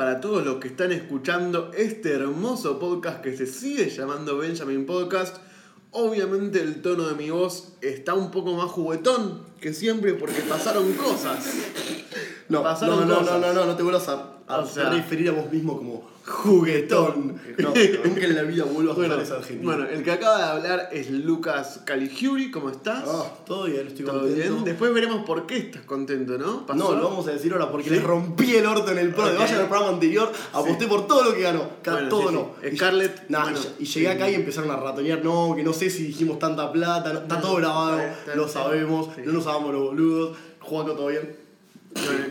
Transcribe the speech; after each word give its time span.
para 0.00 0.18
todos 0.18 0.42
los 0.46 0.56
que 0.60 0.68
están 0.68 0.92
escuchando 0.92 1.72
este 1.76 2.14
hermoso 2.14 2.78
podcast 2.78 3.20
que 3.20 3.36
se 3.36 3.46
sigue 3.46 3.90
llamando 3.90 4.38
Benjamin 4.38 4.86
Podcast. 4.86 5.36
Obviamente 5.90 6.62
el 6.62 6.80
tono 6.80 7.06
de 7.06 7.14
mi 7.16 7.28
voz 7.28 7.74
está 7.82 8.14
un 8.14 8.30
poco 8.30 8.54
más 8.54 8.70
juguetón 8.70 9.42
que 9.60 9.74
siempre 9.74 10.14
porque 10.14 10.40
pasaron 10.40 10.90
cosas. 10.94 11.44
No, 12.48 12.62
Pasaron 12.62 13.00
no, 13.00 13.04
no, 13.04 13.18
cosas. 13.18 13.40
no, 13.42 13.46
no, 13.48 13.52
no, 13.52 13.66
no 13.66 13.76
te 13.76 13.82
vuelvas 13.82 14.08
a, 14.08 14.38
a 14.54 14.58
O 14.60 14.66
sea- 14.66 14.90
referir 14.90 15.28
a 15.28 15.32
vos 15.32 15.50
mismo 15.52 15.76
como 15.76 16.10
juguetón. 16.26 17.40
No, 17.58 17.68
nunca 18.04 18.24
en 18.24 18.34
la 18.36 18.42
vida 18.42 18.64
vuelvas 18.64 18.94
a 18.94 18.98
Bueno, 18.98 19.14
usar 19.14 19.24
esa 19.24 19.36
adjetivo. 19.36 19.64
bueno, 19.72 19.86
el 19.88 20.02
que 20.02 20.10
acaba 20.12 20.38
de 20.38 20.44
hablar 20.44 20.88
es 20.92 21.10
Lucas 21.10 21.80
Caligiuri. 21.84 22.50
¿Cómo 22.50 22.70
estás? 22.70 23.04
Ah, 23.06 23.24
todo 23.46 23.64
bien, 23.64 23.86
estoy 23.88 24.04
¿Todo 24.04 24.20
contento. 24.20 24.52
bien? 24.54 24.64
Después 24.64 24.92
veremos 24.94 25.24
por 25.24 25.46
qué 25.46 25.56
estás 25.56 25.82
contento, 25.82 26.38
¿no? 26.38 26.66
¿Pasó? 26.66 26.78
No, 26.78 26.94
lo 26.96 27.08
vamos 27.08 27.26
a 27.28 27.32
decir 27.32 27.52
ahora 27.52 27.70
porque 27.70 27.88
¿Sí? 27.88 27.94
le 27.96 28.00
rompí 28.02 28.54
el 28.54 28.66
orto 28.66 28.92
en 28.92 28.98
el 28.98 29.14
pro. 29.14 29.24
Ok. 29.24 29.38
Vayan 29.38 29.60
al 29.60 29.68
programa 29.68 29.92
anterior, 29.94 30.30
aposté 30.52 30.86
por 30.86 31.06
todo 31.06 31.24
lo 31.24 31.34
que 31.34 31.40
ganó. 31.42 31.64
Bueno, 31.84 32.08
todo 32.08 32.28
sí, 32.28 32.34
no. 32.34 32.50
sí. 32.62 32.68
Y- 32.72 32.76
Scarlett, 32.76 33.28
Nah, 33.28 33.42
bueno, 33.44 33.58
y, 33.78 33.84
llegué 33.84 34.08
acá 34.08 34.30
y 34.30 34.34
empezaron 34.34 34.70
a 34.70 34.76
ratonear. 34.76 35.24
No, 35.24 35.54
que 35.56 35.62
no 35.62 35.72
sé 35.72 35.90
si 35.90 36.04
dijimos 36.04 36.38
tanta 36.38 36.70
plata. 36.70 37.12
no- 37.12 37.20
está 37.20 37.40
todo 37.40 37.56
grabado, 37.56 37.98
lo 38.34 38.46
sabemos. 38.48 39.08
No 39.24 39.32
nos 39.32 39.46
hagamos 39.46 39.72
los 39.72 39.82
boludos. 39.82 40.36
Juaco, 40.60 40.92
todo 40.92 41.06
bien. 41.08 41.39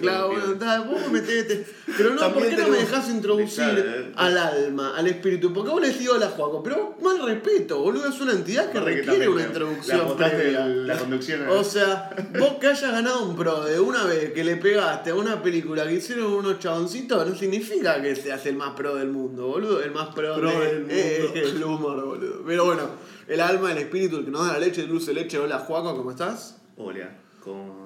Claro, 0.01 0.29
bueno, 0.29 0.53
está, 0.53 0.79
vos 0.81 1.11
metete. 1.11 1.65
Pero 1.97 2.11
no, 2.13 2.33
¿por 2.33 2.43
qué 2.43 2.51
no 2.51 2.57
me 2.57 2.63
tenemos- 2.63 2.77
dejás 2.77 3.09
introducir 3.09 3.63
Claro, 3.65 4.05
al 4.15 4.37
alma, 4.37 4.93
al 4.95 5.07
espíritu? 5.07 5.51
Porque 5.53 5.69
vos 5.71 5.81
le 5.81 5.89
decís 5.89 6.07
hola, 6.09 6.27
Juaco, 6.29 6.63
pero 6.63 6.95
mal 7.01 7.21
respeto, 7.25 7.79
boludo, 7.81 8.07
es 8.07 8.21
una 8.21 8.31
entidad 8.31 8.71
que 8.71 8.79
requiere 8.79 9.27
una 9.27 9.43
introducción 9.43 9.99
apostaste 10.01 10.37
previa. 10.37 10.65
la 10.65 10.97
conducción. 10.97 11.41
O 11.49 11.63
sea, 11.65 12.09
vos 12.39 12.53
que 12.61 12.67
hayas 12.67 12.91
ganado 12.91 13.25
un 13.25 13.35
pro 13.35 13.65
de 13.65 13.79
una 13.81 14.05
vez 14.05 14.31
que 14.31 14.43
le 14.45 14.55
pegaste 14.55 15.09
a 15.09 15.15
una 15.15 15.41
película 15.43 15.85
que 15.85 15.95
hicieron 15.95 16.31
unos 16.31 16.59
chaboncitos, 16.59 17.27
no 17.27 17.35
significa 17.35 18.01
que 18.01 18.15
seas 18.15 18.45
el 18.45 18.55
más 18.55 18.73
pro 18.75 18.95
del 18.95 19.09
mundo, 19.09 19.47
boludo. 19.47 19.83
El 19.83 19.91
más 19.91 20.13
pro, 20.15 20.35
Pro 20.35 20.51
de- 20.51 20.65
del 20.67 20.79
mundo. 20.81 20.93
eh, 20.95 21.43
el 21.45 21.63
humor, 21.63 22.05
boludo. 22.05 22.43
Pero 22.47 22.63
bueno, 22.65 22.83
el 23.27 23.41
alma, 23.41 23.73
el 23.73 23.79
espíritu, 23.79 24.17
el 24.17 24.25
que 24.25 24.31
nos 24.31 24.47
da 24.47 24.53
la 24.53 24.59
leche, 24.59 24.81
el 24.83 24.87
dulce 24.87 25.13
leche. 25.13 25.37
Hola, 25.37 25.59
Juaco, 25.59 25.95
¿cómo 25.97 26.11
estás? 26.11 26.55
Hola, 26.77 27.09
como 27.43 27.78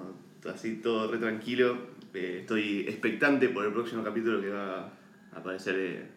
así 0.46 0.76
todo 0.78 1.12
re 1.12 1.18
tranquilo. 1.18 1.78
eh, 2.16 2.40
estoy 2.42 2.82
expectante 2.88 3.50
por 3.50 3.66
el 3.66 3.74
próximo 3.74 4.04
capítulo 4.04 4.40
que 4.40 4.50
va 4.50 4.82
a 5.34 5.38
aparecer 5.38 5.76
eh, 5.78 6.08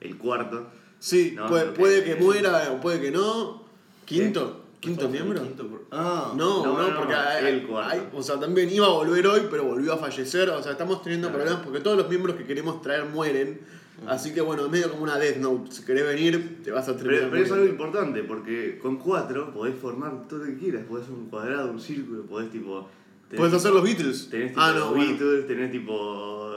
el 0.00 0.16
cuarto. 0.16 0.68
Sí, 1.00 1.32
No, 1.36 1.48
puede, 1.48 2.04
que- 2.04 2.14
muera 2.16 2.70
o 2.72 2.80
puede 2.80 3.00
que 3.00 3.10
no. 3.10 3.64
¿Quinto? 4.04 4.60
¿Quinto 4.78 5.08
miembro? 5.08 5.42
Quinto 5.42 5.66
por- 5.68 5.86
Ah, 5.90 6.32
No, 6.36 6.64
no, 6.64 6.96
porque 6.96 7.14
hay- 7.14 7.46
el 7.54 7.66
cuarto. 7.66 7.90
hay- 7.92 8.08
o 8.14 8.22
sea, 8.22 8.38
también 8.38 8.70
iba 8.70 8.86
a 8.86 8.90
volver 8.90 9.26
hoy, 9.26 9.42
pero 9.50 9.64
volvió 9.64 9.92
a 9.94 9.96
fallecer. 9.96 10.48
O 10.50 10.62
sea, 10.62 10.72
estamos 10.72 11.02
teniendo 11.02 11.28
Claro. 11.28 11.42
problemas 11.44 11.64
porque 11.66 11.80
todos 11.80 11.96
los 11.96 12.08
miembros 12.08 12.36
que 12.36 12.44
queremos 12.44 12.80
traer 12.82 13.04
mueren. 13.06 13.60
Así 14.06 14.32
que 14.34 14.40
bueno, 14.40 14.64
es 14.66 14.70
medio 14.70 14.90
como 14.90 15.04
una 15.04 15.16
Death 15.18 15.36
Note. 15.38 15.70
Si 15.72 15.84
querés 15.84 16.04
venir, 16.04 16.60
te 16.64 16.70
vas 16.72 16.88
a 16.88 16.96
terminar. 16.96 17.20
Pero, 17.20 17.30
pero 17.32 17.44
es 17.44 17.52
algo 17.52 17.66
importante 17.66 18.22
porque 18.24 18.78
con 18.80 18.96
cuatro 18.98 19.52
podés 19.52 19.76
formar 19.76 20.26
todo 20.28 20.40
lo 20.40 20.46
que 20.46 20.56
quieras. 20.58 20.84
Podés 20.88 21.08
un 21.08 21.28
cuadrado, 21.28 21.70
un 21.70 21.80
círculo, 21.80 22.22
podés 22.24 22.50
tipo. 22.50 22.88
Puedes 23.36 23.54
hacer 23.54 23.72
los 23.72 23.82
Beatles. 23.82 24.28
Tenés 24.30 24.48
tipo 24.50 24.60
Ah, 24.60 24.72
no, 24.72 24.78
los 24.80 24.88
bueno. 24.90 25.10
Beatles, 25.10 25.46
tenés 25.46 25.70
tipo. 25.72 26.54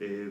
eh, 0.00 0.30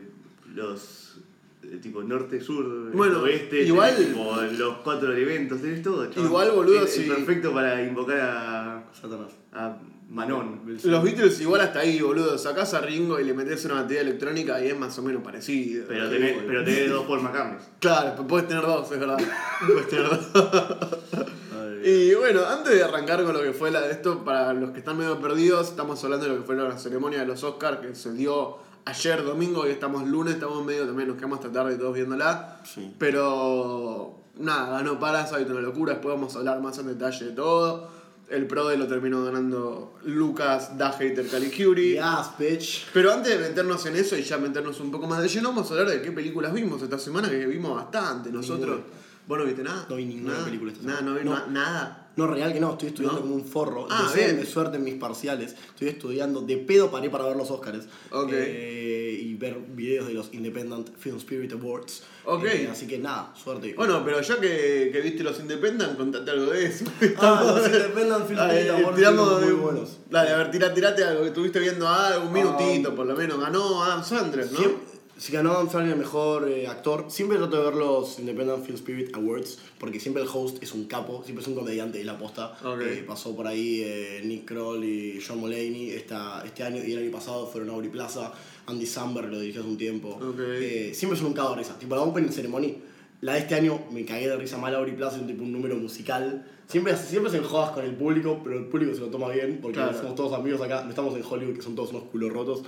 los. 0.54 1.18
eh, 1.62 1.78
tipo 1.82 2.02
norte-sur, 2.02 2.90
Bueno, 2.92 3.20
oeste, 3.22 3.62
igual- 3.64 3.94
tenés 3.94 4.08
tipo 4.14 4.36
los 4.58 4.76
cuatro 4.78 5.12
elementos, 5.12 5.60
tenés 5.60 5.82
todo. 5.82 6.06
chabón. 6.06 6.26
Igual, 6.26 6.50
boludo, 6.52 6.84
Es- 6.84 6.96
es 6.96 7.04
si- 7.04 7.08
perfecto 7.10 7.52
para 7.52 7.82
invocar 7.82 8.20
a. 8.20 8.84
Satanás. 8.94 9.32
a 9.52 9.76
Manon. 10.10 10.60
Los 10.84 11.04
Beatles 11.04 11.38
igual 11.42 11.60
hasta 11.60 11.80
ahí, 11.80 12.00
boludo. 12.00 12.38
Sacás 12.38 12.72
a 12.72 12.80
Ringo 12.80 13.20
y 13.20 13.24
le 13.24 13.34
metés 13.34 13.62
una 13.66 13.74
batería 13.74 14.00
electrónica 14.00 14.64
y 14.64 14.68
es 14.68 14.78
más 14.78 14.98
o 14.98 15.02
menos 15.02 15.22
parecido. 15.22 15.84
Pero 15.86 16.08
tenés, 16.08 16.36
pero 16.46 16.64
tenés 16.64 16.90
dos 16.90 17.04
Paul 17.06 17.20
McCartney. 17.22 17.58
Claro, 17.78 18.26
puedes 18.26 18.48
tener 18.48 18.62
dos, 18.62 18.90
es 18.90 18.98
verdad. 18.98 19.18
puedes 19.66 19.88
tener 19.88 20.08
dos. 20.08 20.28
Y 21.84 22.14
bueno, 22.14 22.44
antes 22.46 22.74
de 22.74 22.82
arrancar 22.82 23.24
con 23.24 23.32
lo 23.34 23.42
que 23.42 23.52
fue 23.52 23.70
la 23.70 23.80
de 23.82 23.92
esto, 23.92 24.24
para 24.24 24.52
los 24.52 24.70
que 24.70 24.78
están 24.78 24.98
medio 24.98 25.20
perdidos, 25.20 25.68
estamos 25.68 26.02
hablando 26.04 26.26
de 26.26 26.32
lo 26.32 26.38
que 26.40 26.46
fue 26.46 26.56
la 26.56 26.78
ceremonia 26.78 27.20
de 27.20 27.26
los 27.26 27.42
Oscars 27.44 27.78
que 27.78 27.94
se 27.94 28.12
dio 28.12 28.58
ayer 28.84 29.22
domingo, 29.22 29.62
hoy 29.62 29.70
estamos 29.70 30.06
lunes, 30.06 30.34
estamos 30.34 30.64
medio 30.64 30.86
también, 30.86 31.08
nos 31.08 31.18
quedamos 31.18 31.38
hasta 31.38 31.52
tarde 31.52 31.76
todos 31.76 31.94
viéndola. 31.94 32.60
Sí. 32.64 32.94
Pero 32.98 34.20
nada, 34.36 34.78
ganó 34.78 34.98
Parasite, 34.98 35.50
una 35.50 35.60
locura, 35.60 35.94
después 35.94 36.14
vamos 36.14 36.34
a 36.34 36.38
hablar 36.38 36.60
más 36.60 36.78
en 36.78 36.86
detalle 36.86 37.26
de 37.26 37.32
todo. 37.32 37.98
El 38.30 38.46
Prode 38.46 38.76
lo 38.76 38.86
terminó 38.86 39.24
ganando 39.24 39.94
Lucas 40.04 40.76
Da 40.76 40.92
Hater 40.92 41.26
Caligiuri. 41.28 41.94
Yes, 41.94 42.38
bitch. 42.38 42.86
Pero 42.92 43.12
antes 43.12 43.38
de 43.38 43.48
meternos 43.48 43.84
en 43.86 43.96
eso 43.96 44.16
y 44.16 44.22
ya 44.22 44.36
meternos 44.36 44.80
un 44.80 44.90
poco 44.90 45.06
más 45.06 45.22
de 45.22 45.28
lleno, 45.28 45.48
vamos 45.48 45.70
a 45.70 45.74
hablar 45.74 45.88
de 45.88 46.02
qué 46.02 46.12
películas 46.12 46.52
vimos 46.52 46.82
esta 46.82 46.98
semana, 46.98 47.30
que 47.30 47.46
vimos 47.46 47.74
bastante. 47.74 48.30
Nosotros. 48.30 48.80
¿Vos 49.28 49.38
no 49.38 49.44
viste 49.44 49.62
nada? 49.62 49.86
No 49.88 49.96
vi 49.96 50.06
ninguna 50.06 50.32
Nada. 50.32 50.44
película 50.46 50.72
esta 50.72 50.84
Nada, 50.86 51.00
no 51.02 51.14
semana. 51.16 51.20
vi 51.20 51.28
No. 51.46 51.46
na- 51.52 51.52
nada. 51.64 52.04
No, 52.16 52.26
real 52.26 52.52
que 52.52 52.58
no, 52.58 52.72
estoy 52.72 52.88
estudiando 52.88 53.20
¿No? 53.20 53.22
como 53.26 53.34
un 53.36 53.44
forro. 53.44 53.86
Ah, 53.88 54.10
de 54.12 54.44
suerte 54.44 54.76
en 54.78 54.82
mis 54.82 54.94
parciales. 54.94 55.54
Estoy 55.68 55.86
estudiando 55.88 56.40
de 56.40 56.56
pedo 56.56 56.90
paré 56.90 57.10
para 57.10 57.24
ver 57.26 57.36
los 57.36 57.48
Oscars. 57.48 57.84
Ok. 58.10 58.30
Eh, 58.32 59.20
y 59.22 59.34
ver 59.34 59.56
videos 59.76 60.08
de 60.08 60.14
los 60.14 60.34
Independent 60.34 60.88
Film 60.98 61.18
Spirit 61.18 61.52
Awards. 61.52 62.02
Ok. 62.24 62.42
Eh, 62.46 62.68
así 62.72 62.88
que 62.88 62.98
nada, 62.98 63.32
suerte. 63.40 63.72
Bueno, 63.76 64.02
pero 64.04 64.20
ya 64.20 64.40
que, 64.40 64.90
que 64.92 65.00
viste 65.00 65.22
los 65.22 65.38
Independent, 65.38 65.96
contate 65.96 66.28
algo 66.32 66.46
de 66.50 66.66
eso. 66.66 66.86
Ah, 67.18 67.40
los 67.56 67.66
Independent 67.72 68.26
Film 68.26 68.38
Ah, 68.40 68.48
Spirit 68.52 68.70
Awards 68.70 69.00
de- 69.00 69.46
muy 69.46 69.52
buenos. 69.62 69.98
Dale, 70.10 70.30
a 70.30 70.36
ver, 70.38 70.50
tira, 70.50 70.74
tirate 70.74 71.04
algo 71.04 71.20
que 71.22 71.28
estuviste 71.28 71.60
viendo 71.60 71.86
algo, 71.86 72.26
un 72.26 72.32
minutito 72.32 72.88
Ah, 72.90 72.96
por 72.96 73.06
lo 73.06 73.14
menos. 73.14 73.38
Ganó 73.38 73.84
Adam 73.84 74.02
Sandler, 74.02 74.50
¿no? 74.50 74.58
Siem- 74.58 74.76
Si 75.18 75.32
ganó 75.32 75.68
Sandler 75.68 75.94
el 75.94 75.98
mejor 75.98 76.48
eh, 76.48 76.68
actor, 76.68 77.06
siempre 77.08 77.38
trato 77.38 77.56
de 77.58 77.64
ver 77.64 77.74
los 77.74 78.20
Independent 78.20 78.64
Film 78.64 78.76
Spirit 78.76 79.14
Awards 79.16 79.58
porque 79.80 79.98
siempre 79.98 80.22
el 80.22 80.28
host 80.32 80.62
es 80.62 80.72
un 80.72 80.84
capo, 80.84 81.22
siempre 81.24 81.42
es 81.42 81.48
un 81.48 81.56
comediante 81.56 81.98
de 81.98 82.04
la 82.04 82.16
posta. 82.16 82.56
Ok. 82.64 82.80
Eh, 82.82 83.04
pasó 83.06 83.34
por 83.34 83.46
ahí 83.48 83.82
eh, 83.84 84.22
Nick 84.24 84.44
Kroll 84.44 84.84
y 84.84 85.20
John 85.26 85.38
Mulaney 85.40 85.90
esta, 85.90 86.42
este 86.46 86.62
año 86.62 86.82
y 86.84 86.92
el 86.92 86.98
año 87.00 87.10
pasado 87.10 87.46
fueron 87.48 87.70
a 87.70 87.72
Aubrey 87.72 87.90
Plaza. 87.90 88.32
Andy 88.66 88.86
Samberg 88.86 89.28
lo 89.30 89.40
dirigió 89.40 89.60
hace 89.62 89.70
un 89.70 89.76
tiempo. 89.76 90.10
Ok. 90.10 90.38
Eh, 90.38 90.92
siempre 90.94 91.18
son 91.18 91.26
un 91.28 91.32
cago 91.34 91.50
de 91.50 91.56
risa. 91.56 91.76
Tipo 91.78 91.96
la 91.96 92.02
opening 92.02 92.30
ceremony. 92.30 92.76
La 93.20 93.32
de 93.32 93.40
este 93.40 93.56
año 93.56 93.80
me 93.90 94.04
cagué 94.04 94.28
de 94.28 94.36
risa 94.36 94.56
mal 94.58 94.72
Aubrey 94.76 94.94
Plaza, 94.94 95.16
es 95.16 95.22
un 95.22 95.26
tipo 95.26 95.42
un 95.42 95.50
número 95.52 95.74
musical. 95.74 96.46
Siempre, 96.68 96.96
siempre 96.96 97.32
se 97.32 97.38
enjodas 97.38 97.70
con 97.72 97.84
el 97.84 97.96
público, 97.96 98.40
pero 98.44 98.56
el 98.56 98.66
público 98.66 98.94
se 98.94 99.00
lo 99.00 99.08
toma 99.08 99.28
bien 99.30 99.58
porque 99.60 99.78
Claro. 99.78 99.98
somos 99.98 100.14
todos 100.14 100.32
amigos 100.34 100.60
acá, 100.60 100.84
no 100.84 100.90
estamos 100.90 101.16
en 101.16 101.24
Hollywood 101.28 101.56
que 101.56 101.62
son 101.62 101.74
todos 101.74 101.90
unos 101.90 102.04
culos 102.04 102.32
rotos. 102.32 102.62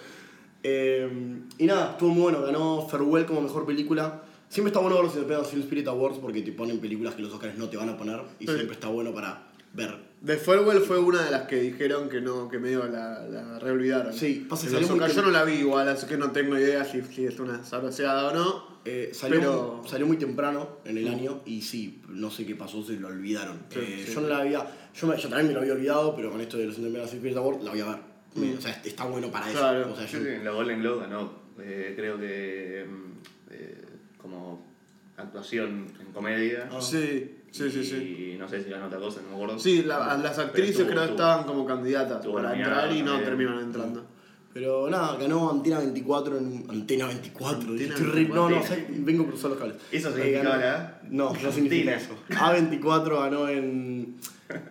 Eh, 0.63 1.09
y 1.59 1.67
nada, 1.67 1.93
estuvo 1.93 2.11
muy 2.11 2.23
bueno, 2.25 2.43
ganó 2.43 2.87
Farewell 2.89 3.27
como 3.27 3.41
mejor 3.41 3.67
película. 3.67 4.23
Siempre 4.49 4.71
está 4.71 4.81
bueno 4.81 4.97
ver 4.97 5.05
los 5.05 5.15
Independent 5.15 5.49
Film 5.49 5.63
Spirit 5.63 5.87
Awards 5.89 6.19
porque 6.19 6.43
te 6.43 6.53
ponen 6.53 6.81
películas 6.81 7.15
que 7.15 7.23
los 7.23 7.33
Oscars 7.33 7.57
no 7.57 7.69
te 7.69 7.77
van 7.77 7.89
a 7.89 7.97
poner 7.97 8.21
y 8.41 8.47
Sí. 8.47 8.53
siempre 8.55 8.75
está 8.75 8.89
bueno 8.89 9.13
para 9.15 9.47
ver. 9.73 10.11
The 10.25 10.37
Farewell 10.37 10.81
fue 10.81 10.99
una 10.99 11.23
de 11.23 11.31
las 11.31 11.43
que 11.45 11.57
dijeron 11.61 12.09
que 12.11 12.21
no, 12.21 12.49
que 12.49 12.59
medio 12.59 12.85
la, 12.89 13.21
la 13.27 13.59
reolvidaron. 13.61 14.13
Sí, 14.13 14.45
pasa 14.51 14.63
que 14.63 14.67
En 14.77 14.83
salió 14.87 14.97
muy 14.97 15.15
yo 15.15 15.23
no 15.23 15.31
la 15.31 15.45
vi 15.45 15.53
igual, 15.55 15.89
así 15.89 16.07
que 16.07 16.17
no 16.19 16.31
tengo 16.33 16.59
idea 16.59 16.85
si, 16.85 17.01
si 17.03 17.25
es 17.25 17.39
una 17.39 17.65
sabroseada 17.65 18.29
o 18.29 18.35
no. 18.35 18.71
Eh, 18.85 19.11
salió, 19.15 19.39
Pero- 19.41 19.83
salió 19.87 20.07
muy 20.07 20.17
temprano 20.17 20.79
en 20.85 20.99
el 20.99 21.09
año 21.09 21.41
y 21.47 21.63
sí, 21.63 22.03
no 22.09 22.31
sé 22.31 22.45
qué 22.45 22.55
pasó, 22.57 22.83
se 22.83 22.95
lo 22.95 23.09
olvidaron. 23.09 23.59
Sí, 23.71 23.79
Eh, 23.81 24.03
sí. 24.07 24.15
Yo 24.15 24.21
no 24.23 24.29
la 24.29 24.39
había, 24.39 24.67
yo, 24.95 25.07
me- 25.07 25.17
yo 25.17 25.29
también 25.29 25.47
me 25.49 25.55
lo 25.55 25.61
había 25.61 25.73
olvidado, 25.75 26.15
pero 26.17 26.31
con 26.31 26.41
esto 26.41 26.57
de 26.59 26.67
los 26.67 26.77
Independent 26.79 27.13
Spirit 27.15 27.37
Awards 27.37 27.63
la 27.63 27.71
voy 27.71 27.81
a 27.81 27.87
ver. 27.87 28.10
O 28.37 28.61
sea, 28.61 28.81
está 28.85 29.05
bueno 29.05 29.31
para 29.31 29.47
Claro. 29.51 29.81
eso. 29.83 29.93
O 29.93 29.97
sea, 29.97 30.07
Sí, 30.07 30.17
yo- 30.19 30.23
sí, 30.23 30.29
en 30.29 30.45
la 30.45 30.51
Golden 30.53 30.81
Globe 30.81 31.01
ganó, 31.03 31.33
eh, 31.61 31.95
creo 31.97 32.19
que 32.19 32.87
mm, 32.89 33.53
eh, 33.53 33.85
como 34.19 34.65
actuación 35.17 35.87
en 36.01 36.13
comedia. 36.13 36.69
Ah. 36.73 36.81
Sí, 36.81 37.37
sí, 37.51 37.71
sí, 37.71 37.85
sí. 37.85 38.33
Y 38.35 38.39
no 38.39 38.49
sé 38.49 38.63
si 38.63 38.71
ganó 38.71 38.87
otra 38.87 38.99
cosa, 38.99 39.21
no 39.23 39.29
me 39.31 39.35
acuerdo. 39.35 39.59
Sí, 39.59 39.83
la- 39.83 40.17
las 40.17 40.39
actrices 40.39 40.77
Pero 40.77 40.87
tuvo- 40.89 40.91
creo 40.93 41.05
que 41.07 41.11
estaban 41.11 41.45
como 41.45 41.67
candidatas 41.67 42.25
para 42.27 42.57
entrar 42.57 42.93
y 42.93 43.01
no 43.03 43.07
también. 43.13 43.25
terminaron 43.29 43.65
entrando. 43.65 44.07
Pero 44.53 44.91
nada, 44.91 45.17
ganó 45.17 45.49
Antena 45.51 45.79
24 45.79 46.37
en. 46.39 46.67
Antena 46.69 47.07
24, 47.07 47.69
Antena 47.71 47.95
estoy 47.95 48.07
re- 48.11 48.29
no, 48.29 48.51
no, 48.51 48.67
sé, 48.67 48.85
vengo 48.91 49.23
a 49.23 49.27
cruzar 49.29 49.51
los 49.51 49.59
cables. 49.61 49.77
¿Eso 49.93 50.09
Eh, 50.09 50.13
significaba 50.13 50.57
la? 50.57 51.00
No, 51.11 51.33
no 51.35 51.53
significa 51.53 51.97
eso. 51.97 52.11
Antena. 52.29 52.81
A24 52.81 53.21
ganó 53.21 53.49
en. 53.49 54.17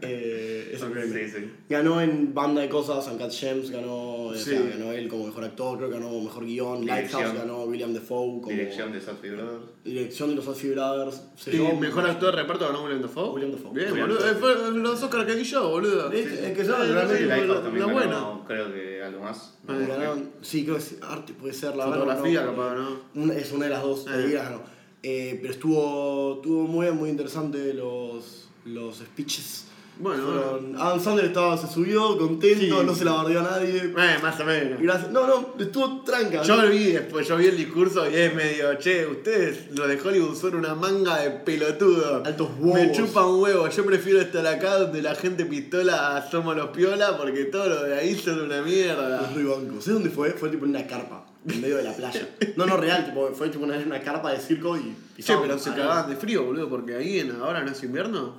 Eh, 0.02 0.72
eso 0.74 0.88
sí, 0.94 1.30
sí. 1.30 1.52
Ganó 1.70 2.02
en 2.02 2.34
Banda 2.34 2.62
de 2.62 2.68
Cosas, 2.70 3.08
Uncut 3.08 3.32
Gems, 3.32 3.72
ganó, 3.72 4.26
o 4.28 4.36
sea, 4.36 4.58
Sí. 4.60 4.70
ganó 4.72 4.92
él 4.92 5.08
como 5.08 5.26
mejor 5.28 5.46
actor, 5.46 5.78
creo 5.78 5.90
que 5.90 5.96
ganó 6.00 6.20
mejor 6.20 6.46
guion. 6.46 6.82
Dirección. 6.82 7.22
Lighthouse 7.24 7.40
ganó 7.42 7.64
William 7.64 7.94
Defoe 7.94 8.42
como. 8.42 8.50
Dirección 8.50 8.92
de 8.92 9.00
Sophie 9.02 9.32
Brothers. 9.32 9.64
Dirección 9.86 10.30
de 10.30 10.36
los 10.36 10.46
Sophie 10.46 10.72
Brothers. 10.72 11.22
Se 11.38 11.52
Y 11.52 11.54
llevó- 11.60 11.80
mejor 11.80 12.06
actor 12.10 12.36
de 12.36 12.42
reparto 12.42 12.66
ganó 12.68 12.84
William 12.84 13.02
Dafoe. 13.02 13.30
William 13.32 13.52
Dafoe. 13.54 13.72
Bien, 13.74 13.92
William 13.92 14.08
boludo. 14.10 14.26
Dafoe. 14.26 14.52
Eh, 14.52 14.56
fue 14.56 14.72
los 14.80 15.04
Oscars 15.04 15.26
que 15.26 15.36
vi 15.36 15.44
yo, 15.44 15.70
boludo. 15.70 16.12
Es- 16.12 16.26
es 16.26 16.40
que 16.56 16.62
Eh, 16.62 16.66
sí, 16.66 16.72
realmente 16.72 17.18
Sí, 17.18 17.24
la- 17.26 17.38
Lighthouse 17.38 17.64
también 17.64 17.92
buena. 17.94 18.26
creo 18.48 18.74
que 18.74 19.04
algo 19.04 19.22
más. 19.22 19.58
No. 19.66 19.80
Ganaron, 19.80 20.30
sí, 20.42 20.64
creo 20.64 20.76
que 20.76 20.82
es 20.82 20.98
arte, 21.02 21.34
puede 21.34 21.54
ser 21.54 21.76
la 21.78 21.86
verdad, 21.86 22.00
Fotografía, 22.06 22.42
no, 22.42 22.52
capaz, 22.56 22.76
¿no? 23.14 23.32
Es 23.34 23.52
una 23.54 23.66
de 23.66 23.72
las 23.72 23.82
dos, 23.84 24.06
Eh. 24.08 24.12
de 24.12 24.24
ahí 24.26 24.34
las 24.34 24.44
ganó. 24.50 24.79
Eh, 25.04 25.38
pero 25.42 25.54
estuvo, 25.54 26.36
estuvo 26.36 26.64
muy, 26.68 26.92
muy 26.92 27.10
interesante 27.10 27.74
los, 27.74 28.50
los 28.66 28.98
speeches 28.98 29.66
Bueno, 30.02 30.24
Fueron- 30.24 30.76
Adam 30.78 31.00
Sandler 31.02 31.26
estaba, 31.26 31.58
se 31.58 31.68
subió, 31.68 32.18
contento, 32.18 32.80
Sí. 32.80 32.86
no 32.86 32.96
se 32.96 33.04
la 33.04 33.12
bardeó 33.14 33.40
a 33.42 33.44
nadie. 33.44 33.78
Eh, 33.98 34.18
más 34.24 34.40
o 34.40 34.46
menos. 34.46 34.80
Gracias. 34.82 35.12
No, 35.12 35.28
no, 35.28 35.56
estuvo 35.60 36.04
tranca. 36.04 36.42
Yo 36.42 36.56
lo 36.56 36.70
vi 36.70 36.92
después, 36.94 37.28
yo 37.28 37.36
vi 37.36 37.48
el 37.48 37.58
discurso 37.58 38.10
y 38.10 38.16
es 38.16 38.34
medio, 38.34 38.74
che, 38.78 39.06
ustedes, 39.06 39.72
los 39.78 39.90
de 39.90 40.00
Hollywood, 40.00 40.36
son 40.38 40.56
una 40.56 40.74
manga 40.74 41.18
de 41.20 41.32
pelotudos. 41.32 42.26
Altos 42.26 42.50
huevos. 42.60 42.80
Me 42.88 42.92
chupan 42.94 43.26
huevos. 43.40 43.76
Yo 43.76 43.86
prefiero 43.86 44.22
estar 44.22 44.48
acá 44.48 44.80
donde 44.80 45.02
la 45.02 45.16
gente 45.16 45.44
pistola 45.46 46.26
somos 46.32 46.56
los 46.56 46.70
piola 46.70 47.18
porque 47.18 47.44
todo 47.46 47.68
lo 47.68 47.84
de 47.84 48.00
ahí 48.00 48.16
son 48.16 48.40
una 48.40 48.62
mierda. 48.62 49.30
Los 49.36 49.60
banco. 49.60 49.82
¿Sabes 49.82 49.94
dónde 49.96 50.10
fue? 50.12 50.32
Fue 50.32 50.48
tipo 50.50 50.64
en 50.64 50.72
una 50.72 50.88
carpa, 50.88 51.26
en 51.48 51.62
medio 51.62 51.78
de 51.78 51.84
la 51.84 51.94
playa. 51.94 52.28
No, 52.56 52.66
no, 52.66 52.78
real, 52.78 53.06
tipo, 53.06 53.28
fue 53.30 53.50
tipo 53.50 53.64
una, 53.64 53.78
una 53.78 54.02
carpa 54.02 54.32
de 54.32 54.40
circo 54.40 54.78
y. 54.78 54.96
Pisaban 55.16 55.44
pero 55.44 55.58
se 55.60 55.70
cagaban 55.72 56.10
de 56.10 56.16
frío, 56.16 56.44
boludo, 56.46 56.70
porque 56.70 56.96
ahí 56.96 57.20
en, 57.20 57.32
ahora 57.32 57.64
no 57.64 57.72
es 57.72 57.84
invierno. 57.84 58.36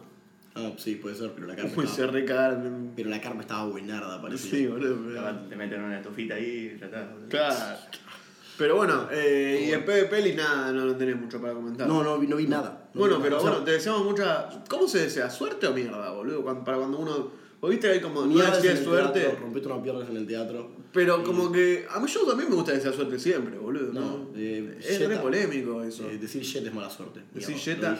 Ah, 0.54 0.70
sí, 0.78 0.96
puede 0.96 1.14
ser, 1.16 1.30
pero 1.32 1.46
la 1.46 1.54
carpa. 1.56 1.72
Uy, 1.76 1.86
se 1.86 1.92
estaba, 1.92 2.12
recagaron. 2.12 2.92
pero 2.96 3.08
la 3.08 3.20
carpa 3.20 3.40
estaba 3.42 3.64
buenarda, 3.66 4.20
parecía. 4.20 4.50
Sí, 4.50 4.66
boludo. 4.66 4.96
pero- 5.06 5.14
Capaz 5.24 5.48
Te 5.48 5.56
meten 5.56 5.80
una 5.82 5.96
estufita 5.98 6.34
ahí 6.34 6.72
y 6.76 6.78
ya 6.78 6.86
está. 6.86 7.04
boludo. 7.04 7.28
Claro. 7.28 7.76
Pero 8.58 8.76
bueno, 8.76 9.08
eh, 9.10 9.64
y 9.66 9.70
de 9.70 9.78
peli 10.04 10.34
nada, 10.34 10.70
no, 10.72 10.84
no 10.84 10.94
tenés 10.96 11.16
mucho 11.18 11.40
para 11.40 11.54
comentar. 11.54 11.88
No, 11.88 12.02
no, 12.04 12.18
vi- 12.18 12.26
no 12.26 12.36
vi 12.36 12.46
nada. 12.46 12.88
No 12.92 13.00
Bueno, 13.00 13.16
vi 13.16 13.22
pero 13.22 13.36
nada. 13.36 13.38
O 13.38 13.42
sea, 13.42 13.50
bueno, 13.52 13.64
te 13.64 13.72
deseamos 13.72 14.04
mucha. 14.04 14.48
¿Cómo 14.68 14.86
se 14.86 14.98
desea? 14.98 15.30
¿Suerte 15.30 15.66
o 15.66 15.72
mierda, 15.72 16.10
boludo? 16.10 16.42
Cuando- 16.42 16.64
para 16.64 16.76
cuando 16.76 16.98
uno. 16.98 17.39
¿Vos 17.60 17.70
viste 17.70 17.88
que 17.88 17.92
hay 17.94 18.00
como 18.00 18.22
no 18.22 18.26
mierdas 18.28 18.64
el 18.64 18.78
suerte? 18.78 19.20
teatro, 19.20 19.38
rompete 19.40 19.66
una 19.66 19.82
pierna 19.82 20.06
en 20.08 20.16
el 20.16 20.26
teatro. 20.26 20.70
Pero 20.94 21.22
como 21.22 21.52
que. 21.52 21.86
A 21.90 22.00
mí 22.00 22.08
yo 22.10 22.20
también 22.26 22.48
me 22.48 22.56
gusta 22.56 22.72
desear 22.72 22.94
suerte 22.94 23.18
siempre, 23.18 23.58
boludo. 23.58 23.92
No, 23.92 24.00
¿no? 24.00 24.30
eh, 24.34 24.78
es 24.82 25.06
re 25.06 25.16
polémico 25.18 25.82
eso. 25.84 26.08
Eh, 26.08 26.16
decir 26.18 26.42
jet 26.42 26.66
es 26.66 26.72
mala 26.74 26.88
suerte. 26.88 27.20
Decir 27.34 27.56
Jetta. 27.56 27.98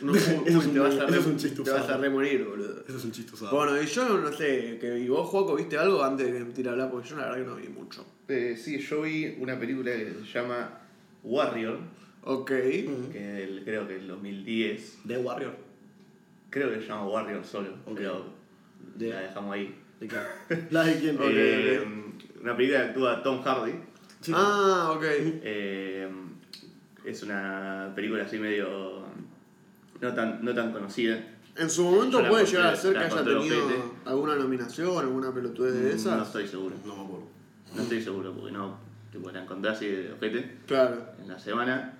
No, 0.00 0.14
Eso 0.16 0.30
es 0.46 0.54
un- 0.66 0.72
te 0.72 0.78
vas 0.78 0.94
a 0.94 1.04
eso 1.04 1.06
re, 1.08 1.18
es 1.18 1.26
un 1.26 1.36
chiste 1.36 1.62
te 1.62 1.70
vas 1.70 1.88
a 1.88 1.96
re 1.98 2.08
morir, 2.10 2.44
boludo. 2.44 2.82
Eso 2.88 2.96
es 2.96 3.04
un 3.04 3.12
chiste 3.12 3.34
usado. 3.34 3.54
Bueno, 3.54 3.80
y 3.80 3.86
yo 3.86 4.08
no 4.18 4.32
sé, 4.32 4.78
que, 4.80 4.98
¿y 4.98 5.08
vos, 5.08 5.28
Juaco, 5.28 5.54
viste 5.56 5.76
algo 5.76 6.02
antes 6.02 6.26
de 6.32 6.38
que 6.38 6.44
me 6.44 6.50
tire 6.52 6.70
a 6.70 6.72
hablar? 6.72 6.90
Porque 6.90 7.08
yo 7.10 7.16
la 7.16 7.26
verdad 7.26 7.38
que 7.38 7.50
no 7.50 7.56
vi 7.56 7.68
mucho. 7.68 8.04
Eh, 8.28 8.56
sí, 8.58 8.78
yo 8.78 9.02
vi 9.02 9.36
una 9.38 9.58
película 9.60 9.92
que 9.92 10.14
se 10.26 10.32
llama 10.38 10.80
Warrior, 11.22 11.78
Ok. 12.24 12.48
Que 12.48 13.02
es 13.12 13.12
del- 13.12 13.62
creo 13.64 13.86
que 13.86 13.96
el 13.96 14.08
2010. 14.08 14.98
The 15.06 15.18
Warrior. 15.18 15.54
Creo 16.50 16.70
que 16.70 16.80
se 16.80 16.86
llama 16.88 17.06
Warrior 17.08 17.44
solo, 17.44 17.70
Ok. 17.86 17.94
pero 17.96 18.24
De- 18.96 19.08
la 19.10 19.20
dejamos 19.20 19.54
ahí. 19.54 19.74
¿De 20.00 20.08
qué? 20.08 20.16
¿La 20.70 20.84
de 20.84 20.98
quién? 20.98 21.18
Eh, 21.20 21.84
Una 22.42 22.56
película 22.56 22.80
que 22.82 22.88
actúa 22.88 23.22
Tom 23.22 23.42
Hardy. 23.42 23.72
Sí. 24.20 24.32
Ah, 24.34 24.92
ok. 24.96 25.02
Eh, 25.04 26.08
es 27.04 27.22
una 27.22 27.92
película 27.94 28.24
así 28.24 28.38
medio. 28.38 29.02
no 30.00 30.14
tan, 30.14 30.44
no 30.44 30.54
tan 30.54 30.72
conocida. 30.72 31.18
En 31.56 31.68
su 31.68 31.84
momento 31.84 32.22
Yo 32.22 32.28
puede 32.30 32.46
llegar 32.46 32.72
a 32.72 32.76
ser 32.76 32.92
que 32.94 32.98
haya 33.00 33.22
tenido 33.24 33.94
alguna 34.06 34.36
nominación, 34.36 34.98
alguna 34.98 35.32
pelotudez 35.32 35.74
de 35.74 35.92
esas. 35.94 36.16
No 36.16 36.22
estoy 36.24 36.48
seguro. 36.48 36.74
No 36.86 36.96
me 36.96 37.02
acuerdo. 37.04 37.26
No 37.76 37.82
estoy 37.82 38.00
seguro 38.02 38.32
porque 38.32 38.52
no. 38.52 38.78
Tipo, 39.12 39.30
la 39.30 39.42
encontré 39.42 39.70
así 39.70 39.86
de 39.86 40.12
ojete 40.12 40.58
Claro. 40.66 40.96
en 41.20 41.28
la 41.28 41.38
semana. 41.38 41.98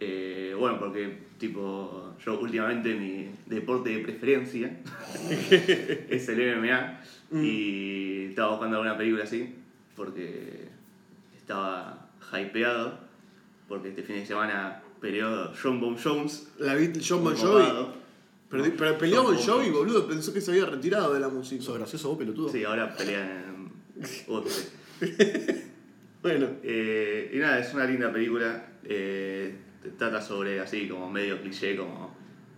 Eh, 0.00 0.54
bueno, 0.58 0.78
porque 0.78 1.26
tipo, 1.38 2.07
yo 2.24 2.38
últimamente 2.40 2.94
mi 2.94 3.28
deporte 3.46 3.90
de 3.90 3.98
preferencia 4.00 4.76
es 6.08 6.28
el 6.28 6.58
MMA 6.58 7.00
y 7.42 8.24
estaba 8.26 8.50
buscando 8.52 8.76
alguna 8.76 8.96
película 8.96 9.24
así 9.24 9.54
porque 9.96 10.68
estaba 11.36 12.08
hypeado 12.32 12.98
porque 13.68 13.90
este 13.90 14.02
fin 14.02 14.16
de 14.16 14.26
semana 14.26 14.82
peleó 15.00 15.52
John 15.60 15.80
Bon 15.80 15.96
Jones. 16.02 16.48
La 16.58 16.74
vi 16.74 16.90
John 17.06 17.22
Bon 17.22 17.36
Jovi. 17.36 17.64
Pero, 18.50 18.64
pero 18.78 18.96
peleó 18.98 19.22
John 19.24 19.34
Bon 19.34 19.44
Jovi, 19.44 19.66
Jones. 19.66 19.72
boludo. 19.72 20.08
Pensó 20.08 20.32
que 20.32 20.40
se 20.40 20.50
había 20.52 20.64
retirado 20.64 21.12
de 21.12 21.20
la 21.20 21.28
música. 21.28 21.62
¿Sos 21.62 21.76
gracioso 21.76 22.08
vos, 22.08 22.18
pelotudo? 22.18 22.48
Sí, 22.48 22.64
ahora 22.64 22.94
pelean 22.96 23.28
en 23.28 24.02
UFC. 24.26 24.72
Bueno. 26.22 26.48
Eh, 26.62 27.30
y 27.34 27.38
nada, 27.38 27.58
es 27.60 27.72
una 27.74 27.84
linda 27.84 28.10
película. 28.10 28.66
eh, 28.84 29.54
te 29.82 29.90
trata 29.90 30.20
sobre 30.20 30.60
así 30.60 30.88
como 30.88 31.10
medio 31.10 31.40
cliché, 31.40 31.76
como 31.76 32.14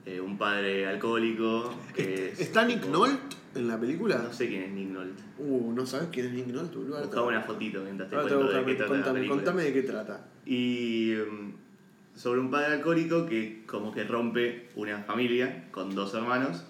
eh, 0.06 0.20
un 0.20 0.38
padre 0.38 0.87
alcohólico. 0.87 1.75
Que 1.94 2.31
es, 2.31 2.40
¿Está 2.40 2.64
Nick 2.64 2.81
tipo- 2.82 2.93
Nolte 2.93 3.37
en 3.55 3.69
la 3.69 3.78
película? 3.78 4.19
No 4.19 4.32
sé 4.32 4.49
quién 4.49 4.62
es 4.62 4.70
Nick 4.72 4.88
Nolte. 4.88 5.22
Uh, 5.38 5.72
¿no 5.72 5.84
sabes 5.87 6.08
quién 6.12 6.26
es 6.26 6.32
Nick 6.32 6.46
Nolte, 6.49 6.76
boludo? 6.76 7.00
Buscaba 7.00 7.26
una 7.26 7.43
fotito 7.43 7.82
mientras 7.82 8.08
te 8.11 8.17
cuento 8.17 8.49
de 8.49 8.64
qué 8.64 8.75
trata 8.75 8.82
la 8.82 8.88
Contame, 8.99 9.14
película. 9.20 9.37
contame 9.43 9.62
de 9.64 9.72
qué 9.72 9.82
trata. 9.82 10.26
Y 10.46 11.12
mm, 11.14 12.19
sobre 12.19 12.40
un 12.40 12.50
padre 12.50 12.75
alcohólico 12.75 13.26
que 13.26 13.64
como 13.66 13.93
que 13.93 14.05
rompe 14.05 14.69
una 14.76 14.99
familia 15.02 15.69
con 15.70 15.94
dos 15.94 16.14
hermanos 16.14 16.64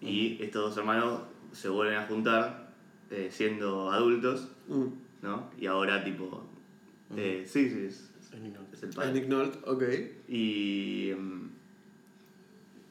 y 0.00 0.42
estos 0.42 0.62
dos 0.70 0.76
hermanos 0.78 1.20
se 1.52 1.68
vuelven 1.68 1.96
a 1.98 2.06
juntar 2.06 2.72
eh, 3.10 3.28
siendo 3.30 3.90
adultos, 3.90 4.48
Mm. 4.68 4.86
¿no? 5.22 5.50
Y 5.58 5.66
ahora 5.66 6.04
tipo... 6.04 6.46
eh, 7.16 7.44
sí, 7.46 7.68
sí, 7.68 7.86
es, 7.88 8.10
Es 8.32 8.40
Nick. 8.40 8.54
Es 8.86 8.90
el 8.90 8.94
padre. 8.96 9.12
Nick 9.12 9.28
Nolte, 9.28 9.58
ok. 9.66 9.82
Y 10.28 11.12
mm, 11.16 11.48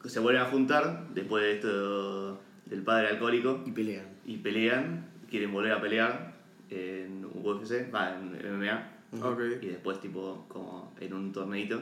se 0.06 0.19
vuelven 0.19 0.41
a 0.41 0.45
juntar 0.45 1.07
después 1.13 1.44
de 1.44 1.51
esto 1.53 2.39
del 2.65 2.81
padre 2.83 3.07
alcohólico 3.09 3.63
Y 3.65 3.71
pelean. 3.71 4.06
y 4.25 4.38
pelean, 4.38 5.06
quieren 5.30 5.51
volver 5.51 5.71
a 5.74 5.81
pelear 5.81 6.33
en 6.69 7.25
UFC, 7.25 7.94
va, 7.94 8.15
en 8.18 8.31
MMA 8.59 8.91
Ok. 9.24 9.41
y 9.62 9.65
después 9.68 10.00
tipo 10.00 10.45
como 10.47 10.94
en 11.00 11.13
un 11.13 11.31
torneito 11.33 11.81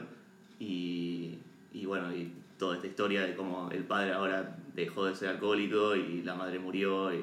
y, 0.58 1.38
y 1.72 1.84
bueno 1.84 2.14
y 2.14 2.32
toda 2.58 2.76
esta 2.76 2.86
historia 2.86 3.22
de 3.22 3.34
cómo 3.36 3.70
el 3.70 3.84
padre 3.84 4.12
ahora 4.12 4.56
dejó 4.74 5.04
de 5.04 5.14
ser 5.14 5.28
alcohólico 5.28 5.94
y 5.94 6.22
la 6.22 6.34
madre 6.34 6.58
murió 6.58 7.12
y 7.14 7.22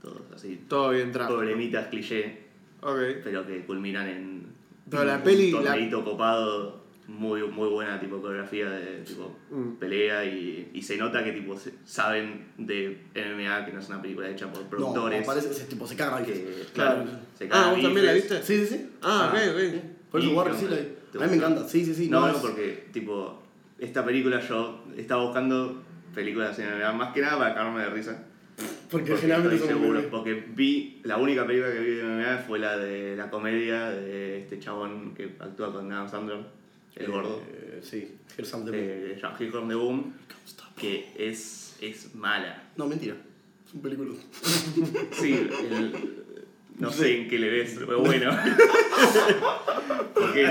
todo 0.00 0.24
así 0.34 0.60
Todo 0.68 0.90
bien 0.90 1.10
trajo. 1.12 1.34
problemitas 1.34 1.88
cliché 1.88 2.44
Ok. 2.80 2.98
pero 3.24 3.44
que 3.46 3.66
culminan 3.66 4.08
en 4.08 4.46
Pero 4.90 5.04
la 5.04 5.16
un 5.16 5.22
peli- 5.22 5.52
la- 5.52 5.62
torneito 5.62 6.04
copado 6.04 6.80
muy 7.08 7.42
muy 7.48 7.68
buena 7.68 7.98
tipo 7.98 8.20
coreografía 8.20 8.70
de 8.70 8.98
tipo 9.04 9.36
Mm. 9.50 9.72
pelea 9.80 10.24
y, 10.24 10.70
y 10.74 10.82
se 10.82 10.96
nota 10.96 11.24
que 11.24 11.32
tipo 11.32 11.56
se- 11.58 11.74
saben 11.84 12.46
de 12.56 13.02
MMA 13.14 13.64
que 13.66 13.72
no 13.72 13.80
es 13.80 13.88
una 13.88 14.00
película 14.00 14.28
hecha 14.28 14.50
por 14.52 14.62
productores 14.64 15.20
No, 15.20 15.26
parece 15.26 15.50
ese 15.50 15.64
tipo 15.64 15.86
se 15.86 15.96
caga 15.96 16.22
que 16.24 16.66
claro, 16.72 17.04
se 17.36 17.44
Ah, 17.46 17.48
cagan 17.48 17.70
¿vos 17.72 17.82
también 17.82 18.06
la 18.06 18.12
bifes. 18.12 18.30
viste? 18.30 18.46
Sí, 18.46 18.66
sí, 18.66 18.76
sí. 18.76 18.90
Ah, 19.02 19.32
Ah. 19.32 19.34
ok, 19.34 19.56
ok. 19.56 19.82
Por 20.10 20.20
eso 20.20 20.30
Warrior 20.30 20.56
¿qué 20.56 20.62
sí 20.66 20.68
la 21.14 21.20
A 21.22 21.24
mí 21.26 21.30
me 21.30 21.36
encanta. 21.36 21.68
Sí, 21.68 21.84
sí, 21.84 21.94
sí. 21.94 22.08
No, 22.08 22.20
no, 22.20 22.28
es- 22.28 22.36
porque, 22.38 22.88
tipo, 22.92 23.42
esta 23.78 24.04
película 24.04 24.40
yo 24.40 24.84
estaba 24.96 25.24
buscando 25.24 25.82
películas 26.14 26.56
en 26.60 26.66
MMA 26.68 26.92
más 26.92 27.12
que 27.12 27.20
nada 27.22 27.38
para 27.38 27.54
cagarme 27.54 27.80
de 27.82 27.90
risa. 27.90 28.24
Porque, 28.90 29.10
Porque 29.10 29.20
generalmente 29.22 29.56
estoy 29.56 29.68
seguro, 29.68 30.10
porque 30.10 30.34
vi, 30.54 31.00
la 31.04 31.16
única 31.16 31.46
película 31.46 31.72
que 31.72 31.78
vi 31.80 31.90
de 31.96 32.02
MMA 32.04 32.38
fue 32.46 32.58
la 32.58 32.76
de 32.76 33.14
la 33.16 33.30
comedia 33.30 33.90
de 33.90 34.38
este 34.40 34.58
chabón 34.58 35.14
que 35.14 35.30
actúa 35.38 35.72
con 35.72 35.92
Adam 35.92 36.08
Sandler, 36.10 36.40
el 36.96 37.06
gordo, 37.10 37.40
Eh, 37.48 37.80
sí, 37.82 38.16
Here's 38.36 38.52
More. 38.54 38.72
de 38.72 39.12
Here 39.14 39.50
Comes 39.50 39.68
the 39.68 39.74
Boom, 39.76 40.14
que 40.76 41.12
es, 41.16 41.76
es 41.80 42.14
mala. 42.14 42.64
No, 42.76 42.86
mentira. 42.86 43.14
Es 43.66 43.74
un 43.74 43.82
película. 43.82 44.10
Sí, 45.12 45.34
el- 45.70 46.24
no 46.80 46.90
sé 46.90 47.22
en 47.22 47.28
qué 47.28 47.38
le 47.38 47.50
ves, 47.50 47.76
pero 47.78 48.00
bueno. 48.00 48.30
Porque 50.14 50.44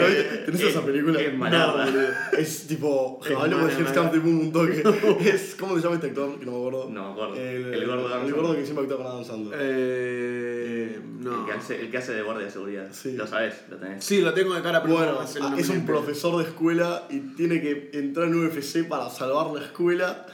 ¿Tenés 0.45 0.61
es- 0.61 0.67
esa 0.69 0.85
película? 0.85 1.19
Es 1.21 1.33
malarda. 1.37 1.85
No, 1.85 1.91
boludo. 1.91 2.07
Es 2.37 2.67
tipo. 2.67 3.19
Es 3.25 3.35
Hablemos 3.35 3.65
mala, 3.65 3.75
de 3.77 3.83
mala. 3.83 3.93
Something 3.95 4.19
More 4.19 4.45
un 4.45 4.51
toque. 4.51 4.83
Es. 5.29 5.55
¿Cómo 5.59 5.75
se 5.75 5.81
llama 5.83 5.95
este 5.95 6.07
actor? 6.07 6.39
Que 6.39 6.45
no 6.45 6.51
me 6.53 6.57
acuerdo. 6.57 6.89
No 6.89 7.05
me 7.05 7.11
acuerdo. 7.11 7.35
El, 7.35 7.73
El 7.73 7.85
gordo 7.87 7.99
de 8.01 8.05
El 8.05 8.11
Sandler. 8.19 8.35
gordo 8.35 8.55
que 8.55 8.63
siempre 8.65 8.83
actúa 8.85 8.97
con 8.97 9.07
Adam 9.07 9.25
Sandler. 9.25 9.59
Eh, 9.61 10.99
no. 11.19 11.39
El, 11.41 11.45
que 11.45 11.51
hace, 11.51 11.81
el 11.81 11.91
que 11.91 11.97
hace 11.97 12.13
de 12.13 12.21
guardia 12.21 12.45
de 12.45 12.51
seguridad. 12.51 12.87
Sí. 12.91 13.13
Lo 13.13 13.27
sabes, 13.27 13.55
lo 13.69 13.77
tenés. 13.77 14.03
Sí, 14.03 14.21
lo 14.21 14.33
tengo 14.33 14.53
de 14.55 14.61
cara, 14.61 14.81
pero 14.81 14.95
Bueno, 14.95 15.11
no 15.13 15.21
el 15.21 15.53
ah, 15.53 15.55
es 15.57 15.69
un 15.69 15.85
profesor 15.85 16.37
de 16.41 16.49
escuela 16.49 17.05
y 17.09 17.19
tiene 17.35 17.61
que 17.61 17.91
entrar 17.93 18.27
en 18.27 18.45
UFC 18.45 18.87
para 18.87 19.09
salvar 19.09 19.47
la 19.47 19.65
escuela 19.65 20.25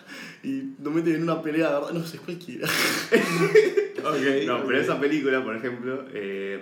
y 0.45 0.75
lo 0.83 0.91
meten 0.91 1.15
en 1.15 1.23
una 1.23 1.41
pelea, 1.41 1.67
de 1.69 1.73
verdad, 1.75 1.91
no 1.93 2.03
sé, 2.05 2.17
cualquiera. 2.19 2.67
Ok. 4.05 4.45
No, 4.45 4.57
ok. 4.57 4.63
pero 4.67 4.79
esa 4.79 4.99
película, 4.99 5.43
por 5.43 5.55
ejemplo, 5.55 6.05
eh, 6.13 6.61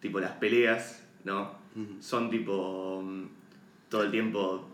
tipo 0.00 0.20
las 0.20 0.32
peleas, 0.32 1.02
¿no? 1.24 1.50
Son 2.00 2.30
tipo. 2.30 3.02
mm, 3.04 3.24
todo 3.88 4.04
el 4.04 4.10
tiempo. 4.12 4.68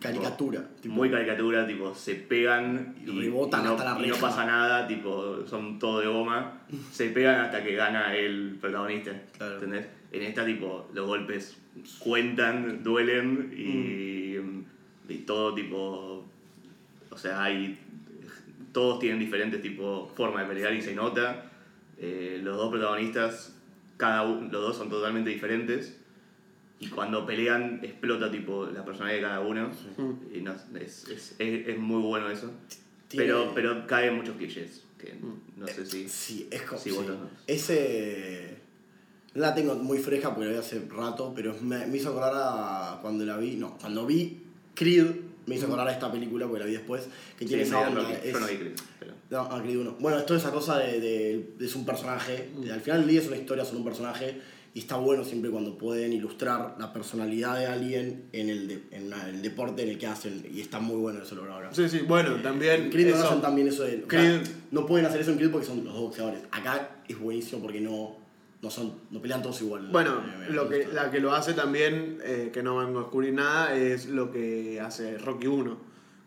Caricatura. 0.00 0.66
tipo, 0.80 0.94
Muy 0.94 1.10
caricatura, 1.10 1.66
tipo, 1.66 1.94
se 1.94 2.14
pegan 2.14 2.96
Y 3.06 3.10
rebotan 3.20 3.64
no, 3.64 3.72
hasta 3.72 3.84
la 3.84 3.98
y 4.00 4.08
no 4.08 4.14
reja. 4.14 4.26
pasa 4.28 4.46
nada, 4.46 4.86
tipo, 4.86 5.46
son 5.46 5.78
todo 5.78 6.00
de 6.00 6.06
goma. 6.06 6.62
Se 6.90 7.10
pegan 7.10 7.40
hasta 7.40 7.62
que 7.62 7.74
gana 7.74 8.16
el 8.16 8.56
protagonista. 8.60 9.12
Claro. 9.36 9.54
¿Entendés? 9.56 9.86
En 10.12 10.22
esta, 10.22 10.44
tipo, 10.46 10.88
los 10.94 11.06
golpes 11.06 11.56
cuentan, 11.98 12.82
duelen 12.82 13.52
y, 13.54 14.38
Mm. 14.38 14.64
y 15.10 15.16
todo, 15.18 15.54
tipo. 15.54 16.24
O 17.10 17.18
sea, 17.18 17.42
hay. 17.42 17.78
Todos 18.72 19.00
tienen 19.00 19.18
diferentes 19.18 19.60
tipo 19.62 20.10
formas 20.16 20.42
de 20.46 20.54
pelear 20.54 20.74
y 20.74 20.80
se 20.82 20.94
nota. 20.94 21.50
Eh, 21.98 22.40
los 22.42 22.56
dos 22.56 22.70
protagonistas, 22.70 23.54
cada 23.96 24.22
uno, 24.22 24.42
los 24.50 24.62
dos 24.62 24.76
son 24.76 24.88
totalmente 24.88 25.30
diferentes. 25.30 25.96
Y 26.78 26.86
cuando 26.88 27.26
pelean 27.26 27.80
explota 27.82 28.30
tipo 28.30 28.66
la 28.66 28.84
personalidad 28.84 29.16
de 29.18 29.22
cada 29.26 29.40
uno. 29.40 29.70
Y 30.32 30.40
no, 30.40 30.52
es, 30.78 31.08
es, 31.08 31.34
es, 31.38 31.68
es 31.68 31.78
muy 31.78 32.00
bueno 32.00 32.30
eso. 32.30 32.50
Tiene- 33.08 33.26
Pero, 33.26 33.52
pero 33.54 33.86
cae 33.86 34.08
en 34.08 34.16
muchos 34.16 34.36
clichés. 34.36 34.84
Que 34.96 35.14
no 35.56 35.66
sé 35.66 35.84
si. 35.84 36.08
Sí, 36.08 36.48
es 36.50 36.62
como. 36.62 36.80
Sí. 36.80 36.90
no. 36.90 37.28
Ese. 37.46 38.56
No 39.34 39.42
la 39.42 39.54
tengo 39.54 39.74
muy 39.76 39.98
fresca 39.98 40.30
porque 40.34 40.46
la 40.46 40.52
vi 40.52 40.58
hace 40.58 40.80
rato, 40.88 41.32
pero 41.34 41.54
me, 41.60 41.86
me 41.86 41.96
hizo 41.98 42.10
acordar 42.10 42.32
a 42.34 42.98
cuando 43.02 43.24
la 43.24 43.36
vi. 43.36 43.56
No, 43.56 43.76
cuando 43.78 44.06
vi 44.06 44.42
Creed, 44.74 45.06
me 45.50 45.56
hizo 45.56 45.66
acordar 45.66 45.88
a 45.88 45.92
esta 45.92 46.10
película 46.10 46.46
porque 46.46 46.60
la 46.60 46.66
vi 46.66 46.72
después. 46.72 47.08
Que 47.38 47.44
tiene 47.44 47.64
Sí, 47.64 47.70
esa 47.70 47.80
onda. 47.88 48.00
Rocky. 48.00 48.12
es- 48.24 48.32
Yo 48.32 48.40
no 48.40 48.46
vi 48.46 48.56
Creed, 48.56 48.72
pero. 48.98 49.12
No, 49.30 49.40
a 49.42 49.62
Creed 49.62 49.78
1. 49.78 49.96
Bueno, 50.00 50.18
es 50.18 50.26
toda 50.26 50.38
esa 50.40 50.50
cosa 50.50 50.78
de, 50.78 51.00
de- 51.00 51.52
de- 51.58 51.66
es 51.66 51.74
un 51.76 51.84
personaje. 51.84 52.48
de- 52.56 52.72
al 52.72 52.80
final 52.80 53.00
del 53.00 53.08
día 53.10 53.20
es 53.20 53.26
una 53.26 53.36
historia 53.36 53.64
sobre 53.64 53.78
un 53.78 53.84
personaje. 53.84 54.40
Y 54.72 54.78
está 54.78 54.94
bueno 54.96 55.24
siempre 55.24 55.50
cuando 55.50 55.76
pueden 55.76 56.12
ilustrar 56.12 56.76
la 56.78 56.92
personalidad 56.92 57.58
de 57.58 57.66
alguien 57.66 58.26
en 58.32 58.48
el, 58.50 58.68
de- 58.68 58.82
en 58.92 59.06
una- 59.08 59.28
el 59.28 59.42
deporte 59.42 59.82
en 59.82 59.88
el 59.88 59.98
que 59.98 60.06
hacen. 60.06 60.46
Y 60.54 60.60
está 60.60 60.78
muy 60.78 60.94
bueno 60.96 61.20
eso 61.24 61.34
logrado 61.34 61.58
acá. 61.58 61.70
Sí, 61.74 61.88
sí, 61.88 61.98
bueno, 62.06 62.36
también. 62.40 62.84
En 62.84 62.90
Creed 62.90 63.08
no 63.08 63.16
eso- 63.16 63.26
hacen 63.26 63.40
también 63.40 63.66
eso 63.66 63.82
de. 63.82 63.96
o 63.96 63.98
sea, 63.98 64.06
Creed- 64.06 64.46
no 64.70 64.86
pueden 64.86 65.06
hacer 65.06 65.20
eso 65.22 65.32
en 65.32 65.38
Creed 65.38 65.50
porque 65.50 65.66
son 65.66 65.82
los 65.84 65.92
dos 65.92 66.02
boxeadores. 66.02 66.42
Acá 66.52 66.98
es 67.08 67.18
buenísimo 67.18 67.60
porque 67.60 67.80
no, 67.80 68.16
no, 68.62 68.70
son, 68.70 68.92
no 69.10 69.20
pelean 69.22 69.42
todos 69.42 69.60
igual. 69.62 69.88
Bueno, 69.90 70.20
Me- 70.20 70.48
me 70.48 70.50
lo 70.54 70.68
que, 70.68 70.86
la 70.92 71.10
que 71.10 71.20
lo 71.20 71.32
hace 71.34 71.54
también, 71.54 72.18
eh, 72.22 72.50
que 72.52 72.62
no 72.62 72.76
vengo 72.76 72.98
a 72.98 73.02
descubrir 73.02 73.32
nada, 73.32 73.74
es 73.74 74.06
lo 74.06 74.30
que 74.30 74.80
hace 74.80 75.16
Rocky 75.18 75.46
1. 75.46 75.78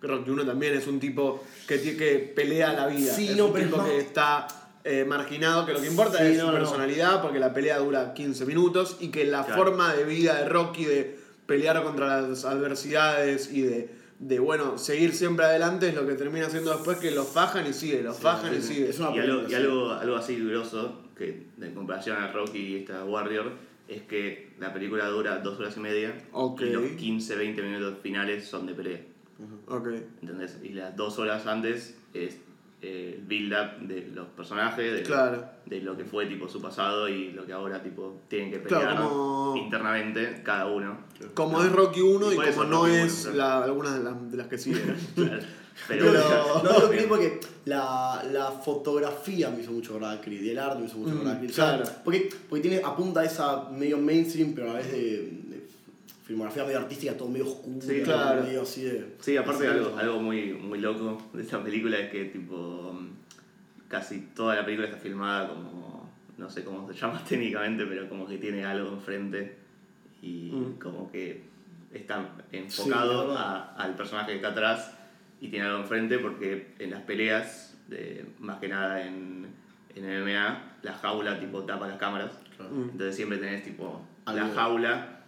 Que 0.01 0.07
Rocky 0.07 0.31
1 0.31 0.45
también 0.45 0.73
es 0.73 0.87
un 0.87 0.99
tipo 0.99 1.43
que, 1.67 1.77
tiene 1.77 1.97
que 1.97 2.33
pelea 2.35 2.73
la 2.73 2.87
vida. 2.87 3.13
Sí, 3.13 3.29
es 3.29 3.37
no, 3.37 3.45
un 3.47 3.53
pero 3.53 3.65
tipo 3.65 3.77
es 3.77 3.81
más- 3.83 3.91
que 3.91 3.99
está 3.99 4.47
eh, 4.83 5.05
marginado, 5.07 5.65
que 5.65 5.73
lo 5.73 5.79
que 5.79 5.87
importa 5.87 6.17
Sí, 6.17 6.23
es 6.25 6.37
no, 6.39 6.45
su 6.47 6.51
no. 6.51 6.57
personalidad, 6.57 7.21
porque 7.21 7.39
la 7.39 7.53
pelea 7.53 7.77
dura 7.77 8.13
15 8.13 8.45
minutos 8.45 8.97
y 8.99 9.09
que 9.09 9.25
la 9.25 9.45
Claro. 9.45 9.63
forma 9.63 9.93
de 9.93 10.03
vida 10.03 10.35
de 10.35 10.49
Rocky 10.49 10.83
de 10.85 11.17
pelear 11.45 11.81
contra 11.83 12.21
las 12.21 12.43
adversidades 12.43 13.51
y 13.53 13.61
de, 13.61 13.89
de, 14.19 14.39
bueno, 14.39 14.77
seguir 14.77 15.13
siempre 15.13 15.45
adelante 15.45 15.87
es 15.89 15.95
lo 15.95 16.05
que 16.07 16.15
termina 16.15 16.47
haciendo 16.47 16.71
después 16.71 16.97
que 16.97 17.11
los 17.11 17.27
fajan 17.29 17.65
y 17.67 17.73
sigue, 17.73 18.01
los 18.01 18.17
fajan 18.17 18.53
y 18.57 18.61
sí, 18.61 18.73
sigue. 18.75 18.89
es 18.89 18.99
una 18.99 19.15
Y 19.15 19.19
algo, 19.19 19.49
y 19.49 19.53
algo, 19.53 19.91
algo 19.91 20.15
así 20.17 20.35
grosso, 20.37 20.99
que 21.17 21.47
en 21.61 21.73
comparación 21.73 22.17
a 22.17 22.31
Rocky 22.31 22.59
y 22.59 22.75
esta 22.77 23.03
Warrior, 23.05 23.51
es 23.87 24.01
que 24.03 24.51
la 24.59 24.73
película 24.73 25.07
dura 25.07 25.39
dos 25.39 25.59
horas 25.59 25.75
y 25.77 25.79
media 25.81 26.15
y 26.59 26.65
los 26.71 26.83
15-20 26.83 27.61
minutos 27.63 27.97
finales 28.01 28.45
son 28.45 28.65
de 28.65 28.73
pelea. 28.73 29.01
¿Entendés? 30.21 30.59
Y 30.63 30.69
las 30.69 30.95
dos 30.95 31.19
horas 31.19 31.45
antes 31.47 31.97
es 32.13 32.37
eh, 32.81 33.15
el 33.17 33.25
build-up 33.25 33.87
de 33.87 34.07
los 34.13 34.27
personajes, 34.27 34.93
de, 34.93 35.03
Claro. 35.03 35.45
de 35.65 35.81
lo 35.81 35.95
que 35.97 36.03
fue 36.05 36.25
tipo 36.25 36.47
su 36.49 36.61
pasado 36.61 37.07
y 37.07 37.31
lo 37.31 37.45
que 37.45 37.53
ahora 37.53 37.81
tipo 37.81 38.21
tienen 38.27 38.51
que 38.51 38.61
Claro, 38.61 38.85
pelear 38.87 39.01
como- 39.03 39.55
internamente 39.57 40.41
cada 40.43 40.65
uno. 40.67 40.97
Como 41.33 41.63
es 41.63 41.71
Rocky 41.71 42.01
1 42.01 42.31
y 42.33 42.35
como 42.35 42.63
no 42.65 42.81
Rocky 42.85 42.95
es 42.95 43.25
la- 43.33 43.63
algunas 43.63 43.97
de 43.97 44.03
las, 44.03 44.31
de 44.31 44.37
las 44.37 44.47
que 44.47 44.57
siguen. 44.57 44.95
Claro. 45.87 46.03
Pero, 46.11 46.11
Pero, 46.11 46.63
no, 46.63 46.79
lo 46.79 46.89
Creed 46.89 47.07
porque 47.07 47.39
la, 47.65 48.23
la 48.31 48.51
fotografía 48.51 49.49
me 49.49 49.61
hizo 49.61 49.71
mucho 49.71 49.91
acordar 49.91 50.17
a 50.17 50.21
Creed 50.21 50.41
y 50.43 50.49
el 50.51 50.59
arte 50.59 50.79
me 50.79 50.85
hizo 50.85 50.97
mucho 50.97 51.11
Mm, 51.13 51.17
acordar 51.17 51.35
a 51.35 51.39
Creed. 51.39 51.51
O 51.51 51.53
sea, 51.53 51.77
claro. 51.77 51.91
porque, 52.03 52.29
porque 52.49 52.61
tiene, 52.61 52.81
apunta 52.83 53.21
a 53.21 53.25
esa 53.25 53.69
medio 53.69 53.97
mainstream, 53.97 54.53
pero 54.53 54.69
a 54.69 54.73
la 54.73 54.79
vez 54.79 54.91
de, 54.91 54.99
de 54.99 55.67
filmografía 56.25 56.63
medio 56.63 56.77
artística, 56.79 57.13
todo 57.17 57.27
medio 57.29 57.47
oscuro, 57.47 57.81
Sí, 57.81 58.01
claro. 58.03 58.43
medio 58.43 58.61
así 58.61 58.83
de. 58.83 59.15
Sí, 59.19 59.35
aparte 59.35 59.67
así 59.67 59.77
de- 59.77 59.83
algo, 59.85 59.97
algo 59.97 60.19
muy, 60.21 60.53
muy 60.53 60.79
loco 60.79 61.21
de 61.33 61.41
esta 61.43 61.61
película 61.63 61.97
es 61.99 62.11
que 62.11 62.25
tipo 62.25 62.93
mm, 62.93 63.07
casi 63.89 64.19
toda 64.35 64.55
la 64.55 64.63
película 64.65 64.87
está 64.87 64.99
filmada 64.99 65.49
como, 65.49 66.09
no 66.37 66.49
sé 66.49 66.63
cómo 66.63 66.87
se 66.91 66.97
llama 66.99 67.23
técnicamente, 67.27 67.85
pero 67.85 68.07
como 68.07 68.27
que 68.27 68.37
tiene 68.37 68.63
algo 68.63 68.89
enfrente 68.89 69.57
y 70.21 70.51
Mm. 70.51 70.79
como 70.79 71.11
que 71.11 71.41
está 71.91 72.29
Sí, 72.51 72.57
enfocado 72.57 73.27
verdad. 73.27 73.37
a- 73.37 73.75
al 73.75 73.95
personaje 73.95 74.29
que 74.31 74.35
está 74.37 74.49
atrás 74.49 74.91
y 75.43 75.49
tiene 75.49 75.65
algo 75.65 75.79
enfrente 75.79 76.19
porque 76.19 76.73
en 76.79 76.91
las 76.91 77.01
peleas, 77.01 77.75
de, 77.89 78.25
más 78.39 78.59
que 78.59 78.69
nada 78.69 79.05
en, 79.05 79.47
en 79.93 80.21
MMA, 80.23 80.77
la 80.81 80.93
jaula 80.93 81.37
tipo 81.39 81.63
tapa 81.63 81.87
las 81.87 81.97
cámaras. 81.97 82.31
Claro. 82.55 82.71
Mm. 82.73 82.89
Entonces 82.91 83.15
siempre 83.15 83.37
tenés 83.39 83.63
tipo 83.63 84.01
la 84.25 84.47
jaula 84.55 85.19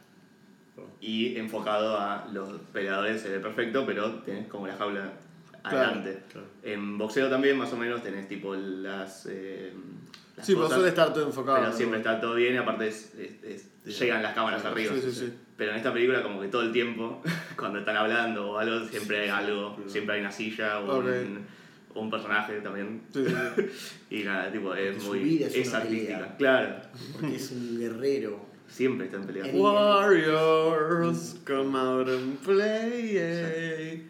y 1.01 1.35
enfocado 1.37 1.97
a 1.99 2.27
los 2.31 2.49
peleadores 2.73 3.21
se 3.21 3.29
ve 3.29 3.39
perfecto, 3.39 3.85
pero 3.85 4.15
tenés 4.21 4.47
como 4.47 4.67
la 4.67 4.75
jaula 4.77 5.11
adelante. 5.63 6.21
claro. 6.31 6.47
En 6.63 6.97
boxeo 6.97 7.29
también 7.29 7.57
más 7.57 7.71
o 7.73 7.77
menos 7.77 8.01
tenés 8.01 8.27
tipo 8.27 8.55
las... 8.55 9.25
eh, 9.29 9.73
las 10.37 10.45
Sí, 10.45 10.53
pero 10.53 10.63
cosas, 10.63 10.75
suele 10.77 10.89
estar 10.89 11.13
todo 11.13 11.25
enfocado. 11.25 11.59
pero 11.59 11.73
siempre 11.73 11.99
está 11.99 12.19
todo 12.21 12.35
bien 12.35 12.55
y 12.55 12.57
aparte 12.57 12.87
es- 12.87 13.13
es- 13.15 13.43
es- 13.85 13.99
llegan 13.99 14.21
las 14.23 14.33
cámaras 14.33 14.61
Sí, 14.61 14.67
arriba. 14.67 14.93
sí, 14.95 15.01
sí, 15.01 15.11
sí. 15.11 15.33
Pero 15.57 15.71
en 15.71 15.77
esta 15.77 15.93
película 15.93 16.21
como 16.21 16.41
que 16.41 16.47
todo 16.49 16.63
el 16.63 16.71
tiempo, 16.71 17.21
cuando 17.57 17.79
están 17.79 17.95
hablando 17.95 18.51
o 18.51 18.57
algo, 18.57 18.85
siempre 18.87 19.21
hay 19.21 19.29
algo, 19.29 19.77
siempre 19.87 20.15
hay 20.15 20.21
una 20.21 20.31
silla 20.31 20.79
o 20.81 20.99
Ok. 20.99 21.05
un, 21.05 21.45
un 21.95 22.09
personaje 22.11 22.59
también. 22.61 23.01
Sí. 23.13 23.23
Y 24.09 24.23
nada, 24.23 24.51
tipo, 24.51 24.73
es 24.75 24.91
Porque 24.95 25.01
su 25.01 25.07
muy... 25.09 25.19
vida 25.19 25.47
es 25.47 25.55
es 25.55 25.67
una 25.69 25.77
artística. 25.79 26.13
pelea. 26.17 26.37
Claro, 26.37 26.75
Porque 27.13 27.35
es 27.35 27.51
un 27.51 27.79
guerrero. 27.79 28.45
siempre 28.67 29.05
están 29.07 29.25
peleando. 29.25 29.57
Warriors, 29.61 31.37
come 31.45 31.77
out 31.77 32.07
and 32.09 32.37
play. 32.39 34.07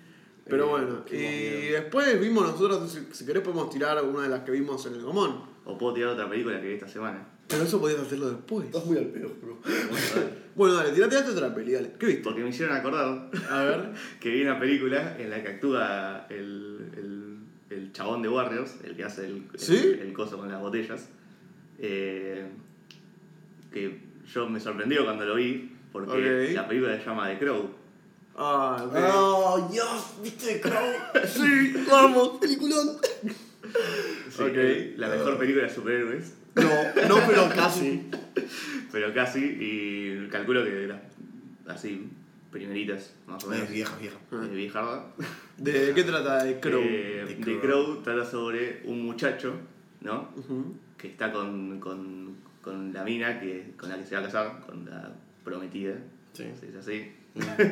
Pero 0.47 0.65
Eh, 0.65 0.69
bueno, 0.69 1.03
y 1.11 1.15
miedo. 1.15 1.73
después 1.81 2.19
vimos 2.21 2.43
nosotros, 2.45 2.91
si, 2.91 2.99
si 3.15 3.25
querés 3.25 3.41
podemos 3.41 3.69
tirar 3.71 4.03
una 4.03 4.23
de 4.23 4.29
las 4.29 4.41
que 4.41 4.51
vimos 4.51 4.85
en 4.85 4.93
el 4.95 5.01
Gomón. 5.01 5.41
O 5.65 5.77
puedo 5.77 5.93
tirar 5.95 6.09
otra 6.11 6.29
película 6.29 6.61
que 6.61 6.67
vi 6.67 6.73
esta 6.75 6.87
semana. 6.87 7.25
Pero 7.47 7.63
eso 7.63 7.79
podías 7.79 7.99
hacerlo 8.01 8.29
después. 8.29 8.65
Estás 8.67 8.85
muy 8.85 8.97
al 8.97 9.05
pedo, 9.05 9.29
bro. 9.41 9.59
Bueno, 10.55 10.75
dale, 10.75 10.91
tirate 10.91 11.15
tirate 11.17 11.31
otra 11.31 11.53
peli, 11.53 11.73
dale. 11.73 11.91
¿Qué 11.99 12.05
viste? 12.05 12.23
Porque 12.23 12.41
me 12.41 12.49
hicieron 12.49 12.75
acordar 12.75 13.29
A 13.49 13.63
ver. 13.63 13.91
que 14.21 14.29
vi 14.29 14.41
una 14.41 14.57
película 14.59 15.17
en 15.19 15.29
la 15.29 15.43
que 15.43 15.49
actúa 15.49 16.25
el, 16.29 16.89
el, 16.97 17.77
el 17.77 17.91
chabón 17.91 18.21
de 18.21 18.29
Warriors, 18.29 18.75
el 18.83 18.95
que 18.95 19.03
hace 19.03 19.25
el, 19.25 19.43
el- 19.53 19.59
¿Sí? 19.59 19.97
el, 20.01 20.13
coso 20.13 20.37
con 20.37 20.49
las 20.49 20.61
botellas. 20.61 21.09
eh, 21.79 22.45
que 23.71 23.99
yo 24.33 24.47
me 24.49 24.59
sorprendió 24.59 25.03
cuando 25.03 25.25
lo 25.25 25.35
vi, 25.35 25.71
porque 25.91 26.47
Ok. 26.49 26.55
la 26.55 26.67
película 26.67 26.97
se 26.97 27.05
llama 27.05 27.27
The 27.29 27.37
Crow. 27.39 27.69
Ah, 28.37 28.83
ok. 28.85 28.95
Oh, 29.13 29.69
Dios, 29.71 30.13
¿viste 30.23 30.61
Crow? 30.61 30.93
sí, 31.27 31.73
vamos, 31.89 32.37
peliculón. 32.39 32.97
Sí, 34.29 34.41
Ok. 34.41 34.97
La 34.97 35.09
mejor 35.09 35.37
película 35.37 35.65
de 35.67 35.73
superhéroes, 35.73 36.33
No, 36.55 37.07
no, 37.09 37.27
pero 37.27 37.49
casi. 37.55 38.09
pero 38.91 39.13
casi, 39.13 39.39
y 39.43 40.27
calculo 40.29 40.63
que 40.63 40.71
de 40.71 40.87
las 40.87 41.01
así, 41.67 42.07
primeritas, 42.51 43.13
más 43.27 43.43
o 43.43 43.49
menos. 43.49 43.65
Es 43.65 43.71
vieja, 43.71 43.95
vieja. 43.97 44.17
de 44.31 44.55
viejarda. 44.55 45.07
¿De 45.57 45.93
qué 45.93 46.03
trata 46.03 46.43
de 46.43 46.59
Crow? 46.59 46.81
Eh, 46.83 47.25
The 47.27 47.35
The 47.35 47.59
Crow. 47.59 47.61
Crow 47.61 48.03
trata 48.03 48.25
sobre 48.25 48.81
un 48.85 49.05
muchacho, 49.05 49.53
¿no? 50.01 50.29
Que 50.97 51.07
está 51.09 51.31
con, 51.31 51.79
con, 51.79 52.35
con 52.61 52.93
la 52.93 53.03
mina 53.03 53.39
que, 53.39 53.73
con 53.77 53.89
la 53.89 53.97
que 53.97 54.05
se 54.05 54.15
va 54.15 54.21
a 54.21 54.25
casar, 54.25 54.61
con 54.65 54.85
la 54.85 55.13
prometida. 55.43 55.95
Sí. 56.33 56.45
¿se 56.59 56.67
dice 56.67 56.79
así? 56.79 57.11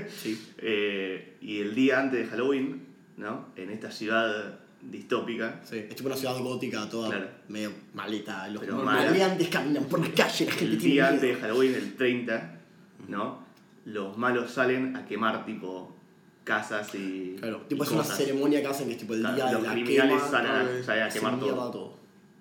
Sí. 0.10 0.50
Eh, 0.58 1.38
y 1.42 1.60
el 1.60 1.76
día 1.76 2.00
antes 2.00 2.20
de 2.20 2.26
Halloween, 2.28 2.84
¿no? 3.18 3.48
En 3.56 3.70
esta 3.70 3.92
ciudad 3.92 4.60
distópica, 4.90 5.62
Sí, 5.64 5.78
es 5.78 5.96
tipo 5.96 6.08
una 6.08 6.16
ciudad 6.18 6.38
gótica, 6.40 6.88
toda 6.90 7.10
Claro. 7.10 7.28
medio 7.48 7.72
maleta. 7.94 8.48
Los 8.50 8.62
Pero 8.62 8.76
los 8.78 8.86
mala. 8.86 9.06
maleantes 9.10 9.48
caminan 9.50 9.86
por 9.86 10.00
la 10.00 10.14
calle, 10.14 10.46
la 10.46 10.52
gente 10.52 10.74
el 10.74 10.78
tiene 10.80 10.94
día 10.94 11.04
miedo. 11.04 11.14
antes 11.16 11.30
de 11.36 11.36
Halloween, 11.42 11.74
el 11.76 11.96
30, 11.96 12.60
¿no? 13.08 13.44
Los 13.86 14.18
malos 14.18 14.52
salen 14.52 14.96
a 14.96 15.06
quemar 15.06 15.46
tipo 15.46 15.96
casas 16.44 16.94
y. 16.96 17.36
Claro, 17.40 17.62
tipo 17.68 17.84
y 17.84 17.88
es 17.88 17.92
una 17.94 18.04
ceremonia 18.04 18.62
que 18.62 18.68
hacen 18.68 18.88
que 18.88 18.94
es 18.94 19.00
tipo 19.00 19.14
el 19.14 19.22
Claro, 19.22 19.36
día 19.36 19.52
los 19.52 19.62
de 19.62 19.68
la 19.68 19.74
criminales 19.74 20.14
quema. 20.24 20.30
salen, 20.30 20.52
a, 20.52 20.84
salen 20.84 21.04
a 21.04 21.10
quemar 21.10 21.40
todo. 21.40 21.72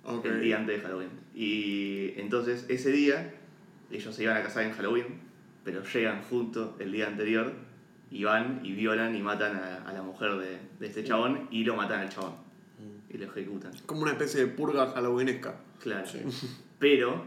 todo. 0.05 0.23
El 0.25 0.41
día 0.41 0.57
antes 0.59 0.77
de 0.77 0.83
Halloween. 0.83 1.11
Y 1.35 2.13
entonces 2.21 2.67
ese 2.69 2.91
día 2.91 3.35
ellos 3.91 4.15
se 4.15 4.23
iban 4.25 4.37
a 4.37 4.43
casar 4.43 4.65
en 4.65 4.73
Halloween, 4.73 5.07
pero 5.65 5.83
llegan 5.85 6.23
juntos 6.25 6.71
el 6.81 6.91
día 6.93 7.07
anterior 7.07 7.53
y 8.13 8.25
van 8.25 8.61
y 8.63 8.73
violan 8.73 9.15
y 9.17 9.23
matan 9.23 9.57
a, 9.57 9.89
a 9.89 9.93
la 9.93 10.03
mujer 10.03 10.37
de, 10.37 10.59
de 10.79 10.87
este 10.87 11.03
chabón 11.03 11.49
y 11.51 11.65
lo 11.65 11.75
matan 11.77 12.01
al 12.01 12.09
chabón. 12.09 12.35
Y 13.09 13.19
lo 13.19 13.25
ejecutan. 13.27 13.73
Como 13.87 14.03
una 14.03 14.13
especie 14.13 14.41
de 14.41 14.47
purga 14.49 14.91
halloweenesca. 14.93 15.55
Claro. 15.81 16.07
Sí. 16.07 16.19
Pero 16.79 17.25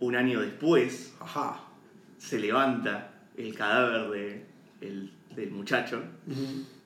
un 0.00 0.16
año 0.16 0.40
después 0.40 1.14
Ajá. 1.20 1.60
se 2.18 2.38
levanta 2.38 3.10
el 3.36 3.54
cadáver 3.54 4.10
de, 4.10 4.46
el- 4.80 5.12
del 5.34 5.50
muchacho, 5.50 6.02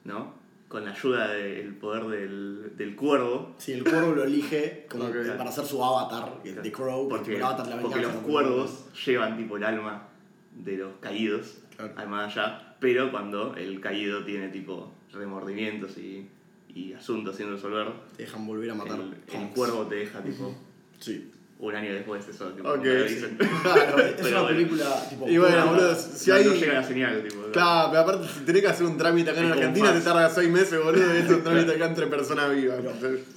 ¿no? 0.05 0.35
Con 0.69 0.85
la 0.85 0.91
ayuda 0.93 1.29
del 1.29 1.75
poder 1.77 2.05
del, 2.07 2.73
del 2.77 2.95
cuervo. 2.97 3.55
Si 3.59 3.73
el 3.73 3.85
cuervo 3.85 4.13
lo 4.15 4.25
elige 4.25 4.87
como 4.91 5.05
para 5.11 5.49
hacer 5.51 5.65
su 5.65 5.83
avatar, 5.83 6.41
el 6.45 6.63
de 6.63 6.73
Crow, 6.73 7.09
Porque, 7.09 7.25
tipo 7.27 7.37
el 7.39 7.43
avatar 7.43 7.67
de 7.67 7.75
la 7.77 7.81
porque 7.81 7.97
venganza, 7.97 8.19
los 8.21 8.27
cuervos 8.31 8.87
llevan 9.07 9.37
tipo 9.37 9.57
el 9.57 9.65
alma 9.65 10.09
de 10.55 10.77
los 10.79 10.93
caídos 11.01 11.59
Claro. 11.77 11.93
al 11.97 12.09
más 12.09 12.37
allá, 12.37 12.68
pero 12.81 13.11
cuando 13.11 13.55
el 13.57 13.81
caído 13.81 14.25
tiene 14.25 14.49
tipo 14.49 14.93
remordimientos 15.13 15.97
y, 15.99 16.29
y 16.75 16.93
asuntos 16.93 17.37
sin 17.37 17.51
resolver, 17.51 17.89
Te 18.17 18.23
dejan 18.25 18.47
volver 18.47 18.71
a 18.71 18.75
matar. 18.75 19.01
el, 19.01 19.41
el 19.41 19.49
cuervo 19.51 19.87
te 19.87 19.97
deja 19.97 20.21
tipo 20.23 20.55
Sí. 21.01 21.31
un 21.61 21.75
año 21.75 21.93
después, 21.93 22.27
eso. 22.29 22.47
Tipo, 22.51 22.69
Ok, 22.71 22.83
dicen. 22.85 23.37
Claro, 23.63 23.99
es 23.99 24.13
Pero 24.17 24.29
una 24.29 24.43
bueno. 24.43 24.47
película 24.49 25.07
tipo. 25.09 25.29
Y 25.29 25.39
bueno, 25.39 25.67
boludo, 25.67 25.95
si 25.97 26.31
no, 26.31 26.37
hay. 26.37 26.45
no 26.45 26.55
llega 26.55 26.73
la 26.75 26.85
señal, 26.85 27.23
tipo. 27.29 27.43
Claro, 27.53 27.89
pero 27.91 28.03
aparte, 28.03 28.29
si 28.29 28.41
tenés 28.45 28.63
que 28.63 28.69
hacer 28.69 28.87
un 28.87 28.97
trámite 28.99 29.31
acá 29.31 29.41
en 29.41 29.53
Argentina, 29.53 29.93
te 29.93 30.01
tarda 30.01 30.29
seis 30.31 30.49
meses, 30.51 30.79
boludo. 30.85 31.13
Es 31.13 31.29
un 31.31 31.43
trámite 31.43 31.73
acá 31.73 31.87
entre 31.87 32.07
personas 32.07 32.55
vivas. 32.55 32.79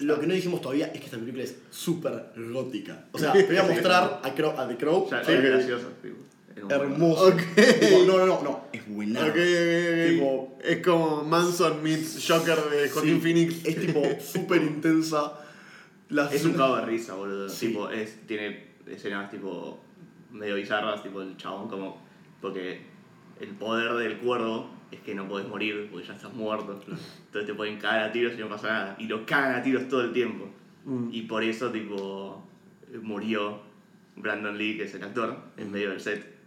Lo 0.02 0.20
que 0.20 0.28
no 0.28 0.34
dijimos 0.34 0.62
todavía 0.62 0.88
es 0.88 1.00
que 1.00 1.06
esta 1.06 1.18
película 1.18 1.44
es 1.44 1.56
súper 1.72 2.26
gótica. 2.36 3.06
O 3.12 3.18
sea, 3.20 3.32
te 3.34 3.44
voy 3.46 3.58
a 3.58 3.64
mostrar 3.72 4.20
a, 4.24 4.36
Crow- 4.36 4.56
a 4.58 4.68
The 4.68 4.76
Crow. 4.78 5.08
Ya, 5.10 5.24
¿sí? 5.24 5.32
es 5.32 5.44
gracioso, 5.44 5.88
tipo. 6.02 6.18
Hermoso. 6.70 7.32
No, 8.08 8.18
no, 8.18 8.25
no, 8.25 8.41
no, 8.44 8.65
es 8.72 8.88
buena. 8.88 9.22
Ok, 9.22 9.30
ok, 9.30 9.36
ok. 9.36 10.10
Tipo- 10.10 10.58
es 10.63 10.77
como 10.86 11.24
Manson 11.24 11.82
meets 11.84 12.25
Joker 12.27 12.58
de 12.70 12.89
Joaquín 12.89 13.15
Sí, 13.15 13.22
Phoenix. 13.22 13.65
Es 13.65 13.82
tipo 13.82 14.01
súper 14.22 14.62
intensa. 14.62 15.34
Las 16.10 16.34
Es 16.34 16.46
un 16.46 16.53
cago 16.53 16.75
de 16.77 16.86
risa, 16.86 17.13
boludo. 17.15 17.50
Sí. 17.50 17.68
Tipo, 17.70 17.89
es, 17.89 18.27
tiene 18.27 18.68
escenas 18.88 19.30
tipo 19.32 19.80
medio 20.32 20.56
bizarras, 20.56 21.01
tipo 21.03 21.22
el 21.22 21.38
chabón 21.38 21.70
como. 21.70 22.01
Porque 22.41 22.82
el 23.39 23.50
poder 23.50 23.94
del 23.94 24.18
cuervo 24.18 24.70
es 24.91 25.00
que 25.01 25.15
no 25.15 25.27
podés 25.27 25.48
morir 25.48 25.88
porque 25.91 26.06
ya 26.08 26.13
estás 26.13 26.34
muerto. 26.34 26.82
Entonces 26.86 27.46
te 27.48 27.53
pueden 27.53 27.77
cagar 27.77 28.10
a 28.10 28.12
tiros 28.12 28.34
y 28.34 28.38
no 28.38 28.50
pasa 28.50 28.68
nada. 28.68 28.96
Y 29.00 29.06
lo 29.06 29.25
cagan 29.25 29.56
a 29.56 29.63
tiros 29.63 29.88
todo 29.88 30.01
el 30.01 30.12
tiempo. 30.12 30.50
Mm. 30.86 31.10
Y 31.12 31.22
por 31.24 31.44
eso, 31.44 31.72
tipo, 31.72 32.44
murió 33.01 33.60
Brandon 34.15 34.58
Lee, 34.58 34.77
que 34.77 34.84
es 34.84 34.94
el 34.96 35.03
actor, 35.03 35.38
en 35.58 35.72
medio 35.72 35.91
del 35.91 36.01
set. 36.01 36.41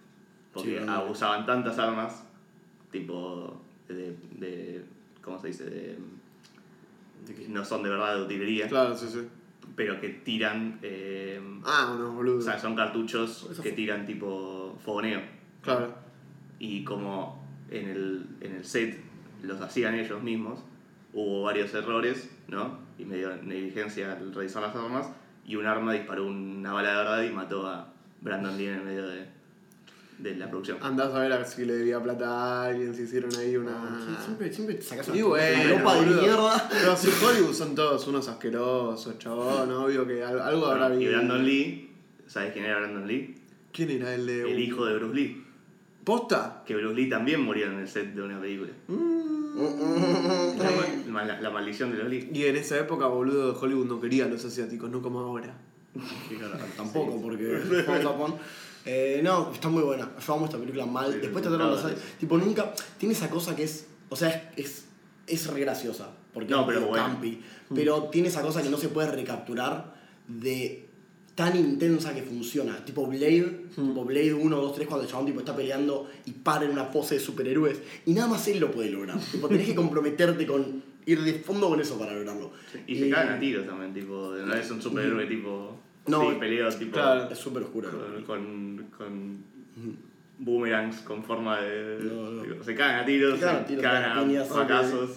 Porque 0.55 0.79
Sí, 0.81 0.89
abusaban 0.89 1.45
tantas 1.45 1.79
armas, 1.79 2.25
tipo, 2.91 3.61
de, 3.89 4.17
de 4.39 4.85
¿cómo 5.23 5.39
se 5.39 5.49
dice? 5.49 5.65
De, 5.65 5.99
de 7.27 7.35
que 7.35 7.49
no 7.49 7.65
son 7.65 7.83
de 7.83 7.91
verdad 7.91 8.17
de 8.17 8.23
utilería, 8.23 8.69
Claro, 8.69 8.97
sí, 8.97 9.09
sí. 9.09 9.27
pero 9.75 10.01
que 10.01 10.11
tiran, 10.11 10.79
eh, 10.83 11.41
Ah, 11.65 11.97
no, 11.99 12.13
boludo. 12.13 12.39
o 12.39 12.43
sea, 12.43 12.59
son 12.59 12.77
cartuchos 12.77 13.49
Eso 13.51 13.63
que 13.63 13.73
tiran 13.73 14.07
tipo 14.07 14.77
fogoneo. 14.85 15.21
Claro. 15.63 15.95
Y 16.59 16.85
como 16.85 17.43
en 17.71 17.89
el, 17.89 18.27
en 18.41 18.55
el 18.57 18.65
set 18.65 19.01
los 19.43 19.61
hacían 19.61 19.95
ellos 19.95 20.23
mismos, 20.23 20.61
hubo 21.13 21.43
varios 21.45 21.73
errores, 21.75 22.31
¿no? 22.49 22.79
Y 22.99 23.05
medio 23.05 23.35
negligencia 23.43 24.13
al 24.13 24.33
revisar 24.35 24.63
las 24.63 24.77
armas, 24.77 25.11
y 25.47 25.57
un 25.57 25.67
arma 25.67 25.93
disparó 25.93 26.27
una 26.27 26.73
bala 26.73 26.91
de 26.91 26.97
verdad 26.97 27.23
y 27.25 27.31
mató 27.31 27.67
a 27.67 27.93
Brandon 28.21 28.57
Lee 28.57 28.67
en 28.69 28.75
el 28.75 28.85
medio 28.85 29.07
de, 29.09 29.27
de 30.19 30.37
la 30.37 30.49
producción. 30.49 30.79
Andás 30.81 31.13
a 31.13 31.19
ver 31.21 31.33
a 31.33 31.39
ver 31.39 31.47
si 31.47 31.65
le 31.65 31.75
debía 31.75 32.03
plata 32.03 32.29
a 32.29 32.65
alguien, 32.67 32.95
si 32.95 33.03
hicieron 33.03 33.35
ahí 33.37 33.57
una. 33.57 33.99
Sí, 34.07 34.25
Siempre, 34.25 34.53
siempre 34.53 34.81
sacas 34.83 35.09
una 35.09 35.25
bueno, 35.25 35.79
ropa 35.79 35.95
de 36.01 36.07
mierda. 36.07 36.69
Pero 36.71 36.97
si 36.97 37.09
Hollywood 37.25 37.53
son 37.55 37.75
todos 37.75 38.07
unos 38.07 38.29
asquerosos, 38.29 39.19
chabón, 39.19 39.71
obvio 39.73 40.07
que 40.07 40.23
al- 40.23 40.41
algo 40.41 40.67
habrá 40.67 40.89
Bueno, 40.89 41.01
y. 41.03 41.09
Brandon 41.09 41.45
Lee, 41.45 41.91
¿sabes 42.27 42.53
quién 42.53 42.65
era 42.65 42.79
Brandon 42.79 43.07
Lee? 43.07 43.41
¿Quién 43.73 43.91
era 43.91 44.15
el 44.15 44.27
de.? 44.27 44.51
El 44.53 44.61
hijo 44.61 44.87
de 44.87 44.95
Bruce 44.97 45.15
Lee. 45.15 45.45
¿Posta? 46.05 46.63
Que 46.67 46.77
Bruce 46.77 46.95
Lee 46.95 47.09
también 47.09 47.41
murió 47.41 47.67
en 47.67 47.79
el 47.81 47.89
set 47.89 48.15
de 48.15 48.23
una 48.23 48.41
película. 48.41 48.71
Mm. 48.89 50.59
La, 50.59 50.71
ma- 51.13 51.25
la- 51.25 51.41
la 51.41 51.51
maldición 51.51 51.91
de 51.93 51.99
los 51.99 52.09
Lee. 52.09 52.29
Y 52.33 52.45
en 52.45 52.57
esa 52.57 52.79
época, 52.79 53.07
boludo, 53.07 53.59
Hollywood 53.61 53.87
no 53.87 54.01
quería 54.01 54.25
a 54.27 54.29
los 54.29 54.45
asiáticos, 54.45 54.91
no 54.91 55.01
como 55.03 55.21
ahora. 55.21 55.55
Sí, 56.29 56.35
claro, 56.37 56.57
tampoco, 56.77 57.21
porque. 57.23 57.59
Eh, 58.87 59.21
no, 59.23 59.51
está 59.53 59.69
muy 59.69 59.83
buena. 59.83 60.11
Yo 60.27 60.35
amo 60.35 60.45
esta 60.47 60.59
película 60.59 60.85
mal. 60.87 61.13
Sí, 61.13 61.19
Después 61.21 61.43
sí, 61.45 61.49
trataron 61.51 61.75
de 61.75 61.81
hacer. 61.81 61.97
sí. 61.99 62.05
Tipo, 62.21 62.39
nunca. 62.39 62.73
Tiene 62.99 63.15
esa 63.15 63.31
cosa 63.31 63.55
que 63.57 63.65
es. 63.65 63.87
O 64.11 64.17
sea, 64.17 64.53
es. 64.57 64.67
es 64.67 64.85
es 65.27 65.47
re 65.47 65.61
graciosa, 65.61 66.11
porque 66.35 66.51
No, 66.51 66.61
es 66.61 66.67
pero 66.67 66.81
medio 66.81 66.91
bueno. 66.91 67.07
campi, 67.07 67.41
pero 67.75 68.03
tiene 68.11 68.29
esa 68.29 68.43
cosa 68.43 68.63
que 68.63 68.69
no 68.69 68.77
se 68.77 68.91
puede 68.91 69.11
recapturar 69.11 69.95
de 70.29 70.87
tan 71.35 71.57
intensa 71.57 72.15
que 72.15 72.23
funciona. 72.23 72.85
Tipo 72.85 73.07
Blade, 73.07 73.69
tipo 73.75 74.05
Blade 74.05 74.35
1, 74.35 74.55
2, 74.57 74.75
3, 74.75 74.87
cuando 74.87 75.05
el 75.07 75.11
chabón 75.11 75.25
tipo, 75.25 75.39
está 75.41 75.57
peleando 75.57 76.11
y 76.27 76.33
para 76.33 76.67
en 76.67 76.73
una 76.73 76.91
pose 76.91 77.15
de 77.15 77.21
superhéroes. 77.23 77.81
Y 78.05 78.13
nada 78.13 78.29
más 78.29 78.47
él 78.49 78.61
lo 78.61 78.71
puede 78.71 78.91
lograr. 78.91 79.19
tipo, 79.33 79.49
tenés 79.49 79.67
que 79.67 79.75
comprometerte 79.75 80.47
con 80.47 80.83
ir 81.07 81.23
de 81.23 81.33
fondo 81.39 81.71
con 81.71 81.81
eso 81.81 81.99
para 81.99 82.13
lograrlo. 82.13 82.53
Y 82.87 82.97
se 82.99 83.09
cagan 83.09 83.37
a 83.37 83.41
tiros 83.41 83.67
también, 83.67 83.95
tipo, 83.95 84.35
no 84.45 84.55
es 84.55 84.71
un 84.71 84.83
superhéroe 84.83 85.25
tipo. 85.27 85.81
No, 86.07 86.31
sí, 86.31 86.37
peleo 86.39 86.69
tipo. 86.71 86.93
claro. 86.93 87.31
Es 87.31 87.39
súper 87.39 87.63
oscura. 87.63 87.89
Con, 87.91 88.25
con, 88.25 88.87
con 88.97 89.45
boomerangs 90.39 90.97
con 91.03 91.23
forma 91.25 91.61
de. 91.61 91.99
No, 92.05 92.31
no. 92.31 92.43
tipo, 92.43 92.63
se 92.65 92.75
cagan 92.75 93.01
a 93.01 93.07
tiros, 93.07 93.39
Se 93.39 93.45
cagan 93.45 93.63
a 93.63 93.67
tiros, 93.67 93.83
cagan 93.83 94.05
se 94.05 94.13
cagan 94.23 94.43
a 94.43 94.45
fracasos. 94.45 95.11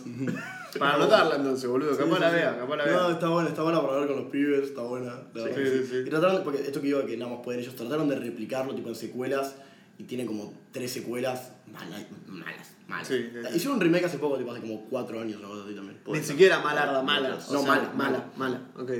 Para 0.78 0.96
anotarla 0.96 1.36
entonces, 1.38 1.68
boludo, 1.70 1.98
capaz 1.98 2.16
Sí, 2.16 2.22
la 2.22 2.30
sí, 2.30 2.36
vea, 2.36 2.54
sí. 2.54 2.60
capaz 2.60 2.76
la 2.76 2.86
No, 2.86 2.92
vea. 3.08 3.12
está 3.14 3.30
buena, 3.30 3.50
está 3.50 3.64
buena 3.64 3.82
para 3.82 3.98
ver 4.00 4.08
con 4.08 4.18
los 4.18 4.26
pibes, 4.28 4.64
está 4.64 4.82
buena. 4.84 5.08
la 5.34 5.44
Sí, 5.44 5.50
verdad 5.50 5.56
sí, 5.56 5.88
sí. 5.90 5.98
Y 6.06 6.10
trataron, 6.10 6.44
porque 6.44 6.62
esto 6.62 6.82
que 6.82 6.88
iba 6.90 7.06
que 7.06 7.18
nada 7.18 7.32
más 7.32 7.42
pueden 7.44 7.62
ellos, 7.62 7.76
trataron 7.76 8.08
de 8.10 8.16
replicarlo 8.16 8.76
tipo 8.76 8.90
en 8.90 8.96
secuelas 8.96 9.56
y 9.98 10.04
tiene 10.04 10.26
como 10.28 10.54
tres 10.72 10.92
secuelas 10.92 11.52
malas, 11.72 12.06
malas, 12.28 12.74
malas. 12.88 13.08
Sí, 13.08 13.16
sí, 13.18 13.40
sí. 13.42 13.56
Hicieron 13.56 13.78
un 13.78 13.82
remake 13.82 14.06
hace 14.06 14.20
poco, 14.20 14.38
tipo 14.38 14.52
hace 14.52 14.62
como 14.62 14.82
cuatro 14.86 15.20
años, 15.20 15.40
una 15.40 15.48
cosa 15.48 15.64
así 15.66 15.74
también. 15.74 15.98
Ni 16.06 16.20
siquiera 16.22 16.60
mala, 16.60 17.02
mala. 17.02 17.40
O 17.50 17.54
No, 17.54 17.64
mala, 17.64 17.92
mala, 17.96 18.26
mala. 18.38 18.62
Ok. 18.78 18.92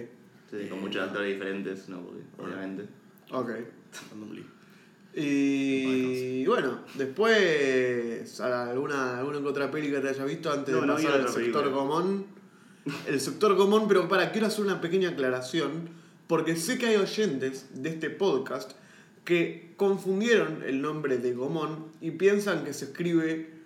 Sí, 0.50 0.68
con 0.70 0.82
muchos 0.82 1.04
actores 1.04 1.34
diferentes, 1.34 1.90
no, 1.90 2.02
porque, 2.02 2.22
obviamente. 2.38 2.86
Ok. 3.32 3.50
Y 5.20 6.46
bueno, 6.46 6.82
después 6.96 8.40
alguna, 8.40 9.18
alguna 9.20 9.40
otra 9.40 9.72
peli 9.72 9.90
que 9.90 10.00
te 10.00 10.10
hayas 10.10 10.28
visto 10.28 10.52
antes 10.52 10.74
No, 10.74 10.82
de 10.82 10.88
no 10.88 10.94
pasar 10.94 11.14
al 11.14 11.30
sector 11.30 11.64
película. 11.64 11.72
común. 11.72 12.26
El 13.08 13.20
sector 13.20 13.58
común, 13.58 13.86
pero 13.88 14.08
para, 14.08 14.32
quiero 14.32 14.48
hacer 14.48 14.64
una 14.64 14.80
pequeña 14.80 15.10
aclaración, 15.10 15.90
porque 16.28 16.56
sé 16.56 16.78
que 16.78 16.86
hay 16.86 16.96
oyentes 16.98 17.68
de 17.74 17.90
este 17.90 18.10
podcast 18.10 18.74
que 19.26 19.74
confundieron 19.76 20.64
el 20.64 20.82
nombre 20.82 21.18
de 21.18 21.34
Gomón 21.34 21.88
y 22.00 22.12
piensan 22.12 22.64
que 22.64 22.74
se 22.74 22.86
escribe 22.86 23.57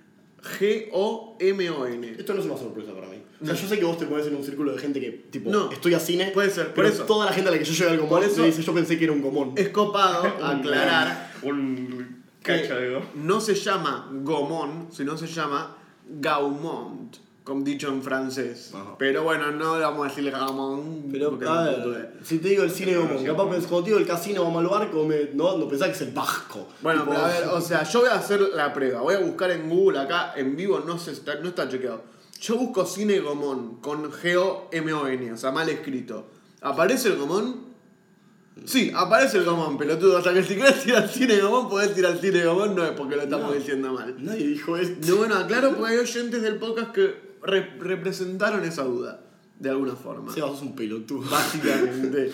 G-O-M-O-N. 0.43 2.15
Esto 2.17 2.34
no 2.34 2.39
es 2.39 2.45
una 2.45 2.58
sorpresa 2.58 2.93
para 2.93 3.08
mí. 3.08 3.17
O 3.41 3.45
sea, 3.45 3.56
yo 3.56 3.67
sé 3.67 3.80
que 3.80 3.86
vos 3.86 3.97
te 3.97 4.06
pones 4.06 4.27
en 4.27 4.36
un 4.36 4.43
círculo 4.43 4.71
de 4.73 4.80
gente 4.80 4.99
que, 4.99 5.12
tipo, 5.12 5.49
No. 5.51 5.71
estoy 5.71 5.93
a 5.93 5.99
cine. 5.99 6.32
Puede 6.34 6.49
ser, 6.51 6.67
por 6.67 6.75
pero 6.75 6.88
eso. 6.88 7.04
Toda 7.06 7.25
la 7.25 7.34
gente 7.34 7.49
a 7.49 7.51
la 7.54 7.60
que 7.60 7.65
yo 7.65 7.73
llegué 7.73 7.89
al 7.91 7.97
gomón 7.97 8.10
Por 8.10 8.23
eso- 8.23 8.41
me 8.41 8.47
dice, 8.47 8.62
yo 8.62 8.73
pensé 8.73 8.97
que 8.97 9.04
era 9.06 9.13
un 9.13 9.21
gomón. 9.21 9.54
Es 9.56 9.69
copado 9.69 10.23
aclarar 10.43 11.34
Un 11.43 12.23
que 12.43 12.62
cacho 12.62 12.75
de 12.75 13.01
no 13.15 13.39
se 13.41 13.56
llama 13.56 14.10
Gaumont, 14.23 14.91
sino 14.91 15.17
se 15.17 15.27
llama 15.27 15.77
Gaumont, 16.08 17.17
como 17.43 17.63
dicho 17.63 17.88
en 17.88 18.04
francés. 18.04 18.71
Ajá. 18.73 18.95
Pero 18.99 19.23
bueno, 19.23 19.51
no 19.51 19.77
le 19.77 19.84
vamos 19.84 20.06
a 20.06 20.10
decirle 20.10 20.30
Gaumont. 20.32 21.12
Pero, 21.12 21.38
a 21.49 21.63
ver, 21.63 22.13
si 22.23 22.38
te 22.38 22.49
digo 22.49 22.63
el 22.63 22.71
cine 22.71 22.93
gomón, 22.93 23.08
pronuncia 23.08 23.32
capaz 23.32 23.43
como- 23.43 23.56
pens- 23.56 23.67
cuando 23.67 23.84
te 23.84 23.89
digo 23.89 23.99
el 23.99 24.08
casino 24.08 24.43
vamos 24.43 24.63
al 24.63 24.69
barco, 24.69 25.06
me, 25.06 25.30
no, 25.34 25.58
no 25.58 25.67
pensás 25.67 25.88
que 25.89 25.93
es 25.95 26.01
el 26.01 26.12
vasco. 26.12 26.67
Bueno, 26.82 27.01
Tipo, 27.01 27.13
pero 27.13 27.25
a 27.25 27.27
ver, 27.30 27.47
o 27.47 27.60
sea, 27.62 27.84
yo 27.84 28.01
voy 28.01 28.10
a 28.10 28.13
hacer 28.15 28.39
la 28.56 28.71
prueba. 28.73 29.01
Voy 29.01 29.15
a 29.15 29.19
buscar 29.19 29.49
en 29.51 29.67
Google 29.69 29.99
acá, 29.99 30.34
en 30.36 30.56
vivo, 30.56 30.80
no, 30.86 30.97
se 30.99 31.12
está, 31.12 31.36
no 31.36 31.49
está 31.49 31.67
chequeado. 31.67 32.04
Yo 32.39 32.56
busco 32.58 32.86
cine 32.86 33.19
Gomón 33.19 33.77
con 33.82 34.12
G-O-M-O-N, 34.12 35.32
o 35.34 35.38
sea, 35.38 35.51
mal 35.51 35.69
escrito. 35.69 36.27
¿Aparece 36.62 37.10
el 37.10 37.17
Gomón? 37.17 37.71
Sí, 38.65 38.91
aparece 38.95 39.38
el 39.38 39.45
Gomón, 39.45 39.77
pelotudo. 39.77 40.19
O 40.19 40.21
sea, 40.21 40.34
que 40.34 40.43
si 40.43 40.56
querés 40.56 40.86
ir 40.86 40.95
al 40.95 41.10
cine 41.10 41.39
Gomón, 41.39 41.69
podés 41.69 41.97
ir 41.97 42.06
al 42.06 42.19
cine 42.19 42.43
Gomón, 42.45 42.75
no 42.75 42.84
es 42.86 42.91
porque 42.91 43.15
lo 43.15 43.23
estamos 43.23 43.47
No. 43.47 43.54
diciendo 43.54 43.93
mal. 43.93 44.15
Nadie 44.23 44.47
dijo 44.47 44.75
esto. 44.77 45.08
No, 45.08 45.15
bueno, 45.17 45.36
aclaro 45.36 45.75
porque 45.75 45.93
hay 45.93 45.97
oyentes 45.99 46.41
del 46.41 46.56
podcast 46.58 46.91
que 46.91 47.31
re- 47.43 47.75
representaron 47.80 48.63
esa 48.65 48.84
duda, 48.84 49.21
de 49.60 49.69
alguna 49.69 49.95
forma. 49.95 50.34
Sebas, 50.34 50.62
un 50.62 50.75
pelotudo. 50.75 51.30
Básicamente. 51.30 52.32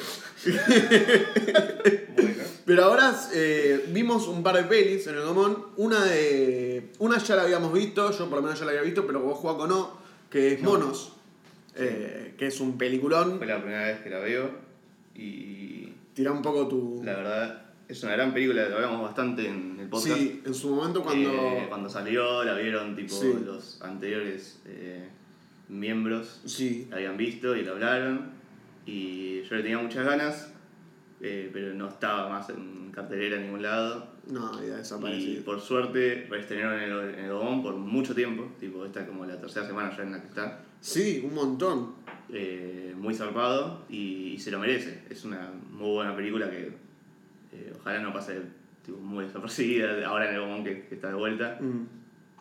Bueno. 2.15 2.43
Pero 2.65 2.83
ahora 2.83 3.15
eh, 3.33 3.85
vimos 3.93 4.27
un 4.27 4.43
par 4.43 4.55
de 4.57 4.63
pelis 4.63 5.07
en 5.07 5.15
el 5.15 5.23
Gomón. 5.23 5.57
Una 5.77 6.03
de. 6.03 6.91
Una 6.99 7.17
ya 7.17 7.35
la 7.35 7.43
habíamos 7.43 7.71
visto, 7.73 8.11
yo 8.11 8.27
por 8.29 8.37
lo 8.39 8.41
menos 8.43 8.59
ya 8.59 8.65
la 8.65 8.71
había 8.71 8.83
visto, 8.83 9.05
pero 9.07 9.21
vos 9.21 9.37
Juaco 9.37 9.67
no, 9.67 9.91
que 10.29 10.53
es 10.53 10.61
Monos. 10.61 11.13
eh, 11.75 12.33
que 12.37 12.47
es 12.47 12.59
un 12.59 12.77
peliculón. 12.77 13.37
Fue 13.37 13.47
la 13.47 13.61
primera 13.61 13.85
vez 13.87 13.99
que 14.01 14.09
la 14.09 14.19
veo 14.19 14.49
y 15.15 15.93
Tira 16.13 16.31
un 16.31 16.41
poco 16.41 16.67
tu. 16.67 17.01
la 17.03 17.13
verdad 17.15 17.66
es 17.87 18.03
una 18.03 18.13
gran 18.13 18.33
película, 18.33 18.67
la 18.67 18.75
hablamos 18.75 19.01
bastante 19.01 19.47
en 19.47 19.77
el 19.79 19.87
podcast. 19.89 20.17
Sí, 20.17 20.41
en 20.45 20.53
su 20.53 20.75
momento 20.75 21.01
cuando. 21.03 21.31
Eh, 21.31 21.65
cuando 21.69 21.89
salió, 21.89 22.43
la 22.43 22.55
vieron 22.55 22.95
tipo 22.95 23.13
Sí. 23.15 23.33
los 23.45 23.81
anteriores 23.81 24.61
eh, 24.65 25.07
miembros, 25.69 26.41
Sí. 26.45 26.87
la 26.89 26.97
habían 26.97 27.17
visto 27.17 27.55
y 27.55 27.63
la 27.63 27.71
hablaron. 27.71 28.31
Y 28.85 29.43
yo 29.43 29.55
le 29.55 29.63
tenía 29.63 29.77
muchas 29.79 30.05
ganas, 30.05 30.53
eh, 31.21 31.49
pero 31.51 31.73
no 31.73 31.89
estaba 31.89 32.29
más 32.29 32.49
en 32.49 32.91
cartelera 32.91 33.35
en 33.37 33.43
ningún 33.43 33.61
lado. 33.61 34.15
No, 34.29 34.59
ya 34.61 34.65
Y 34.67 34.77
desapareció. 34.77 35.43
por 35.45 35.61
suerte 35.61 36.27
reestrenaron 36.29 36.81
en 36.81 36.91
el, 36.91 37.15
en 37.15 37.25
el 37.25 37.31
por 37.61 37.75
mucho 37.75 38.13
tiempo, 38.13 38.51
tipo 38.59 38.85
esta 38.85 39.01
es 39.01 39.07
como 39.07 39.25
la 39.25 39.39
tercera 39.39 39.65
semana 39.65 39.95
ya 39.95 40.03
en 40.03 40.11
la 40.11 40.21
que 40.21 40.27
está. 40.27 40.63
Sí, 40.81 41.21
un 41.25 41.33
montón. 41.33 41.95
eh, 42.29 42.93
muy 42.97 43.13
zarpado 43.15 43.85
y, 43.87 44.33
y 44.33 44.39
se 44.39 44.51
lo 44.51 44.59
merece. 44.59 45.03
Es 45.09 45.23
una 45.23 45.49
muy 45.71 45.91
buena 45.91 46.13
película 46.13 46.49
que 46.49 46.73
eh, 47.57 47.73
ojalá 47.79 47.99
no 47.99 48.13
pase 48.13 48.41
tipo, 48.83 48.97
muy 48.99 49.25
desapercibida 49.25 50.07
ahora 50.07 50.29
en 50.29 50.35
el 50.35 50.41
Gomón 50.41 50.63
que, 50.63 50.87
que 50.87 50.95
está 50.95 51.09
de 51.09 51.15
vuelta. 51.15 51.57
Mm. 51.59 51.97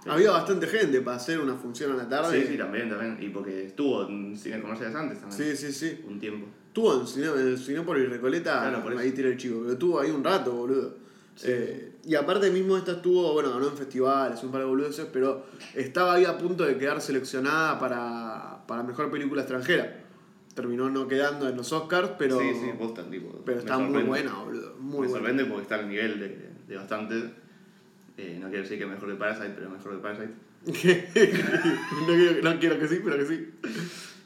Había 0.08 0.30
bastante 0.30 0.66
gente 0.66 1.00
para 1.00 1.16
hacer 1.16 1.40
una 1.40 1.54
función 1.54 1.92
a 1.92 1.96
la 1.96 2.08
tarde. 2.08 2.40
Sí, 2.40 2.52
sí, 2.52 2.58
también, 2.58 2.88
también. 2.88 3.18
Y 3.20 3.28
porque 3.30 3.66
estuvo 3.66 4.06
en 4.08 4.36
cine 4.36 4.60
comerciales 4.60 4.94
antes 4.94 5.20
también. 5.20 5.56
sí, 5.56 5.56
sí, 5.56 5.72
sí. 5.72 6.04
Un 6.06 6.20
tiempo. 6.20 6.46
Estuvo 6.68 7.00
en, 7.00 7.06
cine, 7.06 7.26
en 7.26 7.48
el 7.48 7.58
Cinépolis 7.58 8.08
Recoleta, 8.08 8.60
Claro, 8.60 8.82
por 8.82 8.96
ahí 8.96 9.10
tiré 9.12 9.30
el 9.30 9.36
chico, 9.36 9.60
pero 9.60 9.72
estuvo 9.72 9.98
ahí 9.98 10.10
un 10.10 10.22
rato, 10.22 10.52
boludo. 10.52 11.06
Eh, 11.44 11.92
y 12.04 12.14
aparte 12.14 12.50
mismo 12.50 12.76
esta 12.76 12.92
estuvo, 12.92 13.32
bueno, 13.32 13.50
ganó 13.50 13.68
en 13.68 13.76
festivales, 13.76 14.42
un 14.42 14.50
par 14.50 14.60
de 14.60 14.66
boludeces, 14.66 15.06
pero 15.12 15.46
estaba 15.74 16.14
ahí 16.14 16.24
a 16.24 16.38
punto 16.38 16.64
de 16.64 16.78
quedar 16.78 17.00
seleccionada 17.00 17.78
para, 17.78 18.66
para 18.66 18.82
Mejor 18.82 19.10
Película 19.10 19.42
Extranjera. 19.42 20.05
Terminó 20.56 20.90
no 20.90 21.06
quedando 21.06 21.48
en 21.48 21.56
los 21.56 21.70
Oscars, 21.72 22.12
pero, 22.18 22.40
sí, 22.40 22.46
sí, 22.54 22.70
posta, 22.78 23.08
tipo. 23.08 23.42
pero 23.44 23.58
está 23.60 23.78
muy 23.78 24.02
buena, 24.02 24.32
boludo. 24.34 24.74
Muy 24.80 24.90
me 24.92 24.96
buena. 24.96 25.12
sorprende 25.12 25.44
porque 25.44 25.62
está 25.62 25.74
al 25.76 25.88
nivel 25.88 26.18
de, 26.18 26.48
de 26.66 26.76
bastante. 26.76 27.14
Eh, 28.16 28.38
no 28.40 28.48
quiero 28.48 28.62
decir 28.62 28.78
que 28.78 28.86
mejor 28.86 29.08
que 29.10 29.14
Parasite, 29.16 29.50
pero 29.54 29.68
mejor 29.70 29.92
que 29.92 29.98
Parasite. 29.98 30.32
no, 30.66 32.06
quiero, 32.06 32.42
no 32.54 32.58
quiero 32.58 32.78
que 32.78 32.88
sí, 32.88 33.00
pero 33.04 33.16
que 33.18 33.26
sí. 33.26 33.50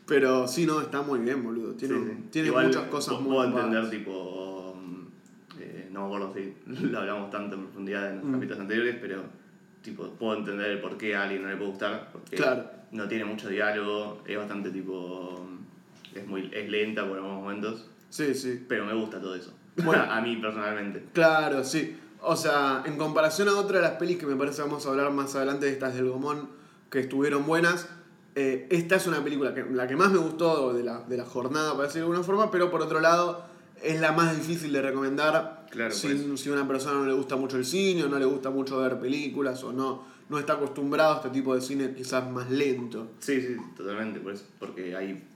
Pero 0.07 0.47
sí, 0.49 0.66
no, 0.66 0.81
está 0.81 1.03
muy 1.03 1.19
bien, 1.19 1.43
boludo. 1.43 1.73
Tiene, 1.75 1.95
Sí, 1.99 2.05
sí. 2.07 2.29
tiene 2.31 2.49
Igual 2.49 2.66
muchas 2.69 2.85
cosas 2.85 3.14
puedo- 3.14 3.23
muy 3.29 3.51
Puedo 3.53 3.66
entender, 3.66 3.90
tipo. 3.90 4.77
eh, 5.59 5.88
no 5.93 6.01
me 6.01 6.07
acuerdo 6.07 6.33
si 6.35 6.55
lo 6.87 6.99
hablamos 7.01 7.31
tanto 7.31 7.57
en 7.57 7.62
profundidad 7.64 8.09
en 8.11 8.16
los 8.19 8.25
Mm. 8.27 8.33
capítulos 8.35 8.61
anteriores, 8.61 8.97
pero. 9.01 9.23
Tipo, 9.83 10.09
puedo 10.11 10.37
entender 10.38 10.71
el 10.73 10.81
por 10.81 10.97
qué 10.99 11.16
a 11.16 11.23
alguien 11.25 11.43
no 11.43 11.49
le 11.49 11.57
puede 11.57 11.71
gustar. 11.71 12.11
Porque 12.12 12.37
Claro. 12.37 12.71
no 12.93 13.09
tiene 13.09 13.25
mucho 13.25 13.49
diálogo, 13.49 14.23
es 14.27 14.37
bastante 14.37 14.71
tipo. 14.71 15.49
Es, 16.14 16.27
muy, 16.27 16.51
es 16.53 16.68
lenta 16.70 17.07
por 17.07 17.16
algunos 17.18 17.40
momentos, 17.40 17.88
Sí, 18.09 18.35
sí. 18.35 18.64
pero 18.68 18.85
me 18.85 18.94
gusta 18.94 19.20
todo 19.20 19.35
eso. 19.35 19.53
Bueno. 19.85 20.03
a 20.11 20.20
mí 20.20 20.37
personalmente. 20.37 21.05
Claro, 21.12 21.62
sí. 21.64 21.96
O 22.23 22.37
sea, 22.37 22.83
en 22.85 22.96
comparación 22.99 23.49
a 23.49 23.57
otra 23.57 23.79
de 23.79 23.83
las 23.83 23.92
pelis 23.92 24.18
que 24.18 24.27
me 24.27 24.37
parece 24.37 24.61
vamos 24.62 24.85
a 24.85 24.90
hablar 24.90 25.11
más 25.12 25.35
adelante 25.37 25.66
de 25.66 25.73
estas 25.73 25.94
del 25.94 26.09
Gomón, 26.11 26.51
que 26.90 27.01
estuvieron 27.01 27.46
buenas, 27.46 27.88
eh, 28.35 28.66
esta 28.70 28.96
es 28.96 29.07
una 29.07 29.23
película 29.25 29.55
que 29.55 29.64
la 29.64 29.87
que 29.88 29.96
más 29.96 30.11
me 30.12 30.18
gustó 30.18 30.73
de 30.75 30.85
la, 30.85 31.01
de 31.01 31.16
la 31.16 31.25
jornada, 31.25 31.73
para 31.73 31.85
decirlo 31.87 32.09
de 32.09 32.12
alguna 32.16 32.25
forma, 32.27 32.51
pero 32.51 32.70
por 32.70 32.83
otro 32.83 33.01
lado 33.01 33.44
es 33.83 34.01
la 34.01 34.12
más 34.12 34.37
difícil 34.37 34.73
de 34.73 34.83
recomendar 34.83 35.66
Claro, 35.70 35.92
si, 35.94 36.09
por 36.09 36.16
eso. 36.16 36.37
si 36.37 36.51
a 36.51 36.53
una 36.53 36.68
persona 36.68 36.99
no 36.99 37.07
le 37.07 37.12
gusta 37.14 37.37
mucho 37.37 37.57
el 37.57 37.64
cine 37.64 38.05
o 38.05 38.09
no 38.09 38.18
le 38.18 38.25
gusta 38.27 38.51
mucho 38.51 38.79
ver 38.81 38.99
películas 39.01 39.62
o 39.64 39.73
no, 39.73 40.05
no 40.29 40.38
está 40.38 40.55
acostumbrado 40.55 41.14
a 41.14 41.16
este 41.16 41.31
tipo 41.31 41.55
de 41.55 41.61
cine 41.61 41.94
quizás 41.94 42.31
más 42.31 42.51
lento. 42.51 43.12
Sí, 43.20 43.40
sí, 43.40 43.57
totalmente, 43.77 44.20
por 44.20 44.33
eso, 44.33 44.44
porque 44.59 44.94
hay, 44.94 45.27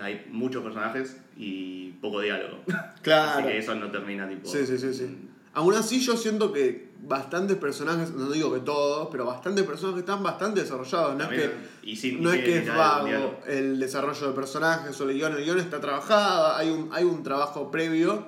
hay 0.00 0.26
muchos 0.30 0.62
personajes 0.62 1.16
y 1.36 1.90
poco 2.00 2.20
diálogo. 2.20 2.58
Claro. 3.02 3.40
Así 3.40 3.48
que 3.48 3.58
eso 3.58 3.74
no 3.74 3.90
termina 3.90 4.28
tipo. 4.28 4.48
Sí, 4.48 4.64
sí, 4.64 4.78
sí, 4.78 4.94
sí. 4.94 5.28
Aún 5.54 5.74
así 5.74 6.00
yo 6.00 6.16
siento 6.16 6.52
que 6.52 6.88
bastantes 7.02 7.56
personajes, 7.58 8.12
no 8.12 8.30
digo 8.30 8.54
que 8.54 8.60
todos, 8.60 9.08
pero 9.10 9.26
bastantes 9.26 9.64
personajes 9.66 10.00
están 10.00 10.22
bastante 10.22 10.60
desarrollados. 10.60 11.16
No 11.16 11.24
es 11.24 11.28
que, 11.30 11.50
y 11.82 11.96
sí, 11.96 12.16
y 12.16 12.20
no 12.22 12.32
es, 12.32 12.42
que 12.44 12.58
es 12.58 12.68
vago 12.74 13.40
el 13.46 13.78
desarrollo 13.80 14.28
de 14.28 14.32
personajes 14.34 14.98
o 15.00 15.10
el 15.10 15.16
guion. 15.16 15.32
El 15.36 15.44
guion 15.44 15.58
está 15.58 15.80
trabajado, 15.80 16.54
hay 16.56 16.70
un, 16.70 16.88
hay 16.92 17.04
un 17.04 17.22
trabajo 17.24 17.70
previo, 17.72 18.24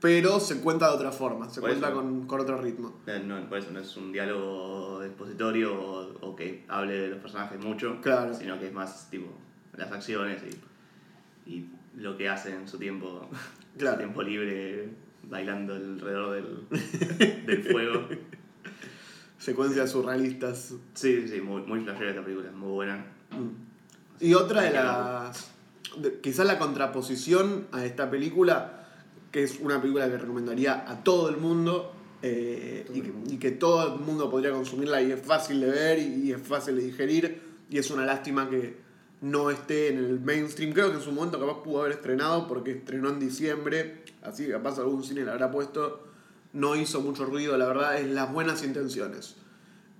pero 0.00 0.38
se 0.40 0.60
cuenta 0.60 0.88
de 0.88 0.94
otra 0.94 1.10
forma, 1.12 1.50
se 1.50 1.60
Por 1.60 1.70
cuenta 1.70 1.88
eso. 1.88 1.96
con, 1.96 2.26
con 2.26 2.40
otro 2.40 2.56
ritmo. 2.62 3.00
Eh, 3.08 3.20
No, 3.26 3.46
por 3.48 3.58
eso 3.58 3.70
no 3.72 3.80
es 3.80 3.94
un 3.96 4.12
diálogo 4.12 5.02
expositorio 5.02 5.74
o, 5.74 6.28
o 6.28 6.36
que 6.36 6.64
hable 6.68 6.94
de 6.94 7.08
los 7.08 7.18
personajes 7.18 7.58
mucho, 7.62 7.98
Claro. 8.00 8.32
sino 8.32 8.58
que 8.60 8.68
es 8.68 8.72
más 8.72 9.10
tipo 9.10 9.26
las 9.76 9.90
acciones 9.92 10.40
y, 10.44 10.56
y 11.46 11.66
lo 11.96 12.16
que 12.16 12.28
hace 12.28 12.54
en 12.54 12.66
su 12.68 12.78
tiempo, 12.78 13.28
Claro. 13.78 13.96
su 13.96 14.02
tiempo 14.02 14.22
libre 14.22 14.88
bailando 15.28 15.74
alrededor 15.74 16.32
del, 16.34 17.44
del 17.46 17.62
fuego. 17.64 18.08
Secuencias 19.38 19.90
surrealistas. 19.90 20.74
Sí, 20.94 21.22
sí, 21.22 21.28
sí, 21.28 21.40
muy, 21.40 21.62
muy 21.62 21.80
flashera 21.80 22.10
esta 22.10 22.24
película, 22.24 22.50
muy 22.52 22.70
buena. 22.72 23.04
Y 24.20 24.34
otra 24.34 24.62
de 24.62 24.70
las. 24.72 25.50
de- 25.98 26.20
quizás 26.20 26.46
la 26.46 26.58
contraposición 26.58 27.66
a 27.72 27.84
esta 27.84 28.10
película, 28.10 28.86
que 29.32 29.42
es 29.42 29.58
una 29.60 29.80
película 29.80 30.08
que 30.08 30.16
recomendaría 30.18 30.88
a 30.90 31.02
todo 31.04 31.28
el 31.28 31.36
mundo 31.36 31.92
eh, 32.22 32.86
y, 32.94 33.00
que- 33.02 33.12
y 33.34 33.36
que 33.38 33.50
todo 33.50 33.94
el 33.94 34.00
mundo 34.00 34.30
podría 34.30 34.52
consumirla 34.52 35.02
y 35.02 35.12
es 35.12 35.20
fácil 35.20 35.60
de 35.60 35.66
ver 35.70 35.98
y, 35.98 36.28
y 36.28 36.32
es 36.32 36.40
fácil 36.40 36.76
de 36.76 36.84
digerir. 36.84 37.42
Y 37.68 37.78
es 37.78 37.90
una 37.90 38.06
lástima 38.06 38.48
que 38.48 38.76
no 39.24 39.50
esté 39.50 39.88
en 39.88 39.96
el 39.98 40.20
mainstream. 40.20 40.74
Creo 40.74 40.90
que 40.90 40.96
en 40.98 41.02
su 41.02 41.10
momento 41.10 41.40
capaz 41.40 41.62
pudo 41.62 41.80
haber 41.80 41.92
estrenado 41.92 42.46
porque 42.46 42.72
estrenó 42.72 43.08
en 43.08 43.18
diciembre, 43.18 44.04
así 44.22 44.44
que 44.44 44.52
capaz 44.52 44.78
algún 44.78 45.02
cine 45.02 45.24
la 45.24 45.32
habrá 45.32 45.50
puesto. 45.50 46.06
No 46.52 46.76
hizo 46.76 47.00
mucho 47.00 47.24
ruido, 47.24 47.56
la 47.56 47.66
verdad, 47.66 47.98
es 47.98 48.06
Las 48.10 48.30
Buenas 48.30 48.62
Intenciones. 48.62 49.36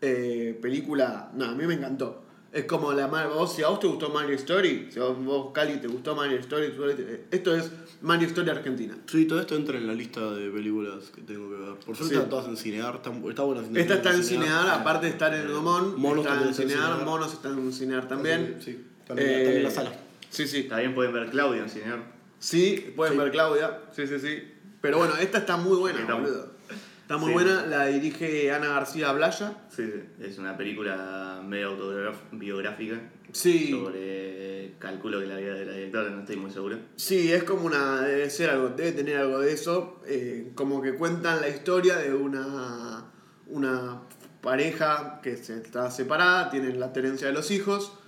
Eh, 0.02 0.58
película, 0.60 1.30
no, 1.34 1.46
a 1.46 1.54
mí 1.54 1.66
me 1.66 1.72
encantó. 1.74 2.22
Es 2.52 2.66
como 2.66 2.92
la 2.92 3.06
vos, 3.06 3.54
si 3.54 3.62
a 3.62 3.68
vos 3.68 3.80
te 3.80 3.87
gustó 3.87 4.10
Mario 4.10 4.37
Story, 4.37 4.88
si 4.92 5.00
a 5.00 5.04
vos, 5.04 5.52
Cali, 5.52 5.80
te 5.80 5.88
gustó 5.88 6.14
Mario 6.14 6.38
Story, 6.40 6.66
eh, 6.98 7.24
esto 7.30 7.56
es 7.56 7.72
Mario 8.02 8.28
Story 8.28 8.50
Argentina. 8.50 8.94
Sí, 9.06 9.24
todo 9.24 9.40
esto 9.40 9.56
entra 9.56 9.78
en 9.78 9.87
la 9.87 9.94
lista 9.94 10.20
de 10.32 10.50
películas 10.50 11.10
que 11.12 11.22
tengo 11.22 11.48
que 11.48 11.56
ver. 11.56 11.74
Por 11.76 11.96
suerte 11.96 12.04
Sí. 12.04 12.14
están 12.14 12.28
todas 12.28 12.46
en 12.46 12.56
Cinear, 12.58 12.96
están, 12.96 13.24
está 13.24 13.42
buena 13.42 13.62
Esta 13.80 13.94
está 13.94 14.14
en 14.14 14.22
Cinear, 14.22 14.68
aparte 14.68 15.06
de 15.06 15.12
estar 15.12 15.34
en 15.34 15.40
el 15.40 15.52
Gomón, 15.52 15.98
Monos 15.98 16.26
está 16.26 16.34
también 16.34 16.54
en 16.54 16.60
está 16.60 16.62
Cinear. 16.62 17.04
Monos 17.06 17.32
está 17.32 17.48
en 17.48 17.72
Cinear 17.72 18.06
también. 18.06 18.58
Sí, 18.60 18.84
también, 19.07 19.29
también 19.29 19.57
en 19.57 19.62
la 19.62 19.69
Eh, 19.69 19.73
sala. 19.73 19.93
Sí, 20.31 20.47
sí. 20.47 20.64
También 20.64 20.95
pueden 20.95 21.12
ver 21.12 21.31
en 21.62 21.69
Cinear. 21.71 22.03
Sí, 22.38 22.93
pueden 22.97 23.14
Sí. 23.14 23.19
ver 23.21 23.31
Claudia. 23.31 23.81
Sí, 23.93 24.07
sí, 24.07 24.19
sí. 24.19 24.53
Pero 24.81 24.99
bueno, 24.99 25.14
esta 25.17 25.38
está 25.38 25.57
muy 25.57 25.77
buena, 25.79 26.01
Está- 26.01 26.14
boludo. 26.14 26.55
Está 27.03 27.17
muy 27.19 27.29
Sí. 27.29 27.33
buena, 27.35 27.67
la 27.67 27.87
dirige 27.87 28.51
Ana 28.51 28.69
García 28.69 29.12
Blaya. 29.12 29.59
Sí, 29.69 29.85
sí, 29.85 30.01
es 30.25 30.38
una 30.38 30.57
película 30.57 31.43
medio 31.47 31.69
autobiográfica 31.69 32.99
Sí. 33.33 33.71
sobre, 33.71 34.75
calculo 34.79 35.21
que 35.21 35.27
la 35.27 35.37
vida 35.37 35.55
de 35.55 35.67
la 35.67 35.73
directora, 35.73 36.11
no 36.11 36.21
estoy 36.21 36.37
muy 36.37 36.51
seguro. 36.51 36.79
Sí, 36.97 37.31
es 37.33 37.45
como 37.45 37.67
una. 37.67 38.01
Debe 38.01 38.31
ser 38.31 38.51
algo, 38.51 38.71
debe 38.71 38.93
tener 38.93 39.17
algo 39.19 39.40
de 39.40 39.53
eso. 39.53 40.01
eh, 40.07 40.53
como 40.55 40.81
que 40.83 40.95
cuentan 40.95 41.40
la 41.40 41.49
historia 41.49 41.97
de 41.99 42.12
una. 42.14 43.05
Una 43.47 44.01
pareja 44.40 45.21
que 45.23 45.37
se 45.37 45.57
está 45.59 45.90
separada, 45.90 46.51
tienen 46.51 46.81
la 46.81 46.93
tenencia 46.93 47.27
de 47.27 47.33
los 47.35 47.51
hijos. 47.51 47.99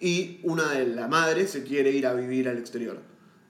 Y 0.00 0.40
una 0.44 0.72
de 0.72 0.86
la 0.86 1.08
madre 1.08 1.46
se 1.46 1.64
quiere 1.64 1.90
ir 1.90 2.06
a 2.06 2.14
vivir 2.14 2.48
al 2.48 2.58
exterior. 2.58 2.98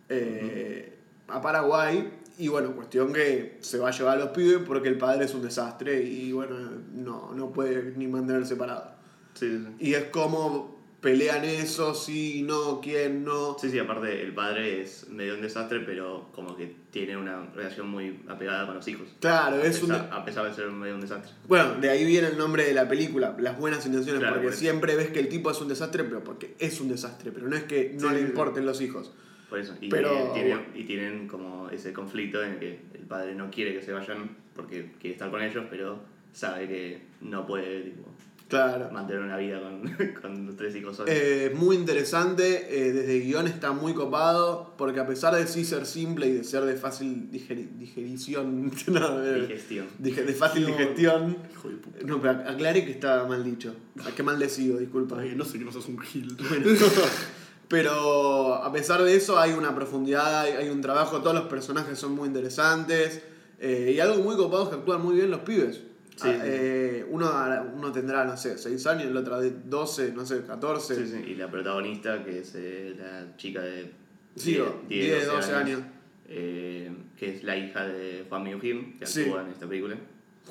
eh, 0.09 0.95
A 1.29 1.41
Paraguay. 1.43 2.11
Y 2.39 2.49
bueno, 2.49 2.73
cuestión 2.77 3.13
que 3.13 3.59
se 3.61 3.79
va 3.79 3.89
a 3.89 3.91
llevar 3.91 4.17
a 4.17 4.21
los 4.21 4.29
pibes 4.31 4.61
porque 4.65 4.89
el 4.89 4.97
padre 4.97 5.25
es 5.25 5.35
un 5.35 5.43
desastre 5.43 6.03
y 6.03 6.31
bueno, 6.33 6.57
no, 6.95 7.33
no 7.35 7.53
puede 7.53 7.95
ni 7.97 8.07
mantener 8.07 8.47
separado. 8.47 8.93
Sí, 9.35 9.49
sí, 9.51 9.65
sí. 9.65 9.87
Y 9.89 9.95
es 9.95 10.05
como 10.05 10.79
pelean 11.01 11.45
eso, 11.45 11.95
sí, 11.95 12.45
no, 12.47 12.81
quién, 12.81 13.25
no. 13.25 13.57
Sí, 13.59 13.71
sí, 13.71 13.79
aparte 13.81 14.23
el 14.23 14.33
padre 14.35 14.83
es 14.83 15.09
medio 15.09 15.35
un 15.35 15.43
desastre, 15.43 15.81
pero 15.81 16.29
como 16.33 16.57
que 16.57 16.77
tiene 16.91 17.17
una 17.17 17.45
relación 17.55 17.89
muy 17.89 18.21
apegada 18.29 18.67
con 18.67 18.77
los 18.77 18.89
hijos. 18.89 19.09
Claro, 19.21 19.57
a, 19.57 19.65
es 19.65 19.83
un... 19.83 19.89
pesar, 19.91 20.09
a 20.13 20.25
pesar 20.25 20.49
de 20.49 20.55
ser 20.55 20.71
medio 20.71 20.95
un 20.95 21.01
desastre. 21.01 21.33
Bueno, 21.47 21.75
de 21.75 21.91
ahí 21.91 22.05
viene 22.05 22.29
el 22.29 22.39
nombre 22.39 22.65
de 22.65 22.73
la 22.73 22.89
película, 22.89 23.37
Las 23.39 23.59
Buenas 23.59 23.85
Intenciones, 23.87 24.21
Claro, 24.21 24.37
porque 24.37 24.49
por 24.49 24.57
siempre 24.57 24.97
ves 24.97 25.09
que 25.11 25.21
el 25.21 25.29
tipo 25.29 25.51
es 25.51 25.61
un 25.61 25.69
desastre, 25.69 26.05
pero 26.05 26.25
porque 26.25 26.55
es 26.59 26.81
un 26.81 26.89
desastre, 26.89 27.31
pero 27.31 27.49
no 27.49 27.57
es 27.57 27.65
que 27.65 27.95
no 28.01 28.09
Sí, 28.09 28.15
le 28.15 28.21
importen 28.23 28.65
los 28.65 28.81
hijos. 28.81 29.13
Por 29.49 29.59
eso. 29.59 29.75
Y, 29.81 29.89
Pero, 29.89 30.33
tienen, 30.35 30.59
bueno. 30.59 30.73
y 30.75 30.85
tienen 30.85 31.27
como 31.27 31.71
ese 31.71 31.93
conflicto 31.93 32.43
en 32.43 32.53
el 32.53 32.59
que 32.59 32.81
el 32.95 33.07
padre 33.07 33.35
no 33.35 33.51
quiere 33.51 33.73
que 33.73 33.83
se 33.83 33.93
vayan 33.93 34.37
porque 34.55 34.93
quiere 35.01 35.15
estar 35.15 35.31
con 35.31 35.41
ellos, 35.43 35.65
pero 35.71 36.01
sabe 36.33 36.69
que 36.69 37.03
no 37.23 37.47
puede 37.47 37.81
tipo, 37.83 38.03
Claro. 38.49 38.91
mantener 38.91 39.23
una 39.23 39.37
vida 39.37 39.61
con, 39.61 39.83
con 40.23 40.47
los 40.47 40.57
tres 40.57 40.75
hijos 40.75 40.97
solos. 40.97 41.13
Eh, 41.15 41.53
muy 41.55 41.77
interesante, 41.77 42.67
eh, 42.89 42.93
desde 42.93 43.17
el 43.19 43.23
guion 43.25 43.47
está 43.47 43.73
muy 43.73 43.93
copado, 43.93 44.75
porque 44.79 45.01
a 45.01 45.07
pesar 45.07 45.35
de 45.35 45.47
sí 45.47 45.65
ser 45.67 45.85
simple 45.85 46.29
y 46.29 46.33
de 46.33 46.45
ser 46.45 46.65
de 46.65 46.75
fácil 46.77 47.31
digeri- 47.31 47.69
digerición, 47.77 48.73
no, 48.89 49.21
Digestión. 49.23 49.87
dige- 50.03 50.25
de 50.25 50.33
fácil 50.33 50.65
Digestión. 50.67 51.37
Hijo 51.53 51.69
de 51.69 51.77
puta. 51.77 51.99
no, 52.07 52.21
pero 52.23 52.33
aclaré 52.49 52.85
que 52.87 52.93
estaba 52.93 53.29
mal 53.29 53.45
dicho, 53.45 53.75
que 54.17 54.23
maldecido, 54.23 54.79
disculpa. 54.79 55.19
Ay, 55.21 55.35
no 55.37 55.45
sé 55.45 55.59
que 55.59 55.65
no 55.67 55.73
sos 55.73 55.87
un 55.89 55.99
gil. 55.99 56.35
Pero 57.69 58.55
a 58.55 58.73
pesar 58.73 59.03
de 59.03 59.15
eso 59.15 59.39
hay 59.39 59.53
una 59.53 59.75
profundidad, 59.75 60.41
hay, 60.41 60.53
hay 60.53 60.69
un 60.71 60.81
trabajo, 60.81 61.19
todos 61.21 61.35
los 61.37 61.45
personajes 61.49 61.99
son 61.99 62.13
muy 62.13 62.27
interesantes 62.29 63.21
eh, 63.61 63.93
y 63.95 64.01
algo 64.01 64.23
muy 64.23 64.37
copado 64.37 64.63
es 64.65 64.69
que 64.71 64.75
actúan 64.77 65.03
muy 65.03 65.17
bien 65.17 65.31
los 65.31 65.41
pibes. 65.41 65.83
Sí, 66.21 66.29
Ah, 66.29 66.33
sí. 66.35 66.41
eh, 66.43 67.07
uno, 67.09 67.31
uno 67.77 67.93
tendrá, 67.93 68.25
no 68.25 68.37
sé, 68.37 68.59
6 68.59 68.87
años, 68.89 69.05
el 69.05 69.17
otro 69.17 69.41
de 69.41 69.53
12, 69.65 70.13
no 70.13 70.27
sé, 70.27 70.43
14. 70.45 70.97
Sí, 70.97 71.07
sí. 71.07 71.31
Y 71.31 71.35
la 71.37 71.49
protagonista, 71.49 72.25
que 72.25 72.41
es 72.41 72.53
eh, 72.57 72.97
la 72.99 73.37
chica 73.37 73.61
de 73.63 73.93
Sí, 74.35 74.55
10, 74.55 74.67
10, 74.89 75.27
12 75.29 75.55
años. 75.55 75.81
eh, 76.29 76.91
que 77.17 77.37
es 77.37 77.45
la 77.45 77.57
hija 77.57 77.87
de 77.87 78.27
Juan 78.29 78.43
Minujín, 78.43 78.97
que 78.99 79.05
actúa 79.05 79.43
en 79.45 79.51
esta 79.51 79.67
película. 79.69 79.97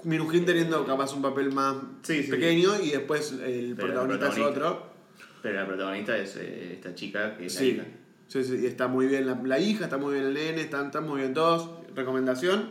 Minujín 0.03 0.45
teniendo 0.45 0.85
capaz 0.85 1.13
un 1.13 1.21
papel 1.21 1.51
más 1.51 1.75
pequeño 2.07 2.79
y 2.81 2.91
después 2.91 3.31
el 3.33 3.41
el 3.41 3.75
protagonista 3.75 4.27
es 4.29 4.33
protagonista. 4.35 4.69
otro. 4.71 4.93
Pero 5.41 5.55
la 5.59 5.67
protagonista 5.67 6.17
es 6.17 6.35
eh, 6.37 6.73
esta 6.73 6.95
chica, 6.95 7.35
que 7.37 7.45
es 7.47 7.55
la 7.59 7.65
hija. 7.65 7.83
Sí, 8.27 8.43
sí, 8.43 8.59
y 8.61 8.65
está 8.65 8.87
muy 8.87 9.07
bien 9.07 9.25
la, 9.27 9.35
la 9.43 9.59
hija, 9.59 9.85
está 9.85 9.97
muy 9.97 10.13
bien 10.15 10.25
el 10.27 10.33
nene, 10.33 10.61
están, 10.61 10.87
están 10.87 11.05
muy 11.07 11.19
bien 11.21 11.33
todos. 11.33 11.69
Recomendación. 11.95 12.69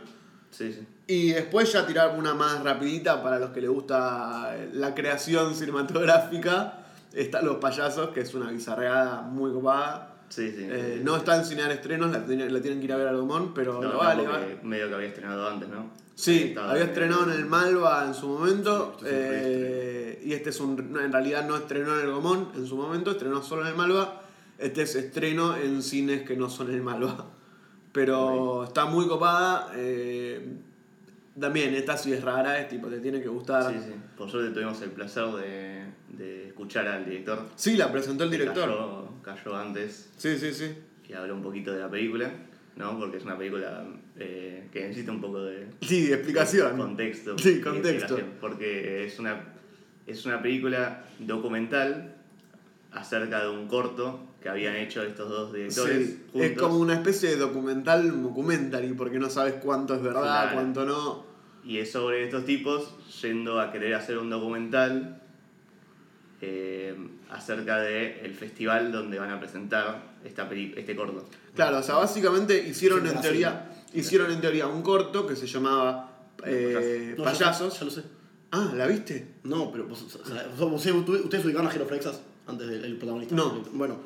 Sí, 0.51 0.71
sí. 0.73 0.81
Y 1.07 1.31
después 1.31 1.71
ya 1.71 1.85
tirar 1.87 2.15
una 2.17 2.33
más 2.33 2.63
rapidita 2.63 3.23
para 3.23 3.39
los 3.39 3.51
que 3.51 3.61
les 3.61 3.69
gusta 3.69 4.55
la 4.73 4.93
creación 4.93 5.55
cinematográfica. 5.55 6.79
Están 7.13 7.45
Los 7.45 7.55
Payasos, 7.57 8.09
que 8.09 8.21
es 8.21 8.33
una 8.33 8.51
bizarreada 8.51 9.21
muy 9.21 9.51
copada. 9.53 10.15
Sí, 10.29 10.51
sí. 10.51 10.67
Eh, 10.69 10.99
no 11.03 11.15
está 11.15 11.37
en 11.37 11.45
cine 11.45 11.71
estrenos, 11.71 12.11
la, 12.11 12.25
tiene- 12.25 12.49
la 12.49 12.59
tienen 12.61 12.79
que 12.79 12.85
ir 12.85 12.91
a 12.93 12.97
ver 12.97 13.07
al 13.07 13.15
Gomón, 13.17 13.53
pero 13.53 13.81
No, 13.81 13.97
vale, 13.97 14.25
que 14.25 14.67
medio 14.67 14.89
que 14.89 14.95
había 14.95 15.07
estrenado 15.07 15.47
antes, 15.47 15.69
¿no? 15.69 15.89
Sí, 16.15 16.47
Estaba- 16.49 16.71
había 16.71 16.83
estrenado 16.83 17.23
en 17.23 17.31
el 17.39 17.45
Malva 17.45 18.03
en 18.05 18.13
su 18.13 18.27
momento. 18.27 18.97
Sí, 18.99 19.05
eh, 19.07 20.21
y 20.25 20.33
este 20.33 20.49
es 20.49 20.59
un. 20.59 20.77
En 21.01 21.13
realidad 21.13 21.47
no 21.47 21.55
estrenó 21.55 21.97
en 21.97 22.05
el 22.05 22.11
Gomón 22.11 22.49
en 22.55 22.67
su 22.67 22.75
momento, 22.75 23.11
estrenó 23.11 23.41
solo 23.41 23.61
en 23.61 23.69
el 23.69 23.75
Malva. 23.75 24.21
Este 24.57 24.81
es 24.81 24.95
estreno 24.95 25.55
en 25.55 25.81
cines 25.81 26.23
que 26.23 26.35
no 26.35 26.49
son 26.49 26.69
el 26.71 26.81
Malva. 26.81 27.27
Pero 27.93 28.65
está 28.65 28.85
muy 28.85 29.07
copada. 29.07 29.71
eh, 29.75 30.57
también, 31.39 31.73
esta 31.75 31.97
sí 31.97 32.13
es 32.13 32.23
rara, 32.23 32.59
es 32.59 32.67
tipo, 32.69 32.87
te 32.87 32.99
tiene 32.99 33.21
que 33.21 33.27
gustar. 33.27 33.71
Sí, 33.71 33.79
sí. 33.85 33.93
Por 34.17 34.29
suerte 34.29 34.51
tuvimos 34.51 34.81
el 34.81 34.91
placer 34.91 35.25
de, 35.25 35.83
de 36.17 36.47
escuchar 36.47 36.87
al 36.87 37.05
director. 37.05 37.47
Sí, 37.55 37.75
la 37.77 37.91
presentó 37.91 38.23
el 38.23 38.31
director. 38.31 38.65
Cayó, 38.69 39.21
cayó 39.21 39.55
antes 39.55 40.09
Sí, 40.17 40.37
sí, 40.37 40.53
sí. 40.53 40.75
y 41.07 41.13
habló 41.13 41.35
un 41.35 41.43
poquito 41.43 41.71
de 41.73 41.79
la 41.79 41.89
película, 41.89 42.31
¿no? 42.75 42.97
Porque 42.99 43.17
es 43.17 43.23
una 43.23 43.37
película 43.37 43.85
eh, 44.17 44.67
que 44.71 44.81
necesita 44.87 45.11
un 45.11 45.21
poco 45.21 45.41
de 45.43 45.67
Sí, 45.81 46.11
explicación. 46.11 46.77
contexto. 46.77 47.37
Sí, 47.37 47.61
contexto. 47.61 48.17
Porque 48.41 49.05
es 49.05 49.19
una, 49.19 49.53
es 50.05 50.25
una 50.25 50.41
película 50.41 51.03
documental 51.19 52.15
acerca 52.91 53.41
de 53.43 53.49
un 53.49 53.67
corto 53.67 54.21
que 54.41 54.49
habían 54.49 54.75
hecho 54.75 55.03
estos 55.03 55.29
dos 55.29 55.53
directores 55.53 56.07
Sí, 56.07 56.23
juntos. 56.31 56.41
es 56.51 56.57
como 56.57 56.77
una 56.77 56.93
especie 56.93 57.29
de 57.29 57.37
documental 57.37 58.21
documentary, 58.23 58.93
porque 58.93 59.19
no 59.19 59.29
sabes 59.29 59.55
cuánto 59.55 59.95
es 59.95 60.01
verdad, 60.01 60.21
Claro. 60.21 60.51
cuánto 60.53 60.85
no. 60.85 61.26
Y 61.67 61.79
es 61.79 61.91
sobre 61.91 62.23
estos 62.23 62.45
tipos 62.45 62.95
yendo 63.21 63.59
a 63.59 63.71
querer 63.71 63.93
hacer 63.93 64.17
un 64.17 64.29
documental 64.29 65.21
eh, 66.41 66.95
acerca 67.29 67.79
del 67.81 68.13
el 68.23 68.33
festival 68.33 68.91
donde 68.91 69.19
van 69.19 69.31
a 69.31 69.39
presentar 69.39 70.01
esta 70.23 70.47
peli- 70.47 70.73
este 70.77 70.95
corto. 70.95 71.27
Claro, 71.55 71.79
o 71.79 71.83
sea, 71.83 71.95
básicamente 71.95 72.57
hicieron 72.67 73.01
Sí, 73.03 73.09
en 73.13 73.21
teoría, 73.21 73.71
hicieron 73.93 74.31
en 74.31 74.39
teoría 74.41 74.67
un 74.67 74.81
corto 74.81 75.25
que 75.27 75.35
se 75.35 75.47
llamaba 75.47 76.11
eh, 76.45 77.15
No, 77.17 77.23
Payasos. 77.23 77.79
Ya, 77.79 77.85
lo 77.85 77.91
sé. 77.91 78.03
Ah, 78.51 78.71
¿la 78.75 78.87
viste? 78.87 79.35
No, 79.43 79.71
pero 79.71 79.87
vos, 79.87 80.03
o 80.03 80.25
sea, 80.25 80.47
vos- 80.57 80.85
ustedes 80.85 81.43
ubicaron 81.43 81.67
a 81.67 81.71
Jero 81.71 81.85
Freixas 81.85 82.21
antes 82.47 82.67
del 82.67 82.85
el 82.85 82.95
protagonista. 82.97 83.35
No. 83.35 83.61
Bueno, 83.73 83.97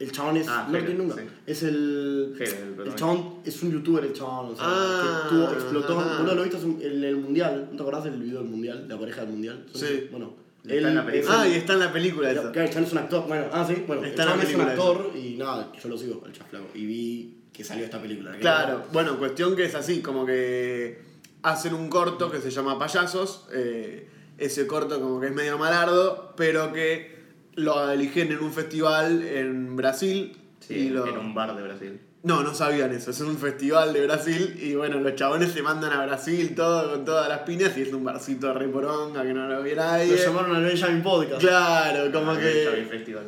el 0.00 0.10
chabón 0.12 0.36
es. 0.38 0.48
Ah, 0.48 0.64
no 0.66 0.74
Jero, 0.74 0.86
tiene 0.86 1.04
nunca. 1.04 1.16
sí. 1.22 1.28
Es 1.46 1.62
el. 1.62 2.34
Jero, 2.36 2.82
el 2.82 2.88
el 2.88 2.94
chabón 2.96 3.34
es 3.44 3.62
un 3.62 3.70
youtuber, 3.72 4.04
el 4.04 4.12
chabón. 4.12 4.52
O 4.52 4.56
sea, 4.56 4.64
Ah, 4.66 5.22
que 5.28 5.34
tuvo, 5.36 5.52
explotó. 5.52 6.00
ajá. 6.00 6.16
Boludo, 6.18 6.34
lo 6.34 6.42
viste 6.42 6.58
en 6.86 7.04
el 7.04 7.16
mundial. 7.16 7.68
¿No 7.70 7.76
te 7.76 7.82
acordás 7.82 8.04
del 8.04 8.20
video 8.20 8.40
del 8.40 8.48
mundial? 8.50 8.86
La 8.88 8.98
pareja 8.98 9.20
del 9.22 9.30
mundial. 9.30 9.64
Sí. 9.74 10.08
Bueno, 10.10 10.34
Está 10.66 10.88
en 10.88 10.94
la 10.94 11.06
película. 11.06 11.40
Ah, 11.40 11.48
y 11.48 11.52
está 11.52 11.72
en 11.74 11.78
la 11.78 11.92
película 11.92 12.30
esa. 12.32 12.52
Claro, 12.52 12.66
el 12.66 12.70
chabón 12.70 12.84
es 12.86 12.92
un 12.92 12.98
actor. 12.98 13.26
Bueno, 13.28 13.46
ah, 13.52 13.64
sí. 13.66 13.84
Bueno, 13.86 14.04
Está 14.04 14.22
el 14.24 14.28
chabón 14.28 14.42
es 14.46 14.54
un 14.54 14.60
actor 14.62 15.10
y 15.14 15.36
nada, 15.36 15.72
yo 15.82 15.88
lo 15.88 15.96
sigo, 15.96 16.22
el 16.26 16.32
chaflago. 16.32 16.66
Y 16.74 16.84
vi 16.86 17.36
que 17.52 17.64
salió 17.64 17.84
esta 17.84 18.00
película. 18.00 18.32
Claro, 18.38 18.84
bueno, 18.92 19.18
cuestión 19.18 19.54
que 19.56 19.64
es 19.64 19.74
así, 19.74 20.00
como 20.02 20.24
que 20.26 21.02
hacen 21.42 21.72
un 21.74 21.88
corto 21.88 22.30
que 22.30 22.40
se 22.40 22.50
llama 22.50 22.78
Payasos. 22.78 23.46
eh, 23.52 24.06
ese 24.38 24.66
corto 24.66 24.98
como 25.00 25.20
que 25.20 25.26
es 25.26 25.34
medio 25.34 25.58
malardo, 25.58 26.32
pero 26.36 26.72
que 26.72 27.19
lo 27.54 27.90
eligen 27.90 28.32
en 28.32 28.38
un 28.38 28.52
festival 28.52 29.22
en 29.22 29.76
Brasil. 29.76 30.36
Sí, 30.60 30.74
y 30.74 30.88
lo... 30.90 31.06
en 31.06 31.18
un 31.18 31.34
bar 31.34 31.54
de 31.56 31.62
Brasil. 31.62 32.00
No, 32.22 32.42
no 32.42 32.52
sabían 32.54 32.92
eso. 32.92 33.12
Es 33.12 33.20
un 33.22 33.38
festival 33.38 33.94
de 33.94 34.04
Brasil 34.06 34.54
y 34.60 34.74
bueno, 34.74 35.00
los 35.00 35.14
chabones 35.14 35.52
se 35.52 35.62
mandan 35.62 35.90
a 35.92 36.04
Brasil 36.04 36.54
todo 36.54 36.90
con 36.90 37.04
todas 37.06 37.30
las 37.30 37.40
piñas 37.40 37.74
y 37.78 37.82
es 37.82 37.92
un 37.94 38.04
barcito 38.04 38.52
re 38.52 38.68
poronga 38.68 39.22
que 39.22 39.32
no 39.32 39.48
lo 39.48 39.62
ve 39.62 39.74
nadie. 39.74 40.10
Lo 40.10 40.16
llamaron 40.16 40.54
al 40.56 40.64
Benjamin 40.64 41.02
Podcast. 41.02 41.40
Claro, 41.40 42.12
como 42.12 42.32
Ah, 42.32 42.34
el 42.34 42.40
que... 42.40 42.86
Festival. 42.90 43.24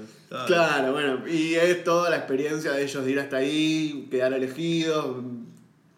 Claro, 0.46 0.92
bueno, 0.92 1.26
y 1.26 1.54
es 1.54 1.82
toda 1.84 2.10
la 2.10 2.16
experiencia 2.16 2.72
de 2.72 2.82
ellos 2.82 3.02
de 3.04 3.10
ir 3.10 3.18
hasta 3.20 3.38
ahí, 3.38 4.08
quedar 4.10 4.34
elegidos, 4.34 5.24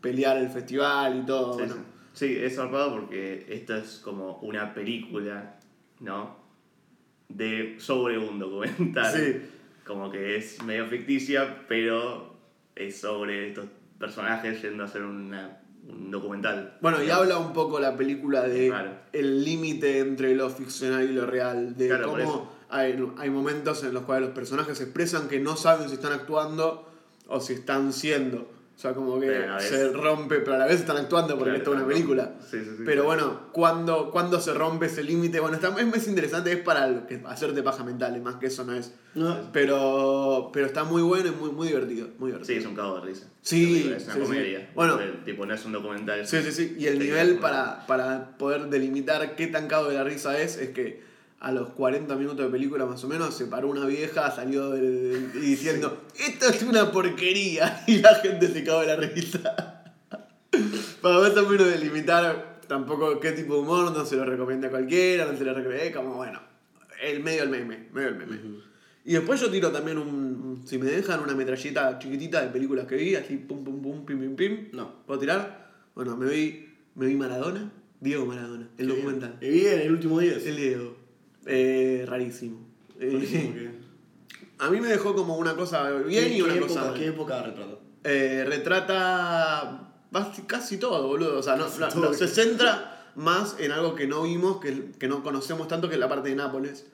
pelear 0.01 0.37
el 0.39 0.49
festival 0.51 1.21
y 1.23 1.27
todo. 1.27 1.55
Sí, 1.55 1.59
bueno. 1.59 1.75
sí. 1.75 1.81
Sí, 2.29 2.37
es 2.41 2.55
zarpado 2.55 2.93
porque 2.93 3.45
esto 3.49 3.75
es 3.75 4.01
como 4.05 4.39
una 4.39 4.73
película, 4.73 5.57
¿no? 5.99 6.44
De, 7.35 7.77
sobre 7.79 8.17
un 8.19 8.39
documental. 8.39 9.15
Sí. 9.15 9.43
Como 9.85 10.11
que 10.11 10.37
es 10.37 10.63
medio 10.63 10.87
ficticia, 10.87 11.65
pero 11.69 12.35
es 12.75 13.01
sobre 13.01 13.49
estos 13.49 13.67
personajes 13.99 14.63
yendo 14.63 14.83
a 14.85 14.87
hacer 14.87 15.03
una- 15.03 15.59
un 15.89 16.11
documental. 16.11 16.79
Bueno, 16.81 17.03
y 17.03 17.11
habla 17.11 17.37
un 17.39 17.53
poco 17.53 17.79
la 17.81 17.97
película 17.97 18.43
de 18.49 18.69
Claro. 18.69 18.93
el 19.13 19.45
límite 19.45 19.99
entre 19.99 20.35
lo 20.35 20.49
ficcional 20.49 21.05
y 21.11 21.13
lo 21.13 21.27
real, 21.27 21.77
de 21.77 21.89
Claro, 21.89 22.09
cómo 22.09 22.53
hay, 22.71 22.99
hay 23.19 23.31
momentos 23.31 23.85
en 23.85 23.93
los 23.93 24.05
cuales 24.05 24.27
los 24.29 24.35
personajes 24.35 24.81
expresan 24.81 25.29
que 25.29 25.41
no 25.41 25.57
saben 25.57 25.89
si 25.89 25.95
están 25.97 26.13
actuando 26.13 26.89
o 27.27 27.41
si 27.41 27.53
están 27.53 27.93
siendo. 27.93 28.49
O 28.77 28.79
sea, 28.85 28.93
como 28.93 29.21
que 29.21 29.29
vez- 29.29 29.63
se 29.69 29.93
rompe, 29.93 30.41
pero 30.41 30.55
a 30.55 30.59
la 30.59 30.67
vez 30.67 30.81
están 30.81 30.97
actuando 30.97 31.35
porque 31.39 31.51
Claro, 31.51 31.59
esto 31.59 31.71
es 31.71 31.77
una 31.77 31.85
claro. 31.85 31.95
película. 31.95 32.35
Sí, 32.51 32.59
sí, 32.59 32.71
sí. 32.77 32.83
Pero 32.85 33.05
bueno, 33.05 33.49
cuando, 33.53 34.11
cuando 34.11 34.41
se 34.41 34.53
rompe 34.53 34.87
ese 34.87 35.05
límite, 35.05 35.39
bueno, 35.39 35.55
está, 35.57 35.69
es 35.79 35.87
más 35.87 36.09
interesante, 36.09 36.51
es 36.53 36.59
para 36.59 36.89
lo 36.89 37.07
que- 37.07 37.23
hacerte 37.25 37.63
paja 37.63 37.85
mental, 37.85 38.21
más 38.21 38.35
que 38.37 38.47
eso 38.47 38.65
no 38.65 38.75
es. 38.75 38.93
No, 39.15 39.53
Pero, 39.53 40.51
pero 40.53 40.67
está 40.67 40.83
muy 40.83 41.03
bueno 41.03 41.29
y 41.29 41.31
muy, 41.31 41.51
muy 41.53 41.69
divertido. 41.69 42.09
Muy 42.19 42.33
divertido. 42.33 42.47
Sí, 42.47 42.61
es 42.61 42.67
un 42.67 42.75
cago 42.75 42.97
de 42.97 43.07
risa. 43.07 43.27
Sí, 43.43 43.79
Es 43.97 44.05
una 44.07 44.15
sí, 44.15 44.21
sí. 44.21 44.27
comedia. 44.27 44.71
Bueno. 44.75 44.99
Tipo, 45.25 45.47
no 45.47 45.55
es 45.55 45.65
un 45.65 45.73
documental. 45.73 46.27
Sí, 46.27 46.43
sí, 46.43 46.51
sí. 46.51 46.77
Y 46.77 46.87
el 46.87 46.99
nivel 46.99 47.31
es 47.35 47.39
para, 47.39 47.87
para 47.87 48.37
poder 48.39 48.67
delimitar 48.71 49.37
qué 49.37 49.47
tan 49.47 49.69
cago 49.69 49.89
de 49.89 49.95
la 49.95 50.03
risa 50.05 50.37
es, 50.41 50.57
es 50.57 50.71
que 50.71 51.01
a 51.45 51.53
los 51.53 51.69
40 51.71 52.17
minutos 52.17 52.39
de 52.39 52.51
película 52.51 52.87
más 52.87 53.05
o 53.05 53.09
menos 53.09 53.35
se 53.35 53.45
paró 53.45 53.69
una 53.69 53.85
vieja, 53.85 54.31
salió 54.35 54.75
y 54.79 55.41
diciendo, 55.41 56.05
esto 56.19 56.49
es 56.49 56.63
una 56.63 56.91
porquería. 56.91 57.85
Y 57.87 57.99
la 57.99 58.15
gente 58.15 58.49
se 58.49 58.65
cagó 58.65 58.81
de 58.81 58.87
la 58.87 58.97
risa. 58.97 59.85
para 61.03 61.19
más 61.19 61.37
o 61.37 61.47
menos 61.47 61.67
delimitar 61.69 62.61
tampoco 62.67 63.21
qué 63.21 63.33
tipo 63.33 63.57
de 63.57 63.61
humor, 63.61 63.93
no 63.93 64.07
se 64.07 64.17
lo 64.17 64.25
recomienda 64.25 64.69
a 64.69 64.71
cualquiera, 64.71 65.27
no 65.27 65.37
se 65.37 65.45
lo 65.45 65.53
recomienda, 65.53 65.93
como 65.93 66.15
bueno, 66.15 66.41
el 67.03 67.23
medio 67.23 67.43
del 67.43 67.51
meme, 67.51 67.89
medio 67.93 68.09
del 68.09 68.17
meme. 68.17 68.41
Y 69.05 69.13
después 69.13 69.39
yo 69.39 69.51
tiro 69.51 69.71
también 69.71 69.99
un, 69.99 70.63
si 70.65 70.79
me 70.79 70.87
dejan 70.87 71.21
una 71.21 71.35
metralleta 71.35 71.99
chiquitita 71.99 72.41
de 72.41 72.49
películas 72.49 72.87
que 72.87 72.97
vi, 72.97 73.17
así 73.17 73.37
pum 73.37 73.63
pum 73.63 73.83
pum, 73.83 74.07
pim 74.07 74.19
pim 74.19 74.35
pim. 74.35 74.69
No. 74.73 75.05
¿Puedo 75.05 75.21
tirar? 75.21 75.73
Bueno, 75.95 76.17
me 76.17 76.27
vi, 76.31 76.71
me 76.95 77.05
vi 77.05 77.17
Maradona, 77.17 77.71
Diego 78.01 78.25
Maradona, 78.25 78.71
el 78.79 78.89
documental. 78.89 79.37
Y 79.43 79.51
bien, 79.51 79.81
el 79.81 79.93
último 79.93 80.21
10. 80.21 80.47
El 80.47 80.57
Diego. 80.57 81.04
Eh, 81.47 82.05
rarísimo. 82.07 82.59
Eh, 83.01 83.71
a 84.59 84.71
mí 84.71 84.81
me 84.81 84.89
dejó 84.89 85.15
como 85.15 85.37
una 85.37 85.55
cosa 85.55 85.91
bien 85.91 86.33
y 86.33 86.37
¿Qué, 86.37 86.43
una 86.43 86.61
cosa 86.61 86.85
mal. 86.87 86.95
¿Qué 86.95 87.07
época 87.09 87.43
retrata? 87.43 87.75
Eh, 88.05 88.45
retrata 88.47 89.91
casi 90.47 90.79
todo, 90.79 91.07
boludo. 91.07 91.39
O 91.39 91.43
sea, 91.43 91.57
no, 91.57 91.69
se 91.69 92.29
centra 92.29 93.11
más 93.17 93.57
en 93.59 93.73
algo 93.73 93.95
que 93.95 94.07
no 94.07 94.23
vimos, 94.23 94.61
que, 94.61 94.93
que 94.99 95.09
no 95.09 95.23
conocemos 95.23 95.69
tanto, 95.69 95.89
que 95.89 95.95
es 95.95 96.01
la 96.01 96.09
parte 96.09 96.29
de 96.29 96.37
Nápoles. 96.37 96.87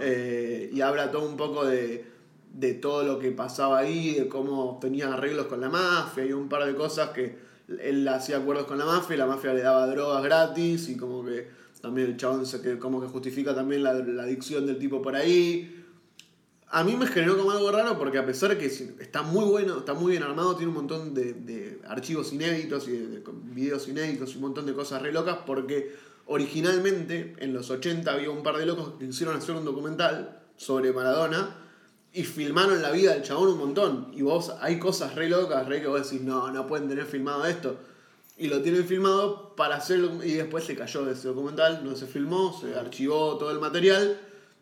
Eh, 0.00 0.70
y 0.72 0.80
habla 0.80 1.10
todo 1.10 1.28
un 1.28 1.36
poco 1.36 1.64
de, 1.64 2.04
de 2.52 2.74
todo 2.74 3.04
lo 3.04 3.18
que 3.18 3.30
pasaba 3.30 3.78
ahí, 3.78 4.14
de 4.14 4.28
cómo 4.28 4.78
tenía 4.80 5.12
arreglos 5.12 5.46
con 5.46 5.60
la 5.60 5.68
mafia 5.68 6.24
y 6.24 6.32
un 6.32 6.48
par 6.48 6.64
de 6.66 6.74
cosas 6.74 7.10
que 7.10 7.38
él 7.80 8.06
hacía 8.08 8.38
acuerdos 8.38 8.66
con 8.66 8.78
la 8.78 8.84
mafia 8.84 9.14
y 9.14 9.18
la 9.18 9.26
mafia 9.26 9.52
le 9.52 9.62
daba 9.62 9.86
drogas 9.86 10.22
gratis 10.22 10.88
y 10.88 10.96
como 10.96 11.24
que 11.24 11.48
también 11.80 12.08
el 12.08 12.16
chabón 12.16 12.46
se 12.46 12.78
como 12.78 13.00
que 13.00 13.06
justifica 13.06 13.54
también 13.54 13.82
la, 13.82 13.90
adicción 13.90 14.66
del 14.66 14.78
tipo 14.78 15.00
por 15.02 15.14
ahí. 15.14 15.74
A 16.70 16.84
mí 16.84 16.96
me 16.96 17.06
generó 17.06 17.38
como 17.38 17.50
algo 17.50 17.70
raro 17.72 17.96
porque 17.98 18.18
a 18.18 18.26
pesar 18.26 18.50
de 18.50 18.58
que 18.58 18.66
está 18.66 19.22
muy 19.22 19.44
bueno, 19.44 19.78
está 19.78 19.94
muy 19.94 20.12
bien 20.12 20.22
armado, 20.22 20.54
tiene 20.56 20.68
un 20.68 20.76
montón 20.76 21.14
de, 21.14 21.32
de 21.32 21.80
archivos 21.86 22.32
inéditos 22.32 22.86
y 22.88 22.92
de, 22.92 23.06
de 23.06 23.22
videos 23.44 23.88
inéditos 23.88 24.32
y 24.32 24.36
un 24.36 24.42
montón 24.42 24.66
de 24.66 24.74
cosas 24.74 25.00
re 25.00 25.12
locas 25.12 25.38
porque 25.46 25.94
originalmente 26.26 27.34
en 27.38 27.54
los 27.54 27.70
80 27.70 28.12
había 28.12 28.30
un 28.30 28.42
par 28.42 28.58
de 28.58 28.66
locos 28.66 28.94
que 28.98 29.06
quisieron 29.06 29.36
hacer 29.36 29.54
un 29.54 29.64
documental 29.64 30.42
sobre 30.56 30.92
Maradona 30.92 31.56
y 32.12 32.24
filmaron 32.24 32.82
la 32.82 32.90
vida 32.90 33.14
del 33.14 33.22
chabón 33.22 33.50
un 33.50 33.58
montón. 33.58 34.08
Y 34.12 34.22
vos 34.22 34.52
hay 34.60 34.78
cosas 34.78 35.14
re 35.14 35.28
locas, 35.28 35.66
re 35.66 35.80
que 35.80 35.88
vos 35.88 36.02
decís, 36.02 36.24
no, 36.24 36.50
no 36.50 36.66
pueden 36.66 36.88
tener 36.88 37.06
filmado 37.06 37.44
esto. 37.46 37.76
Y 38.38 38.46
lo 38.46 38.62
tienen 38.62 38.84
filmado 38.84 39.56
para 39.56 39.76
hacerlo 39.76 40.22
y 40.24 40.32
después 40.34 40.64
se 40.64 40.76
cayó 40.76 41.04
de 41.04 41.12
ese 41.12 41.28
documental, 41.28 41.84
no 41.84 41.96
se 41.96 42.06
filmó, 42.06 42.58
se 42.58 42.74
archivó 42.74 43.36
todo 43.36 43.50
el 43.50 43.58
material 43.58 44.18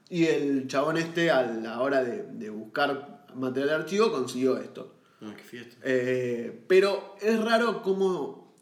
y 0.09 0.25
el 0.25 0.67
chabón 0.67 0.97
este 0.97 1.31
a 1.31 1.43
la 1.43 1.81
hora 1.81 2.03
de, 2.03 2.23
de 2.23 2.49
buscar 2.49 3.27
material 3.35 3.69
de 3.69 3.75
archivo 3.75 4.11
consiguió 4.11 4.57
esto. 4.57 4.95
Ah, 5.21 5.35
qué 5.37 5.43
fiesta. 5.43 5.77
Eh, 5.83 6.65
pero 6.67 7.17
es 7.21 7.43
raro 7.43 7.83
como 7.83 8.55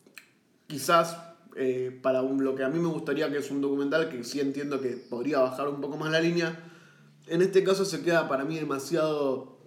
quizás 0.67 1.17
eh, 1.57 1.97
para 2.03 2.23
un, 2.23 2.43
lo 2.43 2.55
que 2.55 2.65
a 2.65 2.69
mí 2.69 2.79
me 2.79 2.89
gustaría 2.89 3.31
que 3.31 3.39
es 3.39 3.51
un 3.51 3.61
documental 3.61 4.09
que 4.09 4.25
sí 4.25 4.41
entiendo 4.41 4.81
que 4.81 4.91
podría 4.91 5.41
bajar 5.41 5.69
un 5.69 5.81
poco 5.81 5.97
más 5.97 6.11
la 6.11 6.21
línea, 6.21 6.59
en 7.27 7.43
este 7.43 7.63
caso 7.65 7.85
se 7.85 8.03
queda 8.03 8.29
para 8.29 8.45
mí 8.45 8.59
demasiado 8.59 9.59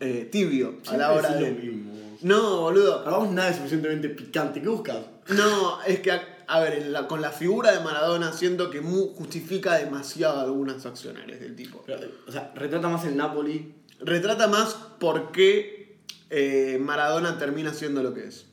eh, 0.00 0.28
tibio 0.30 0.78
a 0.86 0.96
la 0.96 1.12
hora 1.12 1.34
de... 1.34 1.50
lo 1.50 1.56
mismo. 1.56 1.91
No, 2.22 2.60
boludo. 2.60 3.02
Para 3.04 3.16
vos 3.18 3.30
nada 3.30 3.50
es 3.50 3.56
suficientemente 3.56 4.08
picante. 4.08 4.60
¿Qué 4.60 4.68
buscas? 4.68 4.98
No, 5.28 5.82
es 5.82 6.00
que, 6.00 6.12
a 6.46 6.60
ver, 6.60 6.86
la- 6.88 7.06
con 7.08 7.20
la 7.20 7.30
figura 7.30 7.72
de 7.72 7.80
Maradona 7.84 8.32
siento 8.32 8.70
que 8.70 8.80
mu- 8.80 9.08
justifica 9.14 9.76
demasiado 9.78 10.40
algunas 10.40 10.84
acciones 10.86 11.40
del 11.40 11.54
tipo. 11.56 11.82
Pero, 11.86 12.00
o 12.26 12.32
sea, 12.32 12.52
retrata 12.54 12.88
más 12.88 13.04
el 13.04 13.16
Napoli 13.16 13.74
retrata 14.00 14.48
más 14.48 14.74
por 14.98 15.30
qué 15.32 15.98
eh, 16.30 16.78
Maradona 16.80 17.38
termina 17.38 17.72
siendo 17.72 18.02
lo 18.02 18.14
que 18.14 18.24
es. 18.26 18.46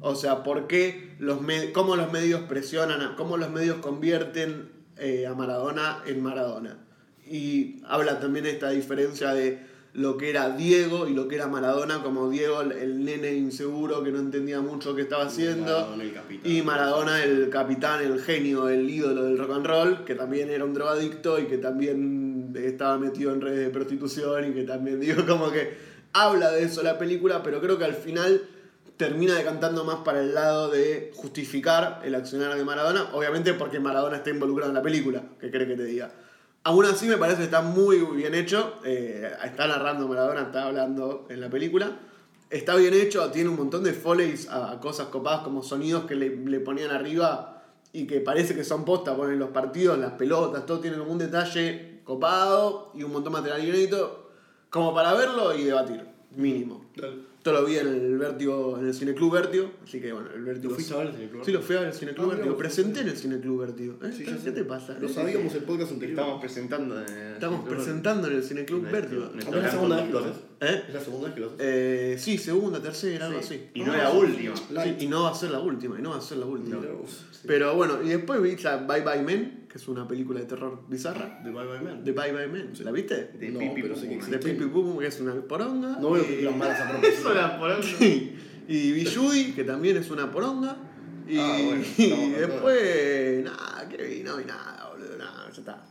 O 0.00 0.14
sea, 0.14 0.42
por 0.44 0.66
qué 0.68 1.16
los 1.18 1.38
cómo 1.72 1.96
los 1.96 2.12
medios 2.12 2.42
presionan, 2.42 3.00
a- 3.00 3.16
cómo 3.16 3.36
los 3.36 3.50
medios 3.50 3.78
convierten 3.78 4.70
eh, 4.98 5.26
a 5.26 5.34
Maradona 5.34 6.02
en 6.06 6.22
Maradona. 6.22 6.78
Y 7.28 7.82
habla 7.86 8.20
también 8.20 8.46
esta 8.46 8.70
diferencia 8.70 9.32
de 9.34 9.66
lo 9.96 10.18
que 10.18 10.28
era 10.28 10.50
Diego 10.50 11.08
y 11.08 11.14
lo 11.14 11.26
que 11.26 11.36
era 11.36 11.46
Maradona, 11.46 12.02
como 12.02 12.28
Diego 12.28 12.60
el, 12.60 13.02
nene 13.02 13.32
inseguro 13.32 14.04
que 14.04 14.12
no 14.12 14.18
entendía 14.18 14.60
mucho 14.60 14.94
qué 14.94 15.02
estaba 15.02 15.24
haciendo. 15.24 15.72
Maradona, 15.72 16.02
el 16.04 16.12
capitán. 16.12 16.52
Y 16.52 16.62
Maradona, 16.62 17.24
el 17.24 17.48
capitán, 17.48 18.04
el 18.04 18.20
genio, 18.20 18.68
el 18.68 18.90
ídolo 18.90 19.24
del 19.24 19.38
rock 19.38 19.52
and 19.52 19.66
roll, 19.66 20.04
que 20.04 20.14
también 20.14 20.50
era 20.50 20.66
un 20.66 20.74
drogadicto 20.74 21.38
y 21.38 21.46
que 21.46 21.56
también 21.56 22.54
estaba 22.54 22.98
metido 22.98 23.32
en 23.32 23.40
redes 23.40 23.60
de 23.60 23.70
prostitución 23.70 24.50
y 24.50 24.52
que 24.52 24.64
también, 24.64 25.00
digo, 25.00 25.24
como 25.26 25.50
que 25.50 25.78
habla 26.12 26.50
de 26.50 26.64
eso 26.64 26.82
la 26.82 26.98
película, 26.98 27.42
pero 27.42 27.62
creo 27.62 27.78
que 27.78 27.86
al 27.86 27.94
final 27.94 28.42
termina 28.98 29.34
decantando 29.34 29.84
más 29.84 30.00
para 30.00 30.20
el 30.20 30.34
lado 30.34 30.70
de 30.70 31.10
justificar 31.14 32.02
el 32.04 32.14
accionar 32.14 32.54
de 32.54 32.64
Maradona, 32.64 33.08
obviamente 33.14 33.54
porque 33.54 33.80
Maradona 33.80 34.16
está 34.16 34.28
involucrado 34.28 34.70
en 34.70 34.74
la 34.74 34.82
película, 34.82 35.22
que 35.40 35.50
cree 35.50 35.66
que 35.66 35.74
te 35.74 35.84
diga. 35.84 36.12
Aún 36.66 36.84
así 36.84 37.06
me 37.06 37.16
parece 37.16 37.38
que 37.38 37.44
está 37.44 37.62
muy 37.62 37.98
bien 38.16 38.34
hecho, 38.34 38.80
eh, 38.84 39.30
está 39.44 39.68
narrando 39.68 40.08
Maradona, 40.08 40.42
está 40.42 40.64
hablando 40.64 41.24
en 41.28 41.40
la 41.40 41.48
película. 41.48 41.96
Está 42.50 42.74
bien 42.74 42.92
hecho, 42.92 43.30
tiene 43.30 43.50
un 43.50 43.56
montón 43.56 43.84
de 43.84 43.92
foleys 43.92 44.48
a, 44.50 44.80
cosas 44.80 45.06
copadas 45.06 45.42
como 45.42 45.62
sonidos 45.62 46.06
que 46.06 46.16
le, 46.16 46.58
ponían 46.58 46.90
arriba 46.90 47.62
y 47.92 48.08
que 48.08 48.18
parece 48.18 48.56
que 48.56 48.64
son 48.64 48.84
posta, 48.84 49.14
ponen 49.14 49.38
los 49.38 49.50
partidos, 49.50 49.96
las 49.96 50.14
pelotas, 50.14 50.66
todo 50.66 50.80
tiene 50.80 50.98
como 50.98 51.12
un 51.12 51.18
detalle 51.18 52.00
copado 52.02 52.90
y 52.96 53.04
un 53.04 53.12
montón 53.12 53.34
de 53.34 53.38
material 53.38 53.68
inédito 53.68 54.30
como 54.68 54.92
para 54.92 55.14
verlo 55.14 55.54
y 55.54 55.62
debatir, 55.62 56.04
mínimo. 56.32 56.84
Esto 57.46 57.60
lo 57.60 57.64
vi 57.64 57.76
en 57.76 57.86
el 57.86 58.18
Vértigo, 58.18 58.76
en 58.76 58.88
el 58.88 58.92
Cineclub 58.92 59.32
Vértigo, 59.34 59.70
así 59.84 60.00
que 60.00 60.12
bueno, 60.12 60.30
el 60.34 60.42
Vértigo. 60.42 60.70
¿Lo 60.70 60.74
fuiste 60.74 60.94
a 60.94 60.96
ver 60.96 61.06
el 61.06 61.12
Cineclub 61.14 61.44
Sí, 61.44 61.52
lo 61.52 61.62
fui 61.62 61.76
a 61.76 61.78
ver 61.78 61.88
el 61.90 61.94
Cineclub 61.94 62.26
Ah, 62.28 62.34
Vértigo. 62.34 62.56
Presenté 62.56 63.00
en 63.02 63.08
el 63.08 63.16
Cineclub 63.16 63.60
Vértigo. 63.60 63.94
¿eh? 64.02 64.10
Sí, 64.12 64.24
¿Qué, 64.24 64.36
sé. 64.36 64.50
te 64.50 64.64
pasa? 64.64 64.98
Lo 65.00 65.08
sabíamos 65.08 65.54
el 65.54 65.62
podcast 65.62 65.90
Te 65.90 65.94
anterior. 65.94 66.18
estamos 66.18 66.40
presentando. 66.40 67.00
eh, 67.02 67.04
Estamos 67.34 67.64
Club 67.64 67.76
presentando 67.76 68.26
en 68.26 68.34
el 68.34 68.42
Cineclub 68.42 68.90
Vértigo. 68.90 69.20
nuestro 69.32 69.38
¿Es 69.38 69.46
la 69.54 69.58
gran 69.60 69.70
segunda 69.70 69.96
vez 69.98 70.06
que 70.06 70.12
lo 70.12 70.18
haces? 70.18 70.32
¿Eh? 70.60 70.84
¿Es 70.88 70.94
la 70.94 71.00
segunda 71.00 71.26
vez 71.26 71.34
que 71.34 71.40
lo 71.40 71.46
haces? 71.48 71.58
Eh, 71.60 72.16
sí, 72.18 72.38
segunda, 72.38 72.80
tercera, 72.80 73.26
algo 73.26 73.40
Sí. 73.42 73.54
así. 73.54 73.70
Y 73.74 73.82
no 73.82 73.92
es 73.94 73.98
la 74.02 74.10
última. 74.10 74.56
Sí, 74.56 74.96
y 75.00 75.06
no 75.06 75.24
va 75.24 75.30
a 75.30 75.34
ser 75.34 75.50
la 75.50 75.60
última, 75.60 75.98
y 75.98 76.02
no 76.02 76.10
va 76.10 76.16
a 76.16 76.20
ser 76.20 76.38
la 76.38 76.46
última. 76.46 76.78
Pero 77.46 77.74
bueno, 77.76 78.02
y 78.02 78.08
después 78.08 78.40
vi 78.42 78.56
la 78.56 78.78
Bye 78.78 79.02
Bye 79.02 79.22
Men, 79.22 79.66
que 79.70 79.76
es 79.78 79.86
una 79.88 80.08
película 80.08 80.40
de 80.40 80.46
terror 80.46 80.80
bizarra. 80.88 81.40
De 81.44 81.50
Bye 81.50 81.66
Bye 81.66 81.80
Man. 81.80 82.04
De 82.04 82.12
Bye 82.12 82.32
Bye 82.32 82.48
Men. 82.48 82.72
¿La 82.80 82.90
viste? 82.90 83.32
De 83.38 83.50
No, 83.50 83.58
Pipi 83.58 83.82
pero 83.82 83.94
Pum 83.94 84.18
Pum. 84.18 84.30
De. 84.30 84.38
Pipi 84.38 84.64
Pum, 84.66 84.98
que 84.98 85.06
es 85.06 85.20
una 85.20 85.34
poronga. 85.42 85.98
No 86.00 86.10
veo 86.12 86.22
Y- 86.22 86.26
películas 86.26 86.56
malas 86.56 86.80
a 86.80 86.84
Eso 86.90 87.00
propósito. 87.00 87.34
la 87.34 87.58
por 87.58 87.72
y 88.68 88.92
Billudi, 88.92 89.52
que 89.52 89.62
también 89.64 89.96
es 89.98 90.10
una 90.10 90.30
poronga. 90.30 90.76
Y, 91.28 91.38
Ah, 91.38 91.58
bueno, 91.64 91.82
y 91.98 92.30
después, 92.30 93.44
nada, 93.44 93.88
que 93.88 94.02
vi, 94.02 94.22
no 94.22 94.36
vi 94.38 94.44
nada, 94.44 94.90
boludo, 94.92 95.16
nada, 95.18 95.50
ya 95.52 95.60
está. 95.60 95.85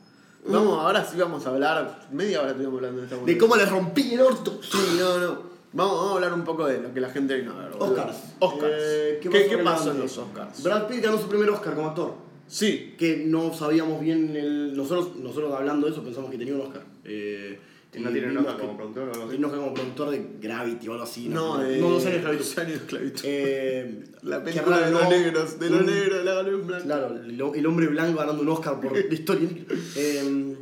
Vamos, 0.47 0.79
ahora 0.79 1.03
sí 1.03 1.17
vamos 1.17 1.45
a 1.45 1.49
hablar, 1.49 2.07
media 2.11 2.41
hora 2.41 2.51
estuvimos 2.51 2.75
hablando 2.75 3.01
de 3.01 3.07
esta 3.07 3.17
De 3.17 3.37
cómo 3.37 3.55
le 3.55 3.65
rompí 3.65 4.13
el 4.13 4.21
orto. 4.21 4.59
Sí, 4.61 4.77
no, 4.99 5.17
no. 5.17 5.55
Vamos, 5.73 5.95
vamos 5.97 6.11
a 6.11 6.15
hablar 6.15 6.33
un 6.33 6.43
poco 6.43 6.65
de 6.67 6.79
lo 6.81 6.93
que 6.93 7.01
la 7.01 7.09
gente 7.09 7.35
vino 7.35 7.51
a 7.53 7.63
ver. 7.63 7.71
boludo. 7.71 7.91
Oscars. 7.91 8.17
Oscars. 8.39 8.73
Eh, 8.77 9.19
¿Qué, 9.21 9.29
más 9.29 9.39
qué 9.49 9.57
pasó 9.57 9.91
en 9.91 9.99
los 9.99 10.17
Oscars? 10.17 10.63
Brad 10.63 10.87
Pitt 10.87 11.03
ganó 11.03 11.17
su 11.17 11.27
primer 11.27 11.49
Oscar 11.49 11.75
como 11.75 11.87
actor. 11.89 12.13
Sí, 12.47 12.95
Que 12.97 13.23
no 13.25 13.53
sabíamos 13.53 13.99
bien 13.99 14.35
el. 14.35 14.77
Nosotros, 14.77 15.15
nosotros 15.17 15.53
hablando 15.53 15.87
de 15.87 15.93
eso 15.93 16.03
pensamos 16.03 16.29
que 16.29 16.37
tenía 16.37 16.53
un 16.53 16.61
Oscar. 16.61 16.83
Eh, 17.03 17.59
¿No 18.03 18.09
y 18.09 18.13
tiene 18.13 18.27
vimos 18.29 18.43
nota 18.43 18.55
que- 18.57 18.61
como 18.61 18.77
productor 18.77 19.03
o 19.09 19.11
algo 19.13 19.23
así? 19.23 19.29
Tiene 19.31 19.45
un 19.45 19.45
Oscar 19.45 19.59
como 19.63 19.73
productor 19.73 20.09
de 20.11 20.25
Gravity 20.41 20.87
o 20.87 20.91
algo 20.93 21.03
así. 21.03 21.29
no, 21.29 21.57
de 21.59 21.77
no, 21.77 21.89
dos 21.89 22.05
años 22.07 22.13
de 22.13 22.17
esclavitud. 22.19 22.45
Dos 22.45 22.57
años 22.57 22.69
de 22.71 22.75
esclavitud. 22.77 23.21
Eh, 23.25 24.03
la 24.23 24.43
película 24.43 24.79
de 24.79 24.91
los 24.91 25.09
negros, 25.09 25.59
de 25.59 25.69
los 25.69 25.79
un- 25.81 25.85
negros, 25.87 26.25
la 26.25 26.33
ganó 26.35 26.49
en 26.49 26.67
blanco. 26.67 26.83
Claro, 26.85 27.15
el, 27.15 27.41
el 27.55 27.65
hombre 27.65 27.87
blanco 27.87 28.19
ganando 28.19 28.41
un 28.41 28.49
Oscar 28.49 28.79
por 28.79 28.97
historia. 29.13 29.49
Eh, 29.95 30.55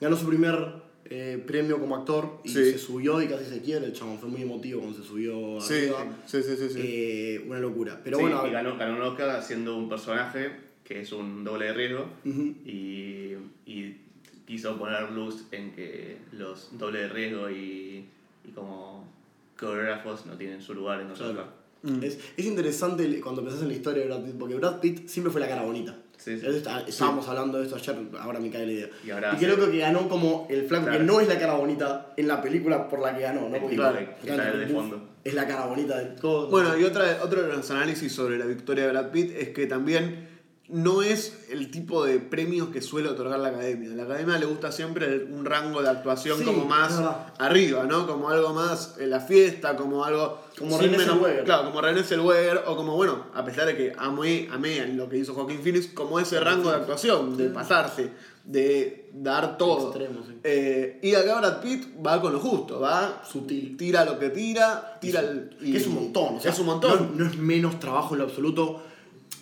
ganó 0.00 0.16
su 0.16 0.26
primer 0.28 0.86
eh, 1.10 1.42
premio 1.46 1.78
como 1.80 1.96
actor 1.96 2.40
y 2.44 2.48
Sí. 2.50 2.54
se 2.72 2.78
subió 2.78 3.22
y 3.22 3.26
casi 3.28 3.46
se 3.46 3.60
quiere. 3.62 3.86
El 3.86 3.92
chabón 3.94 4.18
fue 4.18 4.28
muy 4.28 4.42
emotivo 4.42 4.80
cuando 4.82 4.98
se 5.02 5.08
subió 5.08 5.58
Sí, 5.60 5.74
arriba. 5.74 6.06
sí, 6.26 6.42
sí, 6.42 6.56
sí. 6.58 6.68
sí. 6.68 6.80
Eh, 6.82 7.44
una 7.48 7.58
locura. 7.60 7.98
Pero 8.04 8.18
Sí, 8.18 8.22
bueno, 8.24 8.46
y 8.46 8.50
ganó, 8.50 8.76
ganó 8.76 8.96
un 8.96 9.02
Oscar 9.02 9.30
haciendo 9.30 9.76
un 9.76 9.88
personaje 9.88 10.50
que 10.84 11.00
es 11.00 11.12
un 11.12 11.44
doble 11.44 11.66
de 11.66 11.72
riesgo 11.74 12.06
y 12.64 13.34
quiso 14.48 14.76
poner 14.78 15.12
luz 15.12 15.44
en 15.52 15.72
que 15.72 16.16
los 16.32 16.70
dobles 16.78 17.02
de 17.02 17.08
riesgo 17.10 17.50
y, 17.50 18.08
y 18.44 18.50
como 18.54 19.06
coreógrafos 19.58 20.24
no 20.26 20.32
tienen 20.36 20.62
su 20.62 20.72
lugar 20.74 21.00
en 21.02 21.10
los 21.10 21.18
Claro. 21.18 21.46
Mm. 21.82 22.02
Es, 22.02 22.18
es 22.36 22.44
interesante 22.46 23.20
cuando 23.20 23.42
pensás 23.44 23.62
en 23.62 23.68
la 23.68 23.74
historia 23.74 24.02
de 24.02 24.08
Brad 24.08 24.24
Pitt, 24.24 24.34
porque 24.38 24.54
Brad 24.56 24.80
Pitt 24.80 25.06
siempre 25.08 25.30
fue 25.30 25.40
la 25.40 25.48
cara 25.48 25.62
bonita. 25.62 25.94
Sí, 26.16 26.36
sí. 26.40 26.44
Está- 26.46 26.80
estábamos 26.80 27.28
hablando 27.28 27.58
de 27.58 27.64
esto 27.64 27.76
ayer, 27.76 27.94
ahora 28.18 28.40
me 28.40 28.50
cae 28.50 28.66
la 28.66 28.72
idea. 28.72 28.88
Y 29.06 29.10
ahora 29.10 29.34
y 29.34 29.44
creo 29.44 29.70
que 29.70 29.78
ganó 29.78 30.08
como 30.08 30.48
el 30.50 30.64
flaco 30.66 30.86
que 30.86 30.90
Claro. 30.92 31.04
no 31.04 31.20
es 31.20 31.28
la 31.28 31.38
cara 31.38 31.52
bonita 31.54 32.14
en 32.16 32.26
la 32.26 32.42
película 32.42 32.88
por 32.88 32.98
la 33.00 33.14
que 33.14 33.22
ganó, 33.22 33.48
¿no? 33.48 33.58
Porque 33.60 33.76
claro, 33.76 33.98
que 34.20 34.30
está 34.30 34.50
de 34.50 34.66
fondo. 34.66 35.08
Es 35.22 35.34
la 35.34 35.46
cara 35.46 35.66
bonita 35.66 35.98
de 35.98 36.06
todo. 36.20 36.48
Bueno, 36.48 36.76
y 36.76 36.82
otra, 36.84 37.20
otro 37.22 37.42
de 37.42 37.54
los 37.54 37.70
análisis 37.70 38.12
sobre 38.12 38.38
la 38.38 38.46
victoria 38.46 38.86
de 38.86 38.90
Brad 38.92 39.10
Pitt 39.12 39.30
es 39.36 39.50
que 39.50 39.66
también 39.66 40.27
no 40.70 41.00
es 41.02 41.46
el 41.48 41.70
tipo 41.70 42.04
de 42.04 42.18
premios 42.18 42.68
que 42.68 42.82
suele 42.82 43.08
otorgar 43.08 43.40
la 43.40 43.48
academia. 43.48 43.90
A 43.90 43.94
la 43.94 44.02
academia 44.02 44.38
le 44.38 44.44
gusta 44.44 44.70
siempre 44.70 45.24
un 45.24 45.46
rango 45.46 45.80
de 45.80 45.88
actuación 45.88 46.38
Sí, 46.38 46.44
como 46.44 46.66
más 46.66 47.00
arriba, 47.38 47.84
¿no? 47.84 48.06
Como 48.06 48.28
algo 48.28 48.52
más 48.52 48.96
en 48.98 49.08
la 49.08 49.20
fiesta, 49.20 49.76
como 49.76 50.04
algo. 50.04 50.40
Como 50.58 50.76
René. 50.78 50.98
Claro, 51.44 51.64
como 51.64 51.80
René 51.80 52.02
Zellweger, 52.02 52.64
o 52.66 52.76
como, 52.76 52.96
bueno, 52.96 53.24
a 53.32 53.44
pesar 53.44 53.64
de 53.66 53.76
que 53.76 53.92
amé, 53.96 54.48
amé 54.52 54.86
lo 54.88 55.08
que 55.08 55.16
hizo 55.16 55.32
Joaquín 55.32 55.60
Phoenix, 55.62 55.86
como 55.86 56.20
ese 56.20 56.38
rango 56.38 56.68
de 56.70 56.76
actuación, 56.76 57.36
de 57.38 57.48
pasarse, 57.48 58.10
de 58.44 59.08
dar 59.14 59.56
todo. 59.56 59.88
Extremo, 59.88 60.20
sí. 60.26 60.38
Eh, 60.44 60.98
y 61.02 61.14
acá 61.14 61.38
Brad 61.38 61.60
Pitt 61.62 61.86
va 62.06 62.20
con 62.20 62.32
lo 62.32 62.40
justo, 62.40 62.78
va 62.80 63.22
Sutil. 63.24 63.76
tira 63.78 64.04
lo 64.04 64.18
que 64.18 64.28
tira, 64.30 64.98
tira 65.00 65.20
el. 65.20 65.56
y- 65.62 65.72
Que 65.72 65.78
es 65.78 65.86
un 65.86 65.94
montón. 65.94 66.36
o 66.36 66.40
sea, 66.40 66.50
es 66.50 66.58
un 66.58 66.66
montón. 66.66 67.12
No, 67.16 67.24
no 67.24 67.30
es 67.30 67.38
menos 67.38 67.78
trabajo 67.80 68.14
en 68.14 68.18
lo 68.18 68.24
absoluto. 68.26 68.82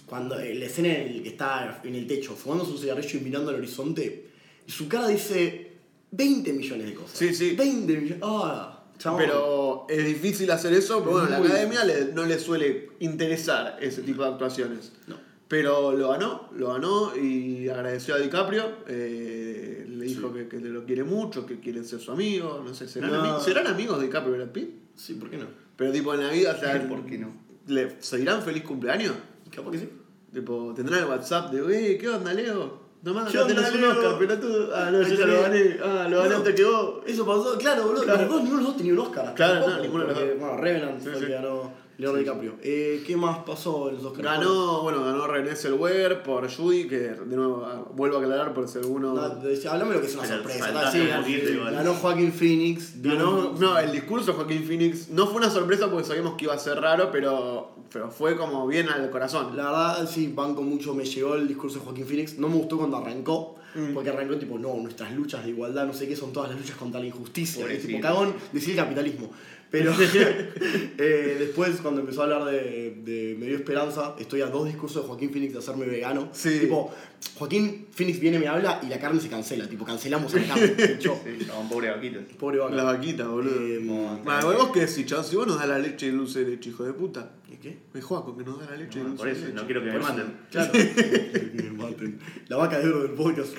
Cuando 0.07 0.39
eh, 0.39 0.55
la 0.55 0.67
escena 0.67 0.89
en 0.97 1.09
el 1.09 1.23
que 1.23 1.31
está 1.31 1.81
en 1.85 1.95
el 1.95 2.07
techo, 2.07 2.35
fumando 2.37 2.65
su 2.65 2.79
cigarrillo 2.79 3.19
y 3.19 3.23
mirando 3.23 3.51
al 3.51 3.57
horizonte, 3.57 4.29
y 4.67 4.71
su 4.71 4.89
cara 4.89 5.09
dice 5.09 5.73
20 6.13 6.53
millones 6.53 6.87
de 6.87 6.95
cosas. 6.95 7.19
Sí, 7.19 7.35
sí. 7.35 7.55
20 7.57 7.93
millones. 7.97 8.19
Ah, 8.23 8.85
chabón. 8.99 9.21
Pero 9.21 9.87
es 9.89 10.05
difícil 10.07 10.51
hacer 10.51 10.73
eso, 10.73 11.01
pero 11.01 11.13
bueno, 11.13 11.29
la 11.29 11.37
academia 11.39 11.85
le- 11.85 12.13
no 12.13 12.25
le 12.25 12.39
suele 12.39 12.91
interesar 13.01 13.79
ese 13.81 14.03
tipo 14.03 14.23
de 14.23 14.29
actuaciones. 14.31 14.93
No. 15.09 15.17
Pero 15.49 15.93
lo 15.93 16.09
ganó, 16.11 16.49
lo 16.57 16.73
ganó 16.73 17.17
y 17.17 17.69
agradeció 17.69 18.15
a 18.15 18.19
DiCaprio. 18.19 18.79
eh, 18.89 19.85
le 19.89 20.05
dijo 20.05 20.33
que, 20.33 20.47
que 20.49 20.59
lo 20.61 20.85
quiere 20.85 21.05
mucho, 21.05 21.47
que 21.47 21.59
quiere 21.61 21.83
ser 21.85 22.01
su 22.01 22.11
amigo. 22.13 22.63
No 22.65 22.75
sé, 22.75 22.87
¿serán, 22.89 23.11
No. 23.13 23.23
ami- 23.39 23.41
¿serán 23.45 23.67
amigos 23.67 24.01
DiCaprio 24.01 24.35
y 24.35 24.39
Brad 24.39 24.51
Pitt? 24.51 24.71
Sí, 24.97 25.15
¿por 25.15 25.31
qué 25.31 25.37
no? 25.39 25.47
Pero 25.77 25.93
tipo 25.93 26.15
en 26.15 26.21
la 26.23 26.31
vida, 26.31 26.55
o 26.57 26.61
sea, 26.61 26.89
¿Por 26.89 27.05
qué 27.07 27.19
no? 27.19 27.33
le, 27.67 27.97
¿se 28.01 28.17
dirán 28.19 28.43
feliz 28.43 28.63
cumpleaños? 28.65 29.15
Capaz 29.55 29.71
que 29.73 29.79
sí. 29.79 29.89
Tipo, 30.33 30.73
tendrán 30.75 31.01
el 31.01 31.07
WhatsApp 31.07 31.51
de, 31.53 31.63
"Wey, 31.63 31.99
¿qué 31.99 32.09
onda, 32.09 32.33
Leo? 32.33 32.87
Tomás, 33.03 33.31
¿Qué 33.31 33.39
onda, 33.39 33.55
tenés 33.55 33.73
un 33.73 33.81
Leo? 33.81 33.91
Oscar, 33.93 34.19
pelotudo. 34.19 34.75
Ah, 34.75 34.91
no, 34.91 35.03
yo 35.03 35.15
ya 35.15 35.27
lo 35.27 35.43
gané. 35.43 35.77
Ah, 35.83 36.07
lo 36.11 36.23
gané 36.23 36.35
antes 36.35 36.55
que 36.55 36.65
vos. 36.65 36.95
Eso 37.07 37.25
pasó, 37.25 37.57
claro, 37.57 37.85
boludo. 37.87 38.03
Claro. 38.03 38.23
Los 38.23 38.31
dos, 38.31 38.43
ninguno 38.43 38.59
de 38.59 38.63
los 38.65 38.73
dos 38.73 38.77
tenía 38.77 38.93
un 38.95 38.99
Oscar. 38.99 39.35
Claro, 39.35 39.69
no, 39.69 39.79
ninguno 39.81 40.05
de 40.07 40.09
los 40.13 40.19
dos. 40.21 40.29
Bueno, 40.41 40.57
Revenant 40.57 41.01
Sí, 41.01 41.09
fue 41.11 41.21
sí. 41.21 41.27
que 41.27 41.33
ganó 41.33 41.73
Leonardo 41.99 42.19
DiCaprio. 42.21 42.55
Eh, 42.63 43.03
¿Qué 43.07 43.17
más 43.17 43.39
pasó 43.39 43.89
en 43.89 43.97
los 43.97 44.05
Oscars? 44.05 44.23
Ganó, 44.25 44.83
bueno, 44.83 45.03
ganó 45.05 45.27
René 45.27 45.57
Zellweger 45.57 46.23
por 46.23 46.51
Judy, 46.55 46.87
que 46.89 46.99
de 46.99 47.37
nuevo 47.37 47.65
ah, 47.67 47.85
vuelvo 47.95 48.19
a 48.19 48.21
aclarar 48.21 48.53
por 48.53 48.69
si 48.69 48.79
alguno. 48.79 49.15
No, 49.15 49.21
hablame 49.23 49.95
lo 49.95 50.01
que 50.03 50.07
es 50.07 50.15
una 50.15 50.27
sorpresa. 50.27 50.93
Sí, 50.93 50.99
ganó- 51.07 51.23
poquito 51.23 51.51
igual. 51.53 51.75
ganó 51.75 51.95
Joaquín 51.95 52.33
Phoenix. 52.33 53.01
Ganó, 53.03 53.55
no, 53.59 53.79
el 53.79 53.93
discurso 53.93 54.27
de 54.27 54.33
Joaquín 54.35 54.65
Phoenix 54.65 55.09
no 55.09 55.27
fue 55.27 55.37
una 55.37 55.49
sorpresa 55.51 55.91
porque 55.91 56.05
sabíamos 56.07 56.35
que 56.35 56.45
iba 56.45 56.55
a 56.55 56.59
ser 56.59 56.79
raro, 56.81 57.11
pero, 57.11 57.71
pero 57.93 58.11
fue 58.11 58.37
como 58.37 58.67
bien 58.67 58.89
al 58.91 59.09
corazón. 59.11 59.57
La 59.57 59.65
verdad, 59.65 60.09
sí, 60.11 60.31
banco 60.35 60.63
mucho, 60.63 60.95
me 60.95 61.05
llegó 61.05 61.35
el 61.35 61.49
discurso 61.49 61.79
de 61.79 61.85
Joaquín 61.87 62.07
Phoenix. 62.07 62.39
No 62.39 62.49
me 62.49 62.57
gustó 62.57 62.77
cuando 62.79 62.99
arrancó, 62.99 63.55
Mm. 63.75 63.93
porque 63.93 64.09
arrancó 64.09 64.37
tipo, 64.39 64.59
no, 64.59 64.75
nuestras 64.77 65.13
luchas 65.13 65.45
de 65.45 65.51
igualdad, 65.51 65.85
no 65.87 65.93
sé 65.93 66.09
qué, 66.09 66.17
son 66.17 66.33
todas 66.33 66.49
las 66.51 66.59
luchas 66.59 66.77
contra 66.77 66.99
la 66.99 67.07
injusticia. 67.07 67.61
Y 67.61 67.63
Pobrecito. 67.63 67.87
tipo, 67.89 68.01
cagón, 68.01 68.35
decir 68.53 68.71
el 68.71 68.77
capitalismo. 68.77 69.31
Pero 69.71 69.93
eh, 70.99 71.37
después, 71.39 71.81
cuando 71.83 72.01
empezó 72.01 72.21
a 72.23 72.25
hablar 72.25 72.45
de, 72.47 72.97
de 73.05 73.37
Me 73.39 73.47
dio 73.47 73.57
esperanza, 73.57 74.15
estoy 74.19 74.41
a 74.43 74.47
dos 74.47 74.67
discursos 74.67 75.03
de 75.03 75.09
Joaquín 75.09 75.31
Phoenix 75.31 75.53
de 75.53 75.59
hacerme 75.59 75.87
vegano. 75.87 76.29
Sí. 76.33 76.59
Tipo, 76.61 76.93
Joaquín 77.37 77.87
Phoenix 77.93 78.21
viene, 78.21 78.39
me 78.39 78.47
habla 78.49 78.81
y 78.83 78.87
la 78.89 78.99
carne 78.99 79.21
se 79.21 79.29
cancela. 79.29 79.69
Tipo, 79.69 79.85
cancelamos 79.85 80.33
el 80.35 80.47
carne. 80.47 80.75
Sí, 81.01 81.11
estaban 81.41 81.69
pobre 81.69 81.91
vaquitas. 81.91 82.23
pobre 82.39 82.59
vaca. 82.59 82.75
La 82.75 82.85
vaquita, 82.85 83.27
boludo. 83.29 83.61
Eh, 83.61 83.79
Bueno, 83.81 84.53
vos 84.59 84.71
qué 84.73 84.81
decís, 84.81 85.05
chavos, 85.07 85.27
si 85.29 85.37
vos 85.37 85.47
nos 85.47 85.59
das 85.59 85.69
la 85.69 85.79
leche 85.79 86.07
y 86.07 86.11
dulce 86.11 86.45
de 86.45 86.51
leche, 86.53 86.71
hijo 86.71 86.85
de 86.85 86.93
puta. 86.93 87.33
¿Y 87.51 87.57
qué? 87.57 87.79
Es 87.95 88.05
Joaco 88.05 88.37
que 88.37 88.45
nos 88.45 88.59
da 88.61 88.67
la 88.71 88.77
leche 88.77 88.99
y 88.99 89.03
No, 89.03 89.09
dulce 89.11 89.19
por 89.19 89.27
de 89.27 89.33
eso, 89.33 89.43
leche. 89.47 89.55
no 89.55 89.65
quiero 89.67 89.81
que 89.83 89.87
me 89.87 89.93
Por 89.99 90.03
maten. 90.03 90.37
Claro. 90.51 90.73
que 90.73 91.63
me 91.63 91.71
maten. 91.73 92.19
La 92.49 92.57
vaca 92.57 92.79
de 92.79 92.89
oro 92.89 93.03
del 93.03 93.13
podcast. 93.13 93.57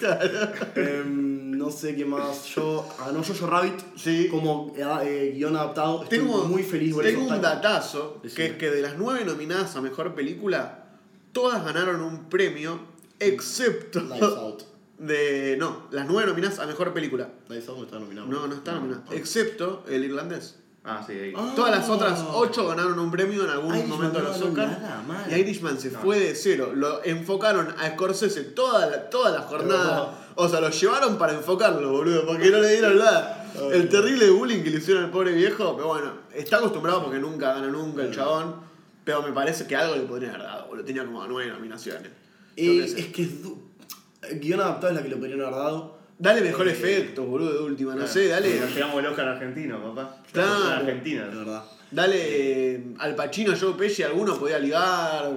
Em, 0.76 1.26
no, 1.26 1.26
no 1.68 1.74
sé 1.74 1.95
qué 1.95 2.05
más. 2.05 2.45
Yo. 2.45 2.88
Ganó 2.99 3.24
Jojo 3.24 3.47
Rabbit. 3.47 3.80
Sí. 3.95 4.28
Como 4.30 4.74
eh, 4.76 4.84
eh, 5.03 5.32
guion 5.36 5.55
adaptado. 5.55 6.03
Estoy 6.03 6.20
Tengo, 6.20 6.45
muy 6.45 6.63
feliz 6.63 6.93
por 6.93 7.03
tengo 7.03 7.28
un 7.28 7.41
datazo, 7.41 8.22
que 8.36 8.45
es 8.47 8.53
que 8.57 8.70
de 8.70 8.82
las 8.82 8.97
nueve 8.97 9.26
nominadas 9.26 9.76
a 9.76 9.82
Mejor 9.82 10.15
Película, 10.15 10.86
todas 11.34 11.63
ganaron 11.65 12.01
un 12.01 12.30
premio, 12.30 12.80
excepto 13.20 13.99
Lights 14.01 14.24
Out. 14.24 14.63
de... 14.97 15.55
No, 15.59 15.88
las 15.91 16.07
nueve 16.07 16.28
nominadas 16.30 16.59
a 16.59 16.65
Mejor 16.65 16.93
Película. 16.93 17.30
Lights 17.49 17.68
Out 17.70 17.78
no 17.80 17.84
está 17.84 17.99
nominado. 17.99 18.28
No, 18.28 18.47
no 18.47 18.55
está 18.55 18.72
No, 18.74 18.80
nominada. 18.80 19.03
no. 19.09 19.13
Excepto 19.15 19.84
el 19.89 20.03
irlandés. 20.05 20.59
Ah, 20.89 21.03
sí. 21.05 21.33
Ah. 21.35 21.51
Todas 21.53 21.71
las 21.71 21.89
otras 21.89 22.23
ocho 22.33 22.65
ganaron 22.67 22.97
un 22.97 23.11
premio 23.11 23.43
en 23.43 23.49
algún 23.49 23.75
Irishman 23.75 23.97
momento 23.97 24.19
de 24.19 24.23
no 24.23 24.29
los 24.29 24.41
Oscars. 24.41 24.77
mal. 25.05 25.25
Y 25.29 25.35
Irishman 25.35 25.77
se 25.77 25.91
No. 25.91 25.99
fue 25.99 26.17
de 26.19 26.33
cero. 26.33 26.71
Lo 26.73 27.03
enfocaron 27.03 27.75
a 27.77 27.89
Scorsese 27.89 28.41
toda 28.43 28.85
la, 28.88 29.09
toda 29.09 29.31
la 29.31 29.41
jornada. 29.41 30.13
O 30.35 30.47
sea, 30.47 30.61
lo 30.61 30.69
llevaron 30.69 31.17
para 31.17 31.33
enfocarlo, 31.33 31.91
boludo, 31.91 32.25
porque 32.25 32.49
no 32.49 32.59
le 32.59 32.69
dieron 32.71 32.97
nada. 32.97 33.51
El 33.73 33.89
terrible 33.89 34.29
bullying 34.29 34.63
que 34.63 34.69
le 34.69 34.77
hicieron 34.77 35.03
al 35.05 35.11
pobre 35.11 35.33
viejo, 35.33 35.75
pero 35.75 35.88
bueno, 35.89 36.11
está 36.33 36.57
acostumbrado 36.57 37.03
porque 37.03 37.19
nunca 37.19 37.53
gana 37.53 37.67
nunca 37.67 38.03
el 38.03 38.13
chabón. 38.15 38.55
Pero 39.03 39.21
me 39.23 39.31
parece 39.33 39.67
que 39.67 39.75
algo 39.75 39.95
le 39.95 40.03
podrían 40.03 40.35
haber 40.35 40.47
dado, 40.47 40.67
boludo. 40.67 40.85
Tenía 40.85 41.03
como 41.05 41.25
nueve 41.27 41.51
nominaciones. 41.51 42.11
Eh, 42.55 42.83
es 42.97 43.05
que 43.07 43.23
es 43.23 44.39
guion 44.39 44.59
adaptado 44.61 44.89
es 44.89 44.95
la 44.97 45.03
que 45.03 45.09
le 45.09 45.15
podrían 45.17 45.41
haber 45.41 45.53
dado. 45.55 45.96
Dale 46.20 46.41
mejor 46.41 46.68
eh, 46.68 46.72
efecto, 46.72 47.24
boludo, 47.26 47.53
de 47.53 47.59
última. 47.59 47.91
No 47.91 47.97
Claro. 47.97 48.11
sé, 48.11 48.28
dale. 48.28 48.59
Nos 48.59 48.74
llegamos 48.74 48.99
el 48.99 49.05
Oscar 49.05 49.28
argentino, 49.28 49.82
papá. 49.82 50.18
Claro. 50.32 50.51
Oscar 50.82 51.03
De 51.03 51.20
verdad. 51.20 51.63
Dale 51.89 52.18
eh, 52.20 52.84
al 52.99 53.15
Pacino, 53.15 53.53
Joe 53.57 53.74
Pesci, 53.76 54.03
alguno 54.03 54.38
podía 54.38 54.59
ligar. 54.59 55.32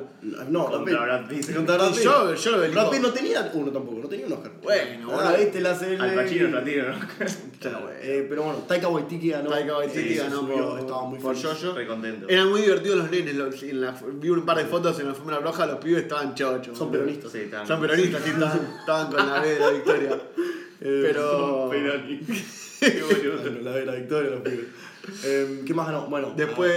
No, 0.49 0.66
Contra 0.68 1.03
Brad 1.05 1.28
Pitt. 1.28 1.55
Contra 1.55 1.76
Brad 1.76 1.91
Pitt. 1.93 2.03
yo- 2.03 2.35
yo 2.35 2.51
lo. 2.57 2.72
Brad 2.72 2.91
Pitt 2.91 3.01
no 3.03 3.12
tenía 3.12 3.51
uno 3.55 3.70
tampoco, 3.70 4.01
no 4.03 4.09
tenía 4.09 4.26
un 4.26 4.33
Oscar. 4.33 4.51
Bueno, 4.61 5.09
ah, 5.12 5.16
boludo. 5.26 5.37
viste 5.39 5.61
la 5.61 5.78
serie. 5.78 5.99
Al 6.01 6.14
Pacino 6.14 6.49
¿no? 6.49 6.61
Claro, 7.61 7.81
güey. 7.83 7.95
Eh, 8.03 8.26
pero 8.28 8.43
bueno, 8.43 8.59
Taika 8.66 8.89
Waititi 8.89 9.28
ganó. 9.31 9.51
Taika 9.51 9.78
Waititi 9.78 10.14
ganó 10.16 10.45
por, 10.49 10.78
estaba 10.81 11.05
muy 11.05 11.18
por. 11.20 11.37
Jojo. 11.41 11.74
Contento. 11.87 12.26
Eran 12.28 12.49
muy 12.51 12.62
divertidos 12.62 12.99
los 12.99 13.11
nenes. 13.12 13.35
los- 13.37 13.62
en 13.62 13.81
la- 13.83 13.97
vi 14.14 14.31
un 14.31 14.45
par 14.45 14.57
de 14.57 14.64
fotos 14.64 14.99
en 14.99 15.05
la 15.05 15.11
alfombra 15.11 15.39
roja, 15.39 15.66
los 15.66 15.76
pibes 15.76 16.03
estaban 16.03 16.35
chochos. 16.35 16.76
Son 16.76 16.91
peronistas. 16.91 17.31
Sí, 17.31 17.39
estaban- 17.43 17.66
Son 17.68 17.81
peronistas, 17.81 18.22
sí, 18.24 18.31
estaban, 18.31 18.61
estaban 18.81 19.07
con 19.12 19.24
la 19.28 19.41
B 19.41 19.49
de 19.55 19.61
la 19.61 19.70
victoria. 19.70 20.20
Eh, 20.81 21.01
Pero. 21.03 21.70
Qué 22.81 23.03
boludo. 23.03 23.43
Bueno, 23.43 23.61
la 23.62 23.72
de 23.72 23.87
la 23.87 23.95
victoria, 23.95 24.31
los 24.31 24.41
pibes. 24.41 24.66
Eh, 25.24 25.62
¿Qué 25.66 25.74
más 25.74 25.87
ganó? 25.87 26.07
Bueno, 26.07 26.33
después 26.37 26.72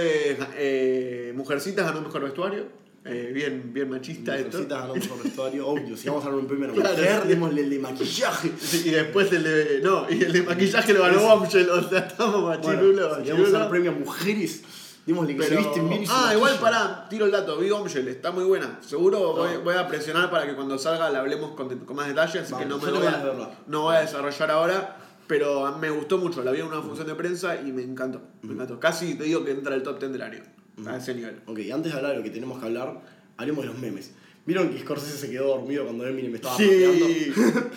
eh, 0.56 1.32
Mujercitas 1.34 1.86
ganó 1.86 2.02
mejor 2.02 2.22
vestuario. 2.22 2.84
Eh, 3.06 3.32
bien, 3.34 3.70
bien 3.72 3.90
machista 3.90 4.34
esto. 4.36 4.58
Mujercitas 4.58 4.80
ganó 4.82 4.94
mejor 4.94 5.22
vestuario. 5.22 5.66
Obvio, 5.68 5.96
si 5.96 6.08
vamos 6.08 6.24
a 6.24 6.28
dar 6.28 6.38
un 6.38 6.60
la 6.60 6.72
Claro, 6.72 6.96
mujer, 6.96 7.24
démosle 7.24 7.60
el 7.62 7.70
de 7.70 7.78
maquillaje. 7.78 8.50
Sí, 8.58 8.82
y 8.86 8.90
después 8.90 9.32
el 9.32 9.44
de. 9.44 9.80
No, 9.82 10.06
y 10.10 10.22
el 10.22 10.32
de 10.32 10.42
maquillaje 10.42 10.92
lo 10.92 11.02
ganó 11.02 11.20
Bombshell. 11.20 11.68
O 11.70 11.88
sea, 11.88 12.00
estamos 12.00 12.44
machirulos, 12.44 13.08
Bueno, 13.08 13.24
si 13.24 13.32
vamos 13.32 13.54
a 13.54 13.70
premio 13.70 13.90
a 13.90 13.94
mujeres, 13.94 14.62
démosle 15.06 15.36
que 15.36 15.42
se 15.42 15.48
Pero- 15.50 15.60
visten 15.62 15.88
bien 15.88 16.02
y 16.02 16.06
se 16.06 16.12
ah, 16.14 16.32
igual 16.34 16.58
pará, 16.60 17.06
tiro 17.08 17.26
el 17.26 17.30
dato, 17.32 17.58
vi 17.58 17.70
Bombshell, 17.70 18.08
está 18.08 18.30
muy 18.30 18.44
buena. 18.44 18.78
Seguro 18.80 19.34
voy, 19.34 19.54
No. 19.54 19.60
voy 19.60 19.74
a 19.74 19.86
presionar 19.86 20.30
para 20.30 20.46
que 20.46 20.54
cuando 20.54 20.78
salga 20.78 21.10
la 21.10 21.20
hablemos 21.20 21.52
con, 21.52 21.68
con 21.80 21.96
más 21.96 22.08
detalle, 22.08 22.38
así 22.40 22.54
que 22.54 22.64
no 22.64 22.78
me 22.78 22.90
lo 22.90 22.98
voy, 22.98 23.06
a, 23.06 23.50
no 23.66 23.82
voy 23.82 23.96
a 23.96 24.00
desarrollar 24.00 24.50
ahora, 24.50 24.96
pero 25.26 25.76
me 25.78 25.90
gustó 25.90 26.18
mucho, 26.18 26.42
la 26.42 26.50
vi 26.52 26.60
en 26.60 26.66
una 26.66 26.80
función 26.82 27.06
de 27.06 27.14
prensa 27.14 27.60
y 27.60 27.72
me 27.72 27.82
encantó, 27.82 28.20
me 28.42 28.54
encantó. 28.54 28.78
Casi 28.80 29.14
te 29.14 29.24
digo 29.24 29.44
que 29.44 29.50
entra 29.52 29.74
el 29.74 29.82
top 29.82 29.98
10 29.98 30.12
del 30.12 30.22
año, 30.22 30.42
a 30.86 30.96
ese 30.96 31.14
nivel. 31.14 31.40
Ok, 31.46 31.60
antes 31.72 31.92
de 31.92 31.98
hablar 31.98 32.12
de 32.12 32.18
lo 32.18 32.22
que 32.24 32.30
tenemos 32.30 32.58
que 32.58 32.66
hablar, 32.66 33.00
hablemos 33.36 33.64
de 33.64 33.70
los 33.70 33.78
memes. 33.78 34.12
¿Vieron 34.46 34.68
que 34.68 34.78
Scorsese 34.80 35.16
se 35.16 35.30
quedó 35.30 35.48
dormido 35.56 35.84
cuando 35.84 36.06
Eminem 36.06 36.34
estaba? 36.34 36.54
Sí, 36.54 36.68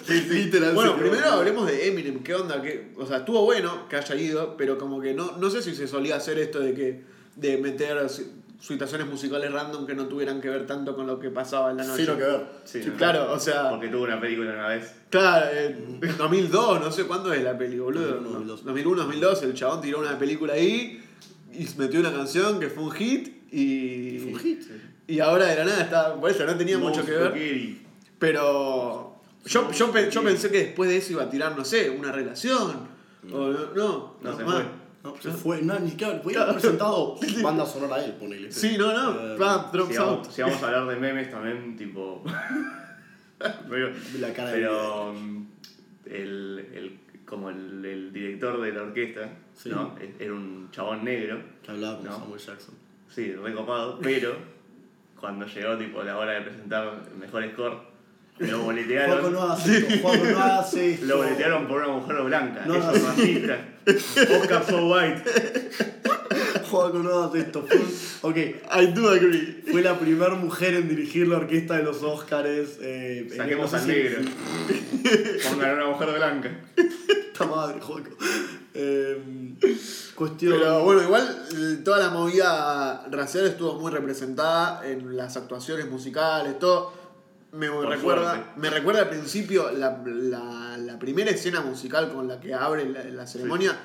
sí, 0.05 0.19
sí. 0.19 0.29
Literal, 0.29 0.73
Bueno, 0.75 0.95
primero 0.95 1.15
dormido. 1.21 1.33
hablemos 1.39 1.65
de 1.67 1.87
Eminem, 1.87 2.21
¿qué 2.23 2.35
onda? 2.35 2.61
¿Qué? 2.61 2.91
O 2.97 3.05
sea, 3.05 3.19
estuvo 3.19 3.41
bueno 3.45 3.87
que 3.87 3.95
haya 3.95 4.15
ido, 4.15 4.57
pero 4.57 4.77
como 4.77 4.99
que 4.99 5.13
no, 5.13 5.37
no 5.37 5.49
sé 5.49 5.61
si 5.61 5.73
se 5.73 5.87
solía 5.87 6.17
hacer 6.17 6.37
esto 6.39 6.59
de 6.59 6.73
que 6.73 7.03
de 7.37 7.57
meter 7.57 8.09
si- 8.09 8.31
situaciones 8.59 9.07
musicales 9.07 9.51
random 9.51 9.85
que 9.85 9.93
no 9.93 10.07
tuvieran 10.07 10.41
que 10.41 10.49
ver 10.49 10.65
tanto 10.65 10.95
con 10.95 11.05
lo 11.07 11.19
que 11.19 11.29
pasaba 11.29 11.69
en 11.71 11.77
la 11.77 11.83
noche. 11.85 12.03
Cero 12.05 12.17
que 12.17 12.23
ver. 12.23 12.45
Sí, 12.65 12.81
Sí, 12.83 12.89
¿no? 12.89 12.95
claro, 12.97 13.31
o 13.31 13.39
sea, 13.39 13.69
Porque 13.69 13.87
tuvo 13.87 14.03
una 14.03 14.19
película 14.19 14.51
una 14.53 14.67
vez. 14.69 14.95
claro, 15.09 15.45
en 15.55 15.99
2002, 16.17 16.81
no 16.81 16.91
sé 16.91 17.03
cuándo 17.05 17.31
es 17.33 17.43
la 17.43 17.57
peli, 17.57 17.77
boludo. 17.79 18.19
2001, 18.19 18.55
2001, 18.63 19.03
2002, 19.03 19.43
el 19.43 19.53
chabón 19.53 19.81
tiró 19.81 19.99
una 19.99 20.17
película 20.17 20.53
ahí 20.53 21.01
y 21.53 21.67
metió 21.77 21.99
una 21.99 22.11
canción 22.11 22.59
que 22.59 22.67
fue 22.69 22.83
un 22.83 22.91
hit 22.91 23.53
y... 23.53 24.19
Fue 24.19 24.31
un 24.33 24.39
hit. 24.39 24.61
Y 25.07 25.19
ahora 25.19 25.45
de 25.45 25.55
la 25.55 25.63
nada 25.65 25.81
está, 25.83 26.15
por 26.15 26.29
eso 26.29 26.43
no 26.45 26.57
tenía 26.57 26.77
mucho 26.77 27.05
que 27.05 27.11
ver. 27.11 27.33
Pero 28.19 29.21
yo, 29.45 29.71
yo, 29.71 30.09
yo 30.09 30.23
pensé 30.23 30.49
que 30.51 30.57
después 30.59 30.89
de 30.89 30.97
eso 30.97 31.13
iba 31.13 31.23
a 31.23 31.29
tirar, 31.29 31.57
no 31.57 31.63
sé, 31.63 31.89
una 31.89 32.11
relación. 32.11 32.87
O 33.31 33.47
no, 33.49 33.73
no, 33.75 34.15
No, 34.21 34.37
se 34.37 34.43
más. 34.43 34.55
fue. 34.55 34.65
No, 35.15 35.21
se 35.21 35.31
fue, 35.31 35.61
no, 35.61 35.77
ni 35.79 35.91
siquiera 35.91 36.21
podía 36.21 36.41
haber 36.43 36.55
presentado 36.55 37.17
banda 37.43 37.65
sonora 37.65 37.95
a 37.97 38.05
él, 38.05 38.13
ponele. 38.13 38.51
Sí, 38.51 38.75
no, 38.77 38.91
no, 38.93 39.33
Eh, 39.33 39.37
pam, 39.37 39.71
drops 39.71 39.91
Si 39.91 39.97
out. 39.97 40.07
vamos, 40.09 40.27
si 40.33 40.41
vamos 40.41 40.63
a 40.63 40.65
hablar 40.67 40.87
de 40.87 40.95
memes 40.97 41.29
también, 41.31 41.75
tipo. 41.77 42.23
pero, 43.69 43.91
La 44.19 44.33
cara 44.33 44.49
de 44.51 44.57
pero 44.57 45.13
mm, 45.13 45.45
el, 46.05 46.67
el, 46.73 46.99
como 47.25 47.49
el, 47.49 47.83
el 47.85 48.13
director 48.13 48.59
de 48.61 48.71
la 48.73 48.81
orquesta, 48.83 49.29
Sí. 49.55 49.69
¿no? 49.69 49.95
E- 49.99 50.15
Era 50.23 50.33
un 50.33 50.69
chabón 50.71 51.03
negro, 51.03 51.41
Que 51.63 51.71
hablaba 51.71 51.97
con 51.97 52.05
No. 52.07 52.17
Samuel 52.19 52.39
Jackson. 52.39 52.75
sí, 53.13 53.33
recopado, 53.33 53.99
pero 54.01 54.35
cuando 55.19 55.45
llegó 55.47 55.77
tipo 55.77 56.03
la 56.03 56.17
hora 56.17 56.33
de 56.33 56.41
presentar 56.41 57.01
el 57.11 57.17
mejor 57.17 57.43
score, 57.53 57.77
lo 58.39 58.47
Juaco 58.47 58.63
boletearon. 58.65 59.33
no 59.33 59.41
hace 59.51 59.77
esto, 59.77 59.97
Juaco 60.07 60.25
no 60.25 60.39
hace 60.43 60.93
esto. 60.93 61.05
Lo 61.07 61.17
boletearon 61.17 61.67
por 61.67 61.81
una 61.81 61.87
mujer 61.93 62.21
blanca, 62.23 62.63
No, 62.67 62.75
eso 62.75 62.87
no. 62.91 62.93
es 62.93 63.03
racista. 63.03 63.57
Oscar 63.87 64.65
so 64.67 64.87
white. 64.87 65.23
Juaco 66.69 66.99
no 66.99 67.23
hace 67.23 67.39
esto. 67.39 67.65
Fue- 67.65 68.29
ok, 68.29 68.37
I 68.37 68.87
do 68.93 69.09
agree. 69.09 69.63
fue 69.71 69.81
la 69.81 69.97
primera 69.97 70.35
mujer 70.35 70.73
en 70.73 70.89
dirigir 70.89 71.27
la 71.27 71.37
orquesta 71.37 71.77
de 71.77 71.83
los 71.83 72.03
Oscars. 72.03 72.77
Eh, 72.81 73.29
Saquemos 73.35 73.73
al 73.73 73.87
negro. 73.87 74.21
Pongan 75.49 75.73
una 75.75 75.87
mujer 75.87 76.09
blanca. 76.15 76.51
Puta 77.33 77.45
madre, 77.45 77.79
Juaco. 77.79 78.09
Eh, 78.73 79.55
cuestión. 80.15 80.53
Pero 80.59 80.83
bueno, 80.83 81.03
igual 81.03 81.47
eh, 81.55 81.77
toda 81.83 81.99
la 81.99 82.09
movida 82.09 83.07
racial 83.09 83.45
estuvo 83.45 83.79
muy 83.79 83.91
representada 83.91 84.85
en 84.87 85.15
las 85.15 85.37
actuaciones 85.37 85.89
musicales, 85.89 86.59
todo. 86.59 87.06
Me 87.57 87.69
Por 87.69 87.89
recuerda, 87.89 88.33
suerte. 88.35 88.51
me 88.57 88.69
recuerda 88.69 89.01
al 89.01 89.09
principio 89.09 89.71
la, 89.71 90.01
la- 90.05 90.77
la 90.77 90.99
primera 90.99 91.31
escena 91.31 91.61
musical 91.61 92.11
con 92.13 92.27
la 92.27 92.39
que 92.39 92.53
abre 92.53 92.87
la, 92.87 93.03
la 93.03 93.25
ceremonia. 93.27 93.75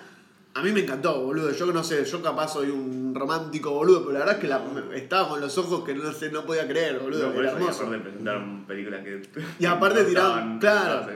A 0.55 0.63
mí 0.63 0.71
me 0.71 0.81
encantó, 0.81 1.19
boludo. 1.23 1.51
Yo 1.51 1.67
que 1.67 1.73
no 1.73 1.83
sé, 1.83 2.05
yo 2.05 2.21
capaz 2.23 2.49
soy 2.49 2.69
un 2.69 3.15
romántico, 3.15 3.71
boludo, 3.71 4.01
pero 4.01 4.13
la 4.13 4.19
verdad 4.21 4.35
es 4.35 4.41
que 4.43 4.49
la- 4.49 4.61
estaba 4.95 5.29
con 5.31 5.41
los 5.41 5.57
ojos 5.57 5.83
que 5.83 5.95
no 5.95 6.13
sé, 6.13 6.31
no 6.31 6.45
podía 6.45 6.69
creer, 6.69 6.99
boludo. 6.99 7.29
No, 7.29 7.33
por 7.35 7.43
Era 7.43 7.53
eso, 7.53 7.59
y 7.59 7.63
hermoso. 7.63 8.03
presentaron 8.03 8.65
películas 8.67 9.03
que. 9.03 9.23
Y 9.59 9.65
aparte 9.65 10.05
tiraron, 10.05 10.59
claro, 10.59 11.07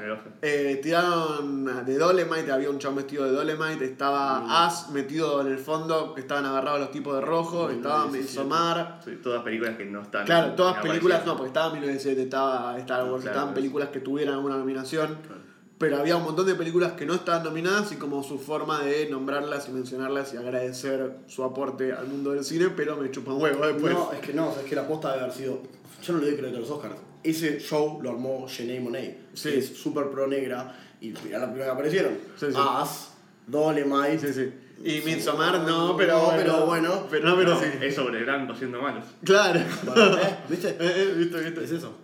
eh, 0.40 0.80
tiraron 0.82 1.84
de 1.84 1.98
Dolemite, 1.98 2.50
había 2.50 2.70
un 2.70 2.78
chabón 2.78 2.96
vestido 2.96 3.24
de 3.24 3.32
Dolemite, 3.32 3.84
estaba 3.84 4.40
Mm. 4.40 4.50
As 4.50 4.90
metido 4.90 5.40
en 5.42 5.48
el 5.48 5.58
fondo, 5.58 6.14
que 6.14 6.22
estaban 6.22 6.46
agarrados 6.46 6.80
los 6.80 6.90
tipos 6.90 7.14
de 7.14 7.20
rojo, 7.20 7.68
Mm, 7.68 7.72
estaba 7.72 8.02
17. 8.04 8.18
Midsommar. 8.22 9.00
Sí, 9.04 9.18
todas 9.22 9.42
películas 9.42 9.76
que 9.76 9.84
no 9.84 10.00
están. 10.00 10.24
Claro, 10.24 10.52
todas 10.54 10.78
películas, 10.78 11.26
no, 11.26 11.36
porque 11.36 11.48
estaba 11.48 11.72
1917, 11.74 12.22
estaba 12.22 12.78
Star 12.78 13.04
Wars, 13.04 13.22
Claro, 13.22 13.36
estaban 13.36 13.54
películas 13.54 13.90
que 13.90 14.00
tuvieran 14.00 14.34
alguna 14.36 14.56
nominación, 14.56 15.18
Claro. 15.26 15.45
Pero 15.78 15.98
había 15.98 16.16
un 16.16 16.24
montón 16.24 16.46
de 16.46 16.54
películas 16.54 16.92
que 16.92 17.04
no 17.06 17.14
estaban 17.14 17.44
nominadas 17.44 17.92
y 17.92 17.96
como 17.96 18.22
su 18.22 18.38
forma 18.38 18.82
de 18.82 19.08
nombrarlas 19.10 19.68
y 19.68 19.72
mencionarlas 19.72 20.32
y 20.34 20.36
agradecer 20.38 21.16
su 21.26 21.44
aporte 21.44 21.92
al 21.92 22.06
mundo 22.08 22.32
del 22.32 22.44
cine, 22.44 22.70
pero 22.74 22.96
me 22.96 23.10
chupan 23.10 23.40
huevo 23.40 23.66
después. 23.66 23.92
No, 23.92 24.12
es 24.12 24.20
que 24.20 24.32
no, 24.32 24.50
es 24.52 24.64
que 24.68 24.74
la 24.74 24.86
posta 24.88 25.10
debe 25.12 25.24
haber 25.24 25.34
sido. 25.36 25.60
Yo 26.02 26.12
no 26.14 26.20
le 26.20 26.26
doy 26.26 26.36
crédito 26.36 26.56
a 26.58 26.60
los 26.60 26.70
Oscars. 26.70 26.94
Ese 27.22 27.58
show 27.58 28.00
lo 28.02 28.10
armó 28.10 28.46
Jenny 28.48 28.78
Monet, 28.80 29.18
Sí. 29.34 29.50
que 29.50 29.58
es 29.58 29.76
súper 29.76 30.10
pro 30.10 30.26
negra, 30.26 30.74
y 31.00 31.12
era 31.28 31.40
la 31.40 31.46
primera 31.46 31.66
que 31.66 31.72
aparecieron. 31.72 32.12
Sí, 32.38 32.46
sí. 32.50 32.56
As, 32.56 33.10
Dolemite. 33.46 34.18
Sí, 34.18 34.32
sí. 34.32 34.52
Y 34.84 35.00
Midsommar 35.04 35.60
no, 35.60 35.96
pero 35.96 36.14
No, 36.18 36.24
bueno. 36.26 36.36
pero 36.42 36.66
bueno. 36.66 37.06
Pero 37.10 37.28
no, 37.30 37.36
pero 37.36 37.54
No, 37.54 37.60
sí. 37.60 37.66
Es 37.80 37.94
sobre 37.94 38.22
blancos 38.24 38.58
siendo 38.58 38.80
malos. 38.80 39.04
Claro. 39.24 39.60
Bueno, 39.84 40.18
¿eh? 40.18 40.36
¿Viste? 40.48 40.68
Eh, 40.78 40.78
eh, 40.80 41.14
¿viste, 41.16 41.40
viste? 41.40 41.64
Es 41.64 41.70
eso. 41.72 41.94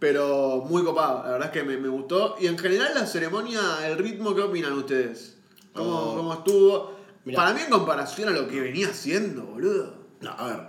Pero 0.00 0.64
muy 0.68 0.82
copado, 0.82 1.22
la 1.24 1.32
verdad 1.32 1.46
es 1.48 1.52
que 1.52 1.62
me, 1.68 1.76
me 1.76 1.88
gustó. 1.88 2.34
Y 2.40 2.46
en 2.48 2.58
general 2.58 2.92
la 2.94 3.06
ceremonia, 3.06 3.60
el 3.86 3.96
ritmo, 3.98 4.34
¿qué 4.34 4.40
opinan 4.42 4.72
ustedes? 4.72 5.36
¿Cómo, 5.74 5.90
Oh. 5.90 6.16
cómo 6.16 6.32
estuvo? 6.34 6.92
Mirá. 7.24 7.36
Para 7.36 7.52
mí 7.54 7.60
en 7.60 7.70
comparación 7.70 8.30
a 8.30 8.32
lo 8.32 8.48
que 8.48 8.60
venía 8.60 8.88
haciendo, 8.88 9.42
boludo. 9.44 9.94
No, 10.22 10.30
a 10.30 10.46
ver. 10.48 10.60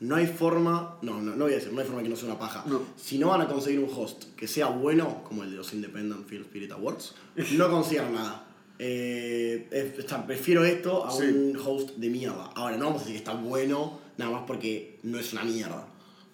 No 0.00 0.16
hay 0.16 0.26
forma. 0.26 0.98
No, 1.02 1.20
no, 1.22 1.34
no 1.36 1.44
voy 1.44 1.52
a 1.52 1.56
decir, 1.56 1.72
no 1.72 1.80
hay 1.80 1.86
forma 1.86 2.02
que 2.02 2.08
no 2.08 2.16
sea 2.16 2.26
una 2.30 2.38
paja. 2.38 2.64
No. 2.66 2.82
Si 2.96 3.16
no 3.18 3.28
van 3.28 3.40
a 3.42 3.48
conseguir 3.48 3.80
un 3.80 3.90
host 3.96 4.24
que 4.36 4.46
sea 4.48 4.66
bueno, 4.66 5.22
como 5.24 5.44
el 5.44 5.50
de 5.52 5.56
los 5.56 5.72
Independent 5.72 6.26
Film 6.26 6.42
Spirit 6.42 6.72
Awards, 6.72 7.14
no 7.52 7.70
consigan 7.70 8.12
nada. 8.12 8.44
Eh, 8.80 9.68
es- 9.70 9.98
está- 10.00 10.24
prefiero 10.26 10.64
esto 10.64 11.04
a 11.04 11.10
Sí. 11.12 11.24
un 11.24 11.56
host 11.64 11.90
de 11.96 12.10
mierda. 12.10 12.50
Ahora, 12.54 12.76
no 12.76 12.86
vamos 12.86 13.02
a 13.02 13.04
decir 13.04 13.14
que 13.22 13.30
está 13.30 13.34
bueno, 13.40 13.98
nada 14.16 14.30
más 14.32 14.42
porque 14.46 14.98
no 15.04 15.18
es 15.18 15.32
una 15.32 15.42
mierda. 15.44 15.86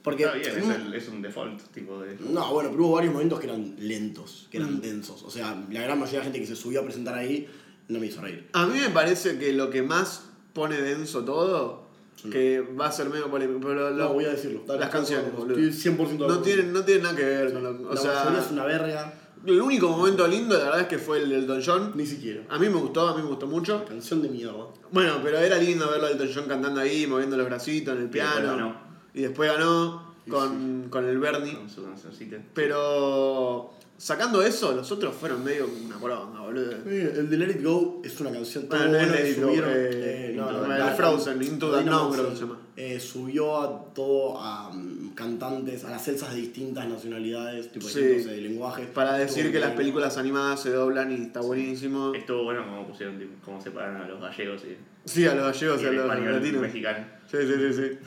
Porque. 0.04 0.22
Está 0.24 0.36
bien, 0.36 0.70
es, 0.70 0.76
el- 0.76 0.94
es 0.94 1.08
un 1.08 1.22
default 1.22 1.60
tipo 1.72 2.00
de. 2.00 2.16
No, 2.20 2.52
bueno, 2.52 2.70
pero 2.70 2.84
hubo 2.84 2.94
varios 2.96 3.12
momentos 3.12 3.40
que 3.40 3.46
eran 3.46 3.74
lentos, 3.78 4.46
que 4.50 4.60
Mm. 4.60 4.62
eran 4.62 4.80
densos. 4.80 5.22
O 5.24 5.30
sea, 5.30 5.60
la 5.70 5.82
gran 5.82 5.98
mayoría 5.98 6.20
de 6.20 6.26
la 6.28 6.32
gente 6.32 6.40
que 6.40 6.46
se 6.46 6.54
subió 6.54 6.80
a 6.80 6.84
presentar 6.84 7.14
ahí 7.14 7.48
no 7.88 7.98
me 7.98 8.06
hizo 8.06 8.20
reír. 8.20 8.48
A 8.52 8.66
mí 8.66 8.78
me 8.78 8.90
parece 8.90 9.38
que 9.38 9.52
lo 9.52 9.70
que 9.70 9.82
más 9.82 10.26
pone 10.52 10.80
denso 10.80 11.24
todo, 11.24 11.88
que 12.30 12.60
va 12.60 12.86
a 12.86 12.92
ser 12.92 13.08
medio 13.10 13.30
polémico, 13.30 13.60
pero 13.66 13.90
lo- 13.90 13.96
No, 14.04 14.12
voy 14.14 14.24
a 14.26 14.30
decirlo. 14.30 14.62
Dale, 14.66 14.80
las 14.80 14.90
canciones, 14.90 15.32
boludo. 15.34 15.58
Estoy 15.58 15.72
100% 15.72 16.24
de 16.24 16.28
no 16.28 16.34
acuerdo. 16.34 16.42
tienen, 16.42 16.72
no 16.72 16.84
tienen 16.84 17.02
nada 17.02 17.16
que 17.16 17.24
ver 17.24 17.52
con 17.52 17.62
lo 17.62 17.70
O 17.90 17.94
la 17.94 18.00
sea, 18.00 18.38
es 18.38 18.50
una 18.50 18.64
verga, 18.64 19.12
el 19.44 19.60
único 19.60 19.88
momento 19.90 20.26
lindo, 20.26 20.56
la 20.56 20.64
verdad, 20.64 20.80
es 20.82 20.86
que 20.86 20.98
fue 20.98 21.18
el 21.18 21.28
del 21.28 21.40
Elton 21.40 21.62
John. 21.64 21.92
ni 21.94 22.06
siquiera. 22.06 22.42
A 22.48 22.58
mí 22.58 22.68
me 22.70 22.76
gustó, 22.78 23.08
a 23.08 23.14
mí 23.16 23.22
me 23.22 23.28
gustó 23.28 23.46
mucho. 23.46 23.84
Canción 23.84 24.22
de 24.22 24.28
mierda. 24.30 24.54
Bueno, 24.90 25.20
pero 25.22 25.38
era 25.38 25.58
lindo 25.58 25.90
verlo 25.90 26.06
al 26.06 26.12
Elton 26.12 26.30
John 26.34 26.44
cantando 26.48 26.80
ahí, 26.80 27.06
moviendo 27.06 27.36
los 27.36 27.44
bracitos 27.46 27.94
en 27.96 28.02
el 28.02 28.08
piano. 28.10 28.46
ganó. 28.56 28.93
Y 29.14 29.22
después 29.22 29.50
ganó 29.52 30.14
con, 30.28 30.88
con 30.90 31.04
el 31.08 31.18
Bernie. 31.18 31.54
Con 31.54 31.70
su 31.70 31.84
cancioncita. 31.84 32.36
Pero 32.54 33.72
sacando 33.96 34.42
eso, 34.42 34.72
los 34.74 34.90
otros 34.90 35.14
fueron 35.14 35.44
medio 35.44 35.68
una 35.86 35.96
poronga, 35.98 36.40
boludo. 36.40 36.72
El 36.84 37.30
de 37.30 37.36
Let 37.36 37.50
It 37.52 37.62
Go 37.64 38.02
es 38.04 38.20
una 38.20 38.32
canción 38.32 38.68
tan 38.68 38.90
buena 38.90 39.16
que 39.16 39.34
subieron. 39.34 39.70
eh, 39.70 40.32
eh, 40.32 40.34
no, 40.36 40.96
Frozen, 40.96 41.42
Into 41.42 41.70
the 41.70 41.78
Dynamo, 41.78 42.08
Unknown, 42.08 42.12
creo 42.12 42.24
que 42.26 42.30
sí. 42.32 42.36
se 42.38 42.42
llama. 42.46 42.58
Eh, 42.76 42.98
subió 42.98 43.60
a 43.60 43.94
todo 43.94 44.36
a 44.40 44.72
cantantes, 45.14 45.84
a 45.84 45.90
las 45.90 46.04
celsas 46.04 46.34
de 46.34 46.40
distintas 46.40 46.88
nacionalidades, 46.88 47.70
tipo 47.70 47.86
Sí. 47.86 48.00
eh, 48.00 48.38
lenguajes. 48.42 48.86
Para 48.88 49.14
decir 49.16 49.52
que 49.52 49.60
las 49.60 49.72
películas 49.74 50.18
animadas 50.18 50.60
se 50.60 50.70
doblan 50.70 51.12
y 51.12 51.22
está 51.22 51.40
buenísimo. 51.40 52.12
Estuvo 52.14 52.42
bueno 52.42 52.64
como 52.66 52.88
pusieron, 52.88 53.16
tipo, 53.18 53.32
cómo 53.44 53.62
separan 53.62 53.96
a 54.02 54.08
los 54.08 54.20
gallegos 54.20 54.62
y, 54.64 54.76
Sí, 55.08 55.24
a 55.26 55.34
los 55.36 55.44
gallegos 55.44 55.80
y 55.82 55.84
y 55.84 55.86
a 55.86 55.92
los 55.92 56.04
español 56.06 56.32
latinos. 56.32 56.62
mexicano. 56.62 57.06
Sí, 57.30 57.36
sí, 57.42 57.52
sí, 57.58 57.72
sí. 57.74 57.98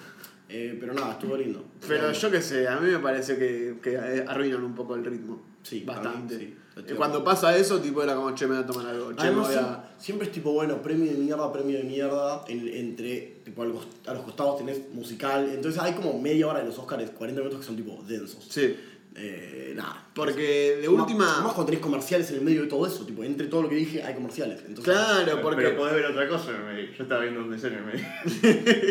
Eh, 0.50 0.78
pero 0.80 0.93
nada, 0.93 1.14
estuvo 1.14 1.36
lindo. 1.36 1.64
Pero 1.88 2.12
yo 2.12 2.32
qué 2.32 2.41
sé, 2.41 2.68
a 2.68 2.80
mí 2.80 2.89
me 2.89 3.00
parece 3.00 3.38
que, 3.38 3.78
que 3.82 3.98
arruinan 3.98 4.64
un 4.64 4.76
poco 4.76 4.95
el 4.95 5.04
ritmo. 5.04 5.41
Sí, 5.62 5.84
bastante. 5.84 6.38
mí, 6.38 6.45
sí. 6.45 6.82
De 6.84 6.93
cuando 6.95 7.24
pasa 7.24 7.58
eso, 7.58 7.80
tipo 7.82 8.04
era 8.04 8.16
como, 8.16 8.34
che, 8.36 8.45
me 8.45 8.54
voy 8.56 8.64
a 8.64 8.68
tomar 8.68 8.86
algo. 8.88 9.12
Che, 9.14 9.22
Además, 9.22 9.56
a... 9.56 9.89
siempre 9.98 10.28
es 10.28 10.34
tipo, 10.34 10.54
bueno, 10.54 10.82
premio 10.82 11.12
de 11.12 11.18
mierda, 11.18 11.52
premio 11.52 11.78
de 11.80 11.84
mierda. 11.84 12.45
en- 12.48 12.68
entre, 12.68 13.39
tipo, 13.43 13.64
a 13.64 13.66
los 13.66 14.24
costados 14.24 14.60
tenés 14.60 14.80
musical. 14.93 15.50
Entonces 15.54 15.82
hay 15.82 15.93
como 15.93 16.18
media 16.22 16.48
hora 16.48 16.60
de 16.60 16.66
los 16.66 16.78
Oscars, 16.78 17.10
40 17.10 17.41
minutos 17.41 17.60
que 17.62 17.66
son 17.66 17.76
tipo 17.76 18.02
densos. 18.08 18.45
Sí. 18.50 18.76
Eh, 19.20 19.74
nada. 19.76 20.05
Porque 20.13 20.78
de 20.82 20.88
última... 20.88 21.26
Más 21.41 21.53
cuando 21.53 21.65
tenés 21.65 21.80
comerciales 21.82 22.30
en 22.32 22.38
el 22.38 22.41
medio 22.43 22.61
de 22.61 22.68
todo 22.68 22.86
eso. 22.88 23.05
Tipo, 23.05 23.24
entre 23.24 23.47
todo 23.47 23.63
lo 23.63 23.70
que 23.70 23.76
dije 23.76 24.03
hay 24.03 24.13
comerciales. 24.13 24.59
Entonces, 24.68 24.93
Claro, 24.93 25.41
porque... 25.41 25.63
Pero 25.63 25.78
podés 25.78 25.95
ver 25.95 26.05
otra 26.05 26.28
cosa 26.28 26.51
en 26.51 26.55
el 26.57 26.63
medio. 26.63 26.91
Yo 26.95 27.03
estaba 27.03 27.22
viendo 27.22 27.39
un 27.41 27.51
deseo 27.51 27.70
en 27.72 27.76
el 27.78 27.86
medio. 27.86 28.05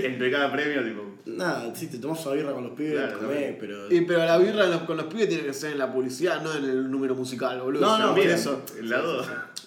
Entre 0.05 0.31
cada 0.31 0.53
premio, 0.53 0.85
tipo. 0.85 1.03
Nada, 1.27 1.75
sí, 1.75 1.89
te 1.89 1.99
tomás 1.99 2.25
una 2.27 2.35
birra 2.37 2.53
con 2.53 2.63
los 2.65 2.73
pibes, 2.75 2.93
Claro, 2.93 3.19
comés, 3.19 3.35
también. 3.35 3.57
pero. 3.59 3.93
Y, 3.93 4.01
pero 4.03 4.25
la 4.25 4.39
birra 4.39 4.67
los- 4.67 4.83
con 4.83 4.97
los 4.97 5.07
pibes 5.07 5.29
tiene 5.29 5.45
que 5.45 5.53
ser 5.53 5.73
en 5.73 5.79
la 5.79 5.93
publicidad, 5.93 6.41
no 6.43 6.55
en 6.55 6.65
el 6.65 6.89
número 6.91 7.17
musical, 7.17 7.61
boludo. 7.61 7.81
No, 7.83 7.99
no, 7.99 8.07
por 8.15 8.17
bien. 8.17 8.31
eso. 8.31 8.63
El 8.79 8.89
lado. 8.91 9.25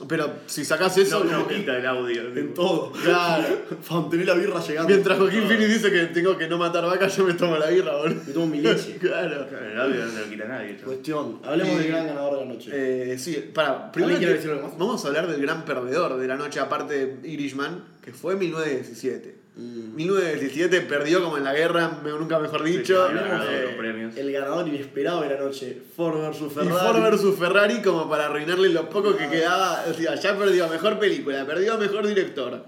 Pero 0.08 0.32
si 0.45 0.64
sacás 0.64 0.97
eso... 0.97 1.24
No, 1.26 1.39
no 1.39 1.47
quita 1.47 1.78
el 1.78 1.86
audio. 1.86 2.22
En 2.28 2.34
tipo. 2.34 2.54
todo. 2.54 2.91
Claro. 2.93 3.64
Mantener 3.91 4.28
la 4.28 4.34
birra 4.36 4.60
llegando. 4.62 4.89
Mientras 4.89 5.18
Joaquín 5.20 5.43
Phoenix 5.47 5.70
dice 5.70 5.91
que 5.91 6.06
tengo 6.06 6.38
que 6.38 6.47
no 6.47 6.58
matar 6.58 6.86
vacas, 6.86 7.16
yo 7.18 7.26
me 7.26 7.34
tomo 7.34 7.58
la 7.58 7.68
birra, 7.70 7.97
boludo. 7.97 8.22
Me 8.26 8.34
tomo 8.34 8.47
mi 8.47 8.62
leche. 8.62 8.97
Claro. 9.00 9.47
Claro, 9.50 9.66
El 9.72 9.80
audio 9.80 10.06
no 10.06 10.12
se 10.12 10.20
lo 10.22 10.30
quita 10.30 10.45
nadie. 10.45 10.78
Cuestión. 10.78 11.39
Hablemos 11.43 11.78
del 11.80 11.88
gran 11.89 12.08
ganador 12.08 12.39
de 12.39 12.45
la 12.45 12.54
noche. 12.54 12.72
Eh, 12.74 13.18
sí, 13.20 13.52
para, 13.54 13.91
primero 13.91 14.18
quiere 14.18 14.34
que- 14.34 14.38
decir 14.38 14.52
algo 14.52 14.68
más? 14.70 14.78
vamos 14.78 15.04
a 15.04 15.08
hablar 15.10 15.28
del 15.28 15.41
gran 15.41 15.66
perdedor 15.66 16.18
de 16.18 16.28
la 16.28 16.36
noche, 16.38 16.60
aparte 16.60 17.08
de 17.08 17.30
Irishman, 17.30 17.84
que 18.04 18.14
fue 18.14 18.36
1917. 18.36 19.39
Mm. 19.60 19.95
1917 19.95 20.82
perdió 20.82 21.22
como 21.22 21.38
en 21.38 21.43
la 21.43 21.53
guerra, 21.53 21.99
nunca 22.03 22.39
mejor 22.39 22.64
dicho. 22.64 23.07
sí, 23.10 23.14
Eh, 23.49 23.76
premios. 23.78 24.16
El 24.16 24.32
ganador 24.32 24.68
inesperado 24.68 25.22
de 25.22 25.30
la 25.30 25.39
noche. 25.39 25.82
Ford 25.95 26.18
vs 26.18 26.41
y 26.41 26.49
Ferrari. 26.49 26.70
Ford 26.88 27.01
versus 27.01 27.38
Ferrari 27.38 27.82
como 27.82 28.10
para 28.10 28.28
arruinarle 28.28 28.70
lo 28.70 28.89
poco 28.89 29.16
que 29.18 29.28
quedaba. 29.28 29.84
O 29.89 29.93
sea, 29.93 30.16
ya 30.16 30.38
perdió 30.38 30.68
mejor 30.70 30.97
película, 30.99 31.45
perdió 31.45 31.78
mejor 31.78 32.07
director. 32.07 32.64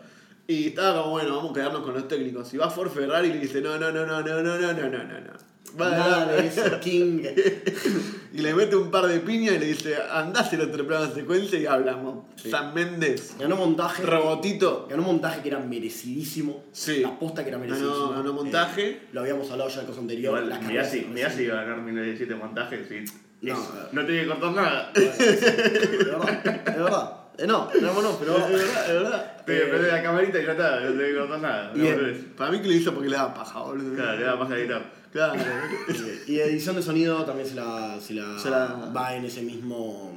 Y 0.47 0.67
estaba 0.67 1.01
como, 1.01 1.11
bueno, 1.11 1.37
vamos 1.37 1.51
a 1.51 1.53
quedarnos 1.53 1.81
con 1.83 1.93
los 1.93 2.07
técnicos. 2.07 2.53
Y 2.53 2.57
va 2.57 2.69
Ford 2.69 2.89
Ferrari 2.91 3.29
y 3.29 3.33
le 3.33 3.39
dice, 3.39 3.61
no, 3.61 3.77
no, 3.77 3.91
no, 3.91 4.05
no, 4.05 4.21
no, 4.21 4.41
no, 4.41 4.57
no, 4.57 4.73
no, 4.73 4.89
no, 4.89 5.03
no. 5.03 5.50
Va 5.79 5.89
Nada 5.89 6.23
a 6.23 6.25
de 6.33 6.47
eso, 6.47 6.79
King. 6.81 7.23
Y 8.33 8.37
le 8.41 8.53
mete 8.55 8.77
un 8.77 8.89
par 8.89 9.07
de 9.07 9.19
piñas 9.19 9.55
y 9.55 9.59
le 9.59 9.65
dice, 9.67 9.93
andás 10.09 10.51
el 10.53 10.61
otro 10.61 10.87
plano 10.87 11.05
de 11.07 11.13
secuencia 11.13 11.59
y 11.59 11.65
hablamos. 11.65 12.25
Sí. 12.37 12.49
San 12.49 12.73
Méndez, 12.73 13.35
Ganó 13.37 13.57
montaje. 13.57 14.03
Robotito. 14.03 14.87
Ganó 14.89 15.03
montaje 15.03 15.41
que 15.41 15.49
era 15.49 15.59
merecidísimo. 15.59 16.63
Sí. 16.71 17.01
La 17.01 17.19
posta 17.19 17.43
que 17.43 17.49
era 17.49 17.57
merecidísimo. 17.57 17.93
Ganó- 18.09 18.15
ganó 18.17 18.33
montaje. 18.33 18.89
Eh, 18.89 18.99
lo 19.11 19.19
habíamos 19.21 19.51
hablado 19.51 19.69
ya 19.69 19.75
en 19.75 19.81
el 19.81 19.87
cosa 19.87 19.99
anterior. 19.99 20.33
Igual, 20.37 20.49
las 20.49 20.61
mirá 20.63 20.85
si, 20.85 21.01
mirá 21.01 21.29
si 21.29 21.43
iba 21.43 21.59
a 21.59 21.63
ganar 21.63 21.81
1917 21.81 22.35
montajes 22.35 22.79
y 23.41 23.45
No, 23.47 23.53
es- 23.53 23.59
eh. 23.59 23.87
no 23.91 24.05
tenía 24.05 24.21
que 24.23 24.27
cortar 24.29 24.51
nada. 24.53 24.91
Bueno, 24.95 25.11
sí, 25.17 25.23
De 25.25 25.97
verdad. 26.05 26.63
De 26.63 26.83
verdad. 26.83 27.17
Eh, 27.37 27.47
no, 27.47 27.69
no, 27.81 28.01
no, 28.01 28.17
pero. 28.17 28.37
Es 28.37 28.51
verdad, 28.51 28.85
es 28.87 28.93
verdad. 28.93 29.37
Te 29.45 29.59
prende 29.65 29.87
la 29.91 30.03
camarita 30.03 30.39
y 30.39 30.45
ya 30.45 30.51
está, 30.51 30.79
no 30.79 30.87
tenía 30.91 31.07
que 31.07 31.15
cortar 31.17 31.39
nada. 31.41 31.71
No. 31.75 32.35
Para 32.37 32.51
mí 32.51 32.61
que 32.61 32.67
lo 32.67 32.73
hizo 32.73 32.93
porque 32.93 33.09
le 33.09 33.17
daba 33.17 33.33
paja, 33.33 33.59
boludo. 33.61 33.93
Claro, 33.95 34.17
le 34.17 34.23
da 34.25 34.35
más 34.37 34.49
a. 34.51 34.81
Claro. 35.11 35.39
Eh, 35.41 36.23
Y 36.27 36.39
edición 36.39 36.75
de 36.75 36.81
sonido 36.81 37.23
también 37.25 37.47
se 37.47 37.55
la, 37.55 37.99
se 37.99 38.13
la, 38.13 38.39
Se 38.39 38.49
la- 38.49 38.91
va 38.95 39.15
en 39.15 39.25
ese 39.25 39.41
mismo. 39.41 40.13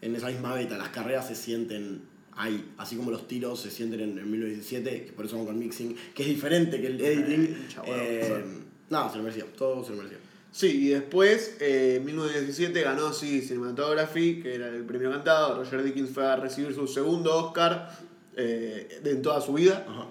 En 0.00 0.14
esa 0.16 0.28
misma 0.28 0.54
beta. 0.54 0.78
Las 0.78 0.88
carreras 0.90 1.26
se 1.28 1.34
sienten 1.34 2.02
ahí. 2.36 2.72
Así 2.78 2.96
como 2.96 3.10
los 3.10 3.26
tiros 3.28 3.60
se 3.60 3.70
sienten 3.70 4.00
en, 4.00 4.18
en 4.18 4.30
1917, 4.30 5.04
que 5.06 5.12
por 5.12 5.26
eso 5.26 5.36
vamos 5.36 5.50
con 5.50 5.58
mixing, 5.58 5.94
que 6.14 6.22
es 6.22 6.28
diferente 6.28 6.80
que 6.80 6.86
el 6.86 7.00
editing. 7.00 7.56
Eh, 7.86 8.44
no, 8.88 9.10
se 9.10 9.16
lo 9.18 9.22
merecía. 9.24 9.44
Todo 9.56 9.84
se 9.84 9.90
lo 9.90 9.96
merecía. 9.98 10.18
Sí, 10.52 10.86
y 10.86 10.88
después, 10.88 11.56
eh, 11.60 11.96
en 11.98 12.04
1917 12.06 12.82
ganó 12.82 13.12
sí 13.12 13.40
Cinematography, 13.40 14.40
que 14.42 14.54
era 14.56 14.68
el 14.68 14.84
premio 14.84 15.10
cantado. 15.10 15.56
Roger 15.62 15.82
Dickens 15.84 16.10
fue 16.10 16.26
a 16.26 16.34
recibir 16.36 16.74
su 16.74 16.88
segundo 16.88 17.36
Oscar 17.36 17.96
eh, 18.36 19.00
en 19.04 19.22
toda 19.22 19.40
su 19.40 19.52
vida. 19.52 19.84
Ajá, 19.88 20.08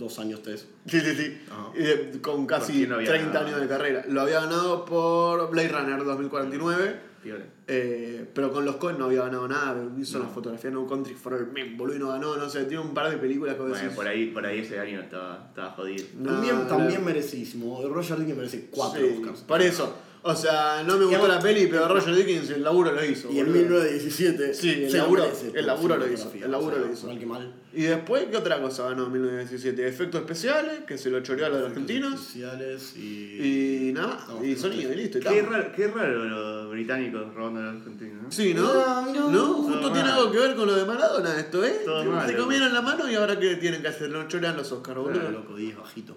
dos 0.00 0.18
años, 0.18 0.42
tres. 0.42 0.66
Sí, 0.86 1.00
sí, 1.00 1.14
sí. 1.14 1.40
Ajá. 1.50 1.68
Y 1.76 1.82
de- 1.82 2.20
con 2.20 2.46
casi 2.46 2.72
quién 2.72 2.88
lo 2.90 2.96
había 2.96 3.08
30 3.10 3.28
ganado? 3.32 3.46
años 3.46 3.60
de 3.60 3.68
carrera. 3.68 4.04
Lo 4.08 4.22
había 4.22 4.40
ganado 4.40 4.84
por 4.84 5.48
Blade 5.50 5.68
Runner 5.68 6.04
2049. 6.04 7.10
Piola. 7.22 7.44
eh, 7.66 8.26
pero 8.34 8.50
con 8.50 8.64
los 8.64 8.76
Coen 8.76 8.98
no 8.98 9.04
había 9.04 9.22
ganado 9.24 9.46
nada. 9.46 9.76
Hizo 9.98 10.18
la 10.18 10.24
fotografía 10.26 10.70
No 10.70 10.86
Country 10.86 11.12
for 11.14 11.34
Old 11.34 11.52
Men, 11.52 11.76
boludo, 11.76 11.96
y 11.96 11.98
no 11.98 12.08
ganó. 12.08 12.34
No 12.36 12.48
sé, 12.48 12.64
tiene 12.64 12.82
un 12.82 12.94
par 12.94 13.10
de 13.10 13.18
películas 13.18 13.56
que 13.56 13.60
Bueno, 13.60 13.76
decís, 13.76 13.90
por 13.94 14.08
ahí, 14.08 14.26
por 14.30 14.46
ahí 14.46 14.60
ese 14.60 14.78
año 14.80 15.00
estaba, 15.02 15.44
estaba 15.50 15.70
jodido. 15.72 16.02
No, 16.18 16.32
también, 16.32 16.54
no. 16.56 16.62
también 16.66 17.04
merecidísimo. 17.04 17.86
Roger 17.88 18.16
Dickens 18.18 18.38
merece 18.38 18.68
cuatro 18.70 19.02
Sí, 19.06 19.16
Oscars. 19.20 19.40
Por 19.42 19.60
eso. 19.60 19.94
O 20.22 20.34
sea, 20.36 20.82
no 20.86 20.98
me 20.98 21.06
gustó 21.06 21.26
la 21.26 21.40
peli, 21.40 21.66
pero 21.66 21.88
Roger 21.88 22.14
Dickens 22.14 22.50
el 22.50 22.62
laburo 22.62 22.92
lo 22.92 23.02
hizo. 23.02 23.32
Y 23.32 23.38
en 23.40 23.46
boludo. 23.46 23.62
1917. 23.80 24.52
Sí, 24.54 24.84
el 24.84 24.92
laburo- 24.92 25.24
el 25.54 25.66
laburo 25.66 25.96
lo 25.96 26.12
hizo, 26.12 26.30
el 26.34 26.50
laburo 26.50 26.76
o 26.76 26.78
sea, 26.78 26.86
lo 26.88 26.92
hizo. 26.92 27.06
Mal 27.06 27.18
que 27.18 27.26
mal. 27.26 27.54
Y 27.72 27.82
después, 27.84 28.26
¿qué 28.30 28.36
otra 28.36 28.60
cosa 28.60 28.90
ganó 28.90 29.06
en 29.06 29.12
1917? 29.12 29.88
Efectos 29.88 30.20
especiales, 30.20 30.80
que 30.86 30.98
se 30.98 31.08
lo 31.08 31.20
choreó 31.20 31.46
a 31.46 31.48
los 31.48 31.62
argentinos. 31.70 32.20
Especiales 32.20 32.96
y. 32.96 33.88
Y 33.88 33.92
nada, 33.94 34.26
No, 34.28 34.44
y 34.44 34.50
no, 34.54 34.58
sonido, 34.60 34.92
y 34.92 34.96
listo. 34.96 35.18
y 35.18 35.20
Qué 35.22 35.40
raro, 35.42 35.72
qué 35.74 35.86
raro 35.88 36.24
los 36.24 36.70
británicos 36.70 37.34
robando 37.34 37.60
a 37.60 37.62
los 37.72 37.76
argentinos, 37.76 38.22
¿no? 38.24 38.30
Sí, 38.32 38.52
¿no? 38.52 38.62
No, 38.74 39.12
no, 39.14 39.30
¿No? 39.30 39.46
Justo 39.54 39.92
tiene 39.92 40.08
mal. 40.10 40.18
algo 40.18 40.32
que 40.32 40.38
ver 40.38 40.54
con 40.54 40.66
lo 40.66 40.74
de 40.74 40.84
Maradona 40.84 41.40
esto, 41.40 41.64
¿eh? 41.64 41.80
Todo 41.84 42.02
Se 42.02 42.08
mal, 42.10 42.36
comieron 42.36 42.74
la 42.74 42.82
mano 42.82 43.10
y 43.10 43.14
ahora 43.14 43.38
¿qué 43.38 43.56
tienen 43.56 43.80
que 43.80 43.88
hacer? 43.88 44.10
Lo 44.10 44.28
chorean 44.28 44.56
los 44.56 44.70
Oscars, 44.70 44.98
boludo. 44.98 45.12
Claro, 45.18 45.30
loco, 45.30 45.56
10 45.56 45.76
bajito. 45.78 46.14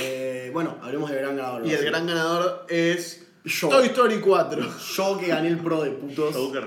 Eh, 0.00 0.50
bueno, 0.52 0.78
hablemos 0.82 1.10
del 1.10 1.20
gran 1.20 1.36
ganador. 1.36 1.66
Y 1.66 1.72
el 1.72 1.84
gran 1.84 2.06
ganador 2.06 2.64
es 2.68 3.23
Yo. 3.44 3.68
Toy 3.68 3.86
Story 3.86 4.20
4. 4.20 4.66
Yo 4.96 5.18
que 5.18 5.26
gané 5.28 5.48
el 5.48 5.58
pro 5.58 5.82
de 5.82 5.90
putos. 5.90 6.34
Joker. 6.34 6.64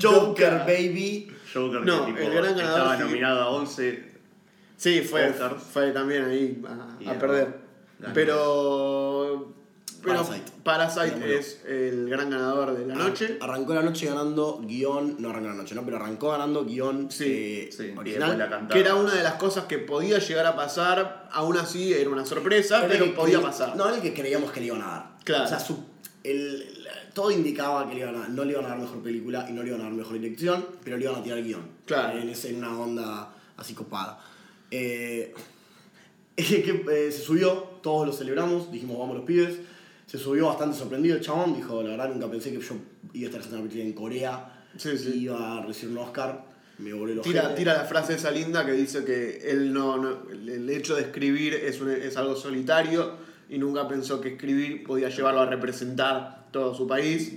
Joker, 0.00 0.58
baby. 0.66 1.30
Joker 1.52 1.82
No, 1.84 2.06
que 2.06 2.12
tipo, 2.12 2.24
el 2.26 2.34
gran 2.34 2.56
ganador 2.56 2.78
estaba 2.78 2.96
sí. 2.96 3.02
nominado 3.04 3.40
a 3.42 3.50
11. 3.50 4.12
Sí, 4.76 5.00
fue, 5.02 5.30
Oscars. 5.30 5.62
fue 5.62 5.90
también 5.92 6.24
ahí 6.24 6.62
a, 7.06 7.12
perder. 7.18 7.60
Ganó. 7.98 8.14
Pero. 8.14 9.52
Pero 10.02 10.22
Parasite. 10.22 10.52
Parasite 10.62 11.10
Ganó. 11.18 11.24
es 11.26 11.62
el 11.66 12.08
gran 12.10 12.30
ganador 12.30 12.76
de 12.76 12.86
la 12.86 12.94
noche. 12.94 13.38
Arrancó 13.40 13.74
la 13.74 13.82
noche 13.82 14.06
ganando 14.06 14.60
guion. 14.62 15.16
No 15.18 15.30
arrancó 15.30 15.48
la 15.48 15.54
noche, 15.54 15.74
¿no? 15.74 15.84
Pero 15.84 15.96
arrancó 15.96 16.30
ganando 16.30 16.64
guion 16.64 17.10
Sí, 17.10 17.24
eh, 17.26 17.70
sí, 17.76 17.92
original. 17.96 18.38
la. 18.38 18.68
Que 18.68 18.80
era 18.80 18.94
una 18.94 19.14
de 19.14 19.22
las 19.22 19.34
cosas 19.34 19.64
que 19.64 19.78
podía 19.78 20.18
llegar 20.18 20.46
a 20.46 20.54
pasar, 20.54 21.28
aún 21.32 21.56
así 21.56 21.92
era 21.92 22.10
una 22.10 22.24
sorpresa, 22.26 22.78
Era 22.80 22.88
pero 22.88 23.04
que 23.06 23.10
podía 23.12 23.40
pasar. 23.40 23.76
No, 23.76 23.86
era 23.88 23.96
el 23.96 24.02
que 24.02 24.12
creíamos 24.14 24.50
que 24.52 24.60
le 24.60 24.66
iban 24.66 24.82
a 24.82 24.86
dar. 24.86 25.16
Claro. 25.24 25.44
O 25.44 25.48
sea, 25.48 25.58
su- 25.58 25.84
el- 26.30 26.86
todo 27.14 27.30
indicaba 27.30 27.88
que 27.88 27.94
le 27.94 28.00
iban 28.02 28.16
a, 28.16 28.28
no 28.28 28.44
le 28.44 28.52
iban 28.52 28.64
a 28.66 28.68
dar 28.68 28.78
mejor 28.78 29.02
película 29.02 29.46
y 29.48 29.52
no 29.52 29.62
le 29.62 29.68
iban 29.68 29.80
a 29.80 29.84
dar 29.84 29.92
mejor 29.92 30.14
dirección, 30.20 30.66
pero 30.84 30.96
le 30.98 31.04
iban 31.04 31.16
a 31.16 31.22
tirar 31.22 31.42
guion. 31.42 31.62
Claro. 31.86 32.18
En, 32.18 32.28
ese- 32.28 32.50
en 32.50 32.56
una 32.56 32.78
onda 32.78 33.34
así 33.56 33.74
copada. 33.74 34.20
Eh, 34.70 35.32
que, 36.36 36.84
eh, 36.90 37.12
se 37.12 37.20
subió, 37.22 37.54
todos 37.82 38.06
lo 38.06 38.12
celebramos, 38.12 38.70
dijimos 38.70 38.98
vamos 38.98 39.16
los 39.16 39.24
pibes. 39.24 39.56
Se 40.06 40.18
subió 40.18 40.46
bastante 40.46 40.76
sorprendido 40.76 41.16
el 41.16 41.22
chabón, 41.22 41.54
dijo, 41.54 41.82
la 41.82 41.90
verdad 41.90 42.08
nunca 42.10 42.30
pensé 42.30 42.52
que 42.52 42.60
yo 42.60 42.74
iba 43.12 43.24
a 43.24 43.26
estar 43.26 43.40
haciendo 43.40 43.60
una 43.60 43.68
película 43.68 43.84
en 43.84 43.92
Corea 43.92 44.52
Sí, 44.76 44.90
iba 45.14 45.58
a 45.58 45.64
recibir 45.66 45.96
un 45.96 46.04
Oscar. 46.04 46.44
Me 46.78 46.92
volé 46.92 47.14
los 47.14 47.24
Tira, 47.24 47.54
tira 47.54 47.72
la 47.72 47.84
frase 47.86 48.14
esa 48.14 48.30
linda 48.30 48.66
que 48.66 48.72
dice 48.72 49.02
que 49.04 49.38
él 49.50 49.72
no, 49.72 49.96
no- 49.96 50.30
el- 50.30 50.46
el 50.50 50.68
hecho 50.70 50.94
de 50.94 51.02
escribir 51.02 51.54
es, 51.54 51.80
un- 51.80 51.90
es 51.90 52.14
algo 52.18 52.36
solitario 52.36 53.14
y 53.48 53.58
nunca 53.58 53.86
pensó 53.88 54.20
que 54.20 54.30
escribir 54.34 54.84
podía 54.84 55.08
llevarlo 55.08 55.40
a 55.40 55.46
representar 55.46 56.46
todo 56.50 56.74
su 56.74 56.86
país. 56.86 57.34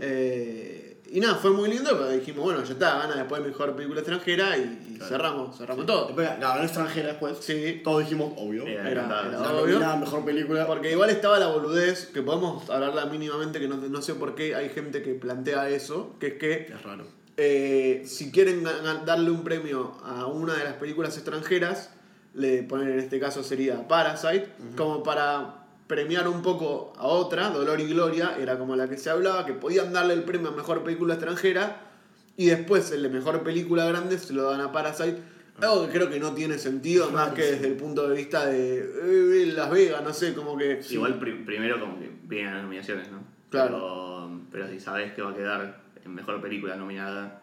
Eh, 0.00 0.78
y 1.10 1.20
nada, 1.20 1.34
fue 1.34 1.50
muy 1.50 1.68
lindo, 1.68 1.90
pero 1.90 2.08
dijimos, 2.10 2.42
bueno, 2.44 2.64
ya 2.64 2.72
está, 2.72 2.98
gana 3.00 3.16
después 3.16 3.42
mejor 3.42 3.76
película 3.76 4.00
extranjera 4.00 4.56
y, 4.56 4.94
y 4.94 4.98
cerramos, 5.00 5.58
cerramos 5.58 5.84
todo. 5.84 6.06
Después 6.06 6.26
ganó 6.40 6.62
extranjera 6.62 7.08
después. 7.08 7.36
Sí. 7.40 7.80
Todos 7.84 8.00
dijimos, 8.04 8.32
obvio. 8.38 8.66
Era- 8.66 8.88
Era, 8.90 9.28
era 9.68 9.78
La 9.80 9.96
mejor 9.96 10.24
película. 10.24 10.66
Porque 10.66 10.90
igual 10.92 11.10
estaba 11.10 11.38
la 11.38 11.48
boludez, 11.48 12.06
que 12.06 12.22
podemos 12.22 12.68
hablarla 12.70 13.06
mínimamente, 13.06 13.60
que 13.60 13.68
no, 13.68 13.76
no 13.76 14.02
sé 14.02 14.14
por 14.14 14.34
qué 14.34 14.54
hay 14.54 14.70
gente 14.70 15.02
que 15.02 15.12
plantea 15.14 15.68
eso, 15.68 16.16
que 16.18 16.28
es 16.28 16.34
que 16.34 16.52
Es 16.72 16.82
raro. 16.82 17.04
eh, 17.36 18.02
si 18.06 18.30
quieren 18.32 18.64
darle 19.04 19.30
un 19.30 19.44
premio 19.44 19.92
a 20.04 20.26
una 20.26 20.54
de 20.54 20.64
las 20.64 20.74
películas 20.74 21.14
extranjeras, 21.16 21.90
le 22.34 22.62
ponen 22.62 22.88
en 22.90 22.98
este 22.98 23.20
caso 23.20 23.42
sería 23.42 23.86
Parasite, 23.88 24.48
como 24.76 25.02
para 25.02 25.66
premiar 25.86 26.26
un 26.28 26.40
poco 26.42 26.92
a 26.96 27.06
otra, 27.06 27.50
Dolor 27.50 27.80
y 27.80 27.88
Gloria, 27.88 28.36
era 28.40 28.58
como 28.58 28.76
la 28.76 28.88
que 28.88 28.96
se 28.96 29.10
hablaba, 29.10 29.44
que 29.44 29.52
podían 29.52 29.92
darle 29.92 30.14
el 30.14 30.22
premio 30.22 30.48
a 30.48 30.52
mejor 30.52 30.82
película 30.82 31.14
extranjera 31.14 31.88
y 32.36 32.46
después 32.46 32.90
el 32.92 33.02
de 33.02 33.08
mejor 33.10 33.42
película 33.42 33.84
grande 33.84 34.18
se 34.18 34.32
lo 34.32 34.50
dan 34.50 34.60
a 34.62 34.72
Parasite. 34.72 35.18
Algo 35.60 35.84
que 35.86 35.92
creo 35.92 36.08
que 36.08 36.18
no 36.18 36.32
tiene 36.32 36.56
sentido, 36.58 37.10
más 37.10 37.32
que 37.34 37.42
desde 37.42 37.68
el 37.68 37.74
punto 37.74 38.08
de 38.08 38.16
vista 38.16 38.46
de 38.46 38.78
eh, 38.78 39.52
Las 39.54 39.70
Vegas, 39.70 40.02
no 40.02 40.14
sé, 40.14 40.32
como 40.32 40.56
que... 40.56 40.80
Igual 40.88 41.18
pri- 41.18 41.44
primero 41.44 41.78
como 41.78 41.98
que 41.98 42.10
vienen 42.24 42.54
las 42.54 42.62
nominaciones, 42.62 43.10
¿no? 43.12 43.18
Claro. 43.50 43.68
Pero, 43.70 44.40
pero 44.50 44.68
si 44.68 44.80
sabes 44.80 45.12
que 45.12 45.20
va 45.20 45.32
a 45.32 45.34
quedar 45.34 45.82
en 46.02 46.14
mejor 46.14 46.40
película 46.40 46.74
nominada, 46.76 47.42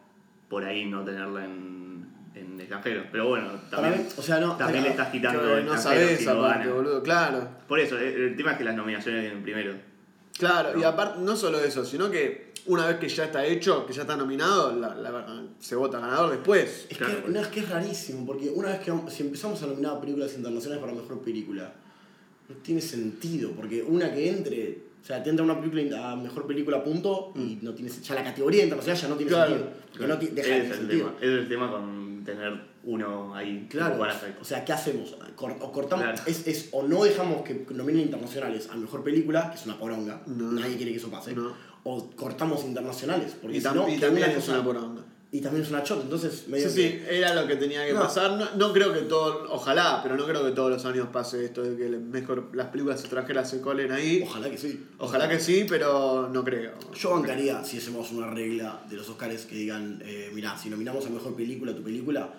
por 0.49 0.65
ahí 0.65 0.85
no 0.87 1.03
tenerla 1.05 1.45
en, 1.45 1.88
en 2.35 2.59
extranjero. 2.59 3.03
Pero 3.11 3.29
bueno, 3.29 3.49
también, 3.69 3.99
mí, 4.03 4.05
o 4.17 4.21
sea, 4.21 4.39
no. 4.39 4.55
también 4.55 4.83
le 4.83 4.89
era- 4.89 4.97
estás 4.97 5.09
quitando 5.11 5.41
no 5.41 5.77
si 6.17 6.25
lo 6.25 6.31
aparte, 6.45 6.63
gana. 6.65 6.75
boludo, 6.75 7.03
claro. 7.03 7.47
Por 7.67 7.79
eso, 7.79 7.97
el, 7.97 8.03
el 8.21 8.35
tema 8.35 8.51
es 8.53 8.57
que 8.57 8.63
las 8.63 8.75
nominaciones 8.75 9.21
vienen 9.21 9.43
primero. 9.43 9.73
Claro, 10.37 10.77
y 10.77 10.81
No. 10.81 10.87
aparte, 10.87 11.19
no 11.21 11.35
solo 11.35 11.59
eso, 11.59 11.83
sino 11.85 12.09
que 12.09 12.53
una 12.67 12.85
vez 12.87 12.97
que 12.97 13.09
ya 13.09 13.25
está 13.25 13.45
hecho, 13.45 13.85
que 13.85 13.93
ya 13.93 14.03
está 14.03 14.15
nominado, 14.15 14.73
la- 14.75 14.95
la- 14.95 15.43
se 15.59 15.75
vota 15.75 15.99
ganador 15.99 16.31
después. 16.31 16.87
Es 16.89 16.97
Claro. 16.97 17.25
que, 17.25 17.29
no, 17.31 17.39
es 17.41 17.47
que 17.47 17.59
es 17.61 17.69
rarísimo, 17.69 18.25
porque 18.25 18.49
una 18.49 18.69
vez 18.69 18.79
que 18.79 18.93
si 19.09 19.23
empezamos 19.23 19.61
a 19.63 19.67
nominar 19.67 19.99
películas 19.99 20.33
internacionales 20.35 20.81
para 20.81 20.93
mejor 20.93 21.19
película, 21.21 21.73
no 22.47 22.55
tiene 22.57 22.79
sentido, 22.81 23.51
porque 23.51 23.83
una 23.83 24.13
que 24.13 24.29
entre, 24.29 24.79
o 25.01 25.05
sea, 25.05 25.21
te 25.21 25.29
entra 25.29 25.43
una 25.43 25.59
película 25.59 26.11
a 26.11 26.15
mejor 26.15 26.47
película 26.47 26.83
punto 26.83 27.31
y 27.35 27.59
no 27.61 27.73
tiene 27.73 27.91
ya 27.91 28.15
la 28.15 28.23
categoría 28.23 28.63
internacional 28.63 29.01
ya 29.01 29.07
no 29.09 29.15
tiene 29.15 29.31
Mm. 29.31 29.35
Claro. 29.35 29.49
sentido. 29.51 30.07
No 30.07 30.15
de 30.15 30.41
tener 30.41 30.61
es 30.65 30.71
el 30.71 30.77
sentido. 30.77 31.05
tema. 31.07 31.17
Ese 31.19 31.33
es 31.33 31.39
el 31.41 31.49
tema 31.49 31.71
con 31.71 32.08
tener 32.31 32.61
uno 32.83 33.35
ahí. 33.35 33.67
Claro, 33.69 34.01
o 34.39 34.43
sea, 34.45 34.63
¿qué 34.65 34.73
hacemos? 34.73 35.15
Cor- 35.35 35.57
o 35.61 35.71
cortamos, 35.71 36.05
Claro. 36.05 36.21
es, 36.25 36.47
es- 36.47 36.69
o 36.71 36.83
no 36.83 37.03
dejamos 37.03 37.43
que 37.43 37.65
nominen 37.71 38.01
internacionales 38.03 38.69
a 38.71 38.75
mejor 38.75 39.03
película, 39.03 39.49
que 39.51 39.57
es 39.57 39.65
una 39.65 39.77
poronga, 39.77 40.21
No. 40.27 40.51
nadie 40.53 40.77
quiere 40.77 40.91
que 40.91 40.97
eso 40.97 41.09
pase, 41.09 41.33
No. 41.33 41.53
o 41.83 42.09
cortamos 42.15 42.63
internacionales, 42.65 43.35
porque 43.41 43.57
Y, 43.57 43.61
si 43.61 43.67
tam- 43.67 43.75
no, 43.75 43.89
y 43.89 43.97
también 43.97 44.29
es 44.31 44.47
una 44.47 44.63
poronga. 44.63 45.03
Y 45.31 45.41
también 45.41 45.63
es 45.63 45.69
una 45.69 45.83
chota, 45.83 46.01
entonces 46.03 46.47
medio 46.47 46.67
Sí, 46.69 46.75
que- 46.75 46.89
sí, 46.89 47.03
era 47.07 47.35
lo 47.35 47.47
que 47.47 47.55
tenía 47.55 47.85
que 47.85 47.93
No. 47.93 47.99
pasar. 47.99 48.31
No, 48.31 48.47
no 48.55 48.73
creo 48.73 48.91
que 48.93 49.01
todo, 49.01 49.45
ojalá, 49.51 49.99
pero 50.01 50.15
no 50.17 50.25
creo 50.25 50.43
que 50.43 50.51
todos 50.51 50.71
los 50.71 50.83
años 50.85 51.07
pase 51.13 51.45
esto 51.45 51.61
de 51.61 51.77
que 51.77 51.85
el 51.85 51.99
mejor, 51.99 52.49
las 52.53 52.67
películas 52.69 52.99
extranjeras 53.01 53.47
se 53.49 53.61
colen 53.61 53.91
ahí. 53.91 54.23
ojalá 54.25 54.49
que 54.49 54.57
sí. 54.57 54.85
Ojalá 54.97 55.29
que 55.29 55.39
sí, 55.39 55.65
pero 55.69 56.29
no 56.33 56.43
creo. 56.43 56.71
Yo 56.95 57.11
bancaría 57.11 57.63
si 57.63 57.77
hacemos 57.77 58.11
una 58.11 58.27
regla 58.31 58.81
de 58.89 58.95
los 58.95 59.07
Oscars 59.07 59.45
que 59.45 59.55
digan, 59.55 60.01
eh, 60.03 60.31
mirá, 60.33 60.57
si 60.57 60.69
nominamos 60.69 61.05
a 61.05 61.09
mejor 61.09 61.35
película 61.35 61.75
tu 61.75 61.83
película, 61.83 62.29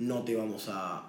no 0.00 0.22
te 0.22 0.36
vamos 0.36 0.68
a. 0.68 1.04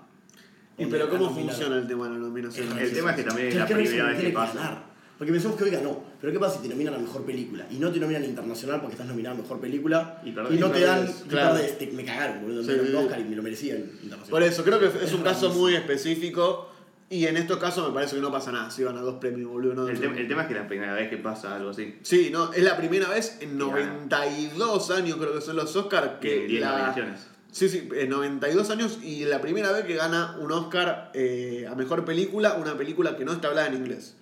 Y 0.78 0.86
pero 0.86 1.10
¿cómo 1.10 1.30
funciona 1.34 1.76
el 1.76 1.86
tema 1.88 2.06
de 2.08 2.14
la 2.14 2.20
nominación? 2.20 2.80
El 2.80 2.94
tema 2.94 3.10
es 3.12 3.18
que 3.18 3.24
también 3.24 3.48
es 3.50 3.56
la 3.56 3.66
primera 3.68 4.08
vez 4.08 4.22
que 4.22 4.30
pasa. 4.30 4.84
Porque 5.20 5.32
pensamos 5.34 5.58
que 5.58 5.66
hoy 5.66 5.70
ganó. 5.70 6.02
Pero 6.20 6.34
¿qué 6.34 6.40
pasa 6.40 6.56
si 6.56 6.64
te 6.64 6.70
nominan 6.70 6.94
a 6.96 6.98
mejor 6.98 7.24
película? 7.26 7.68
Y 7.70 7.76
no 7.76 7.92
te 7.92 8.00
nominan 8.00 8.24
a 8.24 8.26
internacional 8.26 8.80
porque 8.80 8.94
estás 8.94 9.06
nominado 9.08 9.36
a 9.36 9.42
mejor 9.42 9.60
película. 9.60 10.22
Y 10.26 10.32
perdés. 10.32 10.60
no 10.60 10.72
te 10.72 10.80
Y 10.80 10.84
dan. 10.84 11.08
y 11.08 11.28
claro. 11.30 11.56
perdés, 11.56 11.78
te- 11.78 11.88
me 11.92 12.06
cagaron, 12.06 12.42
boludo. 12.42 12.64
Sí, 12.64 12.72
Me. 12.92 12.98
Oscar 12.98 13.20
y 13.20 13.24
me 13.26 13.36
lo 13.36 13.44
merecían 13.44 13.78
internacional. 14.02 14.30
Por 14.30 14.44
eso, 14.44 14.64
creo 14.64 14.80
que 14.80 14.86
es 15.06 15.14
un 15.14 15.22
caso 15.22 15.50
muy 15.52 15.76
específico. 15.76 16.68
Y 17.12 17.26
en 17.26 17.38
estos 17.38 17.58
casos 17.58 17.88
me 17.88 17.94
parece 17.94 18.16
que 18.18 18.22
no 18.22 18.32
pasa 18.32 18.52
nada 18.52 18.70
si 18.70 18.84
van 18.84 18.96
a 18.96 19.02
dos 19.02 19.16
premios, 19.16 19.50
boludo. 19.52 19.74
no- 19.74 19.88
El, 19.90 20.00
tem- 20.00 20.16
el 20.16 20.28
tema 20.28 20.44
es 20.44 20.48
que 20.48 20.54
es 20.54 20.60
la 20.62 20.68
primera 20.68 20.94
vez 20.94 21.10
que 21.10 21.18
pasa 21.18 21.56
algo 21.56 21.72
así. 21.72 21.96
Sí, 22.04 22.30
no, 22.32 22.54
es 22.54 22.64
la 22.64 22.78
primera 22.78 23.10
vez 23.10 23.40
en 23.42 23.58
Ya. 23.58 23.66
92 23.66 24.92
años, 24.92 25.18
creo 25.18 25.34
que 25.34 25.42
son 25.42 25.56
los 25.56 25.76
Oscars, 25.76 26.20
que 26.22 26.42
Que 26.42 26.48
10 26.48 26.62
la... 26.62 26.72
nominaciones. 26.72 27.28
Sí, 27.52 27.68
sí, 27.68 27.90
en 27.94 28.10
92 28.10 28.70
años 28.70 29.00
y 29.02 29.26
la 29.26 29.42
primera 29.42 29.72
vez 29.72 29.86
que 29.86 29.96
gana 29.96 30.38
un 30.40 30.52
Oscar 30.52 31.12
eh, 31.14 31.68
a 31.70 31.76
mejor 31.76 32.06
película, 32.06 32.54
una 32.54 32.78
película 32.78 33.18
que 33.18 33.26
no 33.26 33.34
está 33.34 33.48
hablada 33.48 33.68
en 33.68 33.76
inglés. 33.76 34.16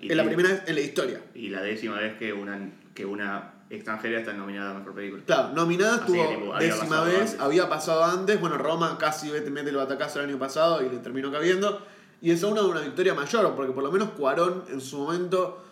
Y, 0.00 0.10
Es 0.10 0.16
la 0.16 0.24
primera 0.24 0.48
vez 0.48 0.62
en 0.66 0.74
la 0.74 0.80
historia. 0.80 1.20
y 1.34 1.48
la 1.48 1.62
décima 1.62 1.98
vez 2.00 2.18
que 2.18 2.32
una, 2.32 2.70
que 2.94 3.06
una 3.06 3.52
extranjera 3.70 4.18
está 4.18 4.32
nominada 4.32 4.72
a 4.72 4.74
mejor 4.74 4.94
película. 4.94 5.22
Claro, 5.24 5.54
nominada 5.54 5.98
estuvo 5.98 6.58
décima 6.58 7.04
vez, 7.04 7.20
antes. 7.20 7.40
había 7.40 7.68
pasado 7.68 8.04
antes. 8.04 8.40
Bueno, 8.40 8.58
Roma 8.58 8.98
casi 8.98 9.30
mete, 9.30 9.70
el 9.70 9.76
batacazo 9.76 10.20
el 10.20 10.28
año 10.28 10.38
pasado 10.38 10.84
y 10.84 10.90
le 10.90 10.98
terminó 10.98 11.30
cabiendo. 11.30 11.84
Y 12.20 12.30
es 12.30 12.42
una, 12.42 12.62
una 12.62 12.80
victoria 12.80 13.14
mayor, 13.14 13.54
porque 13.54 13.72
por 13.72 13.82
lo 13.82 13.90
menos 13.90 14.10
Cuarón 14.10 14.64
en 14.70 14.80
su 14.80 14.98
momento 14.98 15.64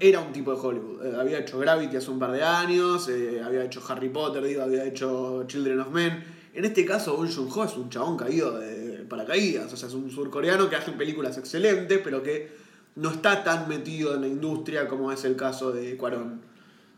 era 0.00 0.20
un 0.20 0.32
tipo 0.32 0.54
de 0.54 0.60
Hollywood. 0.60 1.06
Eh, 1.06 1.16
había 1.18 1.38
hecho 1.38 1.58
Gravity 1.58 1.96
hace 1.96 2.10
un 2.10 2.18
par 2.18 2.32
de 2.32 2.42
años, 2.42 3.08
eh, 3.08 3.40
había 3.44 3.64
hecho 3.64 3.82
Harry 3.88 4.08
Potter, 4.08 4.42
digo, 4.44 4.62
había 4.62 4.84
hecho 4.84 5.44
Children 5.46 5.80
of 5.80 5.90
Men. 5.90 6.24
En 6.54 6.64
este 6.64 6.84
caso, 6.84 7.16
Bong 7.16 7.30
Joon-ho 7.34 7.64
es 7.64 7.76
un 7.76 7.88
chabón 7.88 8.16
caído 8.16 8.58
de 8.58 9.04
paracaídas. 9.08 9.72
O 9.72 9.76
sea, 9.76 9.88
es 9.88 9.94
un 9.94 10.10
surcoreano 10.10 10.68
que 10.68 10.76
hace 10.76 10.92
películas 10.92 11.38
excelentes, 11.38 12.00
pero 12.02 12.22
que 12.22 12.52
no 12.96 13.10
está 13.10 13.42
tan 13.42 13.68
metido 13.68 14.14
en 14.14 14.22
la 14.22 14.26
industria 14.26 14.88
como 14.88 15.10
es 15.12 15.24
el 15.24 15.36
caso 15.36 15.72
de 15.72 15.96
Cuarón. 15.96 16.42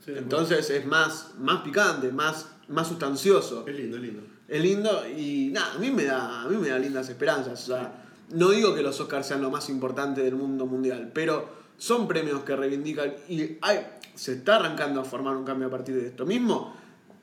Sí, 0.04 0.12
Entonces 0.16 0.68
es 0.70 0.86
más, 0.86 1.34
más 1.38 1.62
picante, 1.62 2.10
más, 2.10 2.48
más 2.68 2.88
sustancioso. 2.88 3.64
Es 3.66 3.76
lindo, 3.76 3.96
es 3.96 4.02
lindo. 4.02 4.22
Es 4.48 4.62
lindo 4.62 5.08
y 5.08 5.50
nada, 5.52 5.74
a 5.74 5.78
mí 5.78 5.90
me 5.90 6.04
da, 6.04 6.42
a 6.42 6.48
mí 6.48 6.56
me 6.56 6.68
da 6.68 6.78
lindas 6.78 7.08
esperanzas. 7.08 7.62
O 7.62 7.66
sea, 7.66 8.04
no 8.30 8.50
digo 8.50 8.74
que 8.74 8.82
los 8.82 9.00
Oscars 9.00 9.26
sean 9.26 9.40
lo 9.40 9.50
más 9.50 9.68
importante 9.70 10.22
del 10.22 10.34
mundo 10.34 10.66
mundial, 10.66 11.10
pero 11.14 11.63
son 11.78 12.08
premios 12.08 12.42
que 12.44 12.56
reivindican 12.56 13.14
y 13.28 13.58
hay, 13.60 13.86
se 14.14 14.34
está 14.34 14.56
arrancando 14.56 15.00
a 15.00 15.04
formar 15.04 15.36
un 15.36 15.44
cambio 15.44 15.68
a 15.68 15.70
partir 15.70 15.94
de 15.94 16.06
esto 16.06 16.24
mismo. 16.26 16.76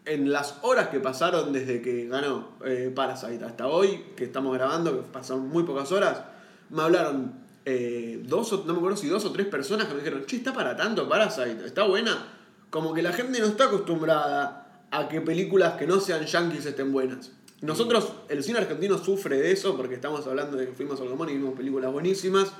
En 0.03 0.31
las 0.31 0.57
horas 0.63 0.89
que 0.89 0.99
pasaron 0.99 1.53
desde 1.53 1.81
que 1.81 2.07
ganó 2.07 2.49
eh, 2.65 2.91
Parasite 2.93 3.45
hasta 3.45 3.67
hoy, 3.67 4.03
que 4.15 4.25
estamos 4.25 4.53
grabando, 4.53 4.95
que 4.95 5.07
pasaron 5.07 5.47
muy 5.47 5.63
pocas 5.63 5.91
horas, 5.91 6.23
me 6.69 6.81
hablaron 6.81 7.33
eh, 7.65 8.21
dos 8.25 8.51
o, 8.53 8.63
no 8.65 8.73
me 8.73 8.79
acuerdo 8.79 8.97
si 8.97 9.07
dos 9.07 9.23
o 9.25 9.31
tres 9.31 9.45
personas 9.47 9.87
que 9.87 9.93
me 9.93 9.99
dijeron, 9.99 10.25
che, 10.25 10.37
está 10.37 10.53
para 10.53 10.75
tanto 10.75 11.07
Parasite, 11.07 11.65
está 11.65 11.83
buena. 11.83 12.25
Como 12.69 12.93
que 12.93 13.01
la 13.01 13.13
gente 13.13 13.39
no 13.39 13.47
está 13.47 13.65
acostumbrada 13.65 14.85
a 14.89 15.07
que 15.07 15.21
películas 15.21 15.73
que 15.73 15.85
no 15.85 15.99
sean 15.99 16.25
yankees 16.25 16.65
estén 16.65 16.91
buenas. 16.91 17.31
Nosotros, 17.61 18.13
el 18.27 18.43
cine 18.43 18.57
argentino 18.57 18.97
sufre 18.97 19.37
de 19.37 19.51
eso 19.51 19.77
porque 19.77 19.95
estamos 19.95 20.25
hablando 20.25 20.57
de 20.57 20.65
que 20.65 20.71
fuimos 20.73 20.99
al 20.99 21.09
Gomón 21.09 21.29
y 21.29 21.33
vimos 21.33 21.53
películas 21.53 21.91
buenísimas. 21.91 22.51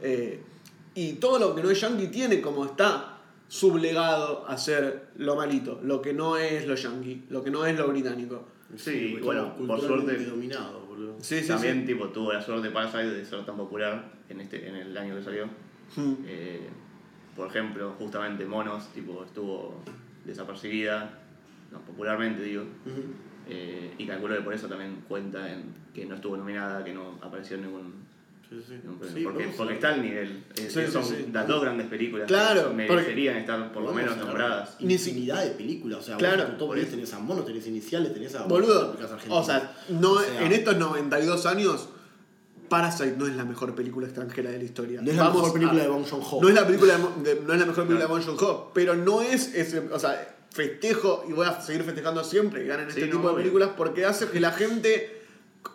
eh, 0.00 0.42
y 0.94 1.14
todo 1.14 1.38
lo 1.38 1.54
que 1.54 1.62
no 1.62 1.70
es 1.70 1.80
yankee 1.80 2.08
tiene 2.08 2.40
como 2.40 2.64
está 2.64 3.18
sublegado 3.48 4.46
a 4.48 4.56
ser 4.56 5.08
lo 5.16 5.36
malito, 5.36 5.80
lo 5.82 6.00
que 6.00 6.12
no 6.12 6.36
es 6.36 6.66
lo 6.66 6.74
yankee, 6.74 7.24
lo 7.30 7.42
que 7.42 7.50
no 7.50 7.66
es 7.66 7.76
lo 7.76 7.88
británico. 7.88 8.46
Sí, 8.76 9.18
bueno, 9.22 9.56
por 9.66 9.80
suerte- 9.80 10.24
dominados, 10.24 10.86
boludo. 10.86 11.16
Sí, 11.20 11.40
sí, 11.40 11.48
También 11.48 11.80
sí. 11.80 11.86
tipo 11.92 12.08
tuvo 12.10 12.32
la 12.32 12.40
suerte 12.40 12.70
Parasite 12.70 13.10
de 13.10 13.24
ser 13.24 13.44
tan 13.44 13.56
popular 13.56 14.12
en 14.28 14.40
este 14.40 14.68
en 14.68 14.76
el 14.76 14.96
año 14.96 15.16
que 15.16 15.22
salió. 15.22 15.46
Mm. 15.96 16.12
Eh, 16.26 16.68
por 17.34 17.48
ejemplo, 17.48 17.94
justamente 17.98 18.44
Monos 18.46 18.88
tipo 18.92 19.24
estuvo 19.24 19.82
desapercibida, 20.24 21.18
no, 21.72 21.80
popularmente 21.80 22.42
digo. 22.42 22.64
Eh, 23.48 23.94
y 23.98 24.06
calculo 24.06 24.36
que 24.36 24.42
por 24.42 24.54
eso 24.54 24.68
también 24.68 25.02
cuenta 25.08 25.52
en 25.52 25.74
que 25.92 26.06
no 26.06 26.14
estuvo 26.14 26.36
nominada, 26.36 26.84
que 26.84 26.92
no 26.94 27.18
apareció 27.20 27.56
en 27.56 27.62
ningún, 27.62 27.94
Sí, 28.50 28.56
sí. 29.14 29.22
porque, 29.22 29.74
está 29.74 29.90
al 29.94 30.02
nivel. 30.02 30.44
Eh, 30.56 30.68
Sí, 30.68 30.80
son 30.90 31.04
sí. 31.04 31.26
las 31.32 31.46
dos 31.46 31.62
grandes 31.62 31.86
películas 31.86 32.26
Claro, 32.26 32.70
que 32.70 32.74
merecerían 32.74 33.36
estar 33.36 33.72
por 33.72 33.82
lo 33.84 33.92
menos 33.92 34.16
nombradas. 34.16 34.74
Infinidad 34.80 35.44
de 35.44 35.50
películas, 35.50 36.00
o 36.00 36.02
sea, 36.02 36.16
Claro, 36.16 36.38
vos 36.38 36.44
en 36.46 36.52
tu 36.52 36.58
top 36.58 36.66
por 36.68 36.76
10 36.76 36.88
eso. 36.88 36.96
tenés 36.96 37.14
a 37.14 37.18
Mono, 37.20 37.42
tenés 37.44 37.66
iniciales, 37.68 38.12
tenés 38.12 38.34
a 38.34 38.44
Boludo, 38.46 38.96
o 38.98 38.98
sea, 38.98 39.18
no, 39.28 39.36
O 39.36 39.44
sea, 39.44 40.42
en 40.44 40.52
estos 40.52 40.76
92 40.76 41.46
años, 41.46 41.88
Parasite 42.68 43.14
no 43.16 43.26
es 43.26 43.34
la 43.36 43.44
mejor 43.44 43.74
película 43.74 44.06
extranjera 44.06 44.50
de 44.50 44.58
la 44.58 44.64
historia. 44.64 45.00
No 45.02 45.10
es 45.10 45.16
la 45.16 45.24
Vamos 45.24 45.42
mejor 45.42 45.52
película 45.54 45.80
a- 45.80 45.84
de 45.84 45.90
Bong 45.90 46.06
Joon-ho. 46.08 46.40
No 46.42 46.48
es 46.48 46.54
la 46.54 46.66
película 46.66 46.96
de, 46.98 47.34
de- 47.34 47.40
no 47.40 47.52
es 47.54 47.60
la 47.60 47.66
mejor 47.66 47.86
película 47.86 48.06
Claro. 48.06 48.14
de 48.20 48.26
Bong 48.26 48.38
Joon-ho, 48.38 48.70
pero 48.74 48.96
no 48.96 49.22
es 49.22 49.54
ese, 49.54 49.78
o 49.92 49.98
sea, 49.98 50.36
festejo 50.50 51.24
y 51.28 51.32
voy 51.32 51.46
a 51.46 51.60
seguir 51.60 51.82
festejando 51.84 52.22
siempre 52.24 52.62
que 52.62 52.68
ganen 52.68 52.90
Sí, 52.90 53.00
este 53.00 53.10
no, 53.12 53.16
tipo 53.18 53.28
de 53.30 53.34
películas 53.36 53.70
porque 53.76 54.04
hace 54.04 54.26
que 54.28 54.40
la 54.40 54.50
gente 54.52 55.19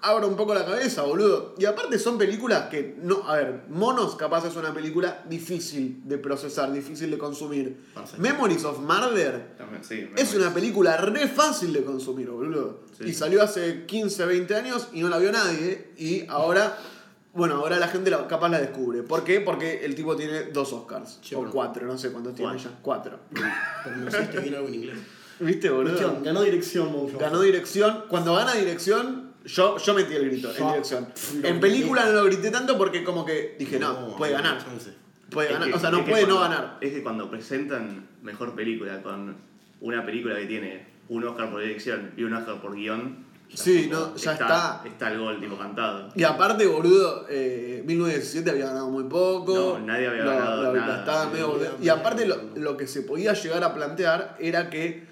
abra 0.01 0.25
un 0.27 0.35
poco 0.35 0.53
la 0.53 0.65
cabeza, 0.65 1.03
boludo. 1.03 1.55
Y 1.57 1.65
aparte 1.65 1.97
son 1.99 2.17
películas 2.17 2.69
que 2.69 2.95
no, 3.01 3.27
a 3.27 3.35
ver, 3.37 3.63
Monos 3.69 4.15
capaz 4.15 4.45
es 4.47 4.55
una 4.55 4.73
película 4.73 5.23
difícil 5.29 6.01
de 6.05 6.17
procesar, 6.17 6.71
difícil 6.71 7.09
de 7.11 7.17
consumir. 7.17 7.77
Memories 8.17 8.63
of 8.65 8.79
Murder 8.79 9.55
También, 9.57 9.83
sí, 9.83 10.09
es 10.15 10.33
una 10.35 10.53
película 10.53 10.97
re 10.97 11.27
fácil 11.27 11.73
de 11.73 11.83
consumir, 11.83 12.29
boludo. 12.29 12.81
Sí. 12.97 13.05
Y 13.09 13.13
salió 13.13 13.41
hace 13.43 13.85
15, 13.85 14.25
20 14.25 14.55
años 14.55 14.87
y 14.93 15.01
no 15.01 15.09
la 15.09 15.17
vio 15.17 15.31
nadie. 15.31 15.91
Y 15.97 16.25
ahora 16.29 16.77
Bueno, 17.33 17.55
ahora 17.55 17.77
la 17.77 17.89
gente 17.89 18.09
la- 18.09 18.27
capaz 18.27 18.47
la 18.47 18.61
descubre. 18.61 19.03
¿Por 19.03 19.23
qué? 19.25 19.41
Porque 19.41 19.83
el 19.85 19.93
tipo 19.93 20.15
tiene 20.15 20.43
dos 20.53 20.71
Oscars. 20.71 21.19
Sí, 21.21 21.35
o 21.35 21.43
cuatro, 21.51 21.85
no 21.85 21.97
sé 21.97 22.11
cuántos 22.11 22.33
tiene 22.33 22.57
ya. 22.57 22.71
Cuatro. 22.81 23.19
Pronunciaste 23.83 24.39
bien 24.39 24.55
algo 24.55 24.67
en 24.69 24.73
inglés. 24.75 24.97
¿Viste, 25.39 25.69
boludo? 25.69 26.21
Ganó 26.23 26.43
dirección. 26.43 27.17
Ganó 27.19 27.41
dirección. 27.41 28.05
Cuando 28.07 28.35
gana 28.35 28.53
dirección, 28.53 29.24
yo, 29.45 29.77
yo 29.77 29.93
metí 29.93 30.13
el 30.15 30.29
grito 30.29 30.49
en 30.55 30.67
dirección. 30.67 31.07
En 31.43 31.59
película 31.59 32.05
no 32.05 32.11
lo 32.13 32.23
grité 32.25 32.51
tanto 32.51 32.77
porque 32.77 33.03
como 33.03 33.25
que 33.25 33.55
dije, 33.59 33.79
no, 33.79 34.15
puede 34.17 34.33
no, 34.33 34.37
ganar. 34.43 34.65
Puede 35.29 35.47
Es 35.47 35.53
ganar. 35.53 35.69
que- 35.69 35.75
o 35.75 35.79
sea, 35.79 35.91
no 35.91 36.05
puede 36.05 36.27
no 36.27 36.39
ganar. 36.39 36.77
Es 36.81 36.93
que 36.93 37.03
cuando 37.03 37.29
presentan 37.29 38.07
mejor 38.21 38.55
película 38.55 39.01
con 39.01 39.35
una 39.81 40.05
película 40.05 40.35
que 40.35 40.45
tiene 40.45 40.87
un 41.09 41.23
Oscar 41.23 41.51
por 41.51 41.61
dirección 41.61 42.11
y 42.17 42.23
un 42.23 42.33
Oscar 42.33 42.61
por 42.61 42.75
guion, 42.75 43.25
ya 43.49 43.57
Sí, 43.57 43.89
como 43.89 44.07
no, 44.07 44.15
ya 44.15 44.33
está. 44.33 44.81
Está 44.83 45.11
el 45.11 45.19
gol 45.19 45.39
tipo 45.39 45.57
cantado. 45.57 46.09
Y 46.15 46.23
aparte, 46.23 46.65
boludo, 46.65 47.27
eh, 47.29 47.83
1917 47.85 48.49
había 48.49 48.65
ganado 48.67 48.89
muy 48.89 49.03
poco. 49.03 49.77
No, 49.79 49.85
nadie 49.85 50.07
había 50.07 50.23
ganado 50.25 50.73
nada, 50.73 50.99
estaba 50.99 51.25
sí, 51.25 51.29
medio 51.33 51.59
y 51.79 51.89
aparte, 51.89 52.27
lo, 52.55 52.77
que 52.77 52.87
se 52.87 53.01
podía 53.03 53.33
llegar 53.33 53.63
a 53.63 53.75
plantear 53.75 54.35
era 54.39 54.71
que 54.71 55.05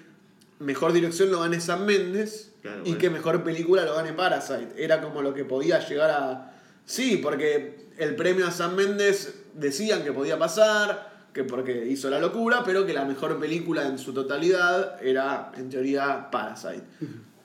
mejor 0.58 0.92
dirección 0.92 1.30
lo 1.30 1.40
gane 1.40 1.60
Sam 1.60 1.84
Mendes 1.84 2.53
Claro, 2.64 2.78
y 2.80 2.82
bueno. 2.84 2.98
que 2.98 3.10
mejor 3.10 3.44
película 3.44 3.84
lo 3.84 3.94
gane 3.94 4.12
Parasite. 4.14 4.72
Era 4.82 5.00
como 5.02 5.20
lo 5.22 5.34
que 5.34 5.44
podía 5.44 5.86
llegar 5.86 6.10
a. 6.10 6.54
Sí, 6.86 7.18
porque 7.22 7.88
el 7.98 8.16
premio 8.16 8.46
a 8.46 8.50
Sam 8.50 8.74
Mendes 8.74 9.42
decían 9.54 10.02
que 10.02 10.12
podía 10.12 10.38
pasar, 10.38 11.12
que 11.34 11.44
porque 11.44 11.86
hizo 11.86 12.08
la 12.10 12.18
locura, 12.18 12.62
pero 12.64 12.86
que 12.86 12.92
la 12.94 13.04
mejor 13.04 13.38
película 13.38 13.86
en 13.86 13.98
su 13.98 14.12
totalidad 14.14 15.02
era, 15.04 15.52
en 15.56 15.68
teoría, 15.68 16.30
Parasite. 16.30 16.82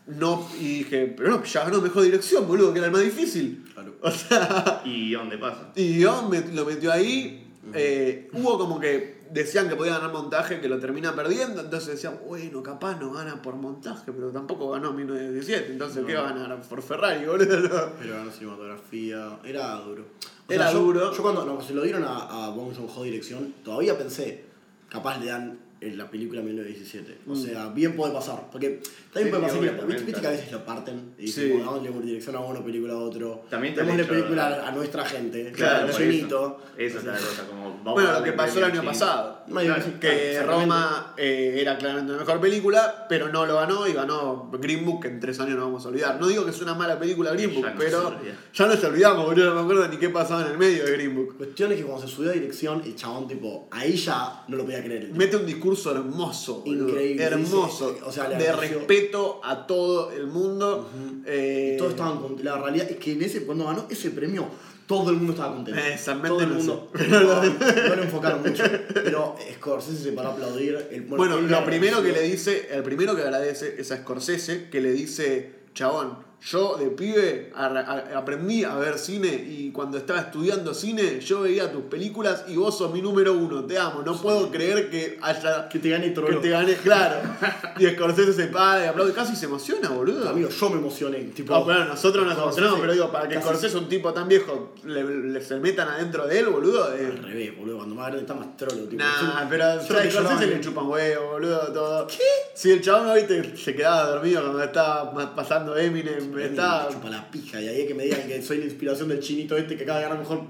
No, 0.07 0.47
y 0.59 0.79
dije, 0.79 1.13
pero 1.15 1.29
no, 1.29 1.43
ya 1.43 1.65
ganó 1.65 1.81
mejor 1.81 2.03
dirección, 2.03 2.47
boludo, 2.47 2.71
que 2.73 2.79
era 2.79 2.87
el 2.87 2.93
más 2.93 3.03
difícil. 3.03 3.63
Claro. 3.73 3.93
O 4.01 4.09
sea, 4.11 4.81
¿Y 4.85 5.11
dónde 5.11 5.37
pasa? 5.37 5.71
y 5.75 5.99
yo 5.99 6.27
me- 6.29 6.41
lo 6.53 6.65
metió 6.65 6.91
ahí. 6.91 7.45
eh, 7.73 8.29
hubo 8.33 8.57
como 8.57 8.79
que 8.79 9.18
decían 9.31 9.69
que 9.69 9.75
podía 9.75 9.93
ganar 9.93 10.11
montaje, 10.11 10.59
que 10.61 10.67
lo 10.67 10.79
termina 10.79 11.15
perdiendo. 11.15 11.61
Entonces 11.61 11.89
decían, 11.95 12.19
bueno, 12.27 12.61
capaz 12.63 12.99
no 12.99 13.11
gana 13.11 13.41
por 13.41 13.55
montaje, 13.55 14.11
pero 14.11 14.29
tampoco 14.31 14.71
ganó 14.71 14.91
1917. 14.93 15.71
Entonces, 15.73 16.05
¿qué 16.05 16.13
No. 16.13 16.23
va 16.23 16.29
a 16.29 16.33
ganar 16.33 16.61
por 16.61 16.81
Ferrari, 16.81 17.25
boludo? 17.25 17.93
Pero 17.99 18.13
ganó 18.15 18.31
cinematografía. 18.31 19.39
Era 19.43 19.75
duro. 19.75 20.05
Era 20.47 20.71
duro. 20.71 21.13
Yo 21.13 21.21
cuando 21.21 21.45
no, 21.45 21.61
se 21.61 21.73
lo 21.73 21.83
dieron 21.83 22.03
a, 22.03 22.45
a 22.45 22.49
Bong 22.49 22.73
Joon-ho 22.75 23.03
dirección, 23.03 23.53
todavía 23.63 23.97
pensé, 23.97 24.45
capaz 24.89 25.19
le 25.19 25.27
dan 25.27 25.59
en 25.81 25.97
la 25.97 26.09
película 26.09 26.41
1917. 26.41 27.17
O 27.27 27.31
Mm. 27.33 27.35
sea, 27.35 27.67
bien 27.69 27.95
puede 27.95 28.13
pasar. 28.13 28.49
Porque 28.51 28.81
también 29.13 29.33
Sí, 29.33 29.39
puede 29.39 29.41
pasar 29.41 29.59
que, 29.79 29.85
viste, 29.85 30.03
viste 30.05 30.21
que 30.21 30.27
a 30.27 30.31
veces 30.31 30.51
lo 30.51 30.65
parten 30.65 31.13
y 31.17 31.27
Sí. 31.27 31.41
dicen, 31.43 31.57
"Bueno, 31.63 31.79
démosle 31.79 32.05
dirección 32.07 32.35
a 32.35 32.39
uno, 32.39 32.63
película 32.63 32.93
a 32.93 32.97
otro. 32.97 33.45
También 33.49 33.73
el 33.73 33.79
Démosle 33.79 34.03
película 34.05 34.49
¿verdad? 34.49 34.67
a 34.67 34.71
nuestra 34.71 35.05
gente. 35.05 35.51
Claro, 35.53 35.87
chinito. 35.91 36.61
Eso 36.77 36.97
es 36.99 37.03
la 37.05 37.13
cosa, 37.13 37.45
como 37.47 37.79
vamos 37.83 37.93
Bueno, 37.93 38.13
lo 38.13 38.23
que 38.23 38.33
pasó 38.33 38.59
el 38.59 38.65
año 38.65 38.83
pasado. 38.83 39.43
No, 39.47 39.59
Claro, 39.61 39.83
sí, 39.83 39.91
Que. 39.99 40.41
Roma 40.43 41.13
eh, 41.17 41.57
era 41.59 41.77
claramente 41.77 42.11
una 42.13 42.21
mejor 42.21 42.39
película, 42.39 43.05
pero 43.09 43.29
no 43.29 43.45
lo 43.45 43.55
ganó 43.55 43.87
y 43.87 43.93
ganó 43.93 44.49
Green 44.59 44.85
Book, 44.85 45.01
que 45.01 45.07
en 45.07 45.19
tres 45.19 45.39
años 45.39 45.57
no 45.57 45.63
vamos 45.65 45.85
a 45.85 45.89
olvidar. 45.89 46.19
No 46.19 46.27
digo 46.27 46.43
que 46.45 46.51
es 46.51 46.61
una 46.61 46.73
mala 46.75 46.99
película 46.99 47.31
Green 47.31 47.53
Book, 47.53 47.63
Ya 47.65 47.71
no 47.73 47.79
pero 47.79 48.15
ya 48.53 48.67
nos 48.67 48.83
olvidamos, 48.83 49.25
boludo, 49.25 49.49
no 49.49 49.55
me 49.55 49.61
acuerdo 49.61 49.87
ni 49.87 49.97
qué 49.97 50.09
pasaba 50.09 50.45
en 50.45 50.51
el 50.51 50.57
medio 50.57 50.85
de 50.85 50.91
Green 50.91 51.15
Book. 51.15 51.37
Cuestión 51.37 51.71
es 51.71 51.77
que 51.79 51.83
cuando 51.85 52.07
se 52.07 52.13
subió 52.13 52.29
a 52.31 52.33
dirección, 52.33 52.81
el 52.85 52.95
chabón, 52.95 53.27
tipo, 53.27 53.67
ahí 53.71 53.95
ya 53.95 54.43
no 54.47 54.57
lo 54.57 54.63
podía 54.65 54.83
creer. 54.83 55.09
Mete 55.13 55.35
un 55.37 55.45
discurso 55.45 55.68
hermoso, 55.75 56.61
boludo. 56.61 56.89
Increíble, 56.89 57.23
hermoso, 57.23 57.97
o 58.05 58.11
sea, 58.11 58.27
de 58.29 58.35
agradeció- 58.35 58.77
respeto 58.79 59.41
a 59.43 59.65
todo 59.67 60.11
el 60.11 60.27
mundo. 60.27 60.89
eh, 61.25 61.75
Todos 61.77 61.91
estaban. 61.91 62.19
La 62.43 62.57
realidad 62.57 62.87
es 62.89 62.97
que 62.97 63.11
en 63.13 63.21
ese, 63.23 63.43
cuando 63.45 63.65
ganó 63.65 63.85
ese 63.89 64.11
premio, 64.11 64.45
todo 64.87 65.11
el 65.11 65.17
mundo 65.17 65.33
estaba 65.33 65.53
contento. 65.55 65.79
San 65.97 66.21
todo 66.23 66.39
el 66.41 66.49
no 66.49 66.55
mundo. 66.55 66.91
No, 67.09 67.19
no 67.21 67.95
lo 67.95 68.03
enfocaron 68.03 68.41
mucho. 68.41 68.63
Pero 68.93 69.35
Scorsese 69.55 70.03
se 70.03 70.11
paró 70.13 70.29
a 70.29 70.33
aplaudir. 70.33 70.87
El, 70.91 71.01
Bueno, 71.03 71.37
él 71.37 71.47
lo 71.47 71.63
primero 71.65 72.01
que 72.01 72.11
le 72.11 72.21
dice, 72.23 72.69
el 72.71 72.81
primero 72.83 73.15
que 73.15 73.21
agradece 73.21 73.75
es 73.79 73.91
a 73.91 73.97
Scorsese, 73.97 74.69
que 74.69 74.81
le 74.81 74.91
dice, 74.91 75.51
chabón, 75.75 76.17
yo 76.41 76.77
de 76.77 76.87
pibe 76.89 77.51
a- 77.55 77.65
a- 77.65 78.17
aprendí 78.17 78.63
a 78.63 78.75
ver 78.75 78.97
cine 78.97 79.27
y 79.27 79.71
cuando 79.71 79.97
estaba 79.97 80.19
estudiando 80.21 80.73
cine 80.73 81.19
yo 81.19 81.41
veía 81.41 81.71
tus 81.71 81.83
películas 81.83 82.45
y 82.47 82.55
vos 82.55 82.77
sos 82.77 82.91
mi 82.93 83.01
número 83.01 83.33
uno, 83.33 83.65
te 83.65 83.77
amo, 83.77 84.01
no 84.05 84.15
puedo 84.15 84.49
creer 84.49 84.89
que 84.89 85.19
haya... 85.21 85.67
Que 85.69 85.79
te 85.79 85.89
gane 85.89 86.05
Que 86.05 86.11
Trollo. 86.11 86.39
te 86.39 86.49
gané, 86.49 86.75
claro. 86.75 87.17
Y 87.79 87.85
Scorsese 87.87 88.33
se 88.33 88.47
para 88.47 88.85
y 88.85 88.87
aplaude, 88.87 89.13
casi 89.13 89.35
se 89.35 89.45
emociona, 89.45 89.89
boludo. 89.89 90.29
Amigo, 90.29 90.49
yo 90.49 90.69
me 90.69 90.77
emocioné. 90.77 91.19
Tipo, 91.35 91.53
No, 91.53 91.65
pero 91.65 91.85
nosotros 91.85 92.25
nos 92.25 92.37
emocionamos, 92.37 92.79
pero 92.79 92.93
digo, 92.93 93.11
para 93.11 93.27
que 93.27 93.35
casi- 93.35 93.47
Scorsese, 93.47 93.77
un 93.77 93.87
tipo 93.89 94.13
tan 94.13 94.27
viejo, 94.27 94.73
le, 94.83 95.03
le- 95.03 95.41
se 95.41 95.57
metan 95.59 95.87
adentro 95.89 96.27
de 96.27 96.39
él, 96.39 96.47
boludo. 96.47 96.93
eh, 96.95 97.05
Al 97.17 97.23
revés, 97.23 97.57
boludo. 97.57 97.77
Cuando 97.77 97.95
más 97.95 98.07
grande 98.07 98.21
está 98.21 98.33
más 98.33 98.57
trolo. 98.57 98.83
Tipo, 98.83 99.01
Nah, 99.03 99.45
pero 99.49 99.65
a 99.65 99.77
que 99.79 100.11
Scorsese 100.11 100.47
le 100.47 100.61
chupan 100.61 100.87
huevo, 100.87 101.27
boludo, 101.31 101.71
todo. 101.73 102.07
¿Qué? 102.07 102.17
Si 102.53 102.71
el 102.71 102.81
chabón, 102.81 103.13
viste, 103.15 103.55
se 103.55 103.75
quedaba 103.75 104.09
dormido 104.09 104.41
cuando 104.41 104.63
estaba 104.63 105.35
pasando 105.35 105.77
Eminem, 105.77 106.28
Me 106.35 106.45
estaba... 106.45 106.89
chupa 106.91 107.09
la 107.09 107.29
pija. 107.31 107.61
Y 107.61 107.67
ahí 107.67 107.81
es 107.81 107.87
que 107.87 107.93
me 107.93 108.03
digan 108.03 108.27
que 108.27 108.41
soy 108.41 108.57
la 108.59 108.65
inspiración 108.65 109.09
del 109.09 109.19
chinito 109.19 109.55
este 109.57 109.75
que 109.75 109.83
acaba 109.83 109.99
de 109.99 110.05
ganar 110.05 110.19
mejor 110.19 110.41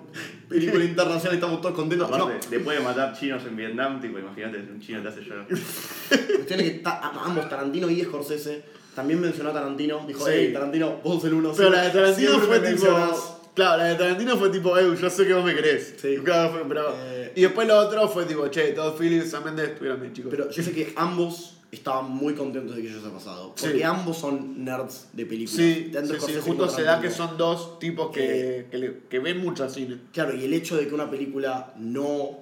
película 0.48 0.84
internacional 0.84 1.34
y 1.34 1.36
estamos 1.38 1.62
todos 1.62 1.76
contentos. 1.76 2.08
Aparte, 2.08 2.34
No, 2.46 2.50
después 2.50 2.78
de 2.78 2.84
matar 2.84 3.14
chinos 3.18 3.44
en 3.46 3.56
Vietnam, 3.56 4.00
tipo, 4.02 4.20
imagínate, 4.20 4.58
un 4.60 4.80
chino 4.80 5.02
te 5.02 5.08
hace 5.10 5.22
llorar. 5.22 5.46
cuestión 5.50 6.60
es 6.60 6.72
que 6.72 6.80
ta- 6.80 7.00
ambos, 7.26 7.48
Tarantino 7.50 7.90
y 7.90 8.02
Scorsese, 8.04 8.64
también 8.96 9.20
mencionó 9.22 9.52
a 9.52 9.54
Tarantino. 9.54 10.04
Dijo, 10.08 10.26
Sí. 10.26 10.32
hey, 10.34 10.52
Tarantino, 10.54 10.98
vos 11.04 11.24
el 11.26 11.34
uno. 11.34 11.54
Pero 11.56 11.70
la 11.70 11.84
de 11.84 11.90
Tarantino 11.92 12.40
fue 12.40 12.60
me 12.60 12.70
tipo... 12.72 13.39
mencionás". 13.60 13.76
Claro, 13.76 13.78
la 13.78 13.84
de 13.90 13.96
Tarantino 13.96 14.38
fue 14.38 14.50
tipo, 14.50 14.78
eh, 14.78 14.96
yo 15.00 15.10
sé 15.10 15.28
que 15.28 15.34
vos 15.34 15.44
me 15.46 15.54
querés. 15.56 15.96
Sí. 16.02 16.18
Claro, 16.24 16.52
fue- 16.54 16.66
pero... 16.68 16.94
Eh, 16.98 17.34
Y 17.36 17.42
después 17.44 17.68
lo 17.68 17.78
otro 17.78 18.08
fue 18.08 18.26
tipo, 18.26 18.48
che, 18.48 18.72
Todd 18.74 18.98
Phillips, 18.98 19.32
Sam 19.32 19.46
Mendes 19.46 19.70
estuvieron 19.70 20.02
bien, 20.02 20.14
chicos. 20.14 20.32
Pero 20.32 20.50
yo 20.50 20.64
sé 20.64 20.72
que 20.72 20.94
ambos 20.96 21.56
estaban 21.72 22.10
muy 22.10 22.34
contentos 22.34 22.76
de 22.76 22.82
que 22.82 22.90
eso 22.90 23.00
haya 23.00 23.12
pasado. 23.14 23.54
Porque 23.60 23.78
Sí. 23.78 23.84
ambos 23.84 24.18
son 24.18 24.64
nerds 24.66 25.10
de 25.14 25.26
películas. 25.26 25.56
Sí, 25.56 25.92
sí, 25.94 26.16
sí, 26.26 26.34
justo 26.44 26.68
se 26.68 26.82
da 26.84 27.00
que 27.00 27.12
son 27.12 27.38
dos 27.38 27.78
tipos 27.78 28.10
que, 28.12 28.66
que, 28.72 28.78
le- 28.80 28.98
que 29.10 29.20
ven 29.20 29.38
mucho 29.40 29.70
cine. 29.70 29.98
Claro, 30.12 30.36
y 30.36 30.44
el 30.46 30.54
hecho 30.54 30.76
de 30.78 30.88
que 30.88 30.96
una 30.96 31.10
película 31.10 31.74
no 31.78 32.40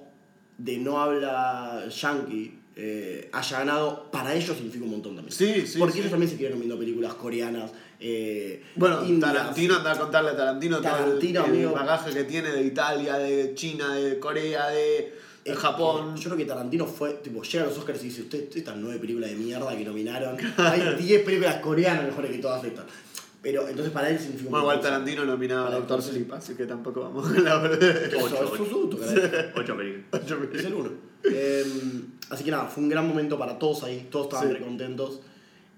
de 0.56 0.78
no 0.78 1.00
habla 1.00 1.86
yankee 1.90 2.54
eh, 2.80 3.28
haya 3.32 3.58
ganado, 3.58 4.08
para 4.10 4.34
ellos 4.34 4.56
significa 4.56 4.84
un 4.84 4.92
montón 4.92 5.14
también. 5.16 5.32
Sí, 5.36 5.66
sí, 5.66 5.78
Porque 5.80 5.98
ellos 5.98 6.10
también 6.10 6.30
se 6.30 6.36
quieren 6.38 6.58
viendo 6.58 6.78
películas 6.78 7.12
coreanas. 7.14 7.72
Eh, 8.00 8.62
Bueno, 8.76 9.04
indias. 9.04 9.32
Tarantino 9.32 9.76
anda 9.76 9.92
a 9.92 9.98
contarle 9.98 10.30
a 10.30 10.36
Tarantino, 10.36 10.80
Tarantino, 10.80 11.42
todo 11.44 11.52
el, 11.54 11.60
el 11.60 11.68
bagaje 11.68 12.10
que 12.12 12.24
tiene 12.24 12.50
de 12.50 12.62
Italia, 12.62 13.16
de 13.16 13.54
China, 13.54 13.94
de 13.94 14.18
Corea, 14.18 14.68
de 14.68 15.14
Eh, 15.44 15.54
Japón. 15.54 16.14
Yo 16.16 16.24
creo 16.24 16.36
que 16.36 16.44
Tarantino 16.44 16.84
fue, 16.86 17.14
tipo, 17.14 17.42
llega 17.42 17.64
a 17.64 17.68
los 17.68 17.78
Oscars 17.78 18.02
y 18.02 18.08
dice, 18.08 18.22
ustedes 18.22 18.54
estas 18.54 18.76
nueve 18.76 18.98
películas 18.98 19.30
de 19.30 19.36
mierda 19.36 19.74
que 19.76 19.84
nominaron, 19.84 20.36
hay 20.58 20.96
10 20.98 21.22
películas 21.24 21.56
coreanas 21.56 22.04
mejores 22.04 22.30
que 22.32 22.38
todas 22.38 22.62
estas. 22.64 22.84
Pero 23.40 23.66
entonces 23.68 23.92
para 23.92 24.10
él 24.10 24.18
significa 24.18 24.46
un 24.46 24.50
Bueno, 24.50 24.64
igual. 24.64 24.80
Tarantino 24.80 25.24
nominaba 25.24 25.68
a 25.68 25.70
Doctor 25.70 26.02
Sleep, 26.02 26.30
así 26.32 26.54
que 26.54 26.66
tampoco 26.66 27.00
vamos 27.02 27.30
a 27.30 27.40
la 27.40 27.58
verdad. 27.58 28.10
Ocho, 28.20 28.50
ocho. 28.52 28.90
Ocho 29.54 29.76
películas. 29.76 30.04
Es 30.54 30.64
el 30.64 30.74
uno. 30.74 30.90
Eh, 31.24 31.64
así 32.30 32.44
que 32.44 32.50
nada, 32.50 32.64
fue 32.66 32.82
un 32.82 32.88
gran 32.90 33.06
momento 33.08 33.38
para 33.38 33.58
todos 33.58 33.84
ahí, 33.84 34.08
todos 34.10 34.26
estaban 34.26 34.48
Sí. 34.48 34.54
re 34.54 34.60
contentos. 34.60 35.20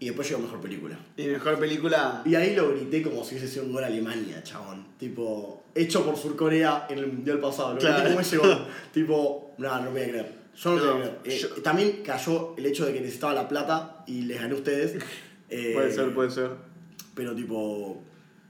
Y 0.01 0.07
después 0.07 0.29
llegó 0.29 0.41
mejor 0.41 0.61
película. 0.61 0.99
Y 1.17 1.27
mejor 1.27 1.59
película. 1.59 2.23
Y 2.25 2.35
ahí 2.35 2.57
lo 2.57 2.71
grité 2.71 3.03
como 3.03 3.23
si 3.23 3.35
hubiese 3.37 3.47
sido 3.53 3.67
un 3.67 3.73
gol 3.73 3.85
a 3.85 3.89
Alemania, 3.89 4.43
chabón. 4.43 4.87
Tipo, 4.99 5.63
hecho 5.75 6.05
por 6.05 6.17
Surcorea 6.17 6.87
en 6.89 6.99
el 6.99 7.07
mundial 7.09 7.39
pasado. 7.39 7.75
Lo 7.75 7.79
Claro. 7.81 8.19
ese 8.19 8.39
gol. 8.39 8.67
tipo, 8.95 9.55
no, 9.59 9.83
no 9.83 9.91
voy 9.91 10.01
a 10.01 10.09
creer. 10.09 10.33
Yo 10.57 10.75
no, 10.75 10.85
No, 10.85 10.93
voy 10.95 11.03
a 11.03 11.19
creer. 11.21 11.37
Eh, 11.37 11.39
yo- 11.39 11.63
También 11.63 12.01
cayó 12.03 12.55
el 12.57 12.65
hecho 12.67 12.87
de 12.87 12.95
que 12.95 13.01
necesitaba 13.01 13.35
la 13.35 13.47
plata 13.47 14.03
y 14.07 14.23
les 14.23 14.41
gané 14.41 14.55
a 14.55 14.57
ustedes. 14.57 14.97
Eh, 15.53 15.73
Puede 15.75 15.93
ser, 15.93 16.15
puede 16.15 16.31
ser. 16.31 16.49
Pero 17.13 17.35
tipo, 17.35 18.01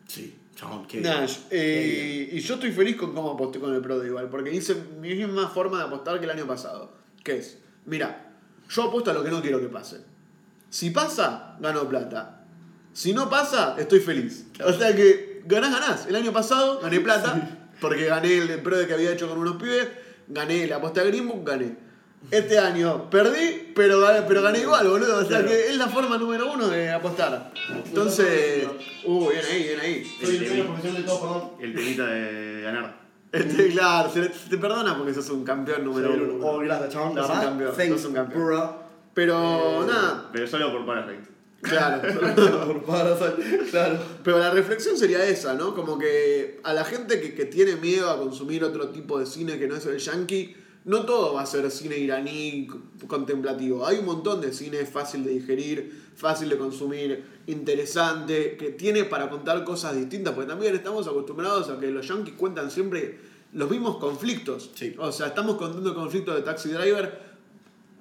sí, 0.07 0.35
chabón, 0.55 0.87
qué 0.87 1.01
Nah, 1.01 1.21
bien. 1.23 1.27
Qué 1.49 2.27
eh, 2.29 2.29
y 2.33 2.41
yo 2.41 2.55
estoy 2.57 2.73
feliz 2.73 2.97
con 2.97 3.15
cómo 3.15 3.31
aposté 3.31 3.59
con 3.59 3.75
el 3.75 3.81
Pro 3.81 3.99
de 3.99 4.09
igual, 4.09 4.29
porque 4.29 4.53
hice 4.55 4.75
mi 5.01 5.15
misma 5.15 5.49
forma 5.49 5.79
de 5.79 5.85
apostar 5.85 6.19
que 6.19 6.27
el 6.27 6.31
año 6.31 6.47
pasado. 6.47 6.93
Que 7.25 7.39
es, 7.39 7.57
mira, 7.87 8.35
yo 8.69 8.83
apuesto 8.83 9.11
a 9.11 9.15
lo 9.15 9.25
que 9.25 9.31
no 9.31 9.41
quiero 9.41 9.59
que 9.63 9.69
pase. 9.69 10.03
Si 10.71 10.91
pasa, 10.91 11.57
gano 11.61 11.89
plata. 11.89 12.45
Si 12.93 13.13
no 13.13 13.29
pasa, 13.29 13.77
estoy 13.79 14.01
feliz. 14.01 14.47
O 14.65 14.73
sea 14.73 14.95
que 14.95 15.43
ganás, 15.47 15.73
ganás. 15.73 16.07
El 16.07 16.17
año 16.17 16.33
pasado 16.33 16.81
gané 16.81 17.01
plata, 17.01 17.69
porque 17.81 18.07
gané 18.07 18.39
el 18.39 18.63
Pro 18.63 18.79
de 18.79 18.87
que 18.87 18.95
había 18.95 19.13
hecho 19.13 19.29
con 19.29 19.39
unos 19.39 19.57
pibes, 19.57 19.89
gané 20.29 20.67
la 20.67 20.77
apuesta 20.77 21.03
de 21.03 21.11
Green 21.11 21.29
Book, 21.29 21.45
gané. 21.45 21.77
Este 22.31 22.59
año 22.59 23.09
perdí, 23.09 23.73
pero 23.75 24.01
gané, 24.01 24.23
pero 24.29 24.43
gané 24.43 24.61
igual, 24.61 24.87
boludo. 24.89 25.17
O 25.19 25.21
sea 25.21 25.39
Claro. 25.39 25.49
que 25.49 25.69
es 25.69 25.77
la 25.77 25.89
forma 25.89 26.19
número 26.19 26.53
uno 26.53 26.69
de 26.69 26.91
apostar. 26.91 27.53
Entonces, 27.85 28.67
uh, 29.07 29.29
bien 29.31 29.43
ahí, 29.51 29.63
bien 29.63 29.81
ahí. 29.81 30.05
Soy 30.23 30.37
el 30.37 30.65
profesional 30.67 31.03
de 31.03 31.09
todo, 31.09 31.21
perdón. 31.21 31.51
El 31.61 31.75
temita 31.75 32.07
de 32.07 32.61
ganar. 32.63 33.01
Este, 33.33 33.69
claro, 33.69 34.11
se, 34.13 34.23
te 34.29 34.59
perdona 34.59 34.99
porque 34.99 35.15
sos 35.15 35.31
un 35.31 35.45
campeón 35.45 35.85
número 35.85 36.13
el 36.13 36.23
uno. 36.23 36.47
Oh, 36.47 36.59
gracias, 36.59 36.91
chabón. 36.93 37.15
Sos 37.17 37.31
un 37.31 37.41
campeón, 37.41 37.73
thanks, 37.77 37.97
sos 37.97 38.05
un 38.11 38.15
campeón. 38.15 38.45
bro. 38.45 38.90
Pero 39.21 39.85
nada, 39.87 40.31
Pero 40.33 40.47
solo 40.47 40.73
por 40.73 40.87
Parasite. 40.87 41.29
Claro. 41.61 42.01
por 42.67 42.85
Parasite, 42.85 43.67
claro. 43.71 43.99
Pero 44.25 44.39
la 44.39 44.51
reflexión 44.51 44.97
sería 44.97 45.23
esa, 45.27 45.53
¿no? 45.53 45.75
Como 45.75 45.99
que 45.99 46.59
a 46.65 46.73
la 46.73 46.87
gente 46.87 47.21
que, 47.21 47.35
que 47.35 47.45
tiene 47.45 47.77
miedo 47.77 48.09
a 48.09 48.17
consumir 48.17 48.65
otro 48.65 48.89
tipo 48.89 49.19
de 49.19 49.27
cine 49.27 49.59
que 49.59 49.69
no 49.69 49.77
es 49.77 49.85
el 49.85 49.99
yankee, 49.99 50.57
no 50.87 51.05
todo 51.05 51.35
va 51.35 51.43
a 51.43 51.47
ser 51.47 51.71
cine 51.71 51.99
iraní 51.99 52.67
contemplativo. 53.07 53.87
Hay 53.87 53.99
un 53.99 54.07
montón 54.07 54.41
de 54.41 54.55
cine 54.55 54.87
fácil 54.87 55.23
de 55.23 55.33
digerir, 55.33 56.13
fácil 56.17 56.49
de 56.49 56.57
consumir, 56.57 57.23
interesante, 57.47 58.57
que 58.57 58.71
tiene 58.71 59.05
para 59.05 59.29
contar 59.29 59.63
cosas 59.65 59.97
distintas, 59.97 60.33
porque 60.33 60.49
también 60.49 60.75
estamos 60.75 61.07
acostumbrados 61.07 61.69
a 61.69 61.79
que 61.79 61.91
los 61.91 62.09
yankees 62.09 62.37
cuentan 62.39 62.71
siempre 62.71 63.19
los 63.53 63.71
mismos 63.71 63.99
conflictos. 63.99 64.71
Sí. 64.75 64.95
O 64.99 65.13
sea, 65.13 65.27
estamos 65.27 65.57
contando 65.57 65.91
el 65.91 65.95
conflicto 65.95 66.35
de 66.35 66.41
Taxi 66.41 66.71
Driver 66.71 67.30